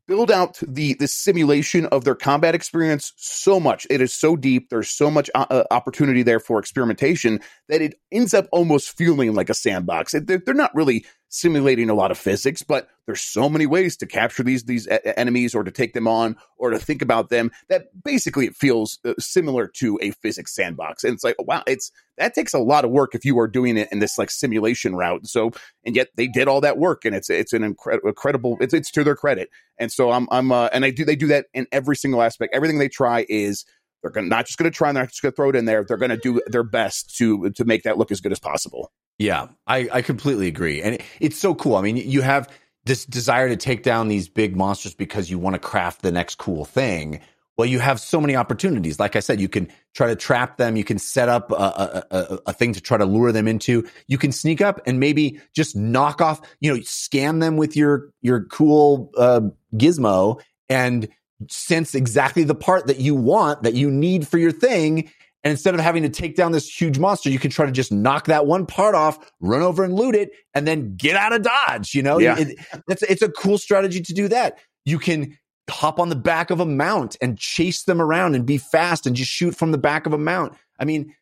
build 0.07 0.31
out 0.31 0.59
the 0.67 0.95
the 0.95 1.07
simulation 1.07 1.87
of 1.87 2.05
their 2.05 2.15
combat 2.15 2.55
experience 2.55 3.13
so 3.17 3.61
much. 3.61 3.87
It 3.91 4.01
is 4.01 4.15
so 4.15 4.37
deep. 4.37 4.71
There's 4.71 4.91
so 4.91 5.11
much 5.11 5.31
uh, 5.35 5.47
uh, 5.51 5.65
opportunity 5.71 6.23
there 6.23 6.41
for 6.41 6.59
experimentation 6.59 7.41
that 7.69 7.83
it 7.83 7.95
ends 8.11 8.33
up 8.35 8.47
almost 8.51 8.97
feeling 8.97 9.35
like 9.35 9.51
a 9.51 9.55
sandbox. 9.55 10.15
It- 10.15 10.27
They're, 10.27 10.43
they're 10.45 10.55
not 10.55 10.75
really 10.75 11.05
simulating 11.29 11.91
a 11.91 11.95
lot 11.95 12.11
of 12.11 12.19
physics, 12.19 12.63
but 12.63 12.89
there's 13.07 13.21
so 13.21 13.49
many 13.49 13.67
ways 13.67 13.97
to 13.97 14.07
capture 14.07 14.43
these 14.43 14.65
these 14.65 14.89
enemies 15.17 15.55
or 15.55 15.65
to 15.65 15.71
take 15.71 15.93
them 15.95 16.07
on 16.07 16.37
or 16.57 16.71
to 16.71 16.79
think 16.79 17.03
about 17.03 17.31
them 17.31 17.51
that 17.69 17.87
basically 18.05 18.47
it 18.47 18.57
feels 18.57 18.99
uh, 19.05 19.15
similar 19.19 19.67
to 19.67 19.99
a 20.03 20.11
physics 20.11 20.55
sandbox. 20.55 21.05
And 21.05 21.15
it's 21.15 21.25
like, 21.25 21.37
wow, 21.39 21.63
it's 21.67 21.91
that 22.17 22.35
takes 22.35 22.55
a 22.55 22.59
lot 22.59 22.85
of 22.85 22.91
work 22.91 23.15
if 23.15 23.25
you 23.25 23.39
are 23.39 23.49
doing 23.49 23.77
it 23.77 23.89
in 23.93 23.99
this 23.99 24.19
like 24.19 24.31
simulation 24.31 24.95
route. 24.95 25.27
So, 25.27 25.53
and 25.85 25.97
yet 25.97 26.09
they 26.17 26.29
did 26.29 26.49
all 26.49 26.61
that 26.63 26.79
work, 26.79 27.05
and 27.05 27.15
it's 27.15 27.31
it's 27.31 27.53
an 27.53 27.63
incre- 27.75 28.01
incredible. 28.05 28.57
It's 28.61 28.75
it's 28.75 28.91
to 28.93 29.05
their 29.05 29.17
credit. 29.17 29.51
And 29.79 29.93
so 29.93 30.11
I'm 30.11 30.29
I'm 30.31 30.51
uh, 30.53 30.69
and 30.73 30.85
I 30.85 30.91
do 30.91 31.05
they 31.05 31.17
do 31.17 31.29
that 31.29 31.47
in 31.55 31.67
every 31.73 31.97
single 31.97 32.23
aspect. 32.23 32.55
Everything 32.55 32.79
they 32.79 32.89
try 32.89 33.27
is 33.29 33.65
they're 34.03 34.11
gonna, 34.11 34.29
not 34.29 34.47
just 34.47 34.59
going 34.59 34.71
to 34.71 34.77
try 34.77 34.89
and 34.89 34.97
they're 34.97 35.05
not 35.05 35.11
just 35.11 35.23
going 35.23 35.33
to 35.33 35.37
throw 35.37 35.51
it 35.51 35.57
in 35.57 35.65
there. 35.65 35.85
They're 35.85 35.97
going 35.97 36.11
to 36.11 36.17
do 36.17 36.41
their 36.47 36.63
best 36.63 37.17
to 37.17 37.51
to 37.51 37.65
make 37.65 37.83
that 37.83 37.99
look 37.99 38.11
as 38.11 38.21
good 38.21 38.33
as 38.33 38.39
possible. 38.39 38.93
Yeah, 39.19 39.49
I, 39.67 39.89
I 39.93 40.03
completely 40.03 40.47
agree. 40.47 40.81
And 40.83 40.97
it, 40.97 41.03
it's 41.21 41.37
so 41.37 41.55
cool. 41.55 41.77
I 41.77 41.83
mean, 41.83 41.97
you 41.97 42.23
have 42.23 42.49
this 42.85 43.05
desire 43.05 43.49
to 43.49 43.57
take 43.57 43.83
down 43.83 44.09
these 44.09 44.29
big 44.29 44.57
monsters 44.57 44.95
because 44.95 45.29
you 45.31 45.39
want 45.39 45.55
to 45.55 45.59
craft 45.59 46.03
the 46.03 46.13
next 46.13 46.37
cool 46.37 46.65
thing. 46.65 47.21
Well, 47.57 47.67
you 47.67 47.81
have 47.81 47.99
so 47.99 48.21
many 48.21 48.37
opportunities. 48.37 49.01
Like 49.01 49.17
I 49.17 49.21
said, 49.21 49.41
you 49.41 49.49
can 49.49 49.69
try 49.93 50.07
to 50.07 50.15
trap 50.15 50.59
them. 50.59 50.77
You 50.77 50.85
can 50.85 50.99
set 50.99 51.29
up 51.29 51.51
a, 51.51 51.55
a, 51.55 52.05
a, 52.13 52.39
a 52.47 52.53
thing 52.53 52.73
to 52.75 52.81
try 52.81 52.97
to 52.97 53.05
lure 53.05 53.33
them 53.33 53.49
into. 53.49 53.87
You 54.07 54.17
can 54.17 54.31
sneak 54.31 54.61
up 54.61 54.81
and 54.87 55.01
maybe 55.01 55.41
just 55.57 55.75
knock 55.75 56.21
off, 56.21 56.41
you 56.61 56.73
know, 56.73 56.79
scam 56.83 57.41
them 57.41 57.57
with 57.57 57.77
your, 57.77 58.11
your 58.23 58.45
cool, 58.45 59.11
uh, 59.19 59.41
gizmo 59.75 60.41
and 60.69 61.09
sense 61.49 61.97
exactly 61.97 62.45
the 62.45 62.55
part 62.55 62.87
that 62.87 63.01
you 63.01 63.17
want, 63.17 63.65
that 63.65 63.75
you 63.75 63.91
need 63.91 64.27
for 64.29 64.39
your 64.39 64.53
thing. 64.53 65.11
And 65.45 65.53
instead 65.53 65.75
of 65.75 65.81
having 65.81 66.03
to 66.03 66.09
take 66.09 66.35
down 66.35 66.51
this 66.53 66.69
huge 66.69 66.99
monster, 66.99 67.31
you 67.31 67.39
can 67.39 67.51
try 67.51 67.65
to 67.65 67.73
just 67.73 67.93
knock 67.93 68.27
that 68.27 68.47
one 68.47 68.67
part 68.67 68.95
off, 68.97 69.19
run 69.41 69.63
over 69.63 69.85
and 69.85 69.95
loot 69.95 70.15
it, 70.17 70.31
and 70.55 70.67
then 70.67 70.97
get 70.97 71.15
out 71.15 71.33
of 71.33 71.43
dodge. 71.43 71.95
You 71.95 72.03
know, 72.03 72.19
Yeah. 72.19 72.39
It- 72.39 72.59
that's 72.89 73.03
it's 73.03 73.23
a 73.23 73.29
cool 73.29 73.57
strategy 73.59 74.01
to 74.01 74.13
do 74.13 74.27
that. 74.29 74.59
You 74.85 74.99
can 74.99 75.39
hop 75.71 76.01
on 76.01 76.09
the 76.09 76.17
back 76.17 76.51
of 76.51 76.61
a 76.61 76.67
mount 76.67 77.17
and 77.23 77.39
chase 77.39 77.85
them 77.85 78.01
around 78.01 78.35
and 78.35 78.45
be 78.47 78.59
fast 78.59 79.07
and 79.07 79.15
just 79.15 79.31
shoot 79.31 79.55
from 79.55 79.71
the 79.71 79.79
back 79.79 80.07
of 80.07 80.13
a 80.13 80.19
mount. 80.19 80.55
I 80.81 80.85
mean, 80.85 81.15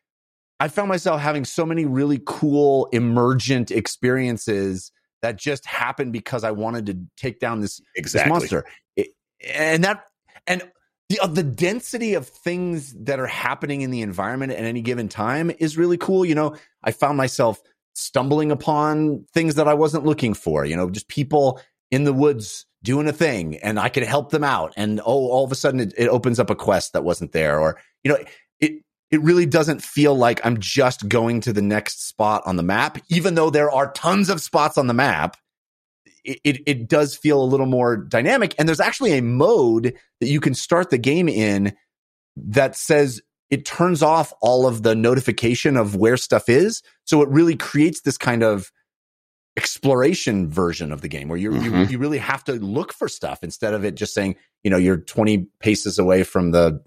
I 0.59 0.67
found 0.69 0.89
myself 0.89 1.21
having 1.21 1.45
so 1.45 1.65
many 1.65 1.85
really 1.85 2.19
cool 2.25 2.87
emergent 2.93 3.69
experiences 3.69 4.91
that 5.21 5.35
just 5.35 5.65
happened 5.65 6.13
because 6.13 6.43
I 6.43 6.51
wanted 6.51 6.85
to 6.87 6.97
take 7.17 7.39
down 7.39 7.59
this 7.61 7.81
this 8.13 8.21
monster. 8.29 8.65
It- 8.95 9.09
and 9.47 9.83
that 9.83 10.05
and 10.47 10.63
the 11.09 11.19
uh, 11.19 11.27
the 11.27 11.43
density 11.43 12.13
of 12.13 12.27
things 12.27 12.93
that 12.93 13.19
are 13.19 13.27
happening 13.27 13.81
in 13.81 13.91
the 13.91 14.01
environment 14.01 14.51
at 14.51 14.63
any 14.63 14.81
given 14.81 15.07
time 15.07 15.51
is 15.59 15.77
really 15.77 15.97
cool. 15.97 16.25
You 16.25 16.35
know, 16.35 16.55
I 16.83 16.91
found 16.91 17.17
myself 17.17 17.61
stumbling 17.93 18.51
upon 18.51 19.25
things 19.33 19.55
that 19.55 19.67
I 19.67 19.73
wasn't 19.73 20.05
looking 20.05 20.33
for. 20.33 20.65
You 20.65 20.75
know, 20.75 20.89
just 20.89 21.07
people 21.07 21.61
in 21.91 22.03
the 22.03 22.13
woods 22.13 22.65
doing 22.83 23.07
a 23.07 23.13
thing, 23.13 23.57
and 23.57 23.79
I 23.79 23.89
could 23.89 24.03
help 24.03 24.31
them 24.31 24.43
out. 24.43 24.73
And 24.75 24.99
oh, 24.99 25.29
all 25.29 25.45
of 25.45 25.51
a 25.51 25.55
sudden, 25.55 25.79
it, 25.79 25.93
it 25.97 26.09
opens 26.09 26.39
up 26.39 26.49
a 26.49 26.55
quest 26.55 26.93
that 26.93 27.03
wasn't 27.03 27.31
there, 27.31 27.59
or 27.59 27.79
you 28.03 28.11
know, 28.11 28.17
it 28.59 28.83
it 29.09 29.21
really 29.21 29.45
doesn't 29.45 29.81
feel 29.81 30.15
like 30.15 30.45
I'm 30.45 30.59
just 30.59 31.07
going 31.07 31.41
to 31.41 31.53
the 31.53 31.61
next 31.61 32.07
spot 32.07 32.43
on 32.45 32.57
the 32.57 32.63
map, 32.63 32.97
even 33.09 33.35
though 33.35 33.49
there 33.49 33.71
are 33.71 33.91
tons 33.93 34.29
of 34.29 34.41
spots 34.41 34.77
on 34.77 34.87
the 34.87 34.93
map 34.93 35.37
it, 36.27 36.39
it, 36.43 36.61
it 36.65 36.87
does 36.87 37.15
feel 37.15 37.41
a 37.41 37.45
little 37.45 37.65
more 37.65 37.97
dynamic. 37.97 38.53
And 38.59 38.67
there's 38.67 38.79
actually 38.79 39.17
a 39.17 39.21
mode 39.21 39.95
that 40.19 40.27
you 40.27 40.39
can 40.39 40.53
start 40.53 40.89
the 40.89 40.97
game 40.97 41.29
in 41.29 41.73
that 42.35 42.75
says 42.75 43.21
it 43.49 43.65
turns 43.65 44.03
off 44.03 44.33
all 44.41 44.67
of 44.67 44.83
the 44.83 44.93
notification 44.93 45.77
of 45.77 45.95
where 45.95 46.17
stuff 46.17 46.49
is. 46.49 46.83
So 47.05 47.21
it 47.21 47.29
really 47.29 47.55
creates 47.55 48.01
this 48.01 48.17
kind 48.17 48.43
of 48.43 48.71
exploration 49.55 50.49
version 50.49 50.91
of 50.91 51.01
the 51.01 51.07
game 51.07 51.29
where 51.29 51.37
you 51.37 51.55
you 51.59 51.75
you 51.85 51.97
really 51.97 52.19
have 52.19 52.43
to 52.43 52.53
look 52.53 52.93
for 52.93 53.07
stuff 53.07 53.39
instead 53.41 53.73
of 53.73 53.83
it 53.83 53.95
just 53.95 54.13
saying, 54.13 54.35
you 54.63 54.69
know, 54.69 54.77
you're 54.77 54.97
20 54.97 55.47
paces 55.59 55.97
away 55.97 56.23
from 56.23 56.51
the 56.51 56.83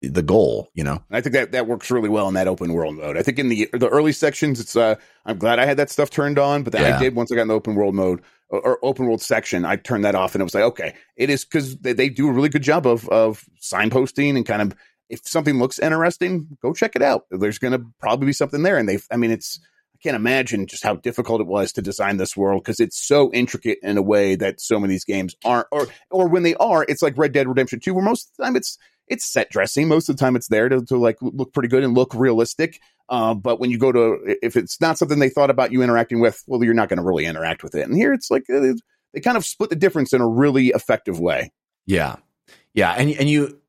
the 0.00 0.22
goal, 0.22 0.68
you 0.74 0.84
know. 0.84 1.02
And 1.08 1.16
I 1.16 1.20
think 1.20 1.32
that 1.32 1.52
that 1.52 1.66
works 1.66 1.90
really 1.90 2.08
well 2.08 2.28
in 2.28 2.34
that 2.34 2.46
open 2.46 2.72
world 2.72 2.96
mode. 2.96 3.16
I 3.16 3.22
think 3.22 3.38
in 3.38 3.48
the 3.48 3.68
the 3.72 3.88
early 3.88 4.12
sections, 4.12 4.60
it's 4.60 4.76
uh, 4.76 4.94
I'm 5.24 5.38
glad 5.38 5.58
I 5.58 5.64
had 5.66 5.78
that 5.78 5.90
stuff 5.90 6.10
turned 6.10 6.38
on, 6.38 6.62
but 6.62 6.72
then 6.72 6.82
Yeah. 6.82 6.96
I 6.96 7.00
did 7.00 7.16
once 7.16 7.32
I 7.32 7.36
got 7.36 7.42
in 7.42 7.48
the 7.48 7.54
open 7.54 7.74
world 7.74 7.94
mode 7.94 8.22
or, 8.60 8.78
open 8.82 9.06
world 9.06 9.22
section, 9.22 9.64
I 9.64 9.76
turned 9.76 10.04
that 10.04 10.14
off, 10.14 10.34
and 10.34 10.42
it 10.42 10.44
was 10.44 10.54
like, 10.54 10.64
okay, 10.64 10.94
it 11.16 11.30
is 11.30 11.44
because 11.44 11.76
they, 11.78 11.92
they 11.92 12.08
do 12.08 12.28
a 12.28 12.32
really 12.32 12.48
good 12.48 12.62
job 12.62 12.86
of 12.86 13.08
of 13.08 13.44
signposting 13.60 14.36
and 14.36 14.46
kind 14.46 14.62
of 14.62 14.74
if 15.08 15.20
something 15.26 15.58
looks 15.58 15.78
interesting, 15.78 16.56
go 16.62 16.72
check 16.72 16.96
it 16.96 17.02
out. 17.02 17.26
There's 17.30 17.58
going 17.58 17.72
to 17.72 17.84
probably 18.00 18.26
be 18.26 18.32
something 18.32 18.62
there, 18.62 18.78
and 18.78 18.88
they, 18.88 18.98
I 19.10 19.16
mean, 19.16 19.30
it's 19.30 19.60
I 19.94 19.98
can't 20.02 20.16
imagine 20.16 20.66
just 20.66 20.82
how 20.82 20.96
difficult 20.96 21.40
it 21.40 21.46
was 21.46 21.72
to 21.72 21.82
design 21.82 22.16
this 22.16 22.36
world 22.36 22.62
because 22.62 22.80
it's 22.80 23.00
so 23.00 23.30
intricate 23.32 23.78
in 23.82 23.96
a 23.96 24.02
way 24.02 24.34
that 24.36 24.60
so 24.60 24.76
many 24.76 24.86
of 24.86 24.94
these 24.94 25.04
games 25.04 25.34
aren't, 25.44 25.68
or 25.70 25.86
or 26.10 26.28
when 26.28 26.42
they 26.42 26.54
are, 26.56 26.84
it's 26.88 27.02
like 27.02 27.18
Red 27.18 27.32
Dead 27.32 27.48
Redemption 27.48 27.80
Two, 27.80 27.94
where 27.94 28.04
most 28.04 28.30
of 28.30 28.36
the 28.36 28.44
time 28.44 28.56
it's 28.56 28.78
it's 29.08 29.24
set 29.24 29.50
dressing. 29.50 29.88
Most 29.88 30.08
of 30.08 30.16
the 30.16 30.20
time, 30.20 30.36
it's 30.36 30.48
there 30.48 30.68
to, 30.68 30.84
to 30.86 30.96
like 30.96 31.16
look 31.20 31.52
pretty 31.52 31.68
good 31.68 31.84
and 31.84 31.94
look 31.94 32.14
realistic. 32.14 32.80
Uh, 33.08 33.34
but 33.34 33.60
when 33.60 33.70
you 33.70 33.78
go 33.78 33.92
to, 33.92 34.36
if 34.42 34.56
it's 34.56 34.80
not 34.80 34.96
something 34.96 35.18
they 35.18 35.28
thought 35.28 35.50
about 35.50 35.72
you 35.72 35.82
interacting 35.82 36.20
with, 36.20 36.42
well, 36.46 36.64
you're 36.64 36.72
not 36.72 36.88
going 36.88 36.96
to 36.96 37.02
really 37.04 37.26
interact 37.26 37.62
with 37.62 37.74
it. 37.74 37.82
And 37.86 37.94
here, 37.94 38.14
it's 38.14 38.30
like 38.30 38.44
uh, 38.48 38.72
they 39.12 39.20
kind 39.20 39.36
of 39.36 39.44
split 39.44 39.68
the 39.70 39.76
difference 39.76 40.12
in 40.14 40.22
a 40.22 40.26
really 40.26 40.68
effective 40.68 41.20
way. 41.20 41.52
Yeah. 41.86 42.16
Yeah. 42.72 42.92
And, 42.92 43.10
and 43.10 43.28
you, 43.28 43.60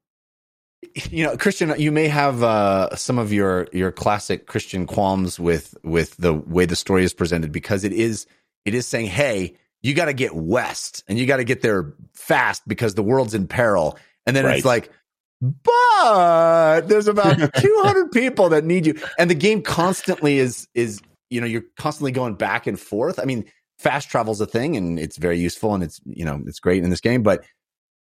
you 1.10 1.26
know, 1.26 1.36
Christian, 1.36 1.74
you 1.78 1.92
may 1.92 2.08
have 2.08 2.44
uh, 2.44 2.96
some 2.96 3.20
of 3.20 3.34
your 3.34 3.68
your 3.74 3.92
classic 3.92 4.46
Christian 4.48 4.86
qualms 4.86 5.38
with 5.40 5.76
with 5.84 6.16
the 6.18 6.34
way 6.34 6.66
the 6.66 6.76
story 6.76 7.04
is 7.04 7.14
presented 7.14 7.52
because 7.52 7.84
it 7.84 7.92
is 7.92 8.28
it 8.64 8.74
is 8.74 8.88
saying, 8.88 9.08
hey, 9.08 9.58
you 9.82 9.94
got 9.94 10.06
to 10.06 10.14
get 10.14 10.34
west 10.34 11.04
and 11.08 11.20
you 11.20 11.26
got 11.26 11.38
to 11.38 11.44
get 11.44 11.62
there 11.62 11.94
fast 12.14 12.66
because 12.68 12.94
the 12.96 13.04
world's 13.04 13.34
in 13.34 13.48
peril, 13.48 13.98
and 14.26 14.36
then 14.36 14.46
Right. 14.46 14.58
it's 14.58 14.66
like. 14.66 14.92
But 15.42 16.82
there's 16.88 17.08
about 17.08 17.38
200 17.58 18.12
people 18.12 18.50
that 18.50 18.64
need 18.64 18.86
you, 18.86 19.00
and 19.20 19.30
the 19.30 19.36
game 19.36 19.62
constantly 19.62 20.40
is 20.40 20.68
is 20.74 21.02
you 21.30 21.42
know 21.42 21.48
you're 21.48 21.66
constantly 21.78 22.12
going 22.12 22.36
back 22.36 22.68
and 22.68 22.80
forth. 22.80 23.20
I 23.20 23.26
mean, 23.26 23.46
fast 23.80 24.10
travel's 24.10 24.42
a 24.42 24.46
thing, 24.46 24.76
and 24.78 25.00
it's 25.00 25.18
very 25.18 25.40
useful, 25.40 25.74
and 25.74 25.84
it's 25.84 26.00
you 26.06 26.26
know 26.26 26.42
it's 26.48 26.60
great 26.60 26.84
in 26.84 26.90
this 26.90 27.02
game, 27.02 27.24
but 27.24 27.44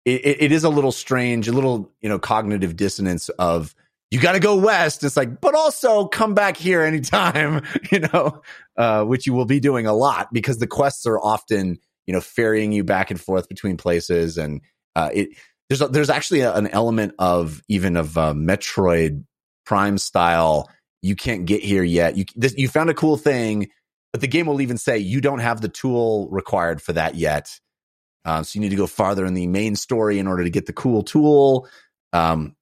it, 0.04 0.24
it 0.24 0.42
it 0.42 0.52
is 0.52 0.64
a 0.64 0.70
little 0.70 0.92
strange, 0.92 1.48
a 1.48 1.52
little 1.52 1.92
you 2.00 2.08
know 2.08 2.18
cognitive 2.18 2.76
dissonance 2.76 3.28
of 3.30 3.74
you 4.10 4.18
got 4.18 4.32
to 4.32 4.40
go 4.40 4.56
west. 4.56 5.04
It's 5.04 5.16
like, 5.16 5.40
but 5.40 5.54
also 5.54 6.06
come 6.06 6.34
back 6.34 6.56
here 6.56 6.82
anytime, 6.82 7.62
you 7.92 8.00
know, 8.00 8.42
uh, 8.76 9.04
which 9.04 9.26
you 9.26 9.34
will 9.34 9.44
be 9.44 9.60
doing 9.60 9.86
a 9.86 9.92
lot 9.92 10.32
because 10.32 10.58
the 10.58 10.66
quests 10.66 11.06
are 11.06 11.18
often 11.18 11.78
you 12.06 12.14
know 12.14 12.20
ferrying 12.20 12.72
you 12.72 12.82
back 12.82 13.10
and 13.10 13.20
forth 13.20 13.48
between 13.48 13.76
places, 13.76 14.38
and 14.38 14.62
uh, 14.96 15.10
it 15.12 15.30
there's 15.70 15.80
a, 15.80 15.88
there's 15.88 16.10
actually 16.10 16.40
a, 16.40 16.52
an 16.52 16.66
element 16.66 17.14
of 17.18 17.62
even 17.68 17.96
of 17.96 18.18
uh, 18.18 18.34
Metroid 18.34 19.24
Prime 19.64 19.96
style. 19.98 20.68
You 21.00 21.14
can't 21.14 21.46
get 21.46 21.62
here 21.62 21.84
yet. 21.84 22.16
You 22.16 22.24
this, 22.34 22.54
you 22.58 22.68
found 22.68 22.90
a 22.90 22.94
cool 22.94 23.16
thing, 23.16 23.70
but 24.12 24.20
the 24.20 24.26
game 24.26 24.46
will 24.46 24.60
even 24.60 24.76
say 24.76 24.98
you 24.98 25.20
don't 25.20 25.38
have 25.38 25.60
the 25.60 25.68
tool 25.68 26.28
required 26.30 26.82
for 26.82 26.92
that 26.92 27.14
yet. 27.14 27.48
Uh, 28.24 28.42
so 28.42 28.58
you 28.58 28.60
need 28.60 28.70
to 28.70 28.76
go 28.76 28.88
farther 28.88 29.24
in 29.24 29.32
the 29.32 29.46
main 29.46 29.76
story 29.76 30.18
in 30.18 30.26
order 30.26 30.42
to 30.42 30.50
get 30.50 30.66
the 30.66 30.72
cool 30.72 31.04
tool. 31.04 31.68
Um, 32.12 32.56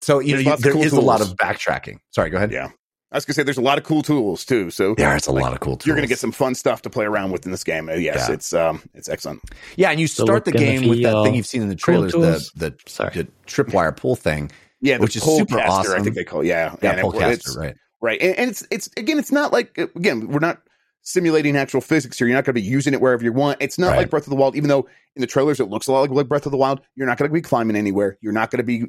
so 0.00 0.20
you 0.20 0.36
There's 0.36 0.46
know 0.46 0.52
you, 0.52 0.56
there 0.58 0.72
cool 0.72 0.82
is 0.82 0.92
a 0.92 1.00
lot 1.00 1.20
of 1.20 1.34
backtracking. 1.36 1.98
Sorry, 2.10 2.30
go 2.30 2.36
ahead. 2.36 2.52
Yeah. 2.52 2.70
I 3.12 3.16
was 3.16 3.24
gonna 3.26 3.34
say 3.34 3.42
there's 3.42 3.58
a 3.58 3.60
lot 3.62 3.76
of 3.78 3.84
cool 3.84 4.02
tools 4.02 4.44
too. 4.44 4.70
So 4.70 4.94
There 4.94 5.14
is 5.14 5.26
a 5.26 5.32
Like, 5.32 5.42
lot 5.42 5.52
of 5.52 5.60
cool 5.60 5.76
tools. 5.76 5.86
you're 5.86 5.94
gonna 5.96 6.06
get 6.08 6.18
some 6.18 6.32
fun 6.32 6.54
stuff 6.54 6.82
to 6.82 6.90
play 6.90 7.04
around 7.04 7.30
with 7.30 7.44
in 7.44 7.50
this 7.52 7.62
game. 7.62 7.88
Uh, 7.88 7.92
Yes, 7.94 8.26
Yeah. 8.28 8.34
it's 8.34 8.52
um, 8.54 8.82
it's 8.94 9.08
excellent. 9.08 9.42
yeah, 9.76 9.90
and 9.90 10.00
you 10.00 10.06
start 10.06 10.26
the 10.26 10.32
look 10.32 10.46
and 10.48 10.54
the 10.54 10.58
game 10.80 10.88
with 10.88 11.02
that 11.02 11.22
thing 11.24 11.34
you've 11.34 11.46
seen 11.46 11.60
in 11.62 11.68
the 11.68 11.76
Cool 11.76 12.08
trailers, 12.10 12.50
the 12.52 12.70
the, 12.70 12.76
Sorry. 12.86 13.10
the 13.14 13.28
tripwire 13.46 13.94
pull 13.96 14.16
thing. 14.16 14.50
Yeah, 14.80 14.98
Which 14.98 15.14
is 15.14 15.22
super 15.22 15.60
awesome. 15.60 16.00
I 16.00 16.02
think 16.02 16.16
they 16.16 16.24
call 16.24 16.40
it. 16.40 16.46
Yeah, 16.46 16.74
Yeah, 16.82 16.90
And 16.90 16.98
it- 17.00 17.04
Pullcaster, 17.04 17.32
it's- 17.32 17.56
right? 17.56 17.76
right. 18.00 18.20
And, 18.20 18.36
and 18.36 18.50
it's 18.50 18.66
it's 18.70 18.88
again, 18.96 19.18
it's 19.18 19.30
not 19.30 19.52
like 19.52 19.76
again, 19.78 20.28
we're 20.28 20.40
not 20.40 20.60
simulating 21.02 21.56
actual 21.56 21.80
physics 21.80 22.18
here. 22.18 22.26
You're 22.28 22.36
not 22.36 22.44
going 22.44 22.54
to 22.54 22.60
be 22.60 22.66
using 22.66 22.94
it 22.94 23.00
wherever 23.00 23.22
you 23.24 23.32
want. 23.32 23.58
It's 23.60 23.78
not 23.78 23.88
Right. 23.88 23.98
like 23.98 24.10
Breath 24.10 24.24
of 24.24 24.30
the 24.30 24.36
Wild, 24.36 24.56
even 24.56 24.68
though 24.68 24.88
in 25.16 25.20
the 25.20 25.26
trailers 25.26 25.60
it 25.60 25.68
looks 25.68 25.86
a 25.88 25.92
lot 25.92 26.10
like 26.10 26.28
Breath 26.28 26.46
of 26.46 26.52
the 26.52 26.58
Wild. 26.58 26.80
You're 26.94 27.06
not 27.06 27.18
going 27.18 27.28
to 27.28 27.32
be 27.34 27.40
climbing 27.42 27.76
anywhere. 27.76 28.18
You're 28.20 28.32
not 28.32 28.50
going 28.50 28.58
to 28.58 28.64
be 28.64 28.86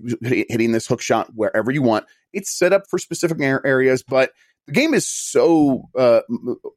hitting 0.49 0.71
this 0.71 0.87
hook 0.87 1.01
shot 1.01 1.29
wherever 1.35 1.71
you 1.71 1.81
want. 1.81 2.05
It's 2.31 2.55
set 2.55 2.71
up 2.71 2.83
for 2.89 2.99
specific 2.99 3.39
areas, 3.41 4.03
but 4.03 4.31
the 4.67 4.73
game 4.73 4.93
is 4.93 5.07
so 5.07 5.89
uh, 5.97 6.21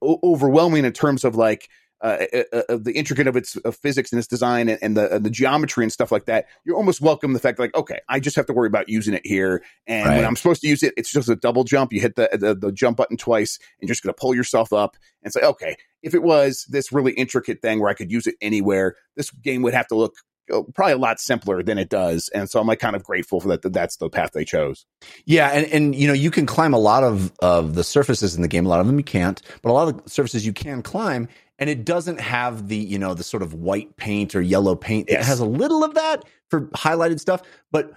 overwhelming 0.02 0.84
in 0.84 0.92
terms 0.92 1.24
of 1.24 1.36
like 1.36 1.68
uh, 2.02 2.18
uh, 2.32 2.62
uh, 2.68 2.76
the 2.80 2.92
intricate 2.92 3.26
of 3.26 3.36
its 3.36 3.56
of 3.56 3.76
physics 3.76 4.12
and 4.12 4.18
its 4.18 4.28
design 4.28 4.68
and, 4.68 4.78
and 4.82 4.96
the 4.96 5.14
and 5.14 5.24
the 5.24 5.30
geometry 5.30 5.84
and 5.84 5.92
stuff 5.92 6.12
like 6.12 6.26
that. 6.26 6.46
You're 6.64 6.76
almost 6.76 7.00
welcome 7.00 7.32
the 7.32 7.38
fact 7.38 7.58
like, 7.58 7.74
okay, 7.74 8.00
I 8.08 8.20
just 8.20 8.36
have 8.36 8.46
to 8.46 8.52
worry 8.52 8.66
about 8.68 8.88
using 8.88 9.14
it 9.14 9.22
here, 9.24 9.62
and 9.86 10.06
Right. 10.06 10.16
when 10.16 10.24
I'm 10.26 10.36
supposed 10.36 10.60
to 10.62 10.68
use 10.68 10.82
it, 10.82 10.94
it's 10.96 11.10
just 11.10 11.28
a 11.28 11.36
double 11.36 11.64
jump. 11.64 11.92
You 11.92 12.00
hit 12.00 12.16
the 12.16 12.28
the, 12.32 12.54
the 12.54 12.72
jump 12.72 12.96
button 12.98 13.16
twice, 13.16 13.58
and 13.80 13.88
you're 13.88 13.94
just 13.94 14.02
going 14.02 14.12
to 14.14 14.20
pull 14.20 14.34
yourself 14.34 14.72
up 14.72 14.96
and 15.22 15.32
say, 15.32 15.40
okay, 15.40 15.76
if 16.02 16.14
it 16.14 16.22
was 16.22 16.66
this 16.68 16.92
really 16.92 17.12
intricate 17.12 17.62
thing 17.62 17.80
where 17.80 17.90
I 17.90 17.94
could 17.94 18.10
use 18.12 18.26
it 18.26 18.36
anywhere, 18.40 18.94
this 19.16 19.30
game 19.30 19.62
would 19.62 19.74
have 19.74 19.86
to 19.88 19.94
look 19.94 20.14
uh, 20.52 20.62
probably 20.74 20.92
a 20.92 20.98
lot 20.98 21.18
simpler 21.18 21.60
than 21.62 21.76
it 21.76 21.88
does. 21.88 22.30
And 22.32 22.48
so 22.48 22.60
I'm 22.60 22.68
like 22.68 22.78
kind 22.78 22.94
of 22.94 23.02
grateful 23.02 23.40
for 23.40 23.48
that. 23.48 23.62
that 23.62 23.72
that's 23.72 23.96
the 23.96 24.08
path 24.08 24.30
they 24.32 24.44
chose. 24.44 24.86
Yeah, 25.24 25.48
and, 25.48 25.66
and 25.72 25.94
you 25.96 26.06
know 26.06 26.12
you 26.12 26.30
can 26.30 26.46
climb 26.46 26.72
a 26.74 26.78
lot 26.78 27.02
of 27.02 27.32
of 27.40 27.74
the 27.74 27.82
surfaces 27.82 28.36
in 28.36 28.42
the 28.42 28.48
game. 28.48 28.64
A 28.66 28.68
lot 28.68 28.80
of 28.80 28.86
them 28.86 28.98
you 28.98 29.04
can't, 29.04 29.40
but 29.62 29.70
a 29.70 29.72
lot 29.72 29.88
of 29.88 30.04
the 30.04 30.10
surfaces 30.10 30.46
you 30.46 30.52
can 30.52 30.82
climb, 30.82 31.28
and 31.58 31.70
it 31.70 31.84
doesn't 31.84 32.20
have 32.20 32.68
the 32.68 32.76
you 32.76 32.98
know 32.98 33.14
the 33.14 33.22
sort 33.22 33.42
of 33.42 33.54
white 33.54 33.96
paint 33.96 34.34
or 34.34 34.40
yellow 34.40 34.74
paint. 34.74 35.08
It 35.08 35.22
has 35.22 35.40
a 35.40 35.44
little 35.44 35.84
of 35.84 35.94
that 35.94 36.24
for 36.50 36.62
highlighted 36.68 37.20
stuff, 37.20 37.42
but 37.70 37.92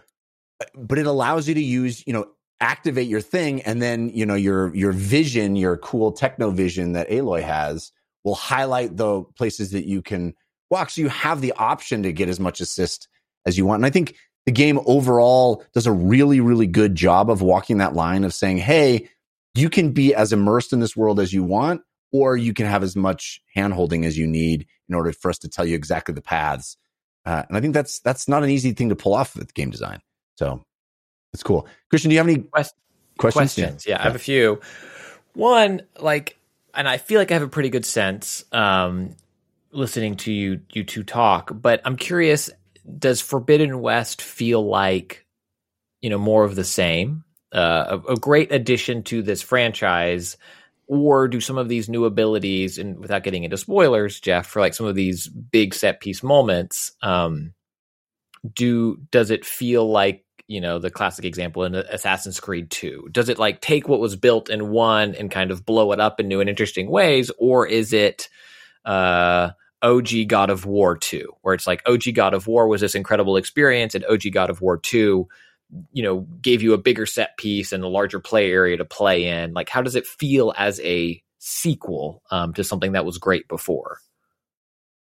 but 0.76 0.98
it 0.98 1.06
allows 1.06 1.48
you 1.48 1.54
to 1.54 1.64
use 1.64 2.06
you 2.06 2.14
know 2.14 2.28
activate 2.62 3.08
your 3.08 3.22
thing, 3.22 3.62
and 3.62 3.82
then 3.82 4.10
you 4.10 4.26
know 4.26 4.36
your 4.36 4.74
your 4.76 4.92
vision, 4.92 5.56
your 5.56 5.78
cool 5.78 6.12
techno 6.12 6.52
vision 6.52 6.94
that 6.94 7.10
Aloy 7.10 7.44
has 7.44 7.92
will 8.24 8.36
highlight 8.36 8.98
the 8.98 9.24
places 9.38 9.72
that 9.72 9.86
you 9.86 10.02
can 10.02 10.34
walk. 10.70 10.90
So 10.90 11.02
you 11.02 11.10
have 11.10 11.42
the 11.42 11.54
option 11.54 12.04
to 12.04 12.14
get 12.14 12.30
as 12.30 12.40
much 12.40 12.62
assist 12.62 13.08
as 13.46 13.58
you 13.58 13.66
want, 13.66 13.80
and 13.80 13.86
I 13.86 13.90
think 13.90 14.16
the 14.46 14.52
game 14.52 14.80
overall 14.86 15.64
does 15.74 15.86
a 15.86 15.92
really, 15.92 16.40
really 16.40 16.66
good 16.66 16.96
job 16.96 17.30
of 17.30 17.42
walking 17.42 17.78
that 17.78 17.94
line 17.94 18.24
of 18.24 18.34
saying, 18.34 18.58
hey, 18.58 19.10
you 19.54 19.70
can 19.70 19.92
be 19.92 20.16
as 20.16 20.34
immersed 20.34 20.74
in 20.74 20.80
this 20.80 20.96
world 20.96 21.20
as 21.20 21.34
you 21.34 21.44
want, 21.44 21.82
or 22.12 22.38
you 22.38 22.54
can 22.54 22.66
have 22.66 22.84
as 22.84 22.96
much 22.96 23.42
hand 23.54 23.74
holding 23.74 24.06
as 24.06 24.18
you 24.18 24.28
need 24.28 24.68
in 24.88 24.96
order 24.96 25.12
for 25.12 25.30
us 25.30 25.38
to 25.40 25.48
tell 25.50 25.66
you 25.66 25.76
exactly 25.76 26.14
the 26.14 26.22
paths. 26.22 26.78
Uh, 27.26 27.44
and 27.48 27.58
I 27.58 27.62
think 27.62 27.74
that's 27.74 28.00
that's 28.00 28.28
not 28.28 28.44
an 28.44 28.50
easy 28.50 28.72
thing 28.72 28.90
to 28.90 28.96
pull 28.96 29.14
off 29.14 29.36
with 29.36 29.54
game 29.54 29.70
design. 29.70 30.00
So 30.36 30.64
it's 31.34 31.44
cool. 31.44 31.68
Christian, 31.90 32.10
do 32.10 32.14
you 32.16 32.20
have 32.20 32.28
any 32.28 32.40
Quest- 32.40 32.76
questions? 33.18 33.54
questions. 33.56 33.86
Yeah, 33.86 34.00
I 34.00 34.04
have 34.04 34.16
a 34.16 34.20
few. 34.20 34.62
One, 35.34 35.82
like, 36.00 36.38
and 36.74 36.88
I 36.88 36.98
feel 36.98 37.20
like 37.20 37.32
I 37.32 37.36
have 37.36 37.44
a 37.44 37.48
pretty 37.48 37.70
good 37.70 37.86
sense 37.86 38.44
um, 38.52 39.16
listening 39.72 40.16
to 40.18 40.32
you 40.32 40.62
you 40.72 40.84
two 40.84 41.04
talk, 41.04 41.52
but 41.54 41.82
I'm 41.86 41.98
curious: 41.98 42.50
Does 42.98 43.22
Forbidden 43.22 43.80
West 43.82 44.22
feel 44.22 44.66
like 44.66 45.26
you 46.02 46.10
know 46.10 46.18
more 46.18 46.46
of 46.46 46.56
the 46.56 46.64
same? 46.64 47.24
Uh, 47.52 48.00
a, 48.08 48.14
a 48.14 48.16
great 48.16 48.52
addition 48.52 49.04
to 49.04 49.22
this 49.22 49.42
franchise, 49.42 50.38
or 50.90 51.28
do 51.28 51.40
some 51.40 51.60
of 51.60 51.70
these 51.70 51.88
new 51.88 52.04
abilities, 52.06 52.80
and 52.80 53.00
without 53.00 53.24
getting 53.24 53.44
into 53.44 53.58
spoilers, 53.58 54.20
Jeff, 54.20 54.48
for 54.48 54.60
like 54.60 54.74
some 54.74 54.88
of 54.88 54.96
these 54.96 55.28
big 55.28 55.76
set 55.76 56.02
piece 56.02 56.24
moments, 56.24 56.92
um, 57.04 57.54
do 58.56 58.98
does 59.12 59.32
it 59.32 59.46
feel 59.46 59.90
like 59.90 60.26
you 60.48 60.60
know 60.60 60.80
the 60.80 60.90
classic 60.90 61.26
example 61.26 61.64
in 61.64 61.76
Assassin's 61.76 62.40
Creed 62.40 62.72
2 62.72 63.10
does 63.12 63.30
it 63.30 63.38
like 63.38 63.62
take 63.62 63.88
what 63.88 64.00
was 64.00 64.16
built 64.16 64.50
in 64.50 64.70
one 64.70 65.14
and 65.16 65.30
kind 65.30 65.52
of 65.52 65.66
blow 65.66 65.92
it 65.92 66.00
up 66.00 66.20
in 66.20 66.28
new 66.28 66.40
and 66.40 66.50
interesting 66.50 66.90
ways 66.90 67.30
or 67.38 67.68
is 67.68 67.94
it 67.94 68.30
uh 68.86 69.52
OG 69.82 70.28
God 70.28 70.50
of 70.50 70.66
War 70.66 70.98
2 70.98 71.34
where 71.42 71.54
it's 71.54 71.68
like 71.68 71.84
OG 71.86 72.16
God 72.16 72.34
of 72.34 72.48
War 72.48 72.68
was 72.68 72.82
this 72.82 72.96
incredible 72.96 73.38
experience 73.38 73.94
and 73.94 74.06
OG 74.06 74.24
God 74.34 74.50
of 74.50 74.62
War 74.62 74.78
2 74.78 75.28
you 75.92 76.04
know 76.04 76.22
gave 76.42 76.62
you 76.62 76.74
a 76.74 76.78
bigger 76.78 77.06
set 77.06 77.38
piece 77.38 77.72
and 77.72 77.84
a 77.84 77.88
larger 77.88 78.20
play 78.20 78.52
area 78.52 78.78
to 78.78 78.86
play 78.86 79.28
in 79.28 79.54
like 79.54 79.70
how 79.70 79.82
does 79.82 79.96
it 79.96 80.08
feel 80.08 80.54
as 80.58 80.80
a 80.82 81.22
sequel 81.38 82.22
um, 82.32 82.54
to 82.54 82.64
something 82.64 82.94
that 82.94 83.06
was 83.06 83.18
great 83.18 83.48
before 83.48 84.00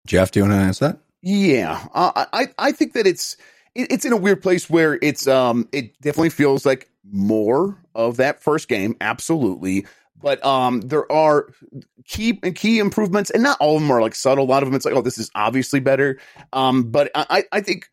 Jeff, 0.07 0.31
do 0.31 0.41
you 0.41 0.45
want 0.45 0.55
to 0.55 0.65
answer 0.65 0.89
that? 0.89 0.99
Yeah, 1.23 1.87
uh, 1.95 2.25
I 2.33 2.49
I 2.59 2.73
think 2.73 2.95
that 2.95 3.07
it's 3.07 3.37
it, 3.75 3.93
it's 3.93 4.05
in 4.05 4.13
a 4.13 4.17
weird 4.17 4.43
place 4.43 4.71
where 4.71 4.99
it's 5.03 5.27
um 5.27 5.69
it 5.73 6.01
definitely 6.01 6.31
feels 6.31 6.65
like 6.65 6.89
more 7.05 7.81
of 7.95 8.17
that 8.17 8.43
first 8.43 8.69
game, 8.69 8.97
absolutely. 9.01 9.87
But 10.23 10.45
um, 10.45 10.81
there 10.81 11.11
are 11.11 11.49
key 12.07 12.35
key 12.35 12.79
improvements, 12.79 13.31
and 13.31 13.43
not 13.43 13.59
all 13.61 13.77
of 13.77 13.83
them 13.83 13.91
are 13.91 14.01
like 14.01 14.15
subtle. 14.15 14.45
A 14.45 14.47
lot 14.47 14.63
of 14.63 14.69
them, 14.69 14.77
it's 14.77 14.85
like, 14.85 14.95
oh, 14.95 15.03
this 15.03 15.19
is 15.19 15.31
obviously 15.35 15.81
better. 15.81 16.19
Um, 16.53 16.91
but 16.91 17.11
I 17.15 17.45
I 17.53 17.61
think 17.61 17.89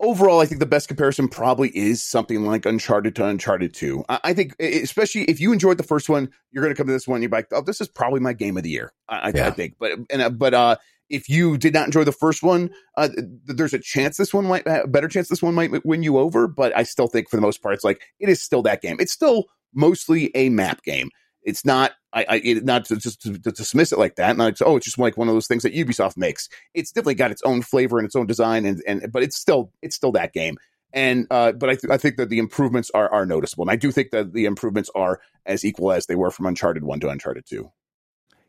overall, 0.00 0.40
I 0.40 0.46
think 0.46 0.60
the 0.60 0.66
best 0.66 0.88
comparison 0.88 1.28
probably 1.28 1.70
is 1.76 2.02
something 2.02 2.44
like 2.44 2.66
Uncharted 2.66 3.16
to 3.16 3.26
Uncharted 3.26 3.74
Two. 3.74 4.04
I, 4.08 4.20
I 4.24 4.34
think, 4.34 4.54
especially 4.60 5.22
if 5.22 5.40
you 5.40 5.52
enjoyed 5.52 5.78
the 5.78 5.82
first 5.84 6.08
one, 6.08 6.30
you're 6.50 6.62
going 6.62 6.74
to 6.74 6.78
come 6.78 6.86
to 6.86 6.92
this 6.92 7.08
one, 7.08 7.16
and 7.16 7.22
you're 7.22 7.30
like, 7.30 7.48
oh, 7.52 7.62
this 7.62 7.80
is 7.80 7.88
probably 7.88 8.20
my 8.20 8.32
game 8.32 8.56
of 8.56 8.62
the 8.62 8.70
year. 8.70 8.92
I, 9.08 9.30
I, 9.30 9.46
I 9.46 9.50
think, 9.50 9.76
but 9.78 9.92
and 10.10 10.22
uh, 10.22 10.30
but 10.30 10.54
uh 10.54 10.76
if 11.10 11.28
you 11.28 11.58
did 11.58 11.74
not 11.74 11.86
enjoy 11.86 12.04
the 12.04 12.12
first 12.12 12.42
one, 12.42 12.70
uh, 12.96 13.08
th- 13.08 13.26
there's 13.44 13.74
a 13.74 13.78
chance 13.78 14.16
this 14.16 14.32
one 14.32 14.46
might 14.46 14.66
a 14.66 14.86
better 14.86 15.08
chance 15.08 15.28
this 15.28 15.42
one 15.42 15.54
might 15.54 15.84
win 15.84 16.02
you 16.02 16.18
over. 16.18 16.48
But 16.48 16.76
I 16.76 16.82
still 16.82 17.06
think 17.06 17.28
for 17.28 17.36
the 17.36 17.42
most 17.42 17.62
part, 17.62 17.74
it's 17.74 17.84
like 17.84 18.02
it 18.20 18.28
is 18.28 18.42
still 18.42 18.62
that 18.62 18.82
game. 18.82 18.96
It's 18.98 19.12
still 19.12 19.44
mostly 19.74 20.30
a 20.34 20.48
map 20.48 20.82
game. 20.82 21.10
It's 21.42 21.64
not. 21.64 21.92
I, 22.14 22.26
I 22.28 22.40
it, 22.44 22.64
not 22.64 22.84
to 22.86 22.96
just 22.96 23.22
to, 23.22 23.32
to 23.38 23.50
dismiss 23.50 23.92
it 23.92 23.98
like 23.98 24.16
that. 24.16 24.38
It's, 24.38 24.62
oh, 24.62 24.76
it's 24.76 24.86
just 24.86 24.98
like 24.98 25.16
one 25.16 25.28
of 25.28 25.34
those 25.34 25.48
things 25.48 25.64
that 25.64 25.74
Ubisoft 25.74 26.16
makes. 26.16 26.48
It's 26.72 26.92
definitely 26.92 27.16
got 27.16 27.32
its 27.32 27.42
own 27.42 27.62
flavor 27.62 27.98
and 27.98 28.06
its 28.06 28.16
own 28.16 28.26
design, 28.26 28.64
and 28.64 28.82
and 28.86 29.12
but 29.12 29.22
it's 29.22 29.36
still 29.36 29.72
it's 29.82 29.96
still 29.96 30.12
that 30.12 30.32
game. 30.32 30.56
And 30.92 31.26
uh, 31.30 31.52
but 31.52 31.70
I, 31.70 31.74
th- 31.74 31.90
I 31.90 31.96
think 31.96 32.16
that 32.16 32.28
the 32.28 32.38
improvements 32.38 32.90
are 32.94 33.12
are 33.12 33.26
noticeable, 33.26 33.64
and 33.64 33.70
I 33.70 33.76
do 33.76 33.90
think 33.90 34.12
that 34.12 34.32
the 34.32 34.44
improvements 34.44 34.90
are 34.94 35.20
as 35.44 35.64
equal 35.64 35.90
as 35.90 36.06
they 36.06 36.14
were 36.14 36.30
from 36.30 36.46
Uncharted 36.46 36.84
One 36.84 37.00
to 37.00 37.08
Uncharted 37.08 37.44
Two. 37.46 37.72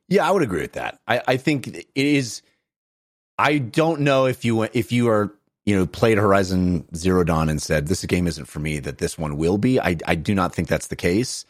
Yeah, 0.08 0.28
I 0.28 0.32
would 0.32 0.44
agree 0.44 0.62
with 0.62 0.74
that. 0.74 1.00
I, 1.08 1.22
I 1.28 1.38
think 1.38 1.68
it 1.68 1.88
is. 1.96 2.44
I 3.40 3.58
don't 3.58 4.02
know 4.02 4.28
if 4.28 4.46
you 4.46 4.62
if 4.62 4.92
you 4.92 5.10
are 5.10 5.34
you 5.66 5.76
know 5.76 5.88
played 5.88 6.20
Horizon 6.20 6.86
Zero 6.96 7.24
Dawn 7.24 7.50
and 7.50 7.60
said 7.60 7.88
this 7.88 8.06
game 8.06 8.28
isn't 8.28 8.46
for 8.46 8.60
me 8.60 8.80
that 8.80 9.00
this 9.00 9.18
one 9.18 9.38
will 9.38 9.58
be. 9.58 9.80
I 9.80 9.98
I 10.06 10.14
do 10.14 10.36
not 10.36 10.54
think 10.54 10.68
that's 10.68 10.88
the 10.88 10.96
case. 10.96 11.46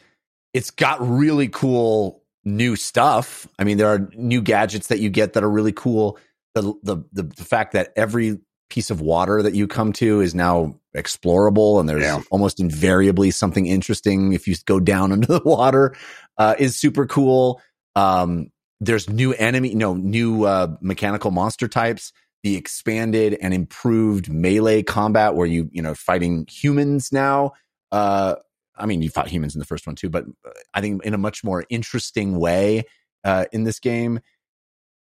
It's 0.56 0.70
got 0.70 1.06
really 1.06 1.48
cool 1.48 2.22
new 2.44 2.76
stuff. 2.76 3.46
I 3.58 3.64
mean, 3.64 3.76
there 3.76 3.88
are 3.88 4.08
new 4.14 4.40
gadgets 4.40 4.86
that 4.86 5.00
you 5.00 5.10
get 5.10 5.34
that 5.34 5.44
are 5.44 5.50
really 5.50 5.72
cool. 5.72 6.18
The 6.54 6.62
the 6.82 6.96
the, 7.12 7.22
the 7.24 7.44
fact 7.44 7.72
that 7.72 7.92
every 7.96 8.38
piece 8.70 8.90
of 8.90 9.00
water 9.00 9.42
that 9.42 9.54
you 9.54 9.68
come 9.68 9.92
to 9.92 10.20
is 10.20 10.34
now 10.34 10.80
explorable 10.96 11.78
and 11.78 11.88
there's 11.88 12.02
Yeah. 12.02 12.20
almost 12.30 12.58
invariably 12.58 13.30
something 13.30 13.66
interesting 13.66 14.32
if 14.32 14.48
you 14.48 14.54
go 14.64 14.80
down 14.80 15.12
into 15.16 15.28
the 15.28 15.42
water 15.44 15.94
uh, 16.38 16.54
is 16.58 16.76
super 16.76 17.06
cool. 17.06 17.60
Um, 17.94 18.50
there's 18.80 19.08
new 19.10 19.32
enemy, 19.34 19.74
no 19.74 19.94
new 19.94 20.44
uh, 20.44 20.68
mechanical 20.80 21.30
monster 21.30 21.68
types. 21.68 22.12
The 22.44 22.56
expanded 22.56 23.36
and 23.42 23.52
improved 23.52 24.30
melee 24.32 24.82
combat, 24.82 25.34
where 25.34 25.46
you 25.46 25.68
you 25.72 25.82
know 25.82 25.94
fighting 25.94 26.46
humans 26.48 27.10
now. 27.12 27.52
Uh, 27.92 28.36
I 28.76 28.86
mean, 28.86 29.02
you 29.02 29.10
fought 29.10 29.28
humans 29.28 29.54
in 29.54 29.58
the 29.58 29.64
first 29.64 29.86
one 29.86 29.96
too, 29.96 30.08
but 30.10 30.24
uh, 30.46 30.50
I 30.74 30.80
think 30.80 31.04
in 31.04 31.14
a 31.14 31.18
much 31.18 31.42
more 31.44 31.64
interesting 31.70 32.38
way 32.38 32.84
uh, 33.24 33.46
in 33.52 33.64
this 33.64 33.80
game. 33.80 34.20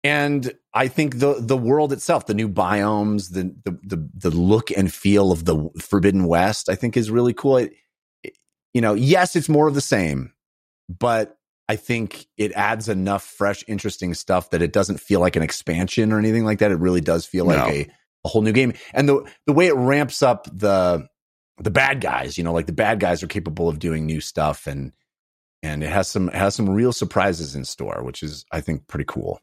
And 0.03 0.53
I 0.73 0.87
think 0.87 1.19
the 1.19 1.35
the 1.39 1.57
world 1.57 1.91
itself, 1.91 2.25
the 2.25 2.33
new 2.33 2.47
biomes, 2.47 3.33
the 3.33 3.53
the 3.65 3.77
the, 3.83 4.09
the 4.15 4.31
look 4.31 4.71
and 4.71 4.91
feel 4.93 5.31
of 5.31 5.43
the 5.45 5.69
Forbidden 5.79 6.25
West, 6.25 6.69
I 6.69 6.75
think 6.75 6.95
is 6.95 7.11
really 7.11 7.33
cool. 7.33 7.57
It, 7.57 7.73
it- 8.23 8.33
you 8.73 8.81
know, 8.81 8.93
yes, 8.93 9.35
it's 9.35 9.49
more 9.49 9.67
of 9.67 9.73
the 9.73 9.81
same, 9.81 10.31
but 10.87 11.35
I 11.67 11.75
think 11.75 12.27
it 12.37 12.51
adds 12.53 12.87
enough 12.87 13.23
fresh, 13.23 13.63
interesting 13.67 14.13
stuff 14.13 14.51
that 14.51 14.61
it 14.61 14.71
doesn't 14.71 14.99
feel 14.99 15.19
like 15.19 15.35
an 15.35 15.41
expansion 15.43 16.11
or 16.13 16.19
anything 16.19 16.45
like 16.45 16.59
that. 16.59 16.71
It 16.71 16.79
really 16.79 17.01
does 17.01 17.25
feel 17.25 17.45
like 17.45 17.57
a, 17.67 17.91
a 18.25 18.29
whole 18.29 18.41
new 18.43 18.51
game. 18.53 18.73
And 18.93 19.09
the 19.09 19.27
the 19.47 19.53
way 19.53 19.67
it 19.67 19.75
ramps 19.75 20.21
up 20.23 20.47
the 20.55 21.07
the 21.61 21.71
bad 21.71 22.01
guys, 22.01 22.37
you 22.37 22.43
know, 22.43 22.53
like 22.53 22.67
the 22.67 22.73
bad 22.73 22.99
guys 22.99 23.21
are 23.21 23.27
capable 23.27 23.69
of 23.69 23.79
doing 23.79 24.05
new 24.05 24.21
stuff 24.21 24.67
and 24.67 24.91
and 25.61 25.83
it 25.83 25.89
has 25.89 26.07
some 26.07 26.29
it 26.29 26.35
has 26.35 26.55
some 26.55 26.69
real 26.69 26.93
surprises 26.93 27.55
in 27.55 27.65
store, 27.65 28.01
which 28.03 28.23
is 28.23 28.45
I 28.51 28.61
think 28.61 28.87
pretty 28.87 29.05
cool. 29.07 29.39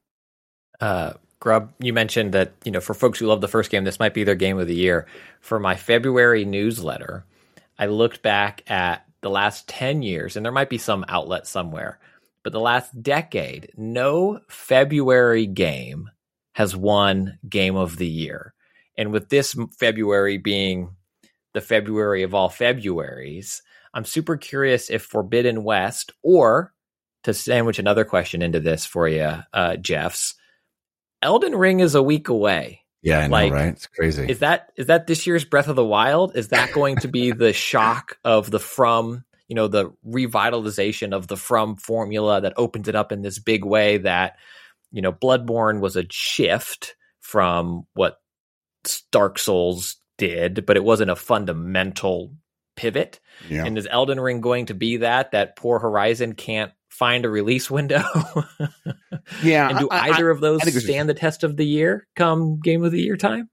Uh, 0.80 1.14
Grubb, 1.40 1.72
you 1.78 1.92
mentioned 1.92 2.32
that 2.32 2.52
you 2.64 2.72
know 2.72 2.80
for 2.80 2.94
folks 2.94 3.18
who 3.18 3.26
love 3.26 3.40
the 3.40 3.48
first 3.48 3.70
game, 3.70 3.84
this 3.84 4.00
might 4.00 4.14
be 4.14 4.24
their 4.24 4.34
game 4.34 4.58
of 4.58 4.66
the 4.66 4.74
year. 4.74 5.06
For 5.40 5.58
my 5.58 5.76
February 5.76 6.44
newsletter, 6.44 7.24
I 7.78 7.86
looked 7.86 8.22
back 8.22 8.62
at 8.70 9.04
the 9.20 9.30
last 9.30 9.68
ten 9.68 10.02
years, 10.02 10.36
and 10.36 10.44
there 10.44 10.52
might 10.52 10.70
be 10.70 10.78
some 10.78 11.04
outlet 11.08 11.46
somewhere, 11.46 11.98
but 12.42 12.52
the 12.52 12.60
last 12.60 13.02
decade, 13.02 13.72
no 13.76 14.40
February 14.48 15.46
game 15.46 16.10
has 16.54 16.74
won 16.74 17.38
Game 17.46 17.76
of 17.76 17.98
the 17.98 18.06
Year. 18.06 18.54
And 18.96 19.12
with 19.12 19.28
this 19.28 19.54
February 19.78 20.38
being 20.38 20.96
the 21.56 21.62
February 21.62 22.22
of 22.22 22.34
all 22.34 22.50
Februaries, 22.50 23.62
I'm 23.94 24.04
super 24.04 24.36
curious 24.36 24.90
if 24.90 25.02
Forbidden 25.02 25.64
West 25.64 26.12
or 26.22 26.74
to 27.24 27.32
sandwich 27.32 27.78
another 27.78 28.04
question 28.04 28.42
into 28.42 28.60
this 28.60 28.84
for 28.84 29.08
you, 29.08 29.32
uh, 29.54 29.76
Jeffs. 29.76 30.34
Elden 31.22 31.56
Ring 31.56 31.80
is 31.80 31.94
a 31.94 32.02
week 32.02 32.28
away. 32.28 32.82
Yeah, 33.00 33.20
I 33.20 33.26
know, 33.28 33.32
Like, 33.32 33.52
right? 33.52 33.68
It's 33.68 33.86
crazy. 33.86 34.28
Is 34.28 34.40
that 34.40 34.70
is 34.76 34.86
that 34.86 35.06
this 35.06 35.26
year's 35.26 35.46
Breath 35.46 35.68
of 35.68 35.76
the 35.76 35.84
Wild? 35.84 36.36
Is 36.36 36.48
that 36.48 36.72
going 36.72 36.96
to 36.98 37.08
be 37.08 37.30
the 37.32 37.54
shock 37.54 38.18
of 38.22 38.50
the 38.50 38.60
From, 38.60 39.24
you 39.48 39.54
know, 39.56 39.66
the 39.66 39.94
revitalization 40.06 41.14
of 41.14 41.26
the 41.26 41.38
From 41.38 41.76
formula 41.76 42.42
that 42.42 42.52
opens 42.58 42.86
it 42.86 42.94
up 42.94 43.12
in 43.12 43.22
this 43.22 43.38
big 43.38 43.64
way 43.64 43.96
that, 43.96 44.36
you 44.92 45.00
know, 45.00 45.12
Bloodborne 45.12 45.80
was 45.80 45.96
a 45.96 46.04
shift 46.10 46.96
from 47.20 47.86
what 47.94 48.20
Dark 49.10 49.38
Souls 49.38 49.96
did, 50.18 50.66
but 50.66 50.76
it 50.76 50.84
wasn't 50.84 51.10
a 51.10 51.16
fundamental 51.16 52.32
pivot. 52.76 53.20
Yeah. 53.48 53.64
And 53.64 53.76
is 53.78 53.86
Elden 53.90 54.20
Ring 54.20 54.40
going 54.40 54.66
to 54.66 54.74
be 54.74 54.98
that 54.98 55.32
that 55.32 55.56
poor 55.56 55.78
Horizon 55.78 56.34
can't 56.34 56.72
find 56.90 57.24
a 57.24 57.28
release 57.30 57.70
window? 57.70 58.02
Yeah. 59.42 59.68
and 59.70 59.78
do 59.78 59.88
I- 59.90 60.08
I- 60.08 60.10
either 60.14 60.30
of 60.30 60.40
those 60.40 60.60
I 60.62 60.64
there's 60.66 60.76
a- 60.76 60.80
stand 60.80 61.08
the 61.08 61.14
test 61.14 61.44
of 61.44 61.56
the 61.56 61.66
year 61.66 62.06
come 62.16 62.60
game 62.60 62.84
of 62.84 62.92
the 62.92 63.00
year 63.00 63.16
time? 63.16 63.48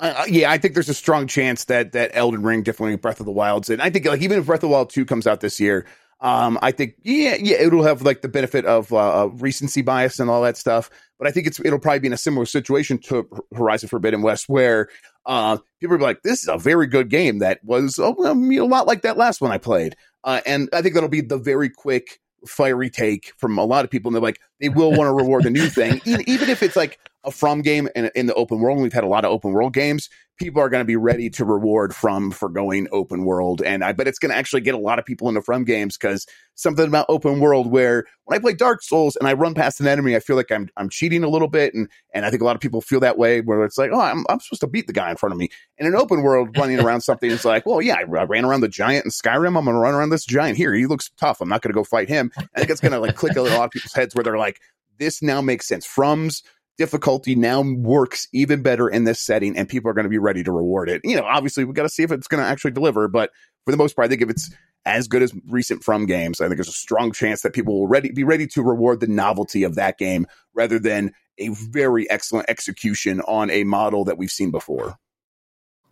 Uh, 0.00 0.24
yeah, 0.28 0.48
I 0.48 0.58
think 0.58 0.74
there's 0.74 0.88
a 0.88 0.94
strong 0.94 1.26
chance 1.26 1.64
that 1.64 1.90
that 1.92 2.12
Elden 2.14 2.42
Ring 2.44 2.62
definitely 2.62 2.94
Breath 2.96 3.18
of 3.18 3.26
the 3.26 3.32
Wilds, 3.32 3.68
and 3.68 3.82
I 3.82 3.90
think 3.90 4.06
like 4.06 4.22
even 4.22 4.38
if 4.38 4.46
Breath 4.46 4.58
of 4.58 4.62
the 4.62 4.68
Wild 4.68 4.90
two 4.90 5.04
comes 5.04 5.26
out 5.26 5.40
this 5.40 5.58
year, 5.58 5.86
um, 6.20 6.56
I 6.62 6.70
think 6.70 6.94
yeah, 7.02 7.34
yeah, 7.34 7.56
it'll 7.56 7.82
have 7.82 8.02
like 8.02 8.22
the 8.22 8.28
benefit 8.28 8.64
of 8.64 8.92
uh, 8.92 9.24
uh, 9.24 9.26
recency 9.26 9.82
bias 9.82 10.20
and 10.20 10.30
all 10.30 10.40
that 10.42 10.56
stuff. 10.56 10.88
But 11.18 11.26
I 11.26 11.32
think 11.32 11.48
it's 11.48 11.58
it'll 11.58 11.80
probably 11.80 11.98
be 11.98 12.06
in 12.06 12.12
a 12.12 12.16
similar 12.16 12.46
situation 12.46 12.98
to 13.08 13.28
Horizon 13.56 13.88
Forbidden 13.88 14.22
West, 14.22 14.48
where 14.48 14.88
uh, 15.28 15.58
people 15.80 15.96
be 15.96 16.02
like, 16.02 16.22
"This 16.22 16.42
is 16.42 16.48
a 16.48 16.58
very 16.58 16.88
good 16.88 17.08
game 17.08 17.38
that 17.38 17.62
was 17.62 17.98
oh, 18.00 18.16
a 18.18 18.34
lot 18.66 18.88
like 18.88 19.02
that 19.02 19.16
last 19.16 19.40
one 19.40 19.52
I 19.52 19.58
played," 19.58 19.94
uh, 20.24 20.40
and 20.44 20.68
I 20.72 20.82
think 20.82 20.94
that'll 20.94 21.08
be 21.08 21.20
the 21.20 21.38
very 21.38 21.68
quick 21.68 22.18
fiery 22.46 22.90
take 22.90 23.32
from 23.36 23.58
a 23.58 23.64
lot 23.64 23.84
of 23.84 23.90
people 23.90 24.08
and 24.08 24.14
they're 24.14 24.22
like 24.22 24.40
they 24.60 24.68
will 24.68 24.90
want 24.90 25.08
to 25.08 25.12
reward 25.12 25.44
the 25.44 25.50
new 25.50 25.68
thing. 25.68 26.00
Even, 26.06 26.28
even 26.28 26.48
if 26.48 26.62
it's 26.62 26.76
like 26.76 26.98
a 27.24 27.30
from 27.30 27.62
game 27.62 27.88
in, 27.96 28.10
in 28.14 28.26
the 28.26 28.34
open 28.34 28.60
world 28.60 28.76
and 28.76 28.82
we've 28.82 28.92
had 28.92 29.04
a 29.04 29.08
lot 29.08 29.24
of 29.24 29.30
open 29.30 29.52
world 29.52 29.74
games 29.74 30.08
people 30.38 30.62
are 30.62 30.68
going 30.68 30.80
to 30.80 30.86
be 30.86 30.96
ready 30.96 31.28
to 31.30 31.44
reward 31.44 31.94
from 31.94 32.30
for 32.30 32.48
going 32.48 32.86
open 32.92 33.24
world. 33.24 33.62
And 33.62 33.84
i 33.84 33.92
bet 33.92 34.08
it's 34.08 34.18
going 34.18 34.30
to 34.30 34.36
actually 34.36 34.62
get 34.62 34.74
a 34.74 34.78
lot 34.78 34.98
of 34.98 35.04
people 35.04 35.28
into 35.28 35.42
from 35.42 35.64
games 35.64 35.96
because 35.96 36.26
something 36.54 36.86
about 36.86 37.06
open 37.08 37.40
world 37.40 37.70
where 37.70 38.04
when 38.24 38.38
i 38.38 38.40
play 38.40 38.54
dark 38.54 38.82
souls 38.82 39.16
and 39.16 39.28
i 39.28 39.32
run 39.32 39.54
past 39.54 39.80
an 39.80 39.86
enemy 39.86 40.16
i 40.16 40.20
feel 40.20 40.36
like 40.36 40.50
i'm 40.50 40.68
i'm 40.76 40.88
cheating 40.88 41.24
a 41.24 41.28
little 41.28 41.48
bit. 41.48 41.74
And 41.74 41.88
and 42.14 42.24
i 42.24 42.30
think 42.30 42.42
a 42.42 42.44
lot 42.44 42.56
of 42.56 42.60
people 42.60 42.80
feel 42.80 43.00
that 43.00 43.18
way 43.18 43.40
where 43.40 43.64
it's 43.64 43.78
like 43.78 43.90
oh 43.92 44.00
i'm, 44.00 44.24
I'm 44.28 44.40
supposed 44.40 44.60
to 44.60 44.66
beat 44.66 44.86
the 44.86 44.92
guy 44.92 45.10
in 45.10 45.16
front 45.16 45.32
of 45.32 45.38
me. 45.38 45.48
In 45.78 45.86
an 45.86 45.94
open 45.94 46.22
world 46.22 46.56
running 46.56 46.80
around 46.80 47.02
something 47.02 47.30
it's 47.30 47.44
like 47.44 47.66
well 47.66 47.82
yeah 47.82 47.96
i, 47.96 48.00
I 48.00 48.24
ran 48.24 48.44
around 48.44 48.60
the 48.60 48.68
giant 48.68 49.04
in 49.04 49.10
skyrim. 49.10 49.58
I'm 49.58 49.64
going 49.64 49.74
to 49.74 49.80
run 49.80 49.94
around 49.94 50.10
this 50.10 50.24
giant 50.24 50.56
here. 50.56 50.72
He 50.74 50.86
looks 50.86 51.10
tough. 51.18 51.40
I'm 51.40 51.48
not 51.48 51.62
going 51.62 51.72
to 51.72 51.78
go 51.78 51.84
fight 51.84 52.08
him. 52.08 52.30
I 52.36 52.60
think 52.60 52.70
it's 52.70 52.80
going 52.80 52.92
to 52.92 52.98
like 52.98 53.16
click 53.16 53.36
a 53.36 53.42
lot 53.42 53.64
of 53.64 53.70
people's 53.70 53.92
heads 53.92 54.14
where 54.14 54.24
they're 54.24 54.38
like 54.38 54.60
this 54.98 55.22
now 55.22 55.40
makes 55.40 55.66
sense. 55.66 55.86
From's 55.86 56.42
difficulty 56.78 57.34
now 57.34 57.60
works 57.62 58.28
even 58.32 58.62
better 58.62 58.88
in 58.88 59.04
this 59.04 59.20
setting 59.20 59.56
and 59.58 59.68
people 59.68 59.90
are 59.90 59.94
going 59.94 60.04
to 60.04 60.10
be 60.10 60.18
ready 60.18 60.42
to 60.44 60.52
reward 60.52 60.88
it. 60.88 61.02
You 61.04 61.16
know, 61.16 61.24
obviously 61.24 61.64
we 61.64 61.72
got 61.74 61.82
to 61.82 61.88
see 61.88 62.04
if 62.04 62.12
it's 62.12 62.28
going 62.28 62.42
to 62.42 62.48
actually 62.48 62.70
deliver, 62.70 63.08
but 63.08 63.30
for 63.64 63.72
the 63.72 63.76
most 63.76 63.94
part, 63.96 64.06
I 64.06 64.08
think 64.08 64.22
if 64.22 64.30
it's 64.30 64.50
as 64.86 65.08
good 65.08 65.22
as 65.22 65.34
recent 65.48 65.84
from 65.84 66.06
games, 66.06 66.40
I 66.40 66.46
think 66.46 66.56
there's 66.56 66.68
a 66.68 66.72
strong 66.72 67.12
chance 67.12 67.42
that 67.42 67.52
people 67.52 67.78
will 67.78 67.88
ready 67.88 68.10
be 68.12 68.24
ready 68.24 68.46
to 68.46 68.62
reward 68.62 69.00
the 69.00 69.06
novelty 69.08 69.64
of 69.64 69.74
that 69.74 69.98
game 69.98 70.26
rather 70.54 70.78
than 70.78 71.12
a 71.36 71.48
very 71.48 72.08
excellent 72.08 72.48
execution 72.48 73.20
on 73.22 73.50
a 73.50 73.64
model 73.64 74.04
that 74.04 74.16
we've 74.16 74.30
seen 74.30 74.50
before. 74.50 74.96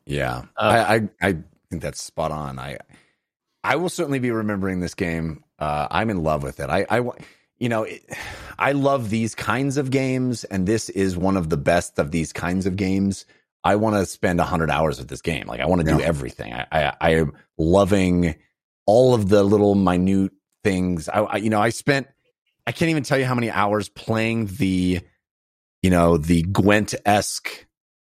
Yeah, 0.06 0.44
Uh, 0.56 0.84
I, 0.88 0.94
I 0.94 1.08
I 1.20 1.32
think 1.68 1.82
that's 1.82 2.00
spot 2.00 2.30
on. 2.30 2.58
I 2.58 2.78
I 3.64 3.76
will 3.76 3.88
certainly 3.88 4.20
be 4.20 4.30
remembering 4.30 4.78
this 4.80 4.94
game. 4.94 5.42
Uh, 5.58 5.88
I'm 5.90 6.10
in 6.10 6.22
love 6.22 6.42
with 6.44 6.60
it. 6.60 6.70
I 6.70 6.86
I 6.88 7.00
wa- 7.00 7.16
you 7.58 7.68
know 7.68 7.82
it, 7.82 8.04
I 8.58 8.72
love 8.72 9.10
these 9.10 9.34
kinds 9.34 9.76
of 9.76 9.90
games, 9.90 10.44
and 10.44 10.66
this 10.66 10.88
is 10.90 11.16
one 11.16 11.36
of 11.36 11.50
the 11.50 11.56
best 11.56 11.98
of 11.98 12.10
these 12.10 12.32
kinds 12.32 12.66
of 12.66 12.76
games. 12.76 13.26
I 13.64 13.76
want 13.76 13.96
to 13.96 14.06
spend 14.06 14.40
hundred 14.40 14.70
hours 14.70 14.98
with 14.98 15.08
this 15.08 15.22
game. 15.22 15.46
Like 15.46 15.60
I 15.60 15.66
want 15.66 15.82
to 15.82 15.86
do 15.86 16.00
everything. 16.00 16.52
I, 16.52 16.66
I 16.70 16.92
I 17.00 17.10
am 17.16 17.32
loving 17.58 18.36
all 18.86 19.14
of 19.14 19.28
the 19.28 19.42
little 19.42 19.74
minute 19.74 20.32
things. 20.62 21.08
I, 21.08 21.20
I 21.20 21.36
you 21.38 21.50
know 21.50 21.60
I 21.60 21.70
spent 21.70 22.06
I 22.66 22.72
can't 22.72 22.90
even 22.90 23.02
tell 23.02 23.18
you 23.18 23.24
how 23.24 23.34
many 23.34 23.50
hours 23.50 23.88
playing 23.88 24.46
the 24.46 25.00
you 25.82 25.90
know 25.90 26.16
the 26.16 26.42
Gwent 26.42 26.94
esque 27.04 27.66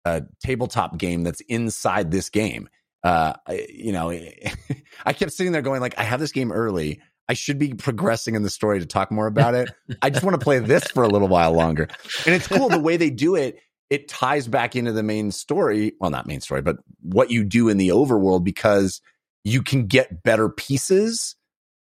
uh, 0.04 0.22
tabletop 0.42 0.98
game 0.98 1.22
that's 1.22 1.40
inside 1.42 2.10
this 2.10 2.28
game. 2.30 2.68
Uh, 3.04 3.34
I- 3.46 3.66
you 3.72 3.92
know, 3.92 4.10
I 5.04 5.12
kept 5.12 5.32
sitting 5.32 5.52
there 5.52 5.62
going 5.62 5.80
like, 5.80 5.98
I 5.98 6.02
have 6.02 6.18
this 6.20 6.32
game 6.32 6.50
early. 6.52 7.00
I 7.32 7.34
should 7.34 7.58
be 7.58 7.72
progressing 7.72 8.34
in 8.34 8.42
the 8.42 8.50
story 8.50 8.78
to 8.78 8.84
talk 8.84 9.10
more 9.10 9.26
about 9.26 9.54
it. 9.54 9.70
I 10.02 10.10
just 10.10 10.22
want 10.22 10.38
to 10.38 10.44
play 10.44 10.58
this 10.58 10.84
for 10.88 11.02
a 11.02 11.08
little 11.08 11.28
while 11.28 11.54
longer. 11.54 11.88
And 12.26 12.34
it's 12.34 12.46
cool 12.46 12.68
the 12.68 12.78
way 12.78 12.98
they 12.98 13.08
do 13.08 13.36
it. 13.36 13.58
It 13.88 14.06
ties 14.06 14.46
back 14.48 14.76
into 14.76 14.92
the 14.92 15.02
main 15.02 15.30
story. 15.30 15.94
Well, 15.98 16.10
not 16.10 16.26
main 16.26 16.42
story, 16.42 16.60
but 16.60 16.76
what 17.00 17.30
you 17.30 17.42
do 17.42 17.70
in 17.70 17.78
the 17.78 17.88
overworld 17.88 18.44
because 18.44 19.00
you 19.44 19.62
can 19.62 19.86
get 19.86 20.22
better 20.22 20.50
pieces. 20.50 21.36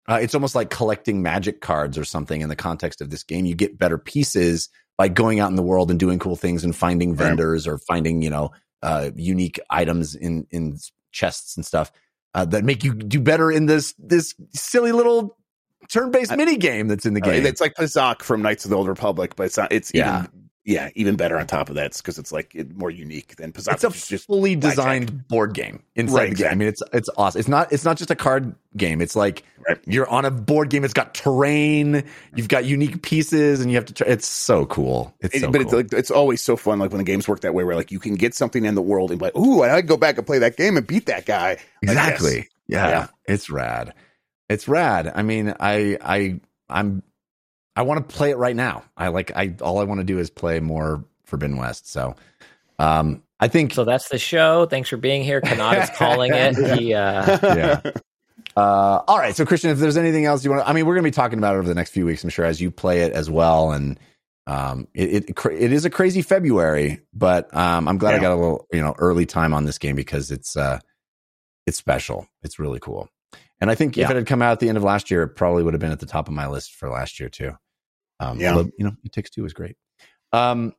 Uh, 0.09 0.19
it's 0.21 0.35
almost 0.35 0.55
like 0.55 0.69
collecting 0.69 1.21
magic 1.21 1.61
cards 1.61 1.97
or 1.97 2.03
something 2.03 2.41
in 2.41 2.49
the 2.49 2.55
context 2.57 2.99
of 2.99 3.09
this 3.09 3.23
game. 3.23 3.45
You 3.45 3.55
get 3.55 3.77
better 3.77 3.97
pieces 3.97 4.67
by 4.97 5.07
going 5.07 5.39
out 5.39 5.51
in 5.51 5.55
the 5.55 5.63
world 5.63 5.89
and 5.89 5.97
doing 5.97 6.19
cool 6.19 6.35
things 6.35 6.65
and 6.65 6.75
finding 6.75 7.11
Right. 7.11 7.27
vendors 7.27 7.65
or 7.65 7.77
finding, 7.77 8.21
you 8.21 8.29
know, 8.29 8.51
uh, 8.83 9.11
unique 9.15 9.57
items 9.69 10.15
in 10.15 10.47
in 10.51 10.77
chests 11.13 11.55
and 11.55 11.65
stuff 11.65 11.93
uh, 12.33 12.45
that 12.45 12.63
make 12.63 12.83
you 12.83 12.93
do 12.93 13.19
better 13.19 13.51
in 13.51 13.65
this 13.65 13.93
this 13.97 14.35
silly 14.53 14.91
little 14.91 15.37
turn-based 15.91 16.35
mini 16.35 16.57
game 16.57 16.87
that's 16.87 17.05
in 17.05 17.13
the 17.13 17.21
game. 17.21 17.45
it's 17.45 17.61
like 17.61 17.73
Pazaak 17.73 18.21
from 18.21 18.41
Knights 18.41 18.63
of 18.65 18.69
the 18.71 18.77
Old 18.77 18.87
Republic, 18.87 19.35
but 19.35 19.43
it's 19.47 19.57
not. 19.57 19.71
It's 19.71 19.91
Yeah. 19.93 20.19
even 20.25 20.48
yeah, 20.69 20.89
even 20.93 21.15
better 21.15 21.39
on 21.39 21.47
top 21.47 21.69
of 21.69 21.75
that 21.75 21.97
because 21.97 22.19
it's 22.19 22.31
like 22.31 22.53
it, 22.53 22.77
more 22.77 22.91
unique 22.91 23.35
than 23.37 23.51
Pazaak. 23.51 23.73
it's 23.73 23.83
a 23.83 23.87
is 23.87 24.07
just 24.07 24.27
fully 24.27 24.55
blackjack. 24.55 24.75
designed 24.77 25.27
board 25.27 25.53
game 25.55 25.81
inside 25.95 26.15
Right, 26.15 26.29
the 26.29 26.35
game. 26.35 26.51
I 26.51 26.55
mean, 26.55 26.67
it's 26.67 26.83
it's 26.93 27.09
awesome. 27.17 27.39
It's 27.39 27.49
not 27.49 27.73
it's 27.73 27.83
not 27.83 27.97
just 27.97 28.11
a 28.11 28.15
card 28.15 28.53
game. 28.77 29.01
It's 29.01 29.15
like 29.15 29.43
Right. 29.67 29.77
you're 29.87 30.07
on 30.09 30.25
a 30.25 30.31
board 30.31 30.69
game. 30.69 30.83
It's 30.85 30.93
got 30.93 31.13
terrain. 31.15 32.03
You've 32.35 32.47
got 32.47 32.65
unique 32.65 33.01
pieces, 33.01 33.59
and 33.61 33.69
you 33.71 33.75
have 33.77 33.85
to. 33.85 33.93
Try, 33.93 34.07
it's 34.07 34.27
so 34.27 34.65
cool. 34.67 35.13
It's 35.21 35.35
It- 35.35 35.41
so 35.41 35.51
but 35.51 35.61
cool. 35.61 35.61
it's 35.63 35.73
like 35.91 35.99
it's 35.99 36.11
always 36.11 36.41
so 36.41 36.55
fun, 36.55 36.77
like 36.79 36.91
when 36.91 36.99
the 36.99 37.03
games 37.03 37.27
work 37.27 37.41
that 37.41 37.53
way, 37.55 37.63
where 37.63 37.75
like 37.75 37.91
you 37.91 37.99
can 37.99 38.13
get 38.15 38.35
something 38.35 38.63
in 38.63 38.75
the 38.75 38.81
world 38.81 39.09
and 39.09 39.19
be 39.19 39.25
like, 39.25 39.35
"Ooh, 39.35 39.63
I 39.63 39.81
go 39.81 39.97
back 39.97 40.17
and 40.17 40.25
play 40.27 40.37
that 40.39 40.55
game 40.55 40.77
and 40.77 40.85
beat 40.85 41.07
that 41.07 41.25
guy." 41.25 41.49
Like, 41.49 41.59
exactly. 41.81 42.35
yes. 42.35 42.45
Yeah, 42.67 42.89
Yeah. 42.89 43.07
it's 43.27 43.49
rad. 43.49 43.93
It's 44.49 44.67
rad. 44.67 45.11
I 45.13 45.23
mean, 45.23 45.53
I 45.59 45.97
I 46.01 46.39
I'm 46.69 47.01
I 47.79 47.83
want 47.83 48.05
to 48.09 48.13
play 48.13 48.29
it 48.31 48.37
right 48.37 48.57
now. 48.57 48.83
I 48.97 49.07
like 49.07 49.31
I 49.33 49.55
all 49.61 49.79
I 49.79 49.85
want 49.85 50.01
to 50.01 50.03
do 50.03 50.19
is 50.19 50.29
play 50.29 50.59
more 50.59 51.05
Forbidden 51.23 51.55
West. 51.55 51.89
So, 51.89 52.13
um, 52.77 53.23
I 53.39 53.47
think 53.47 53.73
So 53.73 53.85
that's 53.85 54.09
the 54.09 54.17
show. 54.17 54.65
Thanks 54.65 54.89
for 54.89 54.97
being 54.97 55.23
here. 55.23 55.39
Cannata's 55.39 55.89
calling 55.91 56.33
it. 56.33 56.57
He, 56.77 56.93
uh, 56.93 57.39
yeah. 57.41 57.81
Uh, 58.57 59.01
all 59.07 59.17
right. 59.17 59.33
So, 59.33 59.45
Christian, 59.45 59.69
if 59.69 59.77
there's 59.77 59.95
anything 59.95 60.25
else 60.25 60.43
you 60.43 60.51
want 60.51 60.63
to, 60.63 60.69
I 60.69 60.73
mean, 60.73 60.85
we're 60.85 60.95
going 60.95 61.05
to 61.05 61.07
be 61.07 61.15
talking 61.15 61.39
about 61.39 61.55
it 61.55 61.59
over 61.59 61.69
the 61.69 61.73
next 61.73 61.91
few 61.91 62.05
weeks, 62.05 62.21
I'm 62.21 62.29
sure, 62.29 62.43
as 62.43 62.59
you 62.59 62.69
play 62.69 63.03
it 63.03 63.13
as 63.13 63.29
well. 63.29 63.71
And 63.71 63.97
um, 64.45 64.89
it, 64.93 65.29
it, 65.29 65.45
it 65.45 65.71
is 65.71 65.85
a 65.85 65.89
crazy 65.89 66.21
February, 66.21 66.99
but 67.13 67.55
um, 67.55 67.87
I'm 67.87 67.97
glad 67.97 68.15
I 68.15 68.19
got 68.19 68.33
a 68.33 68.35
little, 68.35 68.67
you 68.73 68.81
know, 68.81 68.93
early 68.97 69.25
time 69.25 69.53
on 69.53 69.63
this 69.63 69.77
game 69.77 69.95
because 69.95 70.31
it's, 70.31 70.57
uh, 70.57 70.79
it's 71.65 71.77
special. 71.77 72.27
It's 72.43 72.59
really 72.59 72.79
cool. 72.81 73.07
And 73.61 73.71
I 73.71 73.75
think 73.75 73.97
if 73.97 74.09
it 74.09 74.15
had 74.15 74.25
come 74.25 74.41
out 74.41 74.53
at 74.53 74.59
the 74.59 74.67
end 74.67 74.77
of 74.77 74.83
last 74.83 75.11
year, 75.11 75.23
it 75.23 75.29
probably 75.29 75.63
would 75.63 75.73
have 75.73 75.81
been 75.81 75.91
at 75.91 75.99
the 75.99 76.05
top 76.05 76.27
of 76.27 76.33
my 76.33 76.47
list 76.47 76.75
for 76.75 76.89
last 76.89 77.19
year, 77.19 77.29
too. 77.29 77.53
Um, 78.19 78.39
Yeah. 78.39 78.55
although, 78.55 78.71
you 78.77 78.85
know, 78.85 78.95
It 79.03 79.11
Takes 79.11 79.29
Two 79.29 79.45
is 79.45 79.53
great. 79.53 79.75
Um, 80.31 80.73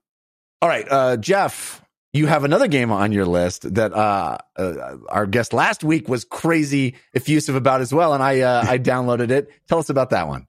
all 0.63 0.69
right. 0.69 0.87
Uh, 0.91 1.17
Jeff, 1.17 1.83
you 2.13 2.27
have 2.27 2.45
another 2.45 2.69
game 2.69 2.91
on 2.93 3.13
your 3.13 3.25
list 3.25 3.75
that 3.75 3.93
uh, 3.93 4.39
uh, 4.57 4.97
our 5.09 5.27
guest 5.27 5.53
last 5.53 5.83
week 5.85 6.09
was 6.09 6.25
crazy 6.25 6.97
effusive 7.15 7.55
about 7.55 7.81
as 7.81 7.93
well, 7.95 8.13
and 8.15 8.23
I 8.23 8.41
uh, 8.41 8.65
I 8.69 8.79
downloaded 8.93 9.31
it. 9.31 9.51
Tell 9.69 9.79
us 9.79 9.89
about 9.91 10.11
that 10.11 10.29
one. 10.29 10.47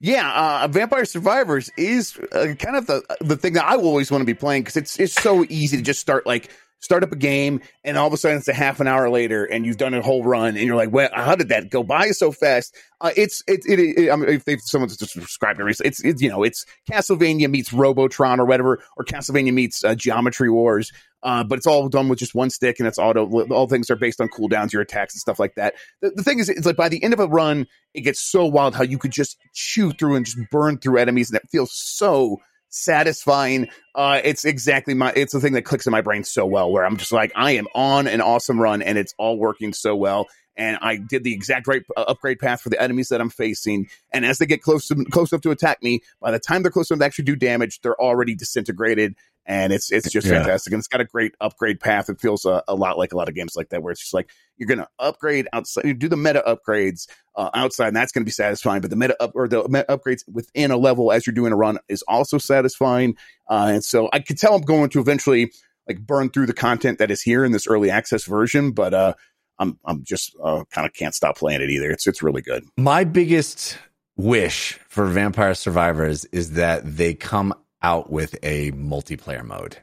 Yeah, 0.00 0.30
uh, 0.64 0.68
Vampire 0.68 1.04
Survivors 1.06 1.70
is 1.78 2.18
uh, 2.32 2.54
kind 2.58 2.76
of 2.76 2.86
the 2.86 3.02
the 3.20 3.36
thing 3.36 3.54
that 3.54 3.64
I 3.64 3.76
will 3.76 3.86
always 3.86 4.10
want 4.10 4.20
to 4.22 4.26
be 4.26 4.34
playing 4.34 4.62
because 4.62 4.76
it's 4.76 4.98
it's 5.00 5.14
so 5.14 5.44
easy 5.48 5.76
to 5.78 5.82
just 5.82 6.00
start 6.00 6.26
like 6.26 6.50
start 6.80 7.02
up 7.02 7.12
a 7.12 7.16
game 7.16 7.60
and 7.82 7.96
all 7.96 8.06
of 8.06 8.12
a 8.12 8.16
sudden 8.16 8.38
it's 8.38 8.48
a 8.48 8.52
half 8.52 8.78
an 8.78 8.86
hour 8.86 9.08
later 9.08 9.44
and 9.44 9.64
you've 9.64 9.78
done 9.78 9.94
a 9.94 10.02
whole 10.02 10.22
run 10.22 10.56
and 10.56 10.66
you're 10.66 10.76
like, 10.76 10.92
well, 10.92 11.08
how 11.12 11.34
did 11.34 11.48
that 11.48 11.70
go 11.70 11.82
by 11.82 12.10
so 12.10 12.30
fast? 12.30 12.76
Uh, 13.00 13.10
it's 13.16 13.42
it, 13.46 13.64
it, 13.66 13.78
it 13.78 14.10
I 14.10 14.16
mean, 14.16 14.28
if, 14.28 14.46
if 14.46 14.60
someone's 14.62 14.96
just 14.96 15.14
described 15.14 15.60
it 15.60 15.64
recently, 15.64 15.88
it's, 15.88 16.04
it's 16.04 16.22
you 16.22 16.28
know 16.28 16.42
it's 16.42 16.64
Castlevania 16.90 17.50
meets 17.50 17.72
Robotron 17.72 18.38
or 18.38 18.44
whatever, 18.44 18.82
or 18.96 19.04
Castlevania 19.04 19.52
meets 19.52 19.82
uh, 19.84 19.94
Geometry 19.94 20.50
Wars. 20.50 20.92
Uh, 21.22 21.42
but 21.42 21.56
it's 21.56 21.66
all 21.66 21.88
done 21.88 22.08
with 22.08 22.18
just 22.18 22.34
one 22.34 22.50
stick, 22.50 22.78
and 22.78 22.86
it's 22.86 22.98
auto. 22.98 23.26
All 23.50 23.66
things 23.66 23.90
are 23.90 23.96
based 23.96 24.20
on 24.20 24.28
cooldowns, 24.28 24.74
your 24.74 24.82
attacks, 24.82 25.14
and 25.14 25.20
stuff 25.20 25.38
like 25.38 25.54
that. 25.54 25.74
The, 26.02 26.10
the 26.10 26.22
thing 26.22 26.38
is, 26.38 26.50
it's 26.50 26.66
like 26.66 26.76
by 26.76 26.90
the 26.90 27.02
end 27.02 27.14
of 27.14 27.20
a 27.20 27.26
run, 27.26 27.66
it 27.94 28.02
gets 28.02 28.20
so 28.20 28.44
wild 28.44 28.74
how 28.74 28.82
you 28.82 28.98
could 28.98 29.10
just 29.10 29.38
chew 29.54 29.92
through 29.92 30.16
and 30.16 30.26
just 30.26 30.38
burn 30.50 30.76
through 30.76 30.98
enemies, 30.98 31.30
and 31.30 31.38
it 31.38 31.48
feels 31.50 31.72
so 31.72 32.40
satisfying. 32.74 33.68
Uh, 33.94 34.20
it's 34.22 34.44
exactly 34.44 34.94
my. 34.94 35.12
It's 35.14 35.32
the 35.32 35.40
thing 35.40 35.52
that 35.54 35.62
clicks 35.62 35.86
in 35.86 35.92
my 35.92 36.00
brain 36.00 36.24
so 36.24 36.44
well, 36.44 36.70
where 36.70 36.84
I'm 36.84 36.96
just 36.96 37.12
like, 37.12 37.32
I 37.34 37.52
am 37.52 37.66
on 37.74 38.06
an 38.06 38.20
awesome 38.20 38.60
run, 38.60 38.82
and 38.82 38.98
it's 38.98 39.14
all 39.18 39.38
working 39.38 39.72
so 39.72 39.94
well. 39.96 40.28
And 40.56 40.78
I 40.80 40.96
did 40.96 41.24
the 41.24 41.34
exact 41.34 41.66
right 41.66 41.82
uh, 41.96 42.02
upgrade 42.02 42.38
path 42.38 42.60
for 42.60 42.70
the 42.70 42.80
enemies 42.80 43.08
that 43.08 43.20
I'm 43.20 43.30
facing. 43.30 43.88
And 44.12 44.24
as 44.24 44.38
they 44.38 44.46
get 44.46 44.62
close 44.62 44.86
to 44.88 45.04
close 45.10 45.32
enough 45.32 45.42
to 45.42 45.50
attack 45.50 45.82
me, 45.82 46.00
by 46.20 46.30
the 46.30 46.38
time 46.38 46.62
they're 46.62 46.70
close 46.70 46.90
enough 46.90 47.00
to 47.00 47.06
actually 47.06 47.24
do 47.24 47.36
damage, 47.36 47.80
they're 47.80 48.00
already 48.00 48.34
disintegrated. 48.34 49.16
And 49.46 49.72
it's 49.72 49.92
it's 49.92 50.10
just 50.10 50.26
Yeah. 50.26 50.38
fantastic. 50.42 50.72
And 50.72 50.80
it's 50.80 50.88
got 50.88 51.00
a 51.00 51.04
great 51.04 51.34
upgrade 51.40 51.80
path. 51.80 52.08
It 52.08 52.20
feels 52.20 52.44
a, 52.44 52.62
a 52.66 52.74
lot 52.74 52.96
like 52.96 53.12
a 53.12 53.16
lot 53.16 53.28
of 53.28 53.34
games 53.34 53.54
like 53.56 53.68
that, 53.70 53.82
where 53.82 53.92
it's 53.92 54.00
just 54.00 54.14
like 54.14 54.30
you're 54.56 54.66
going 54.66 54.78
to 54.78 54.88
upgrade 54.98 55.48
outside, 55.52 55.84
you 55.84 55.94
do 55.94 56.08
the 56.08 56.16
meta 56.16 56.42
upgrades 56.46 57.06
uh, 57.36 57.50
outside, 57.54 57.88
and 57.88 57.96
that's 57.96 58.12
going 58.12 58.22
to 58.22 58.26
be 58.26 58.32
satisfying. 58.32 58.80
But 58.80 58.90
the 58.90 58.96
meta 58.96 59.16
up 59.22 59.32
or 59.34 59.48
the 59.48 59.68
meta 59.68 59.86
upgrades 59.88 60.22
within 60.32 60.70
a 60.70 60.76
level 60.76 61.12
as 61.12 61.26
you're 61.26 61.34
doing 61.34 61.52
a 61.52 61.56
run 61.56 61.78
is 61.88 62.02
also 62.08 62.38
satisfying. 62.38 63.16
Uh, 63.48 63.72
and 63.74 63.84
so 63.84 64.08
I 64.12 64.20
could 64.20 64.38
tell 64.38 64.54
I'm 64.54 64.62
going 64.62 64.88
to 64.90 65.00
eventually 65.00 65.52
like 65.86 66.00
burn 66.00 66.30
through 66.30 66.46
the 66.46 66.54
content 66.54 66.98
that 66.98 67.10
is 67.10 67.20
here 67.20 67.44
in 67.44 67.52
this 67.52 67.66
early 67.66 67.90
access 67.90 68.24
version, 68.24 68.72
but 68.72 68.94
uh, 68.94 69.12
I'm 69.58 69.78
I'm 69.84 70.02
just 70.04 70.34
uh, 70.42 70.64
kind 70.70 70.86
of 70.86 70.94
can't 70.94 71.14
stop 71.14 71.36
playing 71.36 71.60
it 71.60 71.68
either. 71.70 71.90
It's 71.90 72.06
it's 72.06 72.22
really 72.22 72.40
good. 72.42 72.64
My 72.78 73.04
biggest 73.04 73.76
wish 74.16 74.78
for 74.88 75.06
Vampire 75.06 75.54
Survivors 75.54 76.24
is 76.26 76.52
that 76.52 76.82
they 76.96 77.12
come 77.14 77.52
out 77.84 78.10
with 78.10 78.34
a 78.42 78.72
multiplayer 78.72 79.44
mode. 79.44 79.76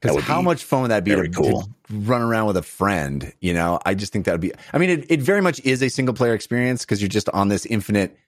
Because 0.00 0.22
how 0.22 0.40
be 0.40 0.44
much 0.44 0.64
fun 0.64 0.82
would 0.82 0.90
that 0.90 1.04
be 1.04 1.12
to, 1.12 1.28
cool. 1.30 1.62
to 1.62 1.68
run 1.90 2.20
around 2.20 2.46
with 2.46 2.56
a 2.56 2.62
friend? 2.62 3.32
You 3.40 3.54
know, 3.54 3.78
I 3.86 3.94
just 3.94 4.12
think 4.12 4.26
that 4.26 4.32
would 4.32 4.40
be. 4.40 4.52
I 4.72 4.78
mean, 4.78 4.90
it, 4.90 5.06
it 5.08 5.20
very 5.22 5.40
much 5.40 5.60
is 5.60 5.82
a 5.82 5.88
single 5.88 6.14
player 6.14 6.34
experience 6.34 6.84
because 6.84 7.00
you're 7.00 7.08
just 7.08 7.28
on 7.30 7.48
this 7.48 7.64
infinite 7.64 8.18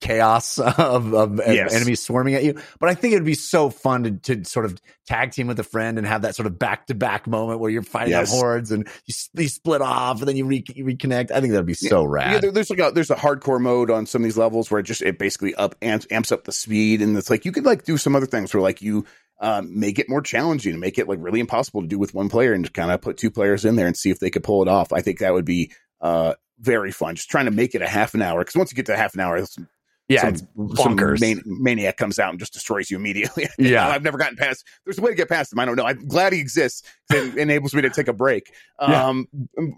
chaos 0.00 0.58
of, 0.78 1.14
of 1.14 1.40
Yes. 1.46 1.72
enemies 1.74 2.02
swarming 2.02 2.34
at 2.34 2.44
you. 2.44 2.60
But 2.78 2.88
I 2.90 2.94
think 2.94 3.12
it 3.12 3.16
would 3.16 3.24
be 3.24 3.34
so 3.34 3.70
fun 3.70 4.02
to, 4.04 4.10
to 4.36 4.44
sort 4.44 4.66
of 4.66 4.78
tag 5.06 5.32
team 5.32 5.46
with 5.46 5.58
a 5.58 5.64
friend 5.64 5.96
and 5.98 6.06
have 6.06 6.22
that 6.22 6.34
sort 6.36 6.46
of 6.46 6.58
back 6.58 6.86
to 6.88 6.94
back 6.94 7.26
moment 7.26 7.60
where 7.60 7.70
you're 7.70 7.82
fighting 7.82 8.10
Yes. 8.10 8.32
out 8.32 8.36
hordes 8.36 8.70
and 8.70 8.86
you, 9.06 9.14
you 9.42 9.48
split 9.48 9.80
off 9.82 10.18
and 10.20 10.28
then 10.28 10.36
you, 10.36 10.44
re- 10.44 10.64
you 10.74 10.84
reconnect. 10.84 11.30
I 11.30 11.40
think 11.40 11.52
that 11.52 11.58
would 11.60 11.66
be 11.66 11.74
so 11.74 12.04
rad. 12.04 12.32
Yeah, 12.32 12.38
there, 12.40 12.50
there's 12.52 12.70
like 12.70 12.80
a 12.80 12.90
there's 12.92 13.10
a 13.10 13.16
hardcore 13.16 13.60
mode 13.60 13.90
on 13.90 14.06
some 14.06 14.22
of 14.22 14.24
these 14.24 14.36
levels 14.38 14.70
where 14.70 14.80
it 14.80 14.84
just 14.84 15.02
it 15.02 15.18
basically 15.18 15.54
up 15.54 15.74
amps, 15.80 16.06
amps 16.10 16.32
up 16.32 16.44
the 16.44 16.52
speed, 16.52 17.00
and 17.00 17.16
it's 17.16 17.30
like 17.30 17.44
you 17.44 17.52
could 17.52 17.64
like 17.64 17.84
do 17.84 17.96
some 17.96 18.14
other 18.14 18.26
things 18.26 18.52
where 18.52 18.60
like 18.62 18.82
you 18.82 19.04
um, 19.40 19.78
make 19.78 19.98
it 19.98 20.08
more 20.08 20.22
challenging 20.22 20.72
and 20.72 20.80
make 20.80 20.98
it 20.98 21.08
like 21.08 21.18
really 21.20 21.40
impossible 21.40 21.80
to 21.82 21.88
do 21.88 21.98
with 21.98 22.14
one 22.14 22.28
player, 22.28 22.52
and 22.52 22.64
just 22.64 22.74
kind 22.74 22.90
of 22.90 23.00
put 23.00 23.16
two 23.16 23.30
players 23.30 23.64
in 23.64 23.76
there 23.76 23.86
and 23.86 23.96
see 23.96 24.10
if 24.10 24.20
they 24.20 24.30
could 24.30 24.44
pull 24.44 24.62
it 24.62 24.68
off. 24.68 24.92
I 24.92 25.00
think 25.00 25.18
that 25.20 25.32
would 25.32 25.44
be 25.46 25.72
uh 26.00 26.34
very 26.60 26.92
fun. 26.92 27.16
Just 27.16 27.30
trying 27.30 27.46
to 27.46 27.50
make 27.50 27.74
it 27.74 27.82
a 27.82 27.88
half 27.88 28.14
an 28.14 28.22
hour 28.22 28.40
because 28.40 28.54
once 28.54 28.70
you 28.70 28.76
get 28.76 28.86
to 28.86 28.96
half 28.96 29.14
an 29.14 29.20
hour, 29.20 29.36
it's 29.36 29.58
yeah, 30.08 30.20
some, 30.20 30.28
it's 30.30 30.40
some 30.82 30.96
bonkers. 30.96 31.20
man- 31.20 31.42
maniac 31.46 31.96
comes 31.96 32.18
out 32.18 32.30
and 32.30 32.38
just 32.38 32.52
destroys 32.52 32.90
you 32.90 32.96
immediately. 32.96 33.48
Yeah. 33.58 33.88
I've 33.88 34.02
never 34.02 34.18
gotten 34.18 34.36
past. 34.36 34.64
There's 34.84 34.98
a 34.98 35.00
way 35.02 35.10
to 35.10 35.16
get 35.16 35.28
past 35.28 35.52
him. 35.52 35.58
I 35.58 35.64
don't 35.64 35.76
know. 35.76 35.84
I'm 35.86 36.06
glad 36.06 36.32
he 36.32 36.40
exists. 36.40 36.82
It 37.10 37.36
enables 37.38 37.72
me 37.74 37.82
to 37.82 37.90
take 37.90 38.08
a 38.08 38.12
break. 38.12 38.52
Yeah. 38.80 39.06
Um, 39.06 39.28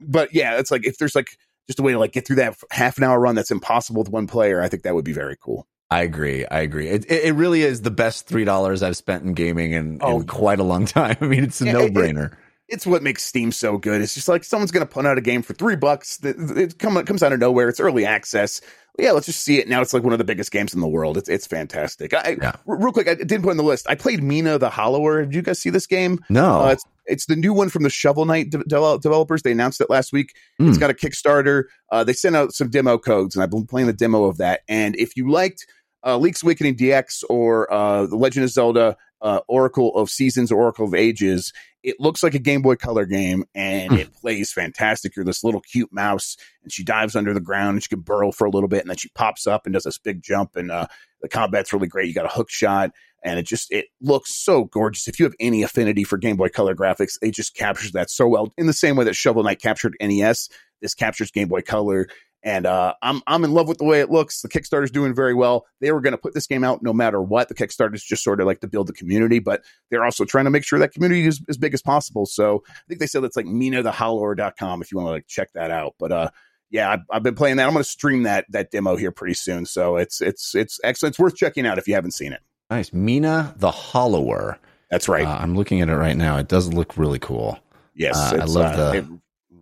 but 0.07 0.35
yeah, 0.35 0.59
it's 0.59 0.71
like 0.71 0.85
if 0.87 0.99
there's 0.99 1.15
like 1.15 1.37
just 1.69 1.79
a 1.79 1.83
way 1.83 1.93
to 1.93 1.99
like 1.99 2.13
get 2.13 2.27
through 2.27 2.37
that 2.37 2.57
half 2.71 2.99
an 2.99 3.05
hour 3.05 3.19
run 3.21 3.35
that's 3.35 3.51
impossible 3.51 4.03
with 4.03 4.11
one 4.11 4.27
player, 4.27 4.61
I 4.61 4.69
think 4.69 4.83
that 4.85 4.95
would 4.95 5.05
be 5.05 5.13
very 5.13 5.37
cool. 5.41 5.67
I 5.91 6.03
agree. 6.03 6.45
I 6.47 6.61
agree. 6.61 6.89
It, 6.89 7.05
it, 7.09 7.27
it 7.27 7.33
really 7.35 7.63
is 7.63 7.83
the 7.83 7.93
best 7.93 8.27
three 8.27 8.45
dollars 8.45 8.83
I've 8.83 8.97
spent 8.97 9.23
in 9.23 9.35
gaming 9.35 9.71
in, 9.73 9.99
Oh. 10.03 10.21
in 10.21 10.27
quite 10.27 10.59
a 10.59 10.65
long 10.65 10.85
time. 10.87 11.17
I 11.21 11.27
mean, 11.27 11.45
it's 11.45 11.61
a 11.61 11.67
Yeah, 11.67 11.73
no 11.73 11.89
brainer. 11.89 12.37
It's 12.69 12.87
what 12.87 13.03
makes 13.03 13.23
Steam 13.25 13.53
so 13.53 13.79
good. 13.79 14.01
It's 14.01 14.15
just 14.15 14.27
like 14.29 14.43
someone's 14.43 14.73
going 14.73 14.85
to 14.87 14.93
put 14.93 15.07
out 15.07 15.19
a 15.19 15.21
game 15.21 15.43
for 15.43 15.55
three 15.55 15.77
bucks. 15.77 16.19
It 16.25 16.79
come, 16.79 16.97
it 16.97 17.07
comes 17.07 17.23
out 17.23 17.33
of 17.33 17.39
nowhere. 17.39 17.69
It's 17.69 17.79
early 17.81 18.05
access. 18.05 18.61
Yeah, 18.99 19.13
let's 19.13 19.27
just 19.27 19.45
see 19.45 19.59
it 19.59 19.69
now. 19.69 19.83
It's 19.83 19.93
like 19.93 20.03
one 20.03 20.13
of 20.15 20.19
the 20.19 20.25
biggest 20.25 20.51
games 20.51 20.75
in 20.75 20.81
the 20.81 20.89
world. 20.89 21.17
It's 21.19 21.29
it's 21.29 21.47
fantastic. 21.47 22.15
I, 22.15 22.37
Yeah. 22.41 22.53
Real 22.67 22.93
quick, 22.93 23.09
I 23.09 23.15
didn't 23.15 23.43
put 23.43 23.51
in 23.51 23.57
the 23.59 23.63
list. 23.63 23.87
I 23.89 23.95
played 23.95 24.23
Mina 24.23 24.59
the 24.59 24.71
Hollower. 24.71 25.25
Did 25.27 25.35
you 25.35 25.43
guys 25.43 25.59
see 25.61 25.71
this 25.71 25.87
game? 25.87 26.19
No, 26.31 26.61
Uh, 26.63 26.69
it's 26.73 26.85
it's 27.05 27.27
the 27.27 27.37
new 27.37 27.53
one 27.53 27.69
from 27.69 27.83
the 27.85 27.91
Shovel 27.91 28.25
Knight 28.25 28.51
de- 28.51 28.65
de- 28.65 28.99
developers. 29.01 29.43
They 29.43 29.53
announced 29.53 29.81
it 29.81 29.89
last 29.91 30.13
week. 30.13 30.33
It's 30.59 30.79
got 30.79 30.91
a 30.91 30.95
Kickstarter. 30.95 31.65
Uh, 31.93 32.03
they 32.05 32.15
sent 32.15 32.35
out 32.35 32.53
some 32.53 32.69
demo 32.71 32.99
codes, 32.99 33.37
and 33.37 33.45
I've 33.45 33.51
been 33.51 33.67
playing 33.67 33.87
the 33.87 33.93
demo 33.93 34.25
of 34.25 34.39
that. 34.39 34.63
And 34.67 34.97
if 34.97 35.15
you 35.17 35.31
liked 35.31 35.67
uh, 36.05 36.17
Link's 36.17 36.43
Awakening 36.43 36.77
DX 36.77 37.23
or 37.29 37.73
uh, 37.73 38.07
The 38.07 38.17
Legend 38.17 38.45
of 38.45 38.51
Zelda 38.51 38.97
uh, 39.23 39.41
Oracle 39.49 39.95
of 39.97 40.11
Seasons 40.11 40.53
Oracle 40.53 40.87
of 40.87 40.95
Ages, 40.95 41.53
it 41.83 41.97
looks 42.01 42.23
like 42.23 42.35
a 42.35 42.39
Game 42.39 42.63
Boy 42.63 42.75
Color 42.77 43.07
game, 43.07 43.45
and 43.55 43.93
Hmm. 43.93 43.99
it 43.99 44.15
plays 44.15 44.53
fantastic. 44.53 45.15
You're 45.17 45.25
this 45.25 45.45
little 45.45 45.61
cute 45.61 45.93
mouse, 45.93 46.37
and 46.63 46.73
she 46.73 46.83
dives 46.85 47.15
under 47.17 47.33
the 47.33 47.41
ground, 47.41 47.75
and 47.77 47.83
she 47.83 47.89
can 47.89 48.01
burrow 48.01 48.33
for 48.33 48.47
a 48.47 48.51
little 48.51 48.69
bit, 48.69 48.81
and 48.81 48.91
then 48.91 48.97
she 48.97 49.09
pops 49.15 49.47
up 49.47 49.67
and 49.67 49.73
does 49.73 49.85
this 49.85 49.99
big 49.99 50.23
jump, 50.23 50.57
and 50.57 50.71
uh, 50.71 50.87
the 51.23 51.29
combat's 51.29 51.73
really 51.73 51.87
great. 51.89 52.09
You 52.09 52.15
got 52.15 52.27
a 52.27 52.29
hook 52.35 52.51
shot 52.51 52.91
and 53.25 53.41
it 53.41 53.47
just 53.47 53.73
it 53.73 53.87
looks 54.01 54.37
so 54.37 54.65
gorgeous. 54.65 55.09
If 55.09 55.19
you 55.19 55.25
have 55.25 55.35
any 55.41 55.63
affinity 55.65 56.05
for 56.05 56.17
Game 56.19 56.37
Boy 56.37 56.49
Color 56.49 56.77
graphics, 56.77 57.15
it 57.23 57.33
just 57.33 57.57
captures 57.57 57.91
that 57.93 58.11
so 58.11 58.29
well. 58.29 58.53
In 58.59 58.67
the 58.67 58.73
same 58.75 58.95
way 58.95 59.05
that 59.05 59.17
Shovel 59.17 59.43
Knight 59.43 59.61
captured 59.61 59.97
NES, 60.01 60.49
this 60.83 60.95
captures 60.95 61.31
Game 61.33 61.49
Boy 61.49 61.63
Color. 61.63 62.07
And 62.43 62.65
uh, 62.65 62.95
I'm 63.03 63.23
I'm 63.27 63.43
in 63.43 63.53
love 63.55 63.67
with 63.67 63.79
the 63.79 63.85
way 63.85 64.01
it 64.01 64.09
looks. 64.11 64.41
The 64.43 64.49
Kickstarter's 64.49 64.93
doing 64.93 65.15
very 65.15 65.35
well. 65.35 65.67
They 65.81 65.91
were 65.91 66.01
going 66.01 66.13
to 66.13 66.19
put 66.19 66.33
this 66.33 66.47
game 66.47 66.63
out 66.63 66.81
no 66.83 66.93
matter 66.93 67.21
what. 67.21 67.49
The 67.49 67.55
Kickstarter's 67.55 68.05
just 68.05 68.23
sort 68.23 68.41
of 68.41 68.47
like 68.47 68.61
to 68.61 68.69
build 68.69 68.87
the 68.87 68.93
community, 68.93 69.41
but 69.41 69.63
they're 69.91 70.05
also 70.05 70.25
trying 70.25 70.45
to 70.45 70.51
make 70.51 70.63
sure 70.65 70.79
that 70.79 70.93
community 70.93 71.27
is 71.27 71.41
as 71.49 71.57
big 71.57 71.75
as 71.75 71.83
possible. 71.83 72.25
So 72.25 72.63
I 72.69 72.73
think 72.89 73.01
they 73.01 73.07
said 73.09 73.25
it's 73.25 73.37
like 73.37 73.47
minathehollower.com 73.47 74.83
if 74.83 74.93
you 74.93 74.99
want 74.99 75.09
to 75.09 75.13
like 75.13 75.27
check 75.27 75.53
that 75.55 75.71
out. 75.71 75.95
But 75.99 76.13
uh, 76.13 76.31
yeah, 76.71 76.91
I've, 76.93 77.01
I've 77.11 77.23
been 77.23 77.35
playing 77.35 77.57
that. 77.57 77.67
I'm 77.67 77.73
going 77.73 77.83
to 77.83 77.89
stream 77.91 78.25
that 78.25 78.47
that 78.51 78.71
demo 78.71 78.97
here 78.97 79.11
pretty 79.11 79.35
soon. 79.35 79.67
So 79.67 79.97
it's 79.97 80.21
it's 80.21 80.55
it's 80.55 80.79
excellent. 80.85 81.15
It's 81.15 81.19
worth 81.19 81.37
checking 81.37 81.67
out 81.67 81.79
if 81.79 81.89
you 81.89 81.95
haven't 81.95 82.13
seen 82.13 82.33
it. 82.33 82.41
nice. 82.71 82.93
Mina 82.93 83.55
the 83.57 83.71
Hollower. 83.71 84.59
That's 84.91 85.09
right. 85.09 85.27
Uh, 85.27 85.39
I'm 85.41 85.57
looking 85.57 85.81
at 85.81 85.89
it 85.89 85.97
right 85.97 86.17
now. 86.17 86.37
It 86.37 86.47
does 86.47 86.73
look 86.73 86.97
really 86.97 87.19
cool. 87.19 87.59
Yes, 87.95 88.15
Uh, 88.17 88.39
I 88.41 88.45
love 88.45 88.77
the- 88.77 88.99
it 88.99 89.05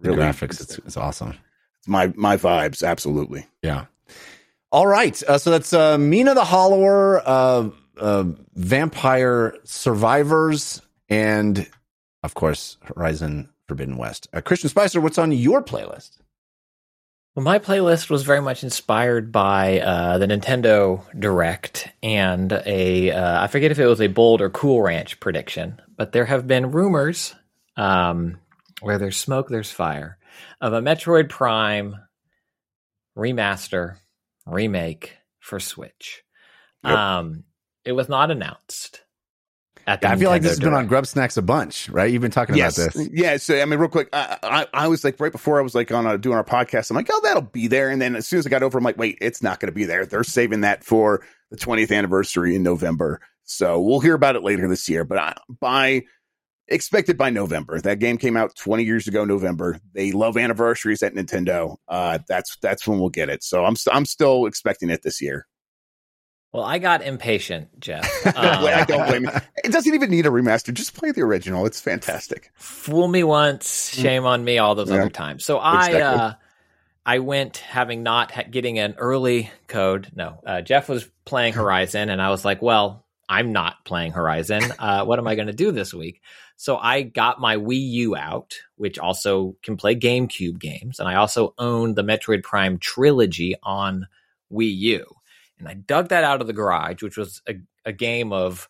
The 0.02 0.08
graphics, 0.10 0.60
it's, 0.60 0.76
it's 0.78 0.96
awesome. 0.98 1.34
It's 1.84 1.88
my 1.90 2.12
my 2.16 2.36
vibes. 2.38 2.86
Absolutely. 2.86 3.46
Yeah. 3.62 3.86
All 4.72 4.86
right. 4.86 5.22
Uh, 5.22 5.38
so 5.38 5.50
that's 5.50 5.72
uh, 5.72 5.98
Mina 5.98 6.34
the 6.34 6.44
Hollower, 6.44 7.22
uh, 7.24 7.68
uh, 7.98 8.24
Vampire 8.54 9.56
Survivors, 9.64 10.80
and 11.10 11.68
of 12.22 12.34
course 12.34 12.78
Horizon 12.82 13.50
Forbidden 13.68 13.98
West. 13.98 14.28
Uh, 14.32 14.40
Christian 14.40 14.70
Spicer, 14.70 15.00
what's 15.00 15.18
on 15.18 15.30
your 15.30 15.62
playlist? 15.62 16.18
Well, 17.34 17.44
my 17.44 17.58
playlist 17.58 18.08
was 18.08 18.22
very 18.22 18.40
much 18.40 18.62
inspired 18.62 19.30
by 19.30 19.80
uh, 19.80 20.18
the 20.18 20.26
Nintendo 20.26 21.02
Direct 21.18 21.88
and 22.02 22.50
a 22.64 23.10
uh, 23.10 23.42
I 23.42 23.48
forget 23.48 23.72
if 23.72 23.78
it 23.78 23.86
was 23.86 24.00
a 24.00 24.06
bold 24.06 24.40
or 24.40 24.48
Cool 24.48 24.80
Ranch 24.80 25.20
prediction, 25.20 25.80
but 25.96 26.12
there 26.12 26.24
have 26.24 26.46
been 26.46 26.70
rumors 26.70 27.34
um, 27.76 28.38
where 28.80 28.98
there's 28.98 29.16
smoke, 29.16 29.48
there's 29.48 29.70
fire 29.70 30.18
of 30.60 30.72
a 30.72 30.80
Metroid 30.80 31.28
Prime 31.28 31.96
remaster 33.16 33.96
remake 34.46 35.16
for 35.40 35.60
Switch. 35.60 36.22
Yep. 36.84 36.92
Um, 36.92 37.44
it 37.84 37.92
was 37.92 38.08
not 38.08 38.30
announced, 38.30 39.02
at 39.86 40.00
the 40.00 40.08
I 40.08 40.16
feel 40.16 40.30
like 40.30 40.40
Nintendo 40.40 40.44
this 40.44 40.50
has 40.52 40.60
been 40.60 40.72
on 40.74 40.88
GrubbSnax 40.88 41.36
a 41.36 41.42
bunch, 41.42 41.90
right? 41.90 42.10
You've 42.10 42.22
been 42.22 42.30
talking 42.30 42.56
Yes. 42.56 42.78
about 42.78 42.94
this. 42.94 43.08
Yeah. 43.12 43.36
So, 43.36 43.60
I 43.60 43.64
mean, 43.66 43.78
real 43.78 43.90
quick, 43.90 44.08
I, 44.14 44.38
I, 44.42 44.66
I 44.72 44.88
was 44.88 45.04
like, 45.04 45.20
right 45.20 45.32
before 45.32 45.58
I 45.58 45.62
was 45.62 45.74
like 45.74 45.92
on 45.92 46.06
a, 46.06 46.16
doing 46.16 46.36
our 46.36 46.44
podcast, 46.44 46.90
I'm 46.90 46.96
like, 46.96 47.08
oh, 47.12 47.20
that'll 47.22 47.42
be 47.42 47.68
there. 47.68 47.90
And 47.90 48.00
then 48.00 48.16
as 48.16 48.26
soon 48.26 48.38
as 48.38 48.46
I 48.46 48.50
got 48.50 48.62
over, 48.62 48.78
I'm 48.78 48.84
like, 48.84 48.96
wait, 48.96 49.18
it's 49.20 49.42
not 49.42 49.60
going 49.60 49.70
to 49.70 49.74
be 49.74 49.84
there. 49.84 50.06
They're 50.06 50.24
saving 50.24 50.62
that 50.62 50.84
for 50.84 51.22
the 51.50 51.56
20th 51.58 51.94
anniversary 51.94 52.56
in 52.56 52.62
November. 52.62 53.20
So 53.44 53.78
we'll 53.80 54.00
hear 54.00 54.14
about 54.14 54.36
it 54.36 54.42
later 54.42 54.66
this 54.68 54.88
year, 54.88 55.04
but 55.04 55.18
I, 55.18 55.34
by 55.60 56.04
expected 56.68 57.16
by 57.18 57.30
November. 57.30 57.80
That 57.80 57.98
game 57.98 58.16
came 58.18 58.36
out 58.36 58.54
20 58.56 58.84
years 58.84 59.06
ago, 59.06 59.24
November. 59.24 59.78
They 59.92 60.12
love 60.12 60.36
anniversaries 60.36 61.02
at 61.02 61.14
Nintendo. 61.14 61.76
Uh, 61.88 62.18
that's, 62.28 62.56
that's 62.62 62.86
when 62.86 62.98
we'll 63.00 63.10
get 63.10 63.28
it. 63.28 63.42
So 63.42 63.64
I'm, 63.64 63.76
st- 63.76 63.94
I'm 63.96 64.04
still 64.06 64.46
expecting 64.46 64.90
it 64.90 65.02
this 65.02 65.20
year. 65.20 65.46
Well, 66.52 66.62
I 66.64 66.78
got 66.78 67.02
impatient, 67.02 67.80
Jeff. 67.80 68.08
I 68.36 68.80
Um, 68.80 68.86
don't 68.86 69.08
blame 69.08 69.24
you. 69.24 69.30
It 69.64 69.72
doesn't 69.72 69.92
even 69.94 70.10
need 70.10 70.26
a 70.26 70.28
remaster. 70.28 70.72
Just 70.74 70.94
play 70.94 71.10
the 71.10 71.22
original. 71.22 71.64
It's 71.66 71.80
fantastic. 71.80 72.50
fool 72.54 73.08
me 73.08 73.24
once, 73.24 73.90
shame 73.92 74.24
on 74.26 74.44
me 74.44 74.58
all 74.58 74.74
those 74.74 74.90
Yeah. 74.90 74.96
other 75.00 75.10
times. 75.10 75.44
So 75.44 75.58
I 75.58 75.86
Exactly. 75.86 76.02
uh 76.02 76.32
I 77.06 77.18
went 77.18 77.58
having 77.58 78.02
not 78.02 78.30
ha- 78.30 78.44
getting 78.50 78.78
an 78.78 78.94
early 78.98 79.50
code. 79.68 80.10
No, 80.14 80.40
uh, 80.46 80.60
Jeff 80.62 80.88
was 80.88 81.06
playing 81.26 81.52
Horizon, 81.54 82.08
and 82.08 82.20
I 82.22 82.30
was 82.30 82.46
like, 82.46 82.62
"Well, 82.62 83.04
I'm 83.28 83.52
not 83.52 83.84
playing 83.84 84.12
Horizon. 84.12 84.62
Uh, 84.78 85.04
what 85.04 85.18
am 85.18 85.26
I 85.26 85.34
going 85.34 85.48
to 85.48 85.52
do 85.52 85.70
this 85.72 85.92
week?" 85.92 86.22
So 86.56 86.76
I 86.76 87.02
got 87.02 87.40
my 87.40 87.56
Wii 87.56 87.90
U 87.90 88.16
out, 88.16 88.54
which 88.76 88.98
also 88.98 89.56
can 89.62 89.76
play 89.76 89.96
GameCube 89.96 90.58
games, 90.58 91.00
and 91.00 91.08
I 91.08 91.16
also 91.16 91.54
own 91.58 91.94
the 91.94 92.04
Metroid 92.04 92.42
Prime 92.42 92.78
trilogy 92.78 93.54
on 93.62 94.06
Wii 94.52 94.76
U. 94.76 95.04
And 95.58 95.68
I 95.68 95.74
dug 95.74 96.08
that 96.08 96.24
out 96.24 96.40
of 96.40 96.46
the 96.46 96.52
garage, 96.52 97.02
which 97.02 97.16
was 97.16 97.42
a, 97.48 97.54
a 97.84 97.92
game 97.92 98.32
of 98.32 98.68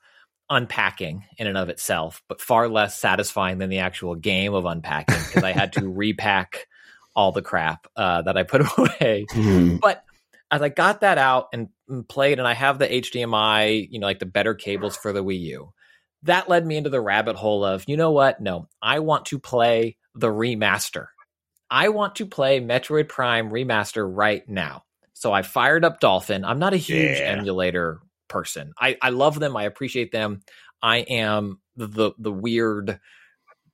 unpacking 0.50 1.24
in 1.38 1.46
and 1.46 1.56
of 1.56 1.68
itself, 1.68 2.22
but 2.28 2.40
far 2.40 2.68
less 2.68 2.98
satisfying 2.98 3.58
than 3.58 3.70
the 3.70 3.78
actual 3.78 4.14
game 4.14 4.54
of 4.54 4.64
unpacking 4.64 5.16
because 5.26 5.42
I 5.42 5.52
had 5.52 5.72
to 5.74 5.88
repack 5.88 6.66
all 7.16 7.32
the 7.32 7.42
crap 7.42 7.86
uh, 7.96 8.22
that 8.22 8.36
I 8.36 8.42
put 8.42 8.62
away. 8.78 9.26
But 9.80 10.04
as 10.50 10.62
I 10.62 10.68
got 10.68 11.00
that 11.00 11.18
out 11.18 11.48
and, 11.52 11.68
and 11.88 12.08
played, 12.08 12.38
and 12.38 12.46
I 12.46 12.54
have 12.54 12.78
the 12.78 12.86
HDMI, 12.86 13.88
you 13.90 13.98
know, 13.98 14.06
like 14.06 14.18
the 14.18 14.26
better 14.26 14.54
cables 14.54 14.96
for 14.96 15.12
the 15.12 15.24
Wii 15.24 15.40
U, 15.40 15.72
that 16.24 16.48
led 16.48 16.66
me 16.66 16.76
into 16.76 16.90
the 16.90 17.00
rabbit 17.00 17.36
hole 17.36 17.64
of, 17.64 17.84
you 17.86 17.96
know 17.96 18.10
what? 18.12 18.40
No, 18.40 18.68
I 18.82 18.98
want 19.00 19.26
to 19.26 19.38
play 19.38 19.96
the 20.14 20.28
remaster. 20.28 21.06
I 21.70 21.88
want 21.88 22.16
to 22.16 22.26
play 22.26 22.60
Metroid 22.60 23.08
Prime 23.08 23.50
remaster 23.50 24.08
right 24.10 24.46
now. 24.48 24.84
So 25.14 25.32
I 25.32 25.42
fired 25.42 25.84
up 25.84 26.00
Dolphin. 26.00 26.44
I'm 26.44 26.58
not 26.58 26.74
a 26.74 26.78
huge 26.78 27.18
Yeah. 27.18 27.36
emulator 27.38 28.00
person. 28.28 28.72
I, 28.78 28.96
I 29.00 29.10
love 29.10 29.38
them. 29.38 29.56
I 29.56 29.64
appreciate 29.64 30.12
them. 30.12 30.40
I 30.82 30.98
am 30.98 31.60
the 31.76 32.12
the, 32.18 32.32
weird 32.32 33.00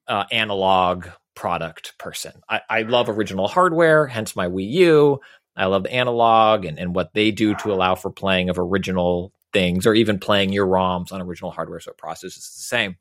uh, 0.09 0.25
analog 0.31 1.07
product 1.35 1.99
person. 1.99 2.33
I, 2.49 2.61
I 2.69 2.83
love 2.83 3.09
original 3.09 3.49
hardware, 3.49 4.07
hence 4.07 4.37
my 4.37 4.47
Wii 4.49 4.71
U. 4.71 5.21
I 5.57 5.67
love 5.67 5.83
the 5.85 5.93
analog 5.93 6.65
and, 6.65 6.79
and 6.79 6.95
what 6.95 7.13
they 7.15 7.31
do 7.31 7.55
to 7.57 7.73
allow 7.73 7.95
for 7.95 8.11
playing 8.11 8.49
of 8.49 8.59
original 8.59 9.33
things 9.53 9.87
or 9.87 9.95
even 9.95 10.19
playing 10.19 10.53
your 10.53 10.67
ROMs 10.67 11.13
on 11.13 11.21
original 11.23 11.51
hardware. 11.51 11.81
So 11.81 11.91
it 11.93 11.99
processes 11.99 12.45
the 12.45 12.63
same. 12.63 12.97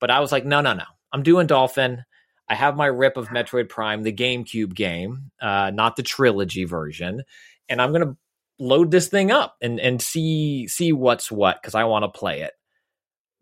But 0.00 0.10
I 0.10 0.20
was 0.20 0.32
like, 0.32 0.44
no, 0.44 0.60
no, 0.60 0.74
no. 0.74 0.84
I'm 1.12 1.22
doing 1.22 1.46
Dolphin. 1.46 2.04
I 2.48 2.54
have 2.54 2.76
my 2.76 2.86
rip 2.86 3.16
of 3.16 3.28
Metroid 3.28 3.68
Prime, 3.68 4.02
the 4.02 4.12
GameCube 4.12 4.74
game, 4.74 5.30
uh, 5.40 5.70
not 5.74 5.96
the 5.96 6.02
trilogy 6.02 6.64
version, 6.64 7.22
and 7.68 7.82
I'm 7.82 7.92
gonna 7.92 8.16
load 8.58 8.90
this 8.90 9.08
thing 9.08 9.30
up 9.30 9.56
and 9.60 9.78
and 9.78 10.00
see 10.00 10.66
see 10.66 10.92
what's 10.92 11.30
what 11.30 11.60
because 11.60 11.74
I 11.74 11.84
want 11.84 12.04
to 12.04 12.18
play 12.18 12.40
it. 12.42 12.52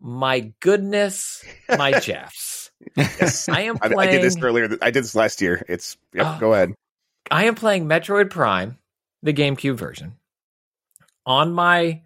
My 0.01 0.51
goodness, 0.59 1.43
my 1.69 1.91
Jeffs! 2.01 2.69
Yes. 2.95 3.47
I 3.49 3.61
am 3.61 3.77
I, 3.81 3.87
playing. 3.89 4.09
I 4.09 4.11
did 4.11 4.23
this 4.23 4.37
earlier. 4.41 4.77
I 4.81 4.91
did 4.91 5.03
this 5.03 5.15
last 5.15 5.41
year. 5.41 5.63
It's, 5.69 5.97
yep, 6.13 6.25
Oh. 6.27 6.37
go 6.39 6.53
ahead. 6.53 6.73
I 7.31 7.45
am 7.45 7.55
playing 7.55 7.85
Metroid 7.85 8.29
Prime, 8.29 8.77
the 9.23 9.33
GameCube 9.33 9.75
version, 9.77 10.17
on 11.25 11.51
my 11.53 12.01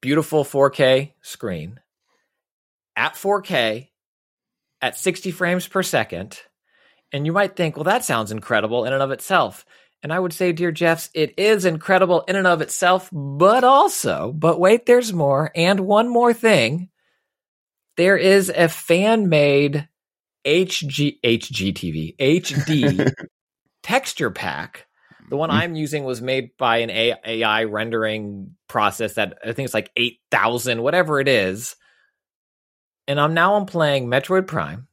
beautiful 0.00 0.44
4K 0.44 1.12
screen 1.22 1.80
at 2.96 3.14
4K 3.14 3.88
at 4.80 4.98
60 4.98 5.30
frames 5.30 5.66
per 5.66 5.82
second. 5.82 6.40
And 7.12 7.26
you 7.26 7.32
might 7.32 7.56
think, 7.56 7.76
well, 7.76 7.84
that 7.84 8.04
sounds 8.04 8.30
incredible 8.30 8.84
in 8.84 8.92
and 8.92 9.02
of 9.02 9.10
itself. 9.10 9.64
And 10.02 10.12
I 10.12 10.18
would 10.18 10.32
say, 10.32 10.52
dear 10.52 10.72
Jeffs, 10.72 11.10
it 11.12 11.38
is 11.38 11.64
incredible 11.64 12.22
in 12.22 12.36
and 12.36 12.46
of 12.46 12.62
itself, 12.62 13.10
but 13.12 13.64
also, 13.64 14.32
but 14.32 14.58
wait, 14.58 14.86
there's 14.86 15.12
more. 15.12 15.50
And 15.54 15.80
one 15.80 16.08
more 16.08 16.32
thing 16.32 16.88
there 17.96 18.16
is 18.16 18.48
a 18.48 18.68
fan 18.68 19.28
made 19.28 19.88
HG, 20.46 21.20
HGTV, 21.22 22.16
HD 22.16 23.12
texture 23.82 24.30
pack. 24.30 24.86
The 25.30 25.36
one 25.36 25.48
mm. 25.48 25.54
I'm 25.54 25.76
using 25.76 26.04
was 26.04 26.20
made 26.20 26.56
by 26.58 26.78
an 26.78 26.90
AI 26.90 27.64
rendering 27.64 28.56
process 28.68 29.14
that 29.14 29.38
I 29.42 29.52
think 29.52 29.64
it's 29.64 29.74
like 29.74 29.90
8,000, 29.96 30.82
whatever 30.82 31.20
it 31.20 31.28
is. 31.28 31.76
And 33.06 33.20
I'm 33.20 33.32
now 33.32 33.54
I'm 33.54 33.66
playing 33.66 34.08
Metroid 34.08 34.48
Prime 34.48 34.88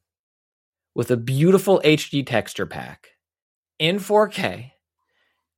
with 0.94 1.10
a 1.10 1.16
beautiful 1.16 1.80
HD 1.84 2.24
texture 2.24 2.66
pack 2.66 3.08
in 3.80 3.96
4K 3.96 4.70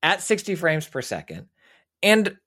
at 0.02 0.22
60 0.22 0.54
frames 0.54 0.88
per 0.88 1.02
second. 1.02 1.48
And 2.02 2.38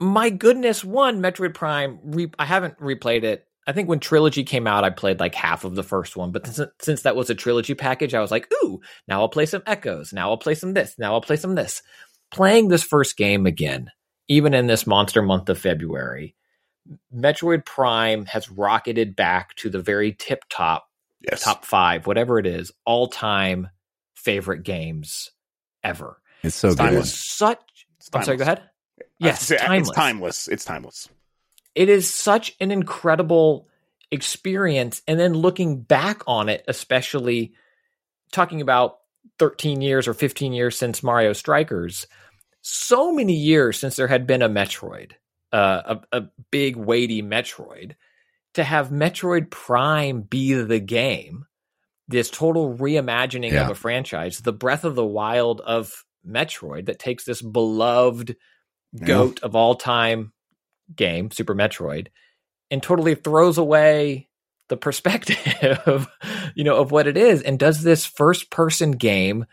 my 0.00 0.30
goodness, 0.30 0.82
one 0.82 1.20
Metroid 1.20 1.52
Prime, 1.54 1.98
re- 2.04 2.32
I 2.38 2.46
haven't 2.46 2.78
replayed 2.78 3.24
it. 3.24 3.46
I 3.68 3.72
think 3.72 3.88
when 3.88 4.00
Trilogy 4.00 4.44
came 4.44 4.66
out, 4.66 4.82
I 4.82 4.88
played 4.90 5.20
like 5.20 5.34
half 5.34 5.64
of 5.64 5.74
the 5.74 5.82
first 5.82 6.16
one. 6.16 6.32
But 6.32 6.46
since, 6.46 6.70
since 6.80 7.02
that 7.02 7.14
was 7.16 7.28
a 7.28 7.34
trilogy 7.34 7.74
package, 7.74 8.14
I 8.14 8.20
was 8.20 8.30
like, 8.30 8.50
ooh, 8.64 8.80
now 9.06 9.20
I'll 9.20 9.28
play 9.28 9.44
some 9.44 9.62
Echoes. 9.66 10.10
Now 10.12 10.30
I'll 10.30 10.38
play 10.38 10.54
some 10.54 10.72
this. 10.72 10.94
Now 10.98 11.12
I'll 11.12 11.20
play 11.20 11.36
some 11.36 11.54
this. 11.54 11.82
Playing 12.30 12.68
this 12.68 12.82
first 12.82 13.18
game 13.18 13.44
again, 13.44 13.90
even 14.26 14.54
in 14.54 14.66
this 14.68 14.86
monster 14.86 15.20
month 15.20 15.50
of 15.50 15.58
February, 15.58 16.34
Metroid 17.14 17.66
Prime 17.66 18.24
has 18.24 18.50
rocketed 18.50 19.14
back 19.14 19.54
to 19.56 19.68
the 19.70 19.80
very 19.80 20.12
tip 20.18 20.44
top 20.48 20.86
Yes. 21.20 21.42
top 21.42 21.64
five, 21.64 22.06
whatever 22.06 22.38
it 22.38 22.46
is, 22.46 22.72
all 22.86 23.08
time 23.08 23.68
favorite 24.14 24.62
games 24.62 25.30
ever. 25.84 26.16
It's 26.42 26.54
so 26.56 26.68
It's 26.68 26.76
good. 26.76 26.84
It 26.84 26.88
timeless. 26.90 27.14
such. 27.14 27.86
It's 27.98 28.08
I'm 28.14 28.22
sorry. 28.22 28.36
Go 28.38 28.42
ahead. 28.44 28.62
Yes, 29.18 29.50
It's, 29.50 29.60
timeless. 29.60 29.88
it's 29.88 29.96
timeless. 29.96 30.48
It's 30.48 30.64
timeless. 30.64 31.08
It 31.78 31.88
is 31.88 32.12
such 32.12 32.56
an 32.58 32.72
incredible 32.72 33.68
experience, 34.10 35.00
and 35.06 35.18
then 35.20 35.32
looking 35.32 35.80
back 35.80 36.22
on 36.26 36.48
it, 36.48 36.64
especially 36.66 37.52
talking 38.32 38.60
about 38.60 38.98
13 39.38 39.80
years 39.80 40.08
or 40.08 40.12
15 40.14 40.52
years 40.52 40.76
since 40.76 41.04
Mario 41.04 41.32
Strikers, 41.34 42.08
so 42.62 43.12
many 43.12 43.34
years 43.34 43.78
since 43.78 43.94
there 43.94 44.08
had 44.08 44.26
been 44.26 44.42
a 44.42 44.48
Metroid, 44.48 45.12
uh, 45.52 46.00
a, 46.12 46.18
a 46.18 46.22
big 46.50 46.74
weighty 46.74 47.22
Metroid, 47.22 47.94
to 48.54 48.64
have 48.64 48.88
Metroid 48.90 49.48
Prime 49.48 50.22
be 50.22 50.54
the 50.54 50.80
game, 50.80 51.46
this 52.08 52.28
total 52.28 52.76
reimagining 52.76 53.52
Yeah. 53.52 53.66
of 53.66 53.70
a 53.70 53.76
franchise, 53.76 54.40
the 54.40 54.52
Breath 54.52 54.84
of 54.84 54.96
the 54.96 55.06
Wild 55.06 55.60
of 55.60 56.04
Metroid 56.28 56.86
that 56.86 56.98
takes 56.98 57.22
this 57.22 57.40
beloved 57.40 58.34
Yeah. 58.94 59.06
goat 59.06 59.44
of 59.44 59.54
all 59.54 59.76
time 59.76 60.32
game, 60.94 61.30
Super 61.30 61.54
Metroid, 61.54 62.08
and 62.70 62.82
totally 62.82 63.14
throws 63.14 63.58
away 63.58 64.28
the 64.68 64.76
perspective, 64.76 66.06
you 66.54 66.64
know, 66.64 66.76
of 66.76 66.90
what 66.90 67.06
it 67.06 67.16
is, 67.16 67.42
and 67.42 67.58
does 67.58 67.82
this 67.82 68.04
first 68.04 68.50
person 68.50 68.92
game 68.92 69.46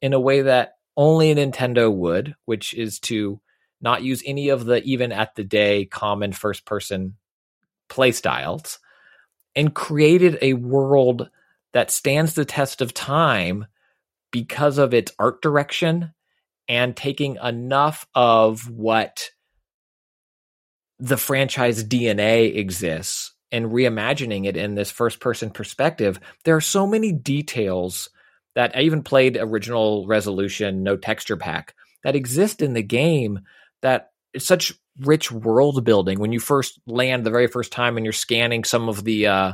in 0.00 0.12
a 0.12 0.20
way 0.20 0.42
that 0.42 0.76
only 0.96 1.34
Nintendo 1.34 1.92
would, 1.92 2.34
which 2.44 2.74
is 2.74 2.98
to 3.00 3.40
not 3.80 4.02
use 4.02 4.22
any 4.24 4.48
of 4.48 4.64
the 4.64 4.82
even 4.84 5.12
at 5.12 5.34
the 5.34 5.44
day 5.44 5.84
common 5.84 6.32
first 6.32 6.64
person 6.64 7.16
play 7.88 8.12
styles, 8.12 8.78
and 9.54 9.74
created 9.74 10.38
a 10.40 10.54
world 10.54 11.28
that 11.72 11.90
stands 11.90 12.34
the 12.34 12.44
test 12.44 12.80
of 12.80 12.94
time 12.94 13.66
because 14.30 14.78
of 14.78 14.94
its 14.94 15.12
art 15.18 15.42
direction 15.42 16.12
and 16.68 16.96
taking 16.96 17.36
enough 17.42 18.06
of 18.14 18.68
what 18.70 19.30
the 21.02 21.16
franchise 21.16 21.82
DNA 21.82 22.56
exists 22.56 23.34
and 23.50 23.72
reimagining 23.72 24.46
it 24.46 24.56
in 24.56 24.76
this 24.76 24.88
first 24.88 25.18
person 25.18 25.50
perspective. 25.50 26.20
There 26.44 26.54
are 26.54 26.60
so 26.60 26.86
many 26.86 27.10
details 27.10 28.08
that 28.54 28.76
I 28.76 28.82
even 28.82 29.02
played 29.02 29.36
original 29.36 30.06
resolution, 30.06 30.84
no 30.84 30.96
texture 30.96 31.36
pack 31.36 31.74
that 32.04 32.14
exist 32.14 32.62
in 32.62 32.74
the 32.74 32.84
game 32.84 33.40
that 33.82 34.12
it's 34.32 34.46
such 34.46 34.74
rich 35.00 35.32
world 35.32 35.84
building 35.84 36.20
when 36.20 36.30
you 36.30 36.38
first 36.38 36.78
land 36.86 37.26
the 37.26 37.30
very 37.30 37.48
first 37.48 37.72
time 37.72 37.96
and 37.96 38.06
you're 38.06 38.12
scanning 38.12 38.62
some 38.62 38.88
of 38.88 39.02
the 39.04 39.26
uh 39.26 39.52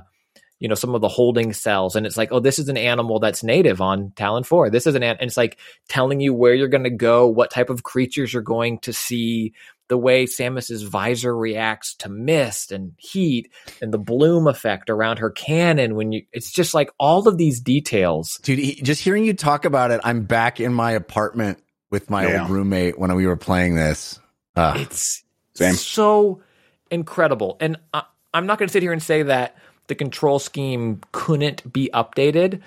you 0.59 0.69
know 0.69 0.75
some 0.75 0.97
of 0.97 1.01
the 1.01 1.09
holding 1.09 1.53
cells 1.53 1.95
and 1.95 2.07
it's 2.07 2.17
like 2.17 2.33
oh 2.33 2.41
this 2.41 2.59
is 2.59 2.69
an 2.69 2.77
animal 2.77 3.21
that's 3.21 3.45
native 3.45 3.81
on 3.81 4.11
Tallon 4.17 4.43
4 4.43 4.69
this 4.71 4.85
is 4.85 4.97
an 4.97 5.05
an-, 5.05 5.17
and 5.21 5.29
it's 5.29 5.37
like 5.37 5.59
telling 5.89 6.21
you 6.21 6.35
where 6.35 6.55
you're 6.55 6.67
going 6.67 6.83
to 6.83 6.91
go 6.91 7.29
what 7.29 7.53
type 7.53 7.71
of 7.71 7.85
creatures 7.85 8.33
you're 8.33 8.43
going 8.43 8.81
to 8.81 8.93
see 8.93 9.55
the 9.89 9.99
way 9.99 10.27
Samus's 10.27 10.83
visor 10.83 11.35
reacts 11.37 11.95
to 11.97 12.09
mist 12.09 12.73
and 12.73 12.93
heat 12.99 13.51
and 13.83 13.93
the 13.93 13.99
bloom 13.99 14.47
effect 14.47 14.91
around 14.91 15.19
her 15.19 15.31
cannon 15.31 15.95
when 15.95 16.13
you 16.13 16.23
it's 16.33 16.51
just 16.51 16.75
like 16.75 16.91
all 16.99 17.27
of 17.27 17.39
these 17.39 17.61
details. 17.61 18.39
Dude, 18.43 18.59
he- 18.59 18.81
just 18.83 19.03
hearing 19.03 19.25
you 19.25 19.35
talk 19.35 19.65
about 19.65 19.91
it, 19.91 20.01
I'm 20.05 20.25
back 20.25 20.61
in 20.61 20.73
my 20.75 20.93
apartment 20.93 21.59
with 21.91 22.11
my 22.11 22.27
Yeah. 22.29 22.43
old 22.43 22.51
roommate 22.51 22.99
when 22.99 23.15
we 23.15 23.27
were 23.27 23.37
playing 23.37 23.77
this. 23.77 24.19
Uh, 24.55 24.75
It's 24.79 25.23
Same. 25.55 25.75
so 25.75 26.43
incredible. 26.91 27.57
And 27.61 27.79
I, 27.95 28.03
I'm 28.35 28.47
not 28.47 28.59
going 28.59 28.69
to 28.69 28.73
sit 28.73 28.83
here 28.83 28.93
and 28.93 29.03
say 29.03 29.23
that 29.23 29.57
the 29.87 29.95
control 29.95 30.39
scheme 30.39 31.01
couldn't 31.13 31.73
be 31.73 31.89
updated, 31.95 32.61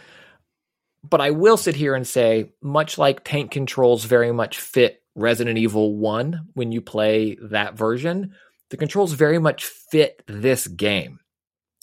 but 1.08 1.22
I 1.22 1.32
will 1.32 1.58
sit 1.58 1.76
here 1.76 1.94
and 1.96 2.08
say, 2.08 2.50
much 2.62 2.98
like 2.98 3.24
tank 3.24 3.52
controls 3.52 4.06
very 4.06 4.32
much 4.32 4.60
fit 4.60 5.01
Resident 5.16 5.58
Evil 5.58 5.96
1 5.98 6.50
when 6.54 6.72
you 6.72 6.82
play 6.82 7.38
that 7.42 7.76
version, 7.76 8.34
the 8.70 8.78
controls 8.78 9.14
very 9.14 9.40
much 9.40 9.66
fit 9.66 10.24
this 10.28 10.68
game. 10.68 11.20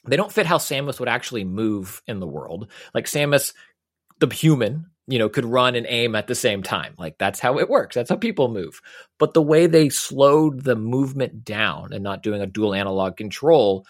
They 0.06 0.16
don't 0.16 0.32
fit 0.32 0.46
how 0.46 0.58
Samus 0.58 0.98
would 1.00 1.08
actually 1.08 1.44
move 1.44 2.02
in 2.06 2.20
the 2.20 2.26
world. 2.26 2.70
Like 2.94 3.04
Samus, 3.04 3.52
the 4.20 4.32
human, 4.32 4.86
you 5.06 5.18
know, 5.18 5.28
could 5.28 5.44
run 5.44 5.74
and 5.74 5.86
aim 5.88 6.14
at 6.14 6.26
the 6.26 6.34
same 6.34 6.62
time. 6.62 6.94
Like 6.98 7.18
that's 7.18 7.40
how 7.40 7.58
it 7.58 7.68
works. 7.68 7.94
That's 7.94 8.10
how 8.10 8.16
people 8.16 8.48
move. 8.48 8.80
But 9.18 9.34
the 9.34 9.42
way 9.42 9.66
they 9.66 9.88
slowed 9.88 10.64
the 10.64 10.76
movement 10.76 11.44
down 11.44 11.92
and 11.92 12.02
not 12.02 12.22
doing 12.22 12.40
a 12.40 12.46
dual 12.46 12.74
analog 12.74 13.16
control, 13.16 13.86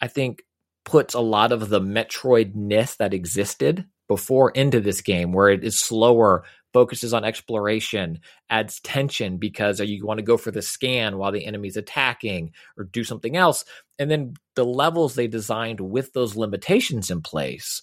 I 0.00 0.08
think 0.08 0.42
puts 0.84 1.14
a 1.14 1.20
lot 1.20 1.52
of 1.52 1.68
the 1.68 1.80
Metroid-ness 1.80 2.96
that 2.96 3.14
existed 3.14 3.86
before 4.08 4.50
into 4.50 4.80
this 4.80 5.02
game, 5.02 5.32
where 5.32 5.50
it 5.50 5.62
is 5.62 5.78
slower, 5.78 6.44
focuses 6.72 7.12
on 7.12 7.24
exploration, 7.24 8.20
adds 8.48 8.80
tension 8.80 9.38
because 9.38 9.80
uh, 9.80 9.84
you 9.84 10.04
want 10.06 10.18
to 10.18 10.24
go 10.24 10.36
for 10.36 10.50
the 10.50 10.62
scan 10.62 11.18
while 11.18 11.32
the 11.32 11.44
enemy's 11.44 11.76
attacking 11.76 12.52
or 12.76 12.84
do 12.84 13.04
something 13.04 13.36
else. 13.36 13.64
And 13.98 14.10
then 14.10 14.34
the 14.54 14.64
levels 14.64 15.14
they 15.14 15.26
designed 15.26 15.80
with 15.80 16.12
those 16.12 16.36
limitations 16.36 17.10
in 17.10 17.22
place, 17.22 17.82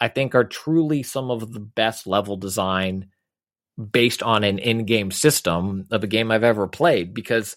I 0.00 0.08
think 0.08 0.34
are 0.34 0.44
truly 0.44 1.02
some 1.02 1.30
of 1.30 1.52
the 1.52 1.60
best 1.60 2.06
level 2.06 2.36
design 2.36 3.08
based 3.90 4.22
on 4.22 4.44
an 4.44 4.58
in-game 4.58 5.10
system 5.10 5.86
of 5.90 6.04
a 6.04 6.08
game 6.08 6.30
I've 6.30 6.44
ever 6.44 6.68
played 6.68 7.12
because 7.12 7.56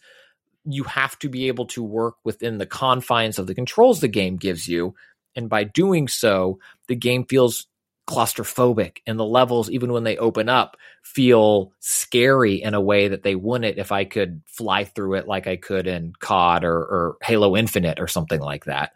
you 0.65 0.83
have 0.83 1.17
to 1.19 1.29
be 1.29 1.47
able 1.47 1.65
to 1.67 1.83
work 1.83 2.15
within 2.23 2.57
the 2.57 2.65
confines 2.65 3.39
of 3.39 3.47
the 3.47 3.55
controls 3.55 3.99
the 3.99 4.07
game 4.07 4.35
gives 4.35 4.67
you 4.67 4.95
and 5.35 5.49
by 5.49 5.63
doing 5.63 6.07
so 6.07 6.59
the 6.87 6.95
game 6.95 7.23
feels 7.25 7.67
claustrophobic 8.07 8.97
and 9.05 9.19
the 9.19 9.25
levels 9.25 9.69
even 9.69 9.91
when 9.91 10.03
they 10.03 10.17
open 10.17 10.49
up 10.49 10.77
feel 11.03 11.73
scary 11.79 12.55
in 12.63 12.73
a 12.73 12.81
way 12.81 13.09
that 13.09 13.23
they 13.23 13.35
wouldn't 13.35 13.77
if 13.77 13.91
I 13.91 14.05
could 14.05 14.41
fly 14.45 14.85
through 14.85 15.15
it 15.15 15.27
like 15.27 15.45
I 15.45 15.57
could 15.57 15.87
in 15.87 16.13
COD 16.19 16.63
or, 16.63 16.77
or 16.77 17.17
Halo 17.21 17.55
Infinite 17.57 17.99
or 17.99 18.07
something 18.07 18.39
like 18.39 18.65
that 18.65 18.93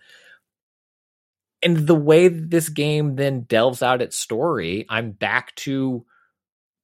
and 1.63 1.77
the 1.88 1.95
way 1.95 2.27
this 2.27 2.69
game 2.69 3.15
then 3.15 3.41
delves 3.41 3.83
out 3.83 4.01
its 4.01 4.17
story, 4.17 4.85
I'm 4.89 5.11
back 5.11 5.53
to, 5.57 6.05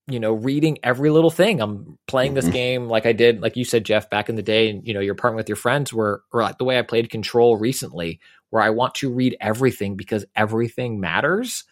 you 0.08 0.20
know, 0.20 0.34
reading 0.34 0.78
every 0.84 1.10
little 1.10 1.32
thing. 1.32 1.62
I'm 1.62 1.98
playing 2.08 2.34
this 2.36 2.48
Mhm. 2.48 2.52
game 2.52 2.88
like 2.88 3.06
I 3.06 3.14
did, 3.14 3.42
like 3.42 3.58
you 3.58 3.66
said, 3.66 3.86
Jeff, 3.86 4.10
back 4.10 4.30
in 4.30 4.36
the 4.36 4.44
day, 4.44 4.70
and 4.70 4.88
you 4.88 4.94
know, 4.94 5.00
you're 5.00 5.16
partnering 5.16 5.36
with 5.36 5.50
your 5.50 5.56
friends, 5.56 5.94
where 5.94 6.22
or 6.32 6.42
like 6.44 6.58
the 6.60 6.64
way 6.66 6.78
I 6.80 6.84
played 6.84 7.10
Control 7.10 7.58
recently, 7.58 8.20
where 8.52 8.62
I 8.62 8.70
want 8.70 8.96
to 8.96 9.12
read 9.12 9.36
everything 9.42 9.96
because 9.96 10.26
everything 10.36 11.00
matters. 11.00 11.64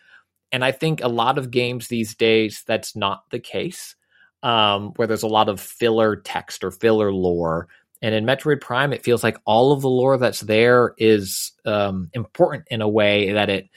And 0.55 0.63
I 0.63 0.71
think 0.71 1.03
a 1.03 1.07
lot 1.07 1.37
of 1.37 1.51
games 1.51 1.87
these 1.87 2.15
days, 2.15 2.63
that's 2.65 2.95
not 2.95 3.23
the 3.29 3.39
case. 3.39 3.95
Um, 4.43 4.91
where 4.95 5.07
there's 5.07 5.23
a 5.23 5.27
lot 5.27 5.49
of 5.49 5.59
filler 5.59 6.15
text 6.15 6.63
or 6.63 6.69
filler 6.69 7.11
lore 7.11 7.67
and 8.01 8.13
in 8.13 8.25
Metroid 8.25 8.61
Prime, 8.61 8.93
it 8.93 9.03
feels 9.03 9.23
like 9.23 9.39
all 9.45 9.71
of 9.71 9.81
the 9.81 9.89
lore 9.89 10.17
that's 10.17 10.41
there 10.41 10.93
is 10.97 11.53
um, 11.65 12.09
important 12.13 12.65
in 12.69 12.81
a 12.81 12.87
way 12.87 13.31
that 13.31 13.49
it 13.49 13.69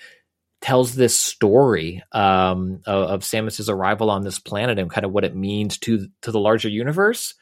tells 0.60 0.94
this 0.94 1.18
story 1.18 2.02
um, 2.12 2.80
of, 2.84 3.10
of 3.10 3.24
Samus's 3.24 3.70
arrival 3.70 4.10
on 4.10 4.24
this 4.24 4.38
planet 4.38 4.78
and 4.78 4.90
kind 4.90 5.06
of 5.06 5.12
what 5.12 5.24
it 5.24 5.34
means 5.36 5.78
to 5.78 6.08
to 6.20 6.30
the 6.32 6.38
larger 6.38 6.68
universe. 6.68 7.34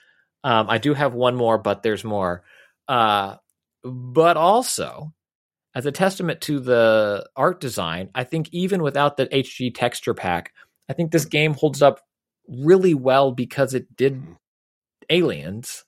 Um, 0.45 0.71
I 0.71 0.79
do 0.79 0.95
have 0.95 1.15
one 1.15 1.35
more, 1.35 1.59
but 1.59 1.83
there's 1.83 2.05
more. 2.05 2.45
Uh, 2.87 3.37
but 3.83 4.37
also, 4.37 5.13
as 5.77 5.85
a 5.85 5.93
testament 5.93 6.41
to 6.41 6.59
the 6.59 7.29
art 7.37 7.61
design, 7.61 8.09
I 8.15 8.25
think 8.25 8.49
even 8.51 8.83
without 8.83 9.19
the 9.19 9.27
HG 9.27 9.75
texture 9.75 10.15
pack, 10.15 10.55
I 10.89 10.95
think 10.95 11.13
this 11.13 11.27
game 11.27 11.53
holds 11.53 11.83
up 11.83 12.01
really 12.49 12.95
well 12.95 13.31
because 13.31 13.75
it 13.75 13.95
did 13.95 14.15
mm-hmm. 14.15 14.33
aliens 15.11 15.85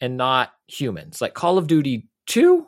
and 0.00 0.16
not 0.16 0.52
humans. 0.68 1.20
Like 1.20 1.34
Call 1.34 1.58
of 1.58 1.66
Duty 1.66 2.06
2, 2.28 2.64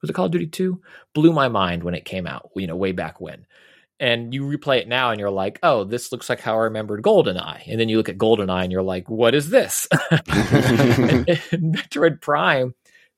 was 0.00 0.08
it 0.08 0.14
Call 0.14 0.24
of 0.24 0.32
Duty 0.32 0.46
2? 0.46 0.80
Blew 1.12 1.34
my 1.34 1.48
mind 1.48 1.84
when 1.84 1.94
it 1.94 2.06
came 2.06 2.26
out, 2.26 2.48
you 2.56 2.66
know, 2.66 2.76
way 2.76 2.92
back 2.92 3.20
when. 3.20 3.44
And 4.00 4.32
you 4.32 4.44
replay 4.44 4.78
it 4.78 4.88
now 4.88 5.10
and 5.10 5.20
you're 5.20 5.30
like, 5.30 5.58
oh, 5.62 5.84
this 5.84 6.10
looks 6.10 6.30
like 6.30 6.40
how 6.40 6.54
I 6.54 6.64
remembered 6.64 7.02
GoldenEye. 7.02 7.64
And 7.68 7.78
then 7.78 7.90
you 7.90 7.98
look 7.98 8.08
at 8.08 8.16
GoldenEye 8.16 8.62
and 8.62 8.72
you're 8.72 8.82
like, 8.82 9.10
what 9.10 9.34
is 9.34 9.50
this? 9.50 9.86
and, 10.10 11.28
and 11.28 11.74
Metroid 11.76 12.22
Prime, 12.22 12.74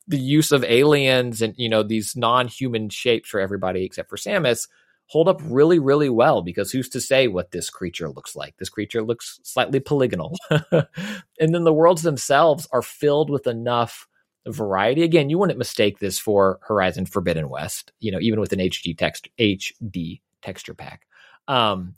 the 0.08 0.18
use 0.18 0.52
of 0.52 0.64
aliens 0.64 1.42
and, 1.42 1.54
you 1.56 1.68
know, 1.68 1.82
these 1.82 2.16
non 2.16 2.48
human 2.48 2.88
shapes 2.88 3.28
for 3.28 3.40
everybody 3.40 3.84
except 3.84 4.08
for 4.08 4.16
Samus 4.16 4.68
hold 5.08 5.28
up 5.28 5.40
really, 5.44 5.78
really 5.78 6.08
well 6.08 6.42
because 6.42 6.72
who's 6.72 6.88
to 6.88 7.00
say 7.00 7.28
what 7.28 7.52
this 7.52 7.70
creature 7.70 8.08
looks 8.08 8.34
like? 8.34 8.56
This 8.56 8.68
creature 8.68 9.02
looks 9.02 9.38
slightly 9.44 9.80
polygonal. 9.80 10.36
and 10.50 11.54
then 11.54 11.64
the 11.64 11.72
worlds 11.72 12.02
themselves 12.02 12.66
are 12.72 12.82
filled 12.82 13.30
with 13.30 13.46
enough 13.46 14.08
variety. 14.46 15.02
Again, 15.02 15.30
you 15.30 15.38
wouldn't 15.38 15.58
mistake 15.58 15.98
this 15.98 16.18
for 16.18 16.58
Horizon 16.62 17.06
Forbidden 17.06 17.48
West, 17.48 17.92
you 18.00 18.10
know, 18.10 18.20
even 18.20 18.40
with 18.40 18.52
an 18.52 18.58
HD 18.58 18.96
text 18.96 19.28
HD 19.38 20.20
texture 20.42 20.74
pack. 20.74 21.06
Um, 21.48 21.94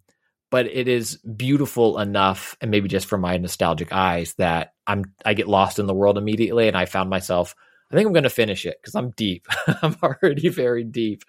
but 0.51 0.67
it 0.67 0.89
is 0.89 1.17
beautiful 1.19 1.99
enough, 1.99 2.57
and 2.61 2.71
maybe 2.71 2.89
just 2.89 3.07
for 3.07 3.19
my 3.19 3.37
nostalgic 3.37 3.93
eyes, 3.93 4.35
that 4.39 4.73
I'm 4.87 5.13
I 5.25 5.35
get 5.35 5.47
lost 5.47 5.79
in 5.79 5.87
the 5.87 5.95
world 5.95 6.17
immediately, 6.17 6.69
and 6.69 6.77
I 6.77 6.87
found 6.87 7.11
myself. 7.11 7.55
I 7.91 7.95
think 7.95 8.07
I'm 8.07 8.13
going 8.13 8.25
to 8.25 8.31
finish 8.31 8.67
it 8.67 8.79
because 8.81 8.95
I'm 8.95 9.11
deep. 9.11 9.47
I'm 9.83 9.97
already 10.03 10.49
very 10.49 10.85
deep. 10.85 11.25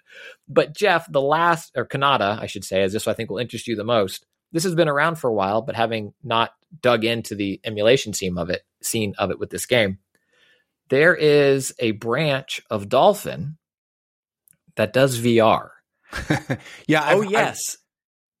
But 0.46 0.74
Jeff, 0.74 1.10
the 1.10 1.20
last 1.20 1.72
or 1.74 1.86
Cannata, 1.86 2.38
I 2.38 2.46
should 2.46 2.64
say, 2.64 2.82
is 2.82 2.92
this 2.92 3.08
I 3.08 3.14
think 3.14 3.30
will 3.30 3.38
interest 3.38 3.66
you 3.66 3.76
the 3.76 3.84
most. 3.84 4.26
This 4.52 4.64
has 4.64 4.74
been 4.74 4.88
around 4.88 5.16
for 5.16 5.28
a 5.30 5.32
while, 5.32 5.62
but 5.62 5.76
having 5.76 6.12
not 6.22 6.52
dug 6.82 7.04
into 7.04 7.34
the 7.34 7.60
emulation 7.64 8.12
scene 8.12 8.36
of 8.36 8.50
it, 8.50 8.62
scene 8.82 9.14
of 9.16 9.30
it 9.30 9.38
with 9.38 9.50
this 9.50 9.64
game, 9.64 9.98
there 10.90 11.14
is 11.14 11.72
a 11.78 11.92
branch 11.92 12.60
of 12.68 12.88
Dolphin 12.88 13.56
that 14.76 14.92
does 14.92 15.18
VR. 15.18 15.70
yeah. 16.86 17.02
I've, 17.02 17.18
oh 17.18 17.22
yes, 17.22 17.78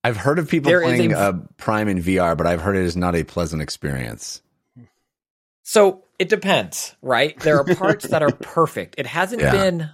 I've, 0.02 0.16
I've 0.16 0.22
heard 0.22 0.38
of 0.38 0.48
people 0.48 0.70
There 0.70 0.82
playing 0.82 1.12
a- 1.12 1.18
uh, 1.18 1.32
Prime 1.56 1.88
in 1.88 2.02
VR, 2.02 2.36
but 2.36 2.46
I've 2.46 2.60
heard 2.60 2.76
it 2.76 2.84
is 2.84 2.96
not 2.96 3.14
a 3.14 3.24
pleasant 3.24 3.62
experience. 3.62 4.42
So 5.62 6.04
it 6.20 6.28
depends, 6.28 6.94
right? 7.02 7.36
There 7.40 7.58
are 7.58 7.64
parts 7.74 8.06
that 8.08 8.22
are 8.22 8.30
perfect. 8.40 8.94
It 8.98 9.06
hasn't 9.06 9.42
Yeah. 9.42 9.50
been 9.52 9.90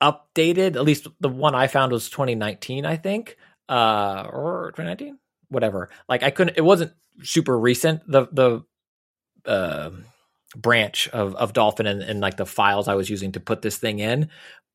updated. 0.00 0.76
At 0.76 0.84
least 0.84 1.08
the 1.20 1.28
one 1.28 1.54
I 1.56 1.66
found 1.66 1.90
was 1.92 2.08
2019, 2.10 2.86
I 2.86 2.96
think, 2.96 3.36
uh, 3.68 4.28
or 4.32 4.72
2019, 4.76 5.18
whatever. 5.48 5.88
Like 6.08 6.22
I 6.22 6.30
couldn't. 6.30 6.56
It 6.56 6.62
wasn't 6.64 6.92
super 7.22 7.58
recent. 7.58 8.02
The 8.06 8.28
the 8.30 8.64
uh, 9.50 9.90
branch 10.56 11.08
of 11.08 11.34
of 11.36 11.52
Dolphin 11.52 11.86
and, 11.86 12.02
and 12.02 12.20
like 12.20 12.36
the 12.36 12.46
files 12.46 12.88
I 12.88 12.94
was 12.94 13.08
using 13.10 13.32
to 13.32 13.40
put 13.40 13.62
this 13.62 13.76
thing 13.78 13.98
in. 13.98 14.28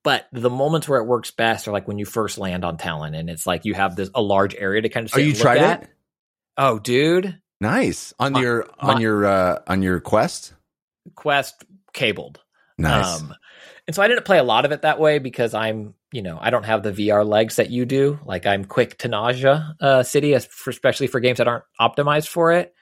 But 0.03 0.27
the 0.31 0.51
moments 0.51 0.87
where 0.87 0.99
it 0.99 1.05
works 1.07 1.31
best 1.31 1.67
are 1.67 1.71
like 1.71 1.87
when 1.87 1.97
you 1.97 2.05
first 2.05 2.37
land 2.37 2.63
on 2.63 2.77
Tallon, 2.77 3.15
and 3.15 3.29
it's 3.29 3.47
like 3.47 3.65
you 3.65 3.73
have 3.73 3.95
this 3.95 4.09
a 4.13 4.21
large 4.21 4.53
area 4.55 4.81
to 4.81 4.89
kind 4.89 5.07
of. 5.07 5.13
Oh, 5.15 5.19
you 5.19 5.33
tried 5.33 5.57
at. 5.57 5.83
it? 5.83 5.89
Oh, 6.57 6.77
dude, 6.79 7.39
Nice 7.59 8.13
on 8.19 8.33
My- 8.33 8.41
your 8.41 8.69
on 8.79 8.95
my- 8.95 9.01
your 9.01 9.25
uh, 9.25 9.59
on 9.67 9.81
your 9.81 9.99
quest. 9.99 10.53
Quest 11.13 11.63
cabled. 11.93 12.39
Nice. 12.77 13.21
Um, 13.21 13.33
and 13.87 13.95
so 13.95 14.01
I 14.01 14.07
didn't 14.07 14.25
play 14.25 14.39
a 14.39 14.43
lot 14.43 14.65
of 14.65 14.71
it 14.71 14.81
that 14.81 14.99
way 14.99 15.19
because 15.19 15.53
I'm, 15.53 15.93
you 16.11 16.21
know, 16.23 16.37
I 16.41 16.49
don't 16.49 16.65
have 16.65 16.81
the 16.81 16.91
VR 16.91 17.25
legs 17.25 17.57
that 17.57 17.69
you 17.69 17.85
do. 17.85 18.19
Like 18.25 18.45
I'm 18.45 18.65
quick 18.65 18.97
to 18.99 19.07
nausea 19.07 19.75
uh, 19.79 20.03
city, 20.03 20.33
especially 20.33 21.07
for 21.07 21.19
games 21.19 21.37
that 21.37 21.47
aren't 21.47 21.65
optimized 21.79 22.27
for 22.27 22.51
it. 22.53 22.73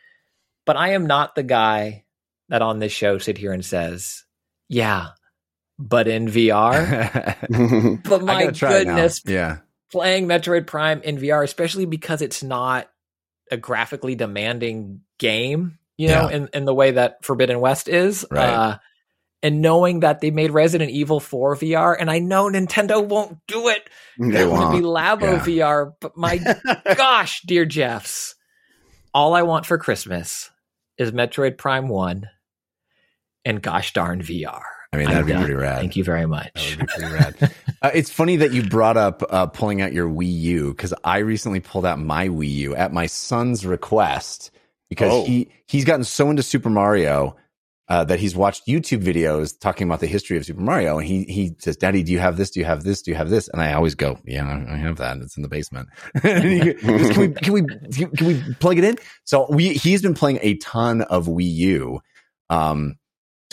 But 0.65 0.77
I 0.77 0.89
am 0.91 1.05
not 1.07 1.35
the 1.35 1.43
guy 1.43 2.05
that 2.49 2.61
on 2.61 2.79
this 2.79 2.91
show 2.93 3.17
sit 3.17 3.37
here 3.37 3.51
and 3.51 3.65
says, 3.65 4.23
"Yeah, 4.69 5.07
but 5.77 6.07
in 6.07 6.27
VR." 6.27 7.99
but 8.03 8.23
my 8.23 8.43
gotta 8.45 8.51
try 8.53 8.77
it 8.77 8.87
now. 8.87 8.95
goodness, 8.95 9.21
Yeah. 9.25 9.57
playing 9.91 10.27
Metroid 10.27 10.65
Prime 10.67 11.01
in 11.01 11.17
VR, 11.17 11.43
especially 11.43 11.85
because 11.85 12.21
it's 12.21 12.43
not 12.43 12.89
a 13.51 13.57
graphically 13.57 14.15
demanding 14.15 15.01
game, 15.19 15.79
you 15.97 16.07
know, 16.09 16.29
Yeah. 16.29 16.35
in, 16.35 16.49
in 16.53 16.65
the 16.65 16.73
way 16.73 16.91
that 16.91 17.23
Forbidden 17.23 17.59
West 17.59 17.87
is. 17.87 18.25
Right. 18.31 18.49
Uh, 18.49 18.77
and 19.41 19.61
knowing 19.61 19.99
that 20.01 20.21
they 20.21 20.31
made 20.31 20.51
Resident 20.51 20.91
Evil 20.91 21.19
4 21.19 21.57
VR, 21.57 21.95
and 21.99 22.09
I 22.09 22.19
know 22.19 22.45
Nintendo 22.49 23.05
won't 23.05 23.39
do 23.47 23.67
it. 23.67 23.89
They 24.17 24.27
It's 24.27 24.37
going 24.45 24.71
to 24.71 24.77
be. 24.77 24.83
Labo 24.85 25.21
Yeah. 25.21 25.39
VR, 25.65 25.93
but 25.99 26.15
my 26.15 26.39
gosh, 26.95 27.41
dear 27.45 27.65
Jeffs, 27.65 28.35
all 29.13 29.33
I 29.33 29.41
want 29.41 29.65
for 29.65 29.77
Christmas 29.77 30.49
is 30.97 31.11
Metroid 31.11 31.57
Prime 31.57 31.89
1 31.89 32.29
and 33.45 33.61
gosh 33.61 33.91
darn 33.93 34.21
VR. 34.21 34.61
I 34.93 34.97
mean, 34.97 35.07
I'm 35.07 35.13
that'd 35.13 35.25
be 35.27 35.33
done. 35.33 35.41
pretty 35.43 35.55
rad. 35.59 35.79
Thank 35.79 35.95
you 35.97 36.03
very 36.03 36.25
much. 36.27 36.51
That 36.53 36.79
would 36.79 36.87
be 36.87 36.93
pretty 37.01 37.13
rad. 37.13 37.51
Uh, 37.83 37.91
it's 37.93 38.09
funny 38.09 38.37
that 38.37 38.53
you 38.53 38.63
brought 38.63 38.95
up 38.95 39.21
uh, 39.29 39.45
pulling 39.47 39.81
out 39.81 39.91
your 39.91 40.07
Wii 40.07 40.31
U 40.39 40.69
because 40.69 40.93
I 41.03 41.17
recently 41.17 41.59
pulled 41.59 41.85
out 41.85 41.99
my 41.99 42.29
Wii 42.29 42.49
U 42.49 42.75
at 42.77 42.93
my 42.93 43.07
son's 43.07 43.65
request 43.65 44.51
because 44.93 45.11
Oh. 45.11 45.25
he 45.25 45.49
he's 45.67 45.85
gotten 45.85 46.03
so 46.03 46.29
into 46.29 46.43
Super 46.43 46.69
Mario 46.69 47.35
uh, 47.89 48.03
that 48.05 48.17
he's 48.19 48.35
watched 48.35 48.65
YouTube 48.65 49.03
videos 49.03 49.59
talking 49.59 49.85
about 49.87 49.99
the 49.99 50.07
history 50.07 50.37
of 50.37 50.45
Super 50.45 50.61
Mario, 50.61 50.97
and 50.99 51.07
he 51.07 51.23
he 51.23 51.55
says, 51.59 51.75
"Daddy, 51.75 52.01
do 52.03 52.11
you 52.13 52.19
have 52.19 52.37
this? 52.37 52.49
Do 52.51 52.59
you 52.61 52.65
have 52.65 52.83
this? 52.83 53.01
Do 53.01 53.11
you 53.11 53.15
have 53.17 53.29
this?" 53.29 53.49
And 53.49 53.61
I 53.61 53.73
always 53.73 53.93
go, 53.95 54.17
"Yeah, 54.25 54.63
I 54.69 54.77
have 54.77 54.97
that. 54.97 55.17
It's 55.17 55.35
in 55.35 55.43
the 55.43 55.49
basement." 55.49 55.89
He 56.23 56.73
can 56.73 57.19
we 57.19 57.33
can 57.33 57.53
we 57.53 57.61
can 58.17 58.27
we 58.27 58.41
plug 58.59 58.77
it 58.77 58.83
in? 58.85 58.97
So 59.25 59.47
we 59.49 59.73
he's 59.73 60.01
been 60.01 60.13
playing 60.13 60.39
a 60.41 60.55
ton 60.57 61.01
of 61.01 61.27
Wii 61.27 61.53
U. 61.53 61.99
Um, 62.49 62.95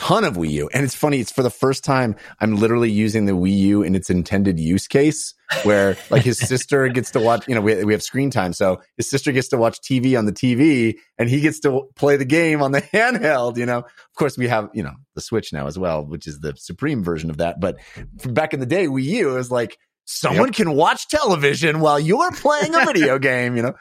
ton 0.00 0.24
of 0.24 0.36
Wii 0.36 0.50
U. 0.52 0.70
And 0.72 0.82
it's 0.82 0.94
funny, 0.94 1.20
it's 1.20 1.30
for 1.30 1.42
the 1.42 1.50
first 1.50 1.84
time 1.84 2.16
I'm 2.40 2.56
literally 2.56 2.90
using 2.90 3.26
the 3.26 3.32
Wii 3.32 3.54
U 3.56 3.82
in 3.82 3.94
its 3.94 4.08
intended 4.08 4.58
use 4.58 4.88
case 4.88 5.34
where 5.62 5.94
like 6.08 6.22
his 6.22 6.38
sister 6.38 6.88
gets 6.88 7.10
to 7.10 7.20
watch, 7.20 7.46
you 7.46 7.54
know, 7.54 7.60
we, 7.60 7.84
we 7.84 7.92
have 7.92 8.02
screen 8.02 8.30
time. 8.30 8.54
So 8.54 8.80
his 8.96 9.10
sister 9.10 9.30
gets 9.30 9.48
to 9.48 9.58
watch 9.58 9.78
TV 9.82 10.18
on 10.18 10.24
the 10.24 10.32
TV 10.32 10.96
and 11.18 11.28
he 11.28 11.42
gets 11.42 11.60
to 11.60 11.82
play 11.96 12.16
the 12.16 12.24
game 12.24 12.62
on 12.62 12.72
the 12.72 12.80
handheld, 12.94 13.58
you 13.58 13.66
know. 13.66 13.80
Of 13.80 14.14
course, 14.16 14.38
we 14.38 14.48
have, 14.48 14.70
you 14.72 14.82
know, 14.82 14.94
the 15.14 15.20
Switch 15.20 15.52
now 15.52 15.66
as 15.66 15.78
well, 15.78 16.06
which 16.06 16.26
is 16.26 16.40
the 16.40 16.54
supreme 16.56 17.04
version 17.04 17.28
of 17.28 17.36
that. 17.36 17.60
But 17.60 17.76
back 18.24 18.54
in 18.54 18.60
the 18.60 18.66
day, 18.66 18.86
Wii 18.86 19.04
U 19.04 19.36
is 19.36 19.50
like, 19.50 19.76
someone 20.06 20.50
can 20.50 20.72
watch 20.72 21.08
television 21.08 21.80
while 21.80 22.00
you're 22.00 22.32
playing 22.32 22.74
a 22.74 22.86
video 22.86 23.18
game, 23.20 23.54
you 23.54 23.62
know? 23.62 23.74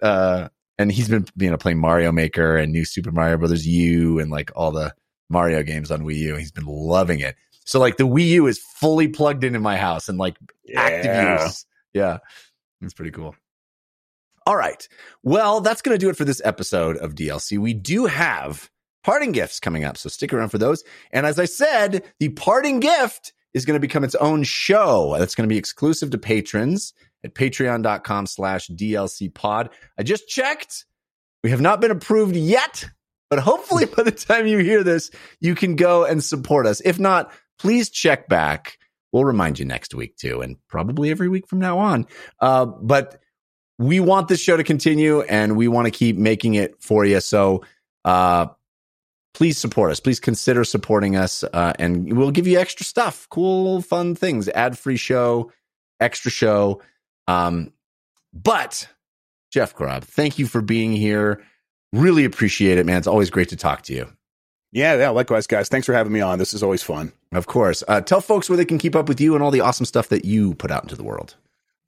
Uh, 0.00 0.48
and 0.78 0.90
he's 0.90 1.08
been 1.08 1.26
you 1.36 1.50
know 1.50 1.56
playing 1.56 1.78
Mario 1.78 2.12
Maker 2.12 2.56
and 2.56 2.72
new 2.72 2.84
Super 2.84 3.12
Mario 3.12 3.38
Brothers 3.38 3.66
U 3.66 4.18
and 4.18 4.30
like 4.30 4.50
all 4.56 4.72
the 4.72 4.94
Mario 5.30 5.62
games 5.62 5.90
on 5.90 6.02
Wii 6.02 6.16
U. 6.16 6.36
He's 6.36 6.52
been 6.52 6.66
loving 6.66 7.20
it. 7.20 7.36
So 7.64 7.80
like 7.80 7.96
the 7.96 8.06
Wii 8.06 8.26
U 8.28 8.46
is 8.46 8.58
fully 8.58 9.08
plugged 9.08 9.42
in 9.44 9.54
in 9.54 9.62
my 9.62 9.76
house 9.76 10.08
and 10.08 10.18
like 10.18 10.36
active 10.76 11.04
Yeah. 11.06 11.44
use. 11.44 11.66
Yeah. 11.94 12.18
It's 12.82 12.94
pretty 12.94 13.10
cool. 13.12 13.34
All 14.46 14.56
right. 14.56 14.86
Well, 15.22 15.60
that's 15.62 15.80
going 15.80 15.94
to 15.94 16.04
do 16.04 16.10
it 16.10 16.16
for 16.16 16.24
this 16.26 16.42
episode 16.44 16.96
of 16.98 17.14
DLC. 17.14 17.58
We 17.58 17.72
do 17.72 18.04
have 18.06 18.68
parting 19.02 19.32
gifts 19.32 19.58
coming 19.60 19.84
up, 19.84 19.96
so 19.96 20.08
stick 20.10 20.32
around 20.34 20.50
for 20.50 20.58
those. 20.58 20.84
And 21.12 21.24
as 21.24 21.38
I 21.38 21.46
said, 21.46 22.02
the 22.20 22.28
parting 22.30 22.80
gift 22.80 23.32
is 23.54 23.64
going 23.64 23.74
to 23.76 23.80
become 23.80 24.04
its 24.04 24.14
own 24.16 24.42
show 24.42 25.14
that's 25.18 25.34
going 25.34 25.48
to 25.48 25.52
be 25.52 25.56
exclusive 25.58 26.10
to 26.10 26.18
patrons 26.18 26.92
at 27.22 27.34
patreon.com 27.34 28.26
slash 28.26 28.68
DLC 28.68 29.32
pod. 29.32 29.70
I 29.98 30.02
just 30.02 30.28
checked. 30.28 30.84
We 31.42 31.50
have 31.50 31.60
not 31.62 31.80
been 31.80 31.90
approved 31.90 32.36
yet, 32.36 32.86
but 33.30 33.38
hopefully 33.38 33.86
by 33.86 34.02
the 34.02 34.10
time 34.10 34.46
you 34.46 34.58
hear 34.58 34.82
this, 34.82 35.10
you 35.40 35.54
can 35.54 35.76
go 35.76 36.04
and 36.04 36.22
support 36.22 36.66
us. 36.66 36.80
If 36.84 36.98
not, 36.98 37.32
please 37.58 37.90
check 37.90 38.28
back. 38.28 38.78
We'll 39.12 39.24
remind 39.24 39.58
you 39.58 39.64
next 39.64 39.94
week 39.94 40.16
too, 40.16 40.40
and 40.40 40.56
probably 40.68 41.10
every 41.10 41.28
week 41.28 41.46
from 41.46 41.60
now 41.60 41.78
on. 41.78 42.06
Uh, 42.40 42.66
but 42.66 43.20
we 43.78 44.00
want 44.00 44.28
this 44.28 44.40
show 44.40 44.56
to 44.56 44.64
continue 44.64 45.22
and 45.22 45.56
we 45.56 45.68
want 45.68 45.86
to 45.86 45.90
keep 45.90 46.16
making 46.16 46.54
it 46.54 46.80
for 46.80 47.04
you. 47.04 47.20
So, 47.20 47.64
uh, 48.04 48.46
please 49.34 49.58
support 49.58 49.90
us. 49.90 50.00
Please 50.00 50.20
consider 50.20 50.64
supporting 50.64 51.16
us. 51.16 51.44
Uh, 51.44 51.72
and 51.78 52.16
we'll 52.16 52.30
give 52.30 52.46
you 52.46 52.58
extra 52.58 52.86
stuff, 52.86 53.26
cool, 53.30 53.82
fun 53.82 54.14
things, 54.14 54.48
ad 54.48 54.78
free 54.78 54.96
show, 54.96 55.50
extra 56.00 56.30
show. 56.30 56.80
Um, 57.26 57.72
but 58.32 58.88
Jeff 59.50 59.74
Grubb, 59.74 60.04
thank 60.04 60.38
you 60.38 60.46
for 60.46 60.62
being 60.62 60.92
here. 60.92 61.42
Really 61.94 62.24
appreciate 62.24 62.76
it, 62.78 62.86
man. 62.86 62.96
It's 62.96 63.06
always 63.06 63.30
great 63.30 63.50
to 63.50 63.56
talk 63.56 63.82
to 63.82 63.92
you. 63.94 64.10
Yeah, 64.72 64.96
yeah. 64.96 65.10
Likewise, 65.10 65.46
guys. 65.46 65.68
Thanks 65.68 65.86
for 65.86 65.94
having 65.94 66.12
me 66.12 66.20
on. 66.20 66.40
This 66.40 66.52
is 66.52 66.60
always 66.60 66.82
fun. 66.82 67.12
Of 67.32 67.46
course. 67.46 67.84
Uh, 67.86 68.00
tell 68.00 68.20
folks 68.20 68.50
where 68.50 68.56
they 68.56 68.64
can 68.64 68.78
keep 68.78 68.96
up 68.96 69.08
with 69.08 69.20
you 69.20 69.34
and 69.34 69.44
all 69.44 69.52
the 69.52 69.60
awesome 69.60 69.86
stuff 69.86 70.08
that 70.08 70.24
you 70.24 70.54
put 70.54 70.72
out 70.72 70.82
into 70.82 70.96
the 70.96 71.04
world. 71.04 71.36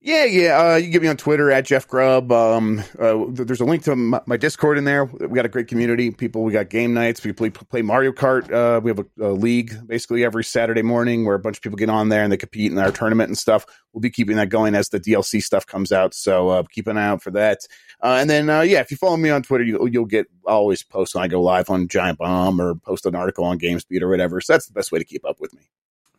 Yeah, 0.06 0.24
yeah. 0.24 0.56
Uh, 0.60 0.76
you 0.76 0.88
get 0.90 1.02
me 1.02 1.08
on 1.08 1.16
Twitter 1.16 1.50
at 1.50 1.64
Jeff 1.64 1.88
Grubb. 1.88 2.30
Um, 2.30 2.78
uh, 2.96 3.24
there's 3.28 3.60
a 3.60 3.64
link 3.64 3.82
to 3.82 3.96
my, 3.96 4.20
my 4.26 4.36
Discord 4.36 4.78
in 4.78 4.84
there. 4.84 5.04
We 5.04 5.34
got 5.34 5.44
a 5.44 5.48
great 5.48 5.66
community. 5.66 6.12
People, 6.12 6.44
we 6.44 6.52
got 6.52 6.70
game 6.70 6.94
nights. 6.94 7.24
We 7.24 7.32
play, 7.32 7.50
play 7.50 7.82
Mario 7.82 8.12
Kart. 8.12 8.48
Uh, 8.48 8.80
we 8.80 8.88
have 8.88 9.00
a, 9.00 9.06
a 9.20 9.32
league 9.32 9.74
basically 9.88 10.24
every 10.24 10.44
Saturday 10.44 10.82
morning 10.82 11.24
where 11.24 11.34
a 11.34 11.40
bunch 11.40 11.56
of 11.56 11.62
people 11.64 11.76
get 11.76 11.90
on 11.90 12.08
there 12.08 12.22
and 12.22 12.30
they 12.30 12.36
compete 12.36 12.70
in 12.70 12.78
our 12.78 12.92
tournament 12.92 13.30
and 13.30 13.36
stuff. 13.36 13.66
We'll 13.92 14.00
be 14.00 14.10
keeping 14.10 14.36
that 14.36 14.48
going 14.48 14.76
as 14.76 14.90
the 14.90 15.00
DLC 15.00 15.42
stuff 15.42 15.66
comes 15.66 15.90
out. 15.90 16.14
So 16.14 16.50
uh, 16.50 16.62
keep 16.70 16.86
an 16.86 16.98
eye 16.98 17.08
out 17.08 17.20
for 17.20 17.32
that. 17.32 17.66
Uh, 18.00 18.18
and 18.20 18.30
then, 18.30 18.48
uh, 18.48 18.60
yeah, 18.60 18.78
if 18.78 18.92
you 18.92 18.96
follow 18.96 19.16
me 19.16 19.30
on 19.30 19.42
Twitter, 19.42 19.64
you, 19.64 19.88
you'll 19.88 20.04
get 20.04 20.28
always 20.46 20.84
post 20.84 21.16
when 21.16 21.24
I 21.24 21.26
go 21.26 21.42
live 21.42 21.68
on 21.68 21.88
Giant 21.88 22.18
Bomb 22.18 22.60
or 22.60 22.76
post 22.76 23.06
an 23.06 23.16
article 23.16 23.44
on 23.44 23.58
GamesBeat 23.58 24.02
or 24.02 24.08
whatever. 24.08 24.40
So 24.40 24.52
that's 24.52 24.66
the 24.66 24.72
best 24.72 24.92
way 24.92 25.00
to 25.00 25.04
keep 25.04 25.24
up 25.24 25.40
with 25.40 25.52
me. 25.52 25.62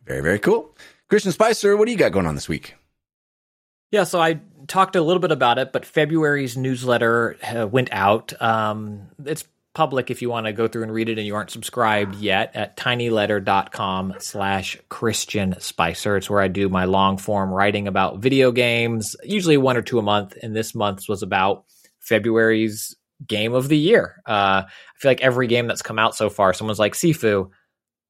Very, 0.04 0.20
very 0.20 0.38
cool. 0.38 0.76
Christian 1.08 1.32
Spicer, 1.32 1.74
what 1.74 1.86
do 1.86 1.92
you 1.92 1.96
got 1.96 2.12
going 2.12 2.26
on 2.26 2.34
this 2.34 2.50
week? 2.50 2.74
Yeah, 3.90 4.04
so 4.04 4.20
I 4.20 4.40
talked 4.66 4.96
a 4.96 5.02
little 5.02 5.20
bit 5.20 5.32
about 5.32 5.58
it, 5.58 5.72
but 5.72 5.86
February's 5.86 6.56
newsletter 6.56 7.36
uh, 7.42 7.66
went 7.66 7.88
out. 7.92 8.40
Um, 8.40 9.08
it's 9.24 9.44
public 9.74 10.10
if 10.10 10.20
you 10.20 10.28
want 10.28 10.46
to 10.46 10.52
go 10.52 10.66
through 10.66 10.82
and 10.82 10.92
read 10.92 11.08
it 11.08 11.18
and 11.18 11.26
you 11.26 11.34
aren't 11.36 11.50
subscribed 11.50 12.16
yet 12.16 12.54
at 12.56 12.76
tinyletter.com 12.76 14.14
slash 14.18 14.76
Christian 14.88 15.54
Spicer. 15.60 16.16
It's 16.16 16.28
where 16.28 16.40
I 16.40 16.48
do 16.48 16.68
my 16.68 16.84
long 16.84 17.16
form 17.16 17.50
writing 17.50 17.86
about 17.86 18.18
video 18.18 18.50
games, 18.50 19.14
usually 19.22 19.56
one 19.56 19.76
or 19.76 19.82
two 19.82 19.98
a 19.98 20.02
month. 20.02 20.36
And 20.42 20.54
this 20.54 20.74
month's 20.74 21.08
was 21.08 21.22
about 21.22 21.64
February's 22.00 22.96
game 23.26 23.54
of 23.54 23.68
the 23.68 23.78
year. 23.78 24.16
Uh, 24.26 24.64
I 24.66 24.98
feel 24.98 25.10
like 25.10 25.20
every 25.20 25.46
game 25.46 25.66
that's 25.66 25.82
come 25.82 25.98
out 25.98 26.16
so 26.16 26.28
far, 26.28 26.52
someone's 26.52 26.78
like, 26.78 26.94
Sifu 26.94 27.50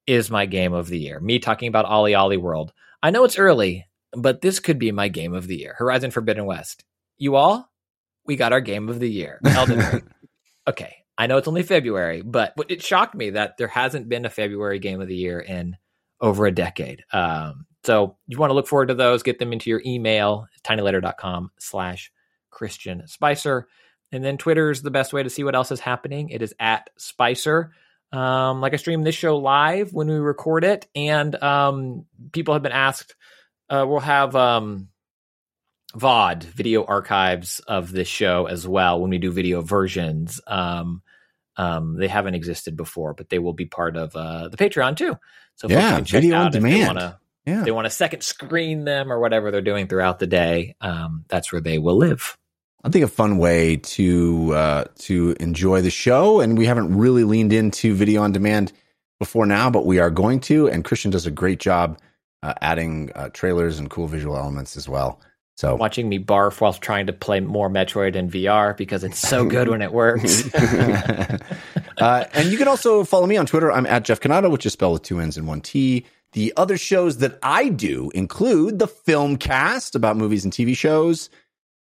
is 0.06 0.30
my 0.30 0.46
game 0.46 0.72
of 0.72 0.88
the 0.88 0.98
year. 0.98 1.20
Me 1.20 1.38
talking 1.38 1.68
about 1.68 1.86
OlliOlli 1.86 2.40
World. 2.40 2.72
I 3.02 3.10
know 3.10 3.24
it's 3.24 3.38
early, 3.38 3.86
but 4.12 4.40
this 4.40 4.60
could 4.60 4.78
be 4.78 4.92
my 4.92 5.08
game 5.08 5.34
of 5.34 5.46
the 5.46 5.56
year. 5.56 5.74
Horizon 5.78 6.10
Forbidden 6.10 6.46
West. 6.46 6.84
You 7.16 7.36
all, 7.36 7.70
we 8.26 8.36
got 8.36 8.52
our 8.52 8.60
game 8.60 8.88
of 8.88 9.00
the 9.00 9.10
year. 9.10 9.40
Elden 9.46 9.78
Ring. 9.78 10.08
okay, 10.66 10.96
I 11.16 11.26
know 11.26 11.36
it's 11.36 11.48
only 11.48 11.62
February, 11.62 12.22
but 12.22 12.54
it 12.68 12.82
shocked 12.82 13.14
me 13.14 13.30
that 13.30 13.56
there 13.56 13.68
hasn't 13.68 14.08
been 14.08 14.24
a 14.24 14.30
February 14.30 14.78
game 14.78 15.00
of 15.00 15.08
the 15.08 15.16
year 15.16 15.40
in 15.40 15.76
over 16.20 16.46
a 16.46 16.52
decade. 16.52 17.04
Um, 17.12 17.66
so 17.84 18.16
you 18.26 18.38
want 18.38 18.50
to 18.50 18.54
look 18.54 18.68
forward 18.68 18.88
to 18.88 18.94
those. 18.94 19.22
Get 19.22 19.38
them 19.38 19.52
into 19.52 19.70
your 19.70 19.82
email, 19.84 20.46
tinyletter.com 20.64 21.50
slash 21.58 22.12
Christian 22.50 23.06
Spicer. 23.06 23.68
And 24.10 24.24
then 24.24 24.38
Twitter 24.38 24.70
is 24.70 24.82
the 24.82 24.90
best 24.90 25.12
way 25.12 25.22
to 25.22 25.30
see 25.30 25.44
what 25.44 25.54
else 25.54 25.70
is 25.70 25.80
happening. 25.80 26.30
It 26.30 26.42
is 26.42 26.54
at 26.58 26.90
Spicer. 26.96 27.72
Um, 28.10 28.60
like 28.60 28.72
I 28.72 28.76
stream 28.76 29.02
this 29.02 29.14
show 29.14 29.36
live 29.36 29.92
when 29.92 30.08
we 30.08 30.14
record 30.14 30.64
it, 30.64 30.86
and 30.94 31.34
um, 31.42 32.06
people 32.32 32.54
have 32.54 32.62
been 32.62 32.72
asked. 32.72 33.14
Uh, 33.70 33.84
we'll 33.88 34.00
have 34.00 34.34
um, 34.34 34.88
VOD 35.94 36.44
video 36.44 36.84
archives 36.84 37.60
of 37.60 37.92
this 37.92 38.08
show 38.08 38.46
as 38.46 38.66
well 38.66 39.00
when 39.00 39.10
we 39.10 39.18
do 39.18 39.30
video 39.30 39.60
versions. 39.62 40.40
Um, 40.46 41.02
um, 41.56 41.96
they 41.98 42.08
haven't 42.08 42.34
existed 42.34 42.76
before, 42.76 43.14
but 43.14 43.28
they 43.30 43.38
will 43.38 43.52
be 43.52 43.66
part 43.66 43.96
of 43.96 44.14
uh, 44.14 44.48
the 44.48 44.56
Patreon 44.56 44.96
too. 44.96 45.16
So 45.56 45.68
Yeah, 45.68 46.00
check 46.00 46.22
video 46.22 46.36
on 46.38 46.46
if 46.48 46.52
they 46.52 46.58
demand. 46.60 46.86
wanna- 46.86 47.20
Yeah. 47.46 47.62
they 47.64 47.70
want 47.72 47.86
to 47.86 47.90
second 47.90 48.22
screen 48.22 48.84
them 48.84 49.10
or 49.12 49.18
whatever 49.18 49.50
they're 49.50 49.60
doing 49.60 49.86
throughout 49.88 50.18
the 50.18 50.26
day. 50.26 50.76
Um, 50.80 51.24
that's 51.28 51.50
where 51.52 51.60
they 51.60 51.78
will 51.78 51.96
live. 51.96 52.36
I 52.84 52.90
think 52.90 53.04
a 53.04 53.08
fun 53.08 53.38
way 53.38 53.76
to 53.76 54.52
uh, 54.54 54.84
to 55.00 55.34
enjoy 55.40 55.82
the 55.82 55.90
show, 55.90 56.40
and 56.40 56.56
we 56.56 56.66
haven't 56.66 56.96
really 56.96 57.24
leaned 57.24 57.52
into 57.52 57.92
video 57.94 58.22
on 58.22 58.30
demand 58.30 58.72
before 59.18 59.46
now, 59.46 59.68
but 59.68 59.84
we 59.84 59.98
are 59.98 60.10
going 60.10 60.38
to. 60.40 60.68
And 60.68 60.84
Christian 60.84 61.10
does 61.10 61.26
a 61.26 61.30
great 61.32 61.58
job 61.58 61.98
uh, 62.42 62.54
adding 62.60 63.10
uh, 63.14 63.28
trailers 63.30 63.78
and 63.78 63.90
cool 63.90 64.06
visual 64.06 64.36
elements 64.36 64.76
as 64.76 64.88
well. 64.88 65.20
So 65.56 65.74
Watching 65.74 66.08
me 66.08 66.20
barf 66.20 66.60
while 66.60 66.72
trying 66.72 67.08
to 67.08 67.12
play 67.12 67.40
more 67.40 67.68
Metroid 67.68 68.14
in 68.14 68.30
VR 68.30 68.76
because 68.76 69.02
it's 69.02 69.18
so 69.18 69.44
good 69.44 69.68
when 69.68 69.82
it 69.82 69.92
works. 69.92 70.48
uh, 71.98 72.24
and 72.32 72.52
you 72.52 72.58
can 72.58 72.68
also 72.68 73.02
follow 73.02 73.26
me 73.26 73.36
on 73.36 73.44
Twitter. 73.44 73.72
I'm 73.72 73.84
at 73.86 74.04
Jeff 74.04 74.20
Cannata, 74.20 74.52
which 74.52 74.64
is 74.66 74.74
spelled 74.74 74.92
with 74.92 75.02
two 75.02 75.18
N's 75.18 75.36
and 75.36 75.48
one 75.48 75.60
T. 75.60 76.06
The 76.32 76.52
other 76.56 76.78
shows 76.78 77.18
that 77.18 77.40
I 77.42 77.70
do 77.70 78.10
include 78.14 78.78
the 78.78 78.86
Film 78.86 79.36
Cast 79.36 79.96
about 79.96 80.16
movies 80.16 80.44
and 80.44 80.52
TV 80.52 80.76
shows. 80.76 81.28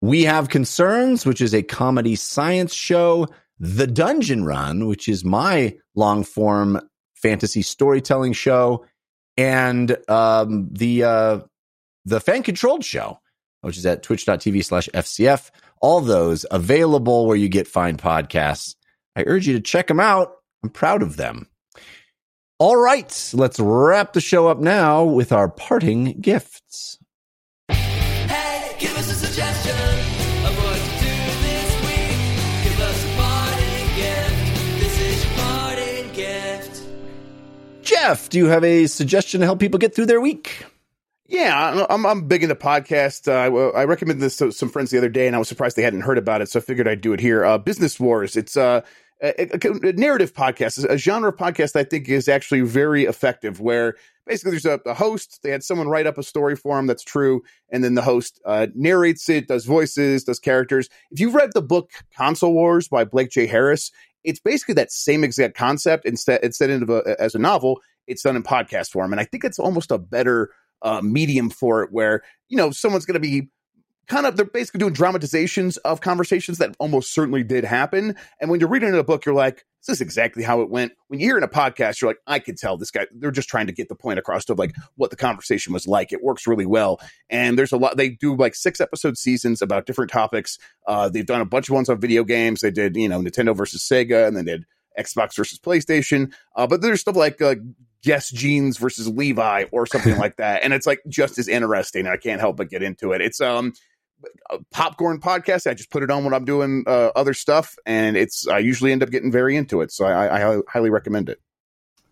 We 0.01 0.23
Have 0.23 0.51
Concerns, 0.51 1.27
which 1.27 1.41
is 1.41 1.53
a 1.53 1.63
comedy 1.63 2.15
science 2.15 2.75
show. 2.75 3.27
The 3.59 3.89
Dungeon 3.89 4.45
Run, 4.45 4.87
which 4.87 5.09
is 5.09 5.25
my 5.25 5.77
long 5.97 6.23
form 6.23 6.79
fantasy 7.15 7.63
storytelling 7.63 8.35
show. 8.35 8.85
And 9.37 9.97
um, 10.09 10.69
the 10.71 11.05
uh, 11.05 11.41
the 12.05 12.21
fan 12.21 12.43
controlled 12.43 12.85
show, 12.85 13.21
which 13.63 13.77
is 13.77 13.87
at 13.87 14.03
twitch.tv 14.03 14.65
slash 14.65 14.89
FCF. 14.95 15.51
All 15.81 16.01
those 16.01 16.47
available 16.51 17.27
where 17.27 17.37
you 17.37 17.49
get 17.49 17.67
fine 17.67 17.97
podcasts. 17.97 18.75
I 19.17 19.25
urge 19.27 19.47
you 19.47 19.55
to 19.55 19.61
check 19.61 19.89
them 19.89 20.01
out. 20.01 20.33
I'm 20.63 20.71
proud 20.71 21.03
of 21.03 21.17
them. 21.17 21.49
All 22.59 22.77
right, 22.77 23.31
let's 23.35 23.59
wrap 23.59 24.13
the 24.13 24.21
show 24.21 24.47
up 24.47 24.59
now 24.59 25.05
with 25.05 25.33
our 25.33 25.49
parting 25.49 26.21
gifts. 26.21 26.99
Hey, 27.69 28.77
give 28.79 28.97
us 28.97 29.11
a 29.11 29.27
suggestion 29.27 30.14
Jeff, 37.85 38.29
do 38.29 38.39
you 38.39 38.47
have 38.47 38.65
a 38.65 38.87
suggestion 38.87 39.41
to 39.41 39.47
help 39.47 39.61
people 39.61 39.79
get 39.79 39.95
through 39.95 40.07
their 40.07 40.21
week? 40.21 40.65
Yeah, 41.27 41.87
I'm 41.89 42.05
I'm 42.05 42.29
big 42.29 42.43
into 42.43 42.55
podcasts. 42.55 43.29
Uh, 43.29 43.55
I, 43.77 43.81
I 43.81 43.85
recommended 43.85 44.23
this 44.23 44.37
to 44.39 44.53
some 44.53 44.69
friends 44.69 44.91
the 44.91 44.99
other 44.99 45.09
day, 45.09 45.27
and 45.27 45.35
I 45.35 45.39
was 45.39 45.49
surprised 45.49 45.77
they 45.77 45.83
hadn't 45.83 46.03
heard 46.03 46.19
about 46.19 46.43
it, 46.43 46.51
so 46.51 46.61
I 46.61 46.63
figured 46.63 46.87
I'd 46.87 47.01
do 47.01 47.13
it 47.13 47.21
here. 47.21 47.45
Uh, 47.45 47.57
Business 47.57 47.99
Wars. 47.99 48.37
It's 48.37 48.57
uh, 48.57 48.83
a, 49.23 49.49
a, 49.55 49.89
a 49.89 49.93
narrative 49.95 50.35
podcast, 50.35 50.85
a 50.85 50.99
genre 50.99 51.31
of 51.31 51.37
podcast 51.37 51.77
I 51.77 51.85
think 51.85 52.09
is 52.09 52.29
actually 52.29 52.61
very 52.61 53.05
effective. 53.05 53.61
Where 53.61 53.97
basically 54.27 54.53
there's 54.53 54.67
a, 54.67 54.81
a 54.87 54.95
host, 54.95 55.41
they 55.43 55.51
had 55.51 55.63
someone 55.63 55.89
write 55.89 56.07
up 56.07 56.19
a 56.19 56.23
story 56.23 56.57
for 56.57 56.77
them 56.77 56.87
that's 56.87 57.05
true, 57.05 57.43
and 57.71 57.83
then 57.83 57.95
the 57.95 58.03
host 58.03 58.41
uh, 58.45 58.67
narrates 58.75 59.29
it, 59.31 59.49
does 59.49 59.65
voices, 59.65 60.25
does 60.25 60.39
characters. 60.39 60.91
If 61.11 61.21
you've 61.21 61.35
read 61.35 61.53
the 61.55 61.63
book 61.63 61.91
Console 62.17 62.53
Wars 62.53 62.87
by 62.89 63.05
Blake 63.05 63.31
J. 63.31 63.47
Harris, 63.47 63.91
it's 64.25 64.41
basically 64.41 64.75
that 64.75 64.91
same 64.91 65.23
exact 65.23 65.57
concept. 65.57 66.07
Instead, 66.07 66.43
instead 66.43 66.71
of 66.71 66.91
a, 66.91 67.17
as 67.21 67.35
a 67.35 67.39
novel, 67.39 67.81
it's 68.07 68.23
done 68.23 68.37
in 68.37 68.43
podcast 68.43 68.91
form, 68.91 69.13
and 69.13 69.21
I 69.21 69.25
think 69.25 69.45
it's 69.45 69.59
almost 69.59 69.91
a 69.91 69.99
better 69.99 70.51
uh, 70.83 71.01
medium 71.01 71.51
for 71.51 71.83
it 71.83 71.93
where 71.93 72.23
you 72.49 72.57
know 72.57 72.71
someone's 72.71 73.07
going 73.07 73.15
to 73.15 73.21
be 73.21 73.49
kind 74.07 74.27
of 74.27 74.37
they're 74.37 74.45
basically 74.45 74.79
doing 74.79 74.93
dramatizations 74.93 75.77
of 75.79 76.01
conversations 76.01 76.59
that 76.59 76.75
almost 76.79 77.13
certainly 77.13 77.43
did 77.43 77.65
happen 77.65 78.17
and 78.41 78.51
when 78.51 78.61
you're 78.61 78.69
reading 78.69 78.89
in 78.89 78.95
a 78.95 79.05
book 79.05 79.25
you're 79.25 79.35
like 79.35 79.65
is 79.85 79.87
this 79.87 79.97
is 79.97 80.01
exactly 80.01 80.43
how 80.43 80.61
it 80.61 80.71
went 80.71 80.93
when 81.09 81.21
you 81.21 81.27
hear 81.27 81.37
in 81.37 81.43
a 81.43 81.49
podcast 81.49 82.01
you're 82.01 82.11
like 82.11 82.19
i 82.27 82.39
could 82.39 82.57
tell 82.57 82.77
this 82.77 82.91
guy 82.91 83.07
they're 83.15 83.31
just 83.31 83.49
trying 83.49 83.67
to 83.67 83.73
get 83.73 83.89
the 83.89 83.95
point 83.95 84.19
across 84.19 84.49
of 84.49 84.59
like 84.59 84.75
what 84.97 85.11
the 85.11 85.17
conversation 85.17 85.73
was 85.73 85.87
like 85.87 86.13
it 86.13 86.23
works 86.23 86.47
really 86.47 86.67
well 86.67 87.01
and 87.31 87.59
there's 87.59 87.73
a 87.73 87.77
lot 87.77 87.97
they 87.97 88.11
do 88.11 88.37
like 88.37 88.55
six 88.55 88.81
episode 88.81 89.17
seasons 89.17 89.63
about 89.63 89.87
different 89.87 90.11
topics 90.11 90.59
uh, 90.87 91.09
they've 91.09 91.27
done 91.27 91.41
a 91.41 91.47
bunch 91.47 91.69
of 91.69 91.75
ones 91.75 91.89
on 91.89 92.01
video 92.01 92.25
games 92.25 92.61
they 92.61 92.71
did 92.71 92.97
you 92.97 93.09
know 93.09 93.21
nintendo 93.21 93.57
versus 93.57 93.83
sega 93.83 94.27
and 94.27 94.37
then 94.37 94.45
they 94.45 94.53
did 94.53 94.67
xbox 94.99 95.37
versus 95.37 95.59
playstation 95.59 96.33
uh, 96.57 96.67
but 96.67 96.81
there's 96.81 97.01
stuff 97.01 97.17
like 97.17 97.41
uh, 97.43 97.57
Guess 98.05 98.31
Jeans 98.31 98.77
versus 98.77 99.09
Levi 99.09 99.65
or 99.73 99.87
something 99.87 100.17
like 100.19 100.37
that. 100.37 100.63
And 100.63 100.75
it's 100.75 100.87
like 100.87 101.01
just 101.09 101.39
as 101.39 101.49
interesting. 101.49 102.07
I 102.07 102.19
can't 102.19 102.41
help 102.41 102.59
but 102.59 102.69
get 102.69 102.83
into 102.83 103.13
it. 103.13 103.23
It's 103.23 103.41
um 103.41 103.73
popcorn 104.71 105.21
podcast. 105.21 105.69
I 105.69 105.75
just 105.75 105.91
put 105.91 106.03
it 106.03 106.11
on 106.11 106.25
when 106.25 106.35
I'm 106.35 106.45
doing 106.45 106.85
uh, 106.87 107.11
other 107.17 107.35
stuff, 107.35 107.77
and 107.87 108.17
it's 108.17 108.47
I 108.49 108.59
usually 108.59 108.93
end 108.93 109.03
up 109.03 109.11
getting 109.11 109.33
very 109.33 109.57
into 109.57 109.81
it. 109.81 109.93
So 109.93 110.05
I, 110.07 110.41
I 110.43 110.61
highly 110.69 110.91
recommend 110.91 111.29
it. 111.29 111.41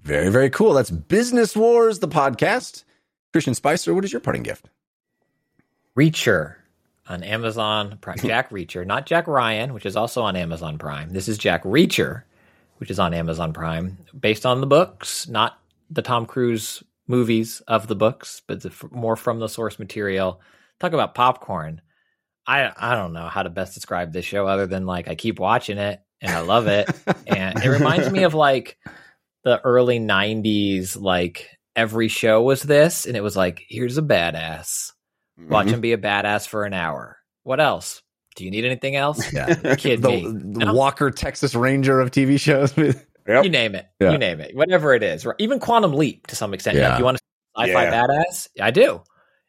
Very, 0.03 0.31
very 0.31 0.51
cool. 0.51 0.73
That's 0.73 0.91
Business 0.91 1.55
Wars, 1.55 2.01
the 2.01 2.09
podcast. 2.09 2.85
Christian 3.33 3.55
Spicer, 3.55 3.95
what 3.95 4.05
is 4.05 4.13
your 4.13 4.21
parting 4.21 4.43
gift? 4.43 4.69
Reacher 5.97 6.57
on 7.09 7.23
Amazon 7.23 7.99
Prime. 8.01 8.19
Jack 8.23 8.51
Reacher, 8.51 8.87
not 8.87 9.07
Jack 9.07 9.27
Ryan, 9.27 9.75
which 9.75 9.87
is 9.87 9.97
also 9.97 10.23
on 10.23 10.37
Amazon 10.37 10.79
Prime. 10.79 11.11
This 11.11 11.29
is 11.29 11.39
Jack 11.39 11.63
Reacher, 11.63 12.23
which 12.79 12.91
is 12.91 12.99
on 12.99 13.15
Amazon 13.15 13.53
Prime, 13.53 13.99
based 14.19 14.45
on 14.45 14.61
the 14.61 14.67
books, 14.67 15.29
not 15.29 15.59
the 15.91 16.03
Tom 16.03 16.27
Cruise 16.27 16.83
movies 17.07 17.61
of 17.69 17.87
the 17.87 17.97
books, 17.97 18.43
but 18.47 18.63
the, 18.63 18.73
more 18.91 19.17
from 19.17 19.39
the 19.39 19.49
source 19.49 19.79
material. 19.79 20.41
Talk 20.81 20.93
about 20.93 21.15
popcorn. 21.15 21.81
I 22.47 22.73
I 22.77 22.95
don't 22.97 23.13
know 23.13 23.29
how 23.29 23.43
to 23.43 23.51
best 23.51 23.75
describe 23.75 24.13
this 24.13 24.25
show 24.25 24.47
other 24.47 24.67
than 24.67 24.87
like 24.87 25.09
I 25.09 25.15
keep 25.15 25.39
watching 25.39 25.79
it 25.79 26.01
and 26.21 26.33
I 26.33 26.41
love 26.41 26.67
it, 26.69 26.89
and 27.27 27.63
it 27.63 27.69
reminds 27.69 28.11
me 28.11 28.23
of 28.25 28.35
like 28.35 28.79
the 29.45 29.61
early 29.61 29.99
'90s. 30.01 31.01
Like 31.01 31.49
every 31.77 32.09
show 32.09 32.43
was 32.43 32.63
this, 32.63 33.07
and 33.07 33.17
it 33.17 33.23
was 33.23 33.37
like 33.37 33.63
here's 33.69 33.99
a 33.99 34.03
badass. 34.03 34.93
Watch 35.39 35.67
Mhm. 35.69 35.71
him 35.75 35.81
be 35.81 35.93
a 35.93 35.99
badass 35.99 36.47
for 36.47 36.65
an 36.65 36.75
hour. 36.75 37.19
What 37.43 37.61
else? 37.61 38.03
Do 38.37 38.45
you 38.45 38.51
need 38.51 38.65
anything 38.65 38.97
else? 38.97 39.33
Yeah. 39.33 39.75
Kid 39.77 40.03
the, 40.03 40.09
me. 40.09 40.23
the 40.23 40.65
No. 40.67 40.73
Walker 40.75 41.11
Texas 41.11 41.55
Ranger 41.55 42.01
of 42.01 42.11
TV 42.11 42.39
shows. 42.41 42.75
Yep. 43.25 43.45
You 43.45 43.51
name 43.51 43.77
it. 43.77 43.87
Yeah. 44.01 44.11
You 44.11 44.19
name 44.19 44.41
it. 44.41 44.57
Whatever 44.57 44.95
it 44.95 45.05
is. 45.05 45.25
Even 45.39 45.61
Quantum 45.61 45.93
Leap 45.93 46.27
to 46.27 46.35
some 46.35 46.53
extent. 46.55 46.77
Yeah. 46.77 46.89
Like 46.89 46.99
you 46.99 47.05
want 47.05 47.19
to 47.19 47.23
sci-fi 47.57 47.85
Yeah. 47.85 48.05
badass? 48.05 48.49
I 48.61 48.73
do. 48.73 49.01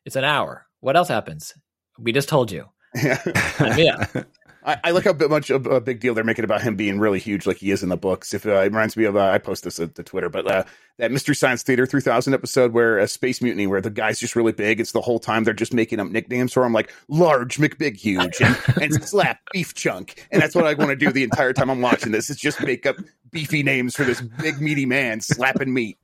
It's 0.06 0.16
an 0.16 0.24
hour. 0.24 0.68
What 0.82 0.96
else 0.96 1.08
happens? 1.08 1.56
We 1.98 2.12
just 2.12 2.30
told 2.30 2.52
you. 2.52 2.66
And 2.96 3.78
yeah. 3.78 4.08
I, 4.66 4.78
I 4.86 4.92
like 4.92 5.04
how 5.04 5.14
much 5.28 5.50
of 5.50 5.66
a 5.68 5.82
big 5.82 6.00
deal 6.00 6.14
they're 6.14 6.24
making 6.24 6.46
about 6.46 6.62
him 6.62 6.76
being 6.76 7.00
really 7.00 7.20
huge, 7.20 7.46
like 7.46 7.58
he 7.58 7.72
is 7.72 7.84
in 7.84 7.90
the 7.90 7.98
books. 7.98 8.34
If 8.34 8.46
uh, 8.46 8.62
it 8.62 8.66
reminds 8.66 8.96
me 8.96 9.06
of, 9.06 9.16
uh, 9.16 9.30
I 9.30 9.38
post 9.38 9.64
this 9.64 9.80
at 9.80 9.96
the 9.96 10.04
Twitter, 10.04 10.30
but 10.30 10.50
uh, 10.50 10.64
that 10.98 11.12
Mystery 11.12 11.36
Science 11.36 11.64
Theater 11.64 11.86
3000 11.86 12.34
episode 12.34 12.72
where 12.72 12.98
a 12.98 13.08
space 13.08 13.42
mutiny, 13.42 13.68
where 13.68 13.82
the 13.82 13.90
guy's 13.90 14.20
just 14.20 14.36
really 14.36 14.54
big. 14.54 14.80
It's 14.80 14.94
the 14.94 15.02
whole 15.02 15.20
time 15.20 15.44
they're 15.44 15.54
just 15.54 15.74
making 15.74 16.00
up 16.00 16.08
nicknames 16.08 16.54
for 16.54 16.64
him, 16.64 16.74
like 16.74 16.94
large 17.08 17.58
McBig 17.58 17.98
huge 17.98 18.42
and, 18.42 18.58
and 18.82 19.04
slap 19.04 19.40
beef 19.52 19.74
chunk, 19.74 20.28
and 20.32 20.42
that's 20.42 20.56
what 20.56 20.66
I 20.66 20.74
want 20.74 20.90
to 20.90 20.96
do 20.96 21.12
the 21.12 21.24
entire 21.24 21.54
time 21.54 21.70
I'm 21.70 21.82
watching 21.82 22.12
this. 22.12 22.30
Is 22.30 22.38
just 22.38 22.62
make 22.62 22.86
up 22.86 22.96
beefy 23.32 23.64
names 23.64 23.96
for 23.96 24.04
this 24.04 24.22
big 24.22 24.62
meaty 24.62 24.86
man 24.86 25.20
slapping 25.20 25.74
meat. 25.74 25.98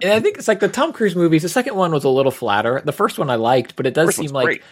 And 0.00 0.12
I 0.12 0.20
think 0.20 0.38
it's 0.38 0.46
like 0.46 0.60
the 0.60 0.68
Tom 0.68 0.92
Cruise 0.92 1.16
movies. 1.16 1.42
The 1.42 1.48
second 1.48 1.74
one 1.74 1.90
was 1.90 2.04
a 2.04 2.08
little 2.08 2.30
flatter. 2.30 2.80
The 2.84 2.92
first 2.92 3.18
one 3.18 3.30
I 3.30 3.34
liked, 3.34 3.74
but 3.74 3.84
it 3.84 3.94
does 3.94 4.14
seem 4.14 4.30
like 4.30 4.44
great. 4.44 4.62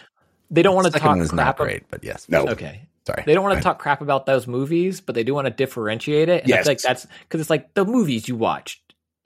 They 0.50 0.62
don't 0.62 0.74
want 0.74 0.86
to 0.92 0.98
talk 0.98 1.16
crap. 1.18 1.32
not 1.32 1.56
great, 1.56 1.84
but 1.90 2.02
yes. 2.04 2.26
No, 2.28 2.46
Okay. 2.48 2.82
Sorry. 3.06 3.22
They 3.24 3.34
don't 3.34 3.44
want 3.44 3.56
to 3.56 3.62
talk 3.62 3.78
crap 3.78 4.00
about 4.00 4.26
those 4.26 4.48
movies, 4.48 5.00
but 5.00 5.14
they 5.14 5.22
do 5.22 5.32
want 5.32 5.46
to 5.46 5.52
differentiate 5.52 6.28
it. 6.28 6.42
And 6.42 6.52
I 6.52 6.56
Yes. 6.56 6.64
feel 6.64 6.70
like 6.72 6.80
that's 6.80 7.06
because 7.20 7.40
it's 7.40 7.50
like 7.50 7.72
the 7.74 7.84
movies 7.84 8.26
you 8.26 8.34
watched. 8.34 8.80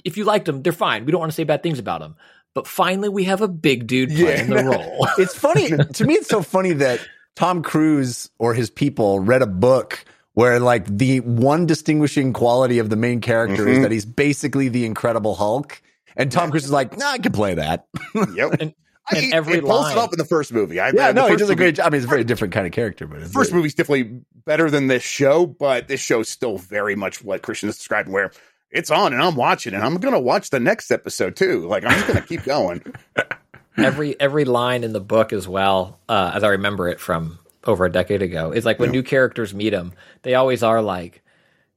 If 0.05 0.19
you 0.19 0.25
liked 0.25 0.45
them, 0.45 0.63
they're 0.63 0.73
fine. 0.73 1.07
We 1.07 1.13
don't 1.13 1.19
want 1.21 1.33
to 1.33 1.35
say 1.37 1.45
bad 1.45 1.63
things 1.63 1.79
about 1.79 2.01
them. 2.01 2.17
But 2.55 2.67
finally, 2.67 3.09
we 3.09 3.25
have 3.25 3.41
a 3.41 3.49
big 3.49 3.87
dude 3.87 4.11
playing 4.11 4.51
Yeah. 4.51 4.63
the 4.63 4.65
role. 4.71 5.09
it's 5.17 5.35
funny 5.35 5.69
to 5.71 6.05
me. 6.05 6.15
It's 6.15 6.29
so 6.29 6.43
funny 6.43 6.73
that 6.75 7.01
Tom 7.37 7.63
Cruise 7.63 8.29
or 8.39 8.53
his 8.53 8.69
people 8.69 9.19
read 9.21 9.41
a 9.41 9.47
book 9.47 10.05
where 10.35 10.61
like 10.61 10.85
the 10.87 11.21
one 11.21 11.65
distinguishing 11.65 12.33
quality 12.35 12.81
of 12.81 12.91
the 12.91 12.97
main 12.97 13.21
character 13.23 13.67
is 13.67 13.79
Mhm. 13.79 13.83
that 13.83 13.93
he's 13.93 14.05
basically 14.05 14.69
the 14.69 14.85
Incredible 14.85 15.35
Hulk, 15.37 15.81
and 16.17 16.31
Tom 16.31 16.51
Cruise 16.51 16.65
is 16.65 16.71
like, 16.71 16.99
"Nah, 16.99 17.13
I 17.13 17.19
can 17.19 17.33
play 17.33 17.55
that." 17.55 17.87
Yep. 18.15 18.57
And- 18.61 18.63
I- 18.63 18.75
and 19.11 19.21
he- 19.21 19.33
every 19.33 19.55
it 19.59 19.61
pulls 19.65 19.83
line- 19.83 19.97
it 19.97 20.01
up 20.01 20.13
in 20.13 20.19
the 20.19 20.25
first 20.25 20.53
movie. 20.53 20.81
I, 20.81 20.91
yeah, 20.91 21.13
no, 21.13 21.27
he 21.29 21.37
does 21.37 21.51
a 21.51 21.57
great 21.57 21.75
job. 21.77 21.87
I 21.87 21.91
mean, 21.91 21.97
it's 21.99 22.07
a 22.07 22.09
very 22.09 22.25
different 22.25 22.55
kind 22.55 22.67
of 22.67 22.73
character, 22.73 23.07
but 23.07 23.21
it's 23.21 23.33
first 23.33 23.51
very- 23.51 23.59
movie's 23.61 23.75
definitely 23.75 24.21
better 24.47 24.71
than 24.71 24.87
this 24.87 25.03
show, 25.03 25.47
but 25.47 25.89
this 25.89 26.01
show's 26.01 26.29
still 26.29 26.59
very 26.59 26.97
much 26.97 27.23
what 27.23 27.43
Christian 27.43 27.69
is 27.69 27.77
describing, 27.77 28.13
where 28.13 28.33
it's 28.71 28.91
on 28.91 29.13
and 29.13 29.21
I'm 29.23 29.35
watching 29.37 29.75
and 29.75 29.83
I'm 29.83 29.97
gonna 29.97 30.21
watch 30.21 30.51
the 30.51 30.61
next 30.61 30.91
episode 30.91 31.37
too. 31.37 31.67
Like 31.67 31.85
I'm 31.85 31.93
just 31.93 32.07
gonna 32.07 32.21
keep 32.23 32.45
going. 32.45 32.83
every 33.77 34.19
every 34.21 34.45
line 34.45 34.85
in 34.85 34.93
the 34.93 35.01
book 35.01 35.33
as 35.33 35.47
well, 35.49 35.99
uh, 36.09 36.33
as 36.35 36.43
I 36.45 36.49
remember 36.51 36.89
it 36.89 37.01
from 37.01 37.39
over 37.65 37.85
a 37.85 37.93
decade 37.93 38.23
ago, 38.23 38.53
is 38.53 38.65
like 38.65 38.79
when 38.79 38.91
new 38.91 39.03
characters 39.03 39.55
meet 39.55 39.73
him, 39.73 39.93
they 40.23 40.35
always 40.35 40.63
are 40.63 40.81
like, 40.83 41.23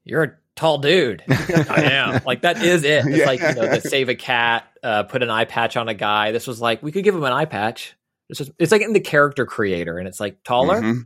"You're 0.03 0.23
a 0.23 0.31
tall 0.55 0.77
dude." 0.79 1.23
I 1.29 1.83
am. 1.91 2.21
Like 2.25 2.41
that 2.41 2.61
is 2.63 2.83
it. 2.83 3.05
It's 3.05 3.17
Yeah. 3.17 3.25
like 3.25 3.39
you 3.41 3.53
know, 3.61 3.75
to 3.75 3.81
save 3.81 4.09
a 4.09 4.15
cat, 4.15 4.65
uh, 4.83 5.03
put 5.03 5.23
an 5.23 5.29
eye 5.29 5.45
patch 5.45 5.77
on 5.77 5.87
a 5.89 5.93
guy. 5.93 6.31
This 6.31 6.47
was 6.47 6.59
like 6.61 6.81
we 6.83 6.91
could 6.91 7.03
give 7.03 7.15
him 7.15 7.23
an 7.23 7.33
eye 7.33 7.45
patch. 7.45 7.95
It's 8.29 8.39
just 8.39 8.51
it's 8.59 8.71
like 8.71 8.81
in 8.81 8.93
the 8.93 8.99
character 8.99 9.45
creator, 9.45 9.97
and 9.97 10.07
it's 10.07 10.19
like 10.19 10.43
taller, 10.43 10.81
Mhm. 10.81 11.05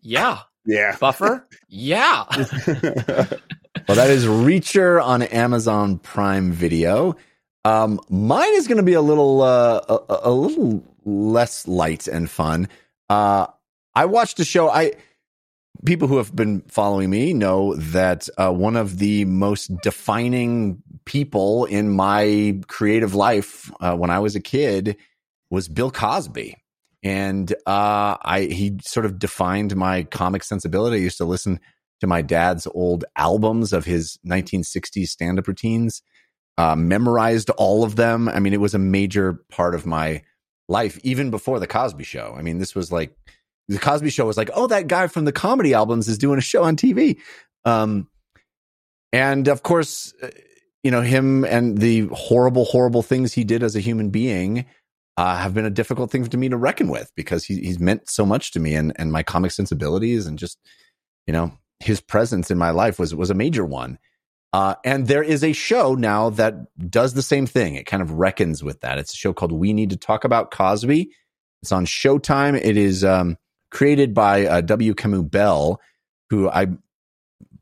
yeah, 0.00 0.40
Yeah. 0.64 0.96
buffer, 1.00 1.46
yeah. 1.68 2.24
Well, 3.88 3.96
that 3.96 4.10
is 4.10 4.24
Reacher 4.26 5.00
on 5.04 5.22
Amazon 5.22 5.98
Prime 5.98 6.50
Video. 6.50 7.14
Um, 7.64 8.00
mine 8.08 8.54
is 8.54 8.66
going 8.66 8.78
to 8.78 8.82
be 8.82 8.94
a 8.94 9.00
little, 9.02 9.42
uh, 9.42 9.80
a, 9.88 10.18
a 10.24 10.30
little 10.32 10.82
less 11.04 11.68
light 11.68 12.08
and 12.08 12.28
fun. 12.28 12.68
Uh, 13.10 13.46
I 13.94 14.06
watched 14.06 14.40
a 14.40 14.44
show. 14.44 14.68
I 14.70 14.92
people 15.84 16.08
who 16.08 16.16
have 16.16 16.34
been 16.34 16.62
following 16.68 17.10
me 17.10 17.32
know 17.32 17.74
that 17.76 18.28
uh, 18.38 18.52
one 18.52 18.76
of 18.76 18.98
the 18.98 19.24
most 19.24 19.70
defining 19.82 20.82
people 21.04 21.64
in 21.66 21.90
my 21.90 22.60
creative 22.68 23.14
life 23.14 23.70
uh, 23.80 23.96
when 23.96 24.10
I 24.10 24.18
was 24.18 24.34
a 24.34 24.40
kid 24.40 24.96
was 25.50 25.68
Bill 25.68 25.90
Cosby. 25.90 26.56
And 27.02 27.52
uh, 27.66 28.16
I 28.22 28.48
he 28.50 28.78
sort 28.82 29.06
of 29.06 29.18
defined 29.18 29.76
my 29.76 30.04
comic 30.04 30.42
sensibility. 30.42 30.96
I 30.96 31.00
used 31.00 31.18
to 31.18 31.24
listen 31.24 31.60
to 32.00 32.06
my 32.06 32.22
dad's 32.22 32.66
old 32.74 33.04
albums 33.16 33.72
of 33.72 33.84
his 33.84 34.18
1960s 34.26 35.08
stand-up 35.08 35.48
routines 35.48 36.02
uh, 36.58 36.74
memorized 36.76 37.50
all 37.50 37.84
of 37.84 37.96
them 37.96 38.28
i 38.28 38.40
mean 38.40 38.52
it 38.52 38.60
was 38.60 38.74
a 38.74 38.78
major 38.78 39.44
part 39.50 39.74
of 39.74 39.86
my 39.86 40.22
life 40.68 40.98
even 41.02 41.30
before 41.30 41.60
the 41.60 41.66
cosby 41.66 42.04
show 42.04 42.34
i 42.36 42.42
mean 42.42 42.58
this 42.58 42.74
was 42.74 42.90
like 42.90 43.16
the 43.68 43.78
cosby 43.78 44.10
show 44.10 44.26
was 44.26 44.36
like 44.36 44.50
oh 44.54 44.66
that 44.66 44.86
guy 44.86 45.06
from 45.06 45.24
the 45.24 45.32
comedy 45.32 45.74
albums 45.74 46.08
is 46.08 46.18
doing 46.18 46.38
a 46.38 46.42
show 46.42 46.62
on 46.62 46.76
tv 46.76 47.18
um, 47.64 48.08
and 49.12 49.48
of 49.48 49.62
course 49.62 50.14
uh, 50.22 50.28
you 50.82 50.90
know 50.90 51.02
him 51.02 51.44
and 51.44 51.78
the 51.78 52.06
horrible 52.12 52.64
horrible 52.64 53.02
things 53.02 53.32
he 53.32 53.44
did 53.44 53.62
as 53.62 53.76
a 53.76 53.80
human 53.80 54.10
being 54.10 54.66
uh, 55.16 55.36
have 55.38 55.54
been 55.54 55.64
a 55.64 55.70
difficult 55.70 56.10
thing 56.10 56.26
to 56.26 56.36
me 56.36 56.48
to 56.48 56.56
reckon 56.56 56.88
with 56.88 57.10
because 57.16 57.44
he, 57.44 57.58
he's 57.60 57.80
meant 57.80 58.08
so 58.08 58.26
much 58.26 58.52
to 58.52 58.60
me 58.60 58.74
and, 58.74 58.92
and 58.96 59.10
my 59.10 59.22
comic 59.22 59.50
sensibilities 59.50 60.26
and 60.26 60.38
just 60.38 60.58
you 61.26 61.32
know 61.32 61.50
his 61.80 62.00
presence 62.00 62.50
in 62.50 62.58
my 62.58 62.70
life 62.70 62.98
was 62.98 63.14
was 63.14 63.30
a 63.30 63.34
major 63.34 63.64
one. 63.64 63.98
Uh, 64.52 64.74
and 64.84 65.06
there 65.06 65.22
is 65.22 65.44
a 65.44 65.52
show 65.52 65.94
now 65.94 66.30
that 66.30 66.54
does 66.90 67.14
the 67.14 67.22
same 67.22 67.46
thing. 67.46 67.74
It 67.74 67.84
kind 67.84 68.02
of 68.02 68.12
reckons 68.12 68.64
with 68.64 68.80
that. 68.80 68.98
It's 68.98 69.12
a 69.12 69.16
show 69.16 69.34
called 69.34 69.52
We 69.52 69.72
Need 69.72 69.90
to 69.90 69.96
Talk 69.96 70.24
About 70.24 70.50
Cosby. 70.50 71.10
It's 71.62 71.72
on 71.72 71.84
Showtime. 71.84 72.58
It 72.62 72.76
is 72.76 73.04
um, 73.04 73.36
created 73.76 74.14
by 74.14 74.46
uh, 74.46 74.62
W. 74.62 74.94
Kamau 74.94 75.30
Bell, 75.30 75.78
who 76.30 76.48
I 76.48 76.68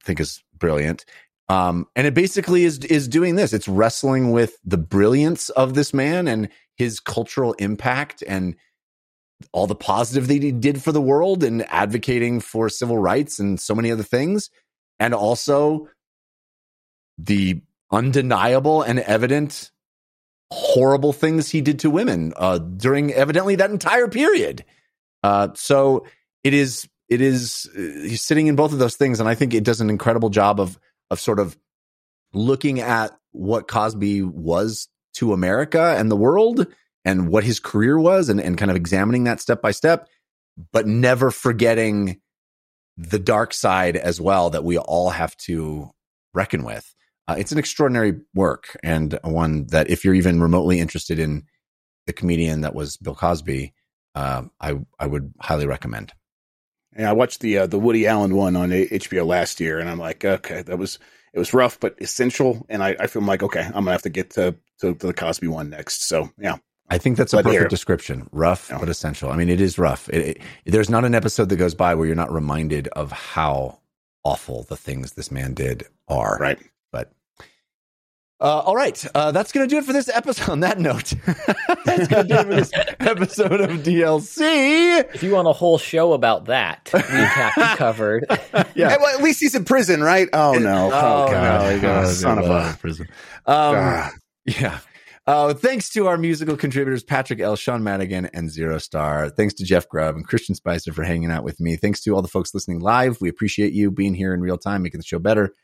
think 0.05 0.21
is 0.21 0.45
brilliant. 0.57 1.05
Um, 1.49 1.89
and 1.97 2.07
it 2.07 2.15
basically 2.15 2.63
is 2.65 2.79
is 2.79 3.09
doing 3.09 3.35
this. 3.35 3.53
It's 3.53 3.67
wrestling 3.67 4.31
with 4.31 4.57
the 4.65 4.79
brilliance 4.79 5.49
of 5.51 5.75
this 5.75 5.93
man 5.93 6.29
and 6.29 6.51
his 6.77 7.01
cultural 7.01 7.55
impact 7.55 8.23
and 8.29 8.55
all 9.53 9.67
the 9.67 9.75
positive 9.75 10.29
that 10.29 10.41
he 10.41 10.53
did 10.53 10.81
for 10.81 10.93
the 10.93 11.03
world 11.03 11.43
and 11.43 11.67
advocating 11.69 12.39
for 12.39 12.69
civil 12.69 12.97
rights 12.97 13.41
and 13.41 13.61
so 13.61 13.75
many 13.75 13.91
other 13.91 14.05
things. 14.05 14.51
And 15.01 15.15
also 15.15 15.89
the 17.19 17.61
undeniable 17.91 18.83
and 18.83 19.01
evident 19.01 19.73
horrible 20.53 21.13
things 21.13 21.51
he 21.51 21.61
did 21.61 21.81
to 21.81 21.91
women 21.91 22.33
uh, 22.37 22.59
during 22.59 23.13
evidently 23.13 23.57
that 23.57 23.73
entire 23.73 24.07
period. 24.07 24.65
Uh, 25.25 25.49
so 25.55 26.05
it 26.43 26.53
is 26.53 26.87
it 27.09 27.23
is 27.23 27.67
uh, 27.75 27.81
he's 27.81 28.21
sitting 28.21 28.47
in 28.47 28.57
both 28.57 28.75
of 28.75 28.79
those 28.79 28.97
things, 28.97 29.21
and 29.21 29.29
I 29.29 29.35
think 29.35 29.55
it 29.55 29.65
does 29.65 29.81
an 29.81 29.89
incredible 29.89 30.29
job 30.29 30.61
of 30.61 30.79
of 31.11 31.19
sort 31.19 31.41
of 31.41 31.57
looking 32.35 32.81
at 32.81 33.17
what 33.33 33.67
Cosby 33.67 34.21
was 34.21 34.87
to 35.15 35.33
America 35.33 35.97
and 35.99 36.11
the 36.11 36.17
world 36.17 36.67
and 37.07 37.29
what 37.29 37.43
his 37.43 37.59
career 37.59 37.99
was 37.99 38.29
and, 38.29 38.39
and 38.39 38.59
kind 38.59 38.71
of 38.71 38.77
examining 38.77 39.25
that 39.25 39.41
step 39.41 39.63
by 39.63 39.71
step, 39.71 40.09
but 40.73 40.87
never 40.87 41.31
forgetting 41.31 42.21
the 42.99 43.19
dark 43.19 43.55
side 43.55 43.97
as 43.97 44.21
well 44.21 44.51
that 44.51 44.65
we 44.65 44.77
all 44.77 45.09
have 45.09 45.35
to 45.39 45.91
reckon 46.35 46.65
with. 46.65 46.95
Uh, 47.27 47.37
it's 47.39 47.53
an 47.53 47.59
extraordinary 47.59 48.21
work 48.35 48.77
and 48.83 49.19
one 49.23 49.67
that 49.69 49.89
if 49.89 50.05
you're 50.05 50.15
even 50.15 50.41
remotely 50.41 50.81
interested 50.81 51.19
in 51.19 51.45
the 52.07 52.13
comedian 52.13 52.61
that 52.61 52.75
was 52.75 52.99
Bill 52.99 53.15
Cosby, 53.15 53.73
uh, 54.15 54.43
I 54.61 54.79
I 54.99 55.07
would 55.07 55.33
highly 55.41 55.67
recommend. 55.67 56.13
And 56.97 57.07
I 57.09 57.13
watched 57.13 57.41
the 57.41 57.59
uh, 57.59 57.67
the 57.67 57.79
Woody 57.79 58.07
Allen 58.07 58.35
one 58.37 58.55
on 58.57 58.71
HBO 58.71 59.27
last 59.27 59.59
year, 59.61 59.79
and 59.81 59.89
I'm 59.89 59.99
like, 59.99 60.25
okay, 60.25 60.63
that 60.63 60.79
was 60.79 60.99
it 61.33 61.39
was 61.39 61.53
rough 61.53 61.81
but 61.81 61.97
essential, 62.01 62.65
and 62.69 62.83
I, 62.83 62.97
I 63.01 63.07
feel 63.09 63.23
like 63.23 63.43
okay, 63.43 63.63
I'm 63.65 63.73
gonna 63.73 63.91
have 63.93 64.03
to 64.03 64.11
get 64.11 64.31
to, 64.31 64.55
to 64.81 64.95
the 64.95 65.13
Cosby 65.13 65.49
one 65.49 65.71
next. 65.71 66.05
So 66.07 66.31
yeah, 66.39 66.57
I 66.89 66.99
think 66.99 67.17
that's 67.17 67.33
a 67.33 67.37
But 67.39 67.47
perfect 67.47 67.61
here- 67.63 67.69
description. 67.69 68.29
Rough 68.31 68.69
Yeah. 68.71 68.79
but 68.79 68.89
essential. 68.89 69.31
I 69.31 69.37
mean, 69.37 69.49
it 69.49 69.61
is 69.61 69.77
rough. 69.79 70.09
It, 70.11 70.37
it- 70.37 70.43
there's 70.73 70.89
not 70.91 71.05
an 71.05 71.15
episode 71.17 71.49
that 71.49 71.57
goes 71.57 71.75
by 71.75 71.95
where 71.97 72.07
you're 72.07 72.15
not 72.15 72.33
reminded 72.33 72.87
of 72.89 73.11
how 73.11 73.81
awful 74.23 74.63
the 74.63 74.77
things 74.77 75.13
this 75.15 75.31
man 75.33 75.55
did 75.55 75.85
are. 76.09 76.39
right. 76.41 76.59
But 76.93 77.11
uh, 78.41 78.45
all 78.61 78.75
right, 78.77 79.05
uh, 79.15 79.31
that's 79.33 79.53
going 79.53 79.67
to 79.69 79.73
do 79.73 79.79
it 79.79 79.85
for 79.85 79.93
this 79.93 80.09
episode. 80.09 80.49
On 80.51 80.61
that 80.61 80.79
note, 80.79 81.15
that's 81.85 82.09
going 82.09 82.27
to 82.27 82.29
do 82.29 82.35
it 82.35 82.47
for 82.47 82.55
this 82.55 82.71
episode 83.01 83.61
of 83.61 83.71
DLC. 83.83 85.05
If 85.15 85.23
you 85.23 85.33
want 85.33 85.49
a 85.49 85.53
whole 85.53 85.79
show 85.79 86.13
about 86.13 86.47
that, 86.47 86.91
we 86.93 87.01
have 87.01 87.53
you 87.57 87.77
covered. 87.77 88.27
Yeah. 88.77 88.91
Hey, 88.91 88.97
well, 89.01 89.17
at 89.17 89.23
least 89.23 89.39
he's 89.41 89.55
in 89.55 89.65
prison, 89.65 90.03
right? 90.03 90.29
Oh 90.33 90.55
no! 90.55 90.87
Oh, 90.87 91.31
god! 91.31 91.85
Oh, 91.85 92.07
son 92.09 92.39
of 92.39 92.47
a 92.47 92.77
prison. 92.81 93.07
Um, 93.47 93.77
Ah. 93.77 94.11
Yeah. 94.45 94.79
Uh, 95.27 95.55
thanks 95.55 95.89
to 95.91 96.07
our 96.09 96.19
musical 96.19 96.57
contributors, 96.57 97.03
Patrick 97.03 97.41
L., 97.41 97.57
Sean 97.57 97.83
Madigan, 97.85 98.27
and 98.35 98.51
Zero 98.51 98.79
Star. 98.79 99.31
Thanks 99.31 99.55
to 99.55 99.65
Jeff 99.65 99.89
Grubb 99.89 100.17
and 100.17 100.27
Christian 100.27 100.55
Spicer 100.55 100.93
for 100.93 101.03
hanging 101.05 101.31
out 101.31 101.45
with 101.45 101.61
me. 101.61 101.77
Thanks 101.77 102.03
to 102.03 102.11
all 102.15 102.21
the 102.23 102.29
folks 102.29 102.53
listening 102.53 102.81
live. 102.81 103.21
We 103.21 103.29
appreciate 103.29 103.73
you 103.73 103.91
being 103.91 104.15
here 104.15 104.35
in 104.35 104.41
real 104.41 104.59
time, 104.59 104.83
making 104.83 104.99
the 105.01 105.07
show 105.07 105.19
better. 105.19 105.55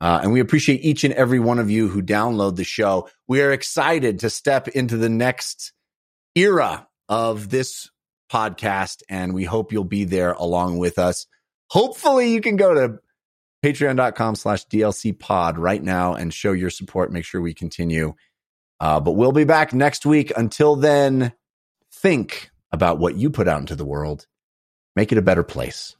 Uh, 0.00 0.20
and 0.22 0.32
we 0.32 0.40
appreciate 0.40 0.84
each 0.84 1.04
and 1.04 1.14
every 1.14 1.40
one 1.40 1.58
of 1.58 1.70
you 1.70 1.88
who 1.88 2.02
download 2.02 2.56
the 2.56 2.64
show. 2.64 3.08
We 3.26 3.42
are 3.42 3.52
excited 3.52 4.20
to 4.20 4.30
step 4.30 4.68
into 4.68 4.96
the 4.96 5.08
next 5.08 5.72
era 6.34 6.86
of 7.08 7.48
this 7.48 7.90
podcast, 8.30 9.02
and 9.08 9.34
we 9.34 9.44
hope 9.44 9.72
you'll 9.72 9.84
be 9.84 10.04
there 10.04 10.32
along 10.32 10.78
with 10.78 10.98
us. 10.98 11.26
Hopefully, 11.70 12.32
you 12.32 12.40
can 12.40 12.56
go 12.56 12.74
to 12.74 12.98
patreon.com 13.64 14.36
slash 14.36 14.66
DLC 14.66 15.18
pod 15.18 15.58
right 15.58 15.82
now 15.82 16.14
and 16.14 16.32
show 16.32 16.52
your 16.52 16.70
support. 16.70 17.12
Make 17.12 17.24
sure 17.24 17.40
we 17.40 17.54
continue. 17.54 18.14
Uh, 18.80 19.00
but 19.00 19.12
we'll 19.12 19.32
be 19.32 19.44
back 19.44 19.74
next 19.74 20.06
week. 20.06 20.32
Until 20.36 20.76
then, 20.76 21.32
think 21.92 22.50
about 22.70 22.98
what 22.98 23.16
you 23.16 23.30
put 23.30 23.48
out 23.48 23.60
into 23.60 23.74
the 23.74 23.84
world. 23.84 24.26
Make 24.94 25.10
it 25.10 25.18
a 25.18 25.22
better 25.22 25.42
place. 25.42 25.96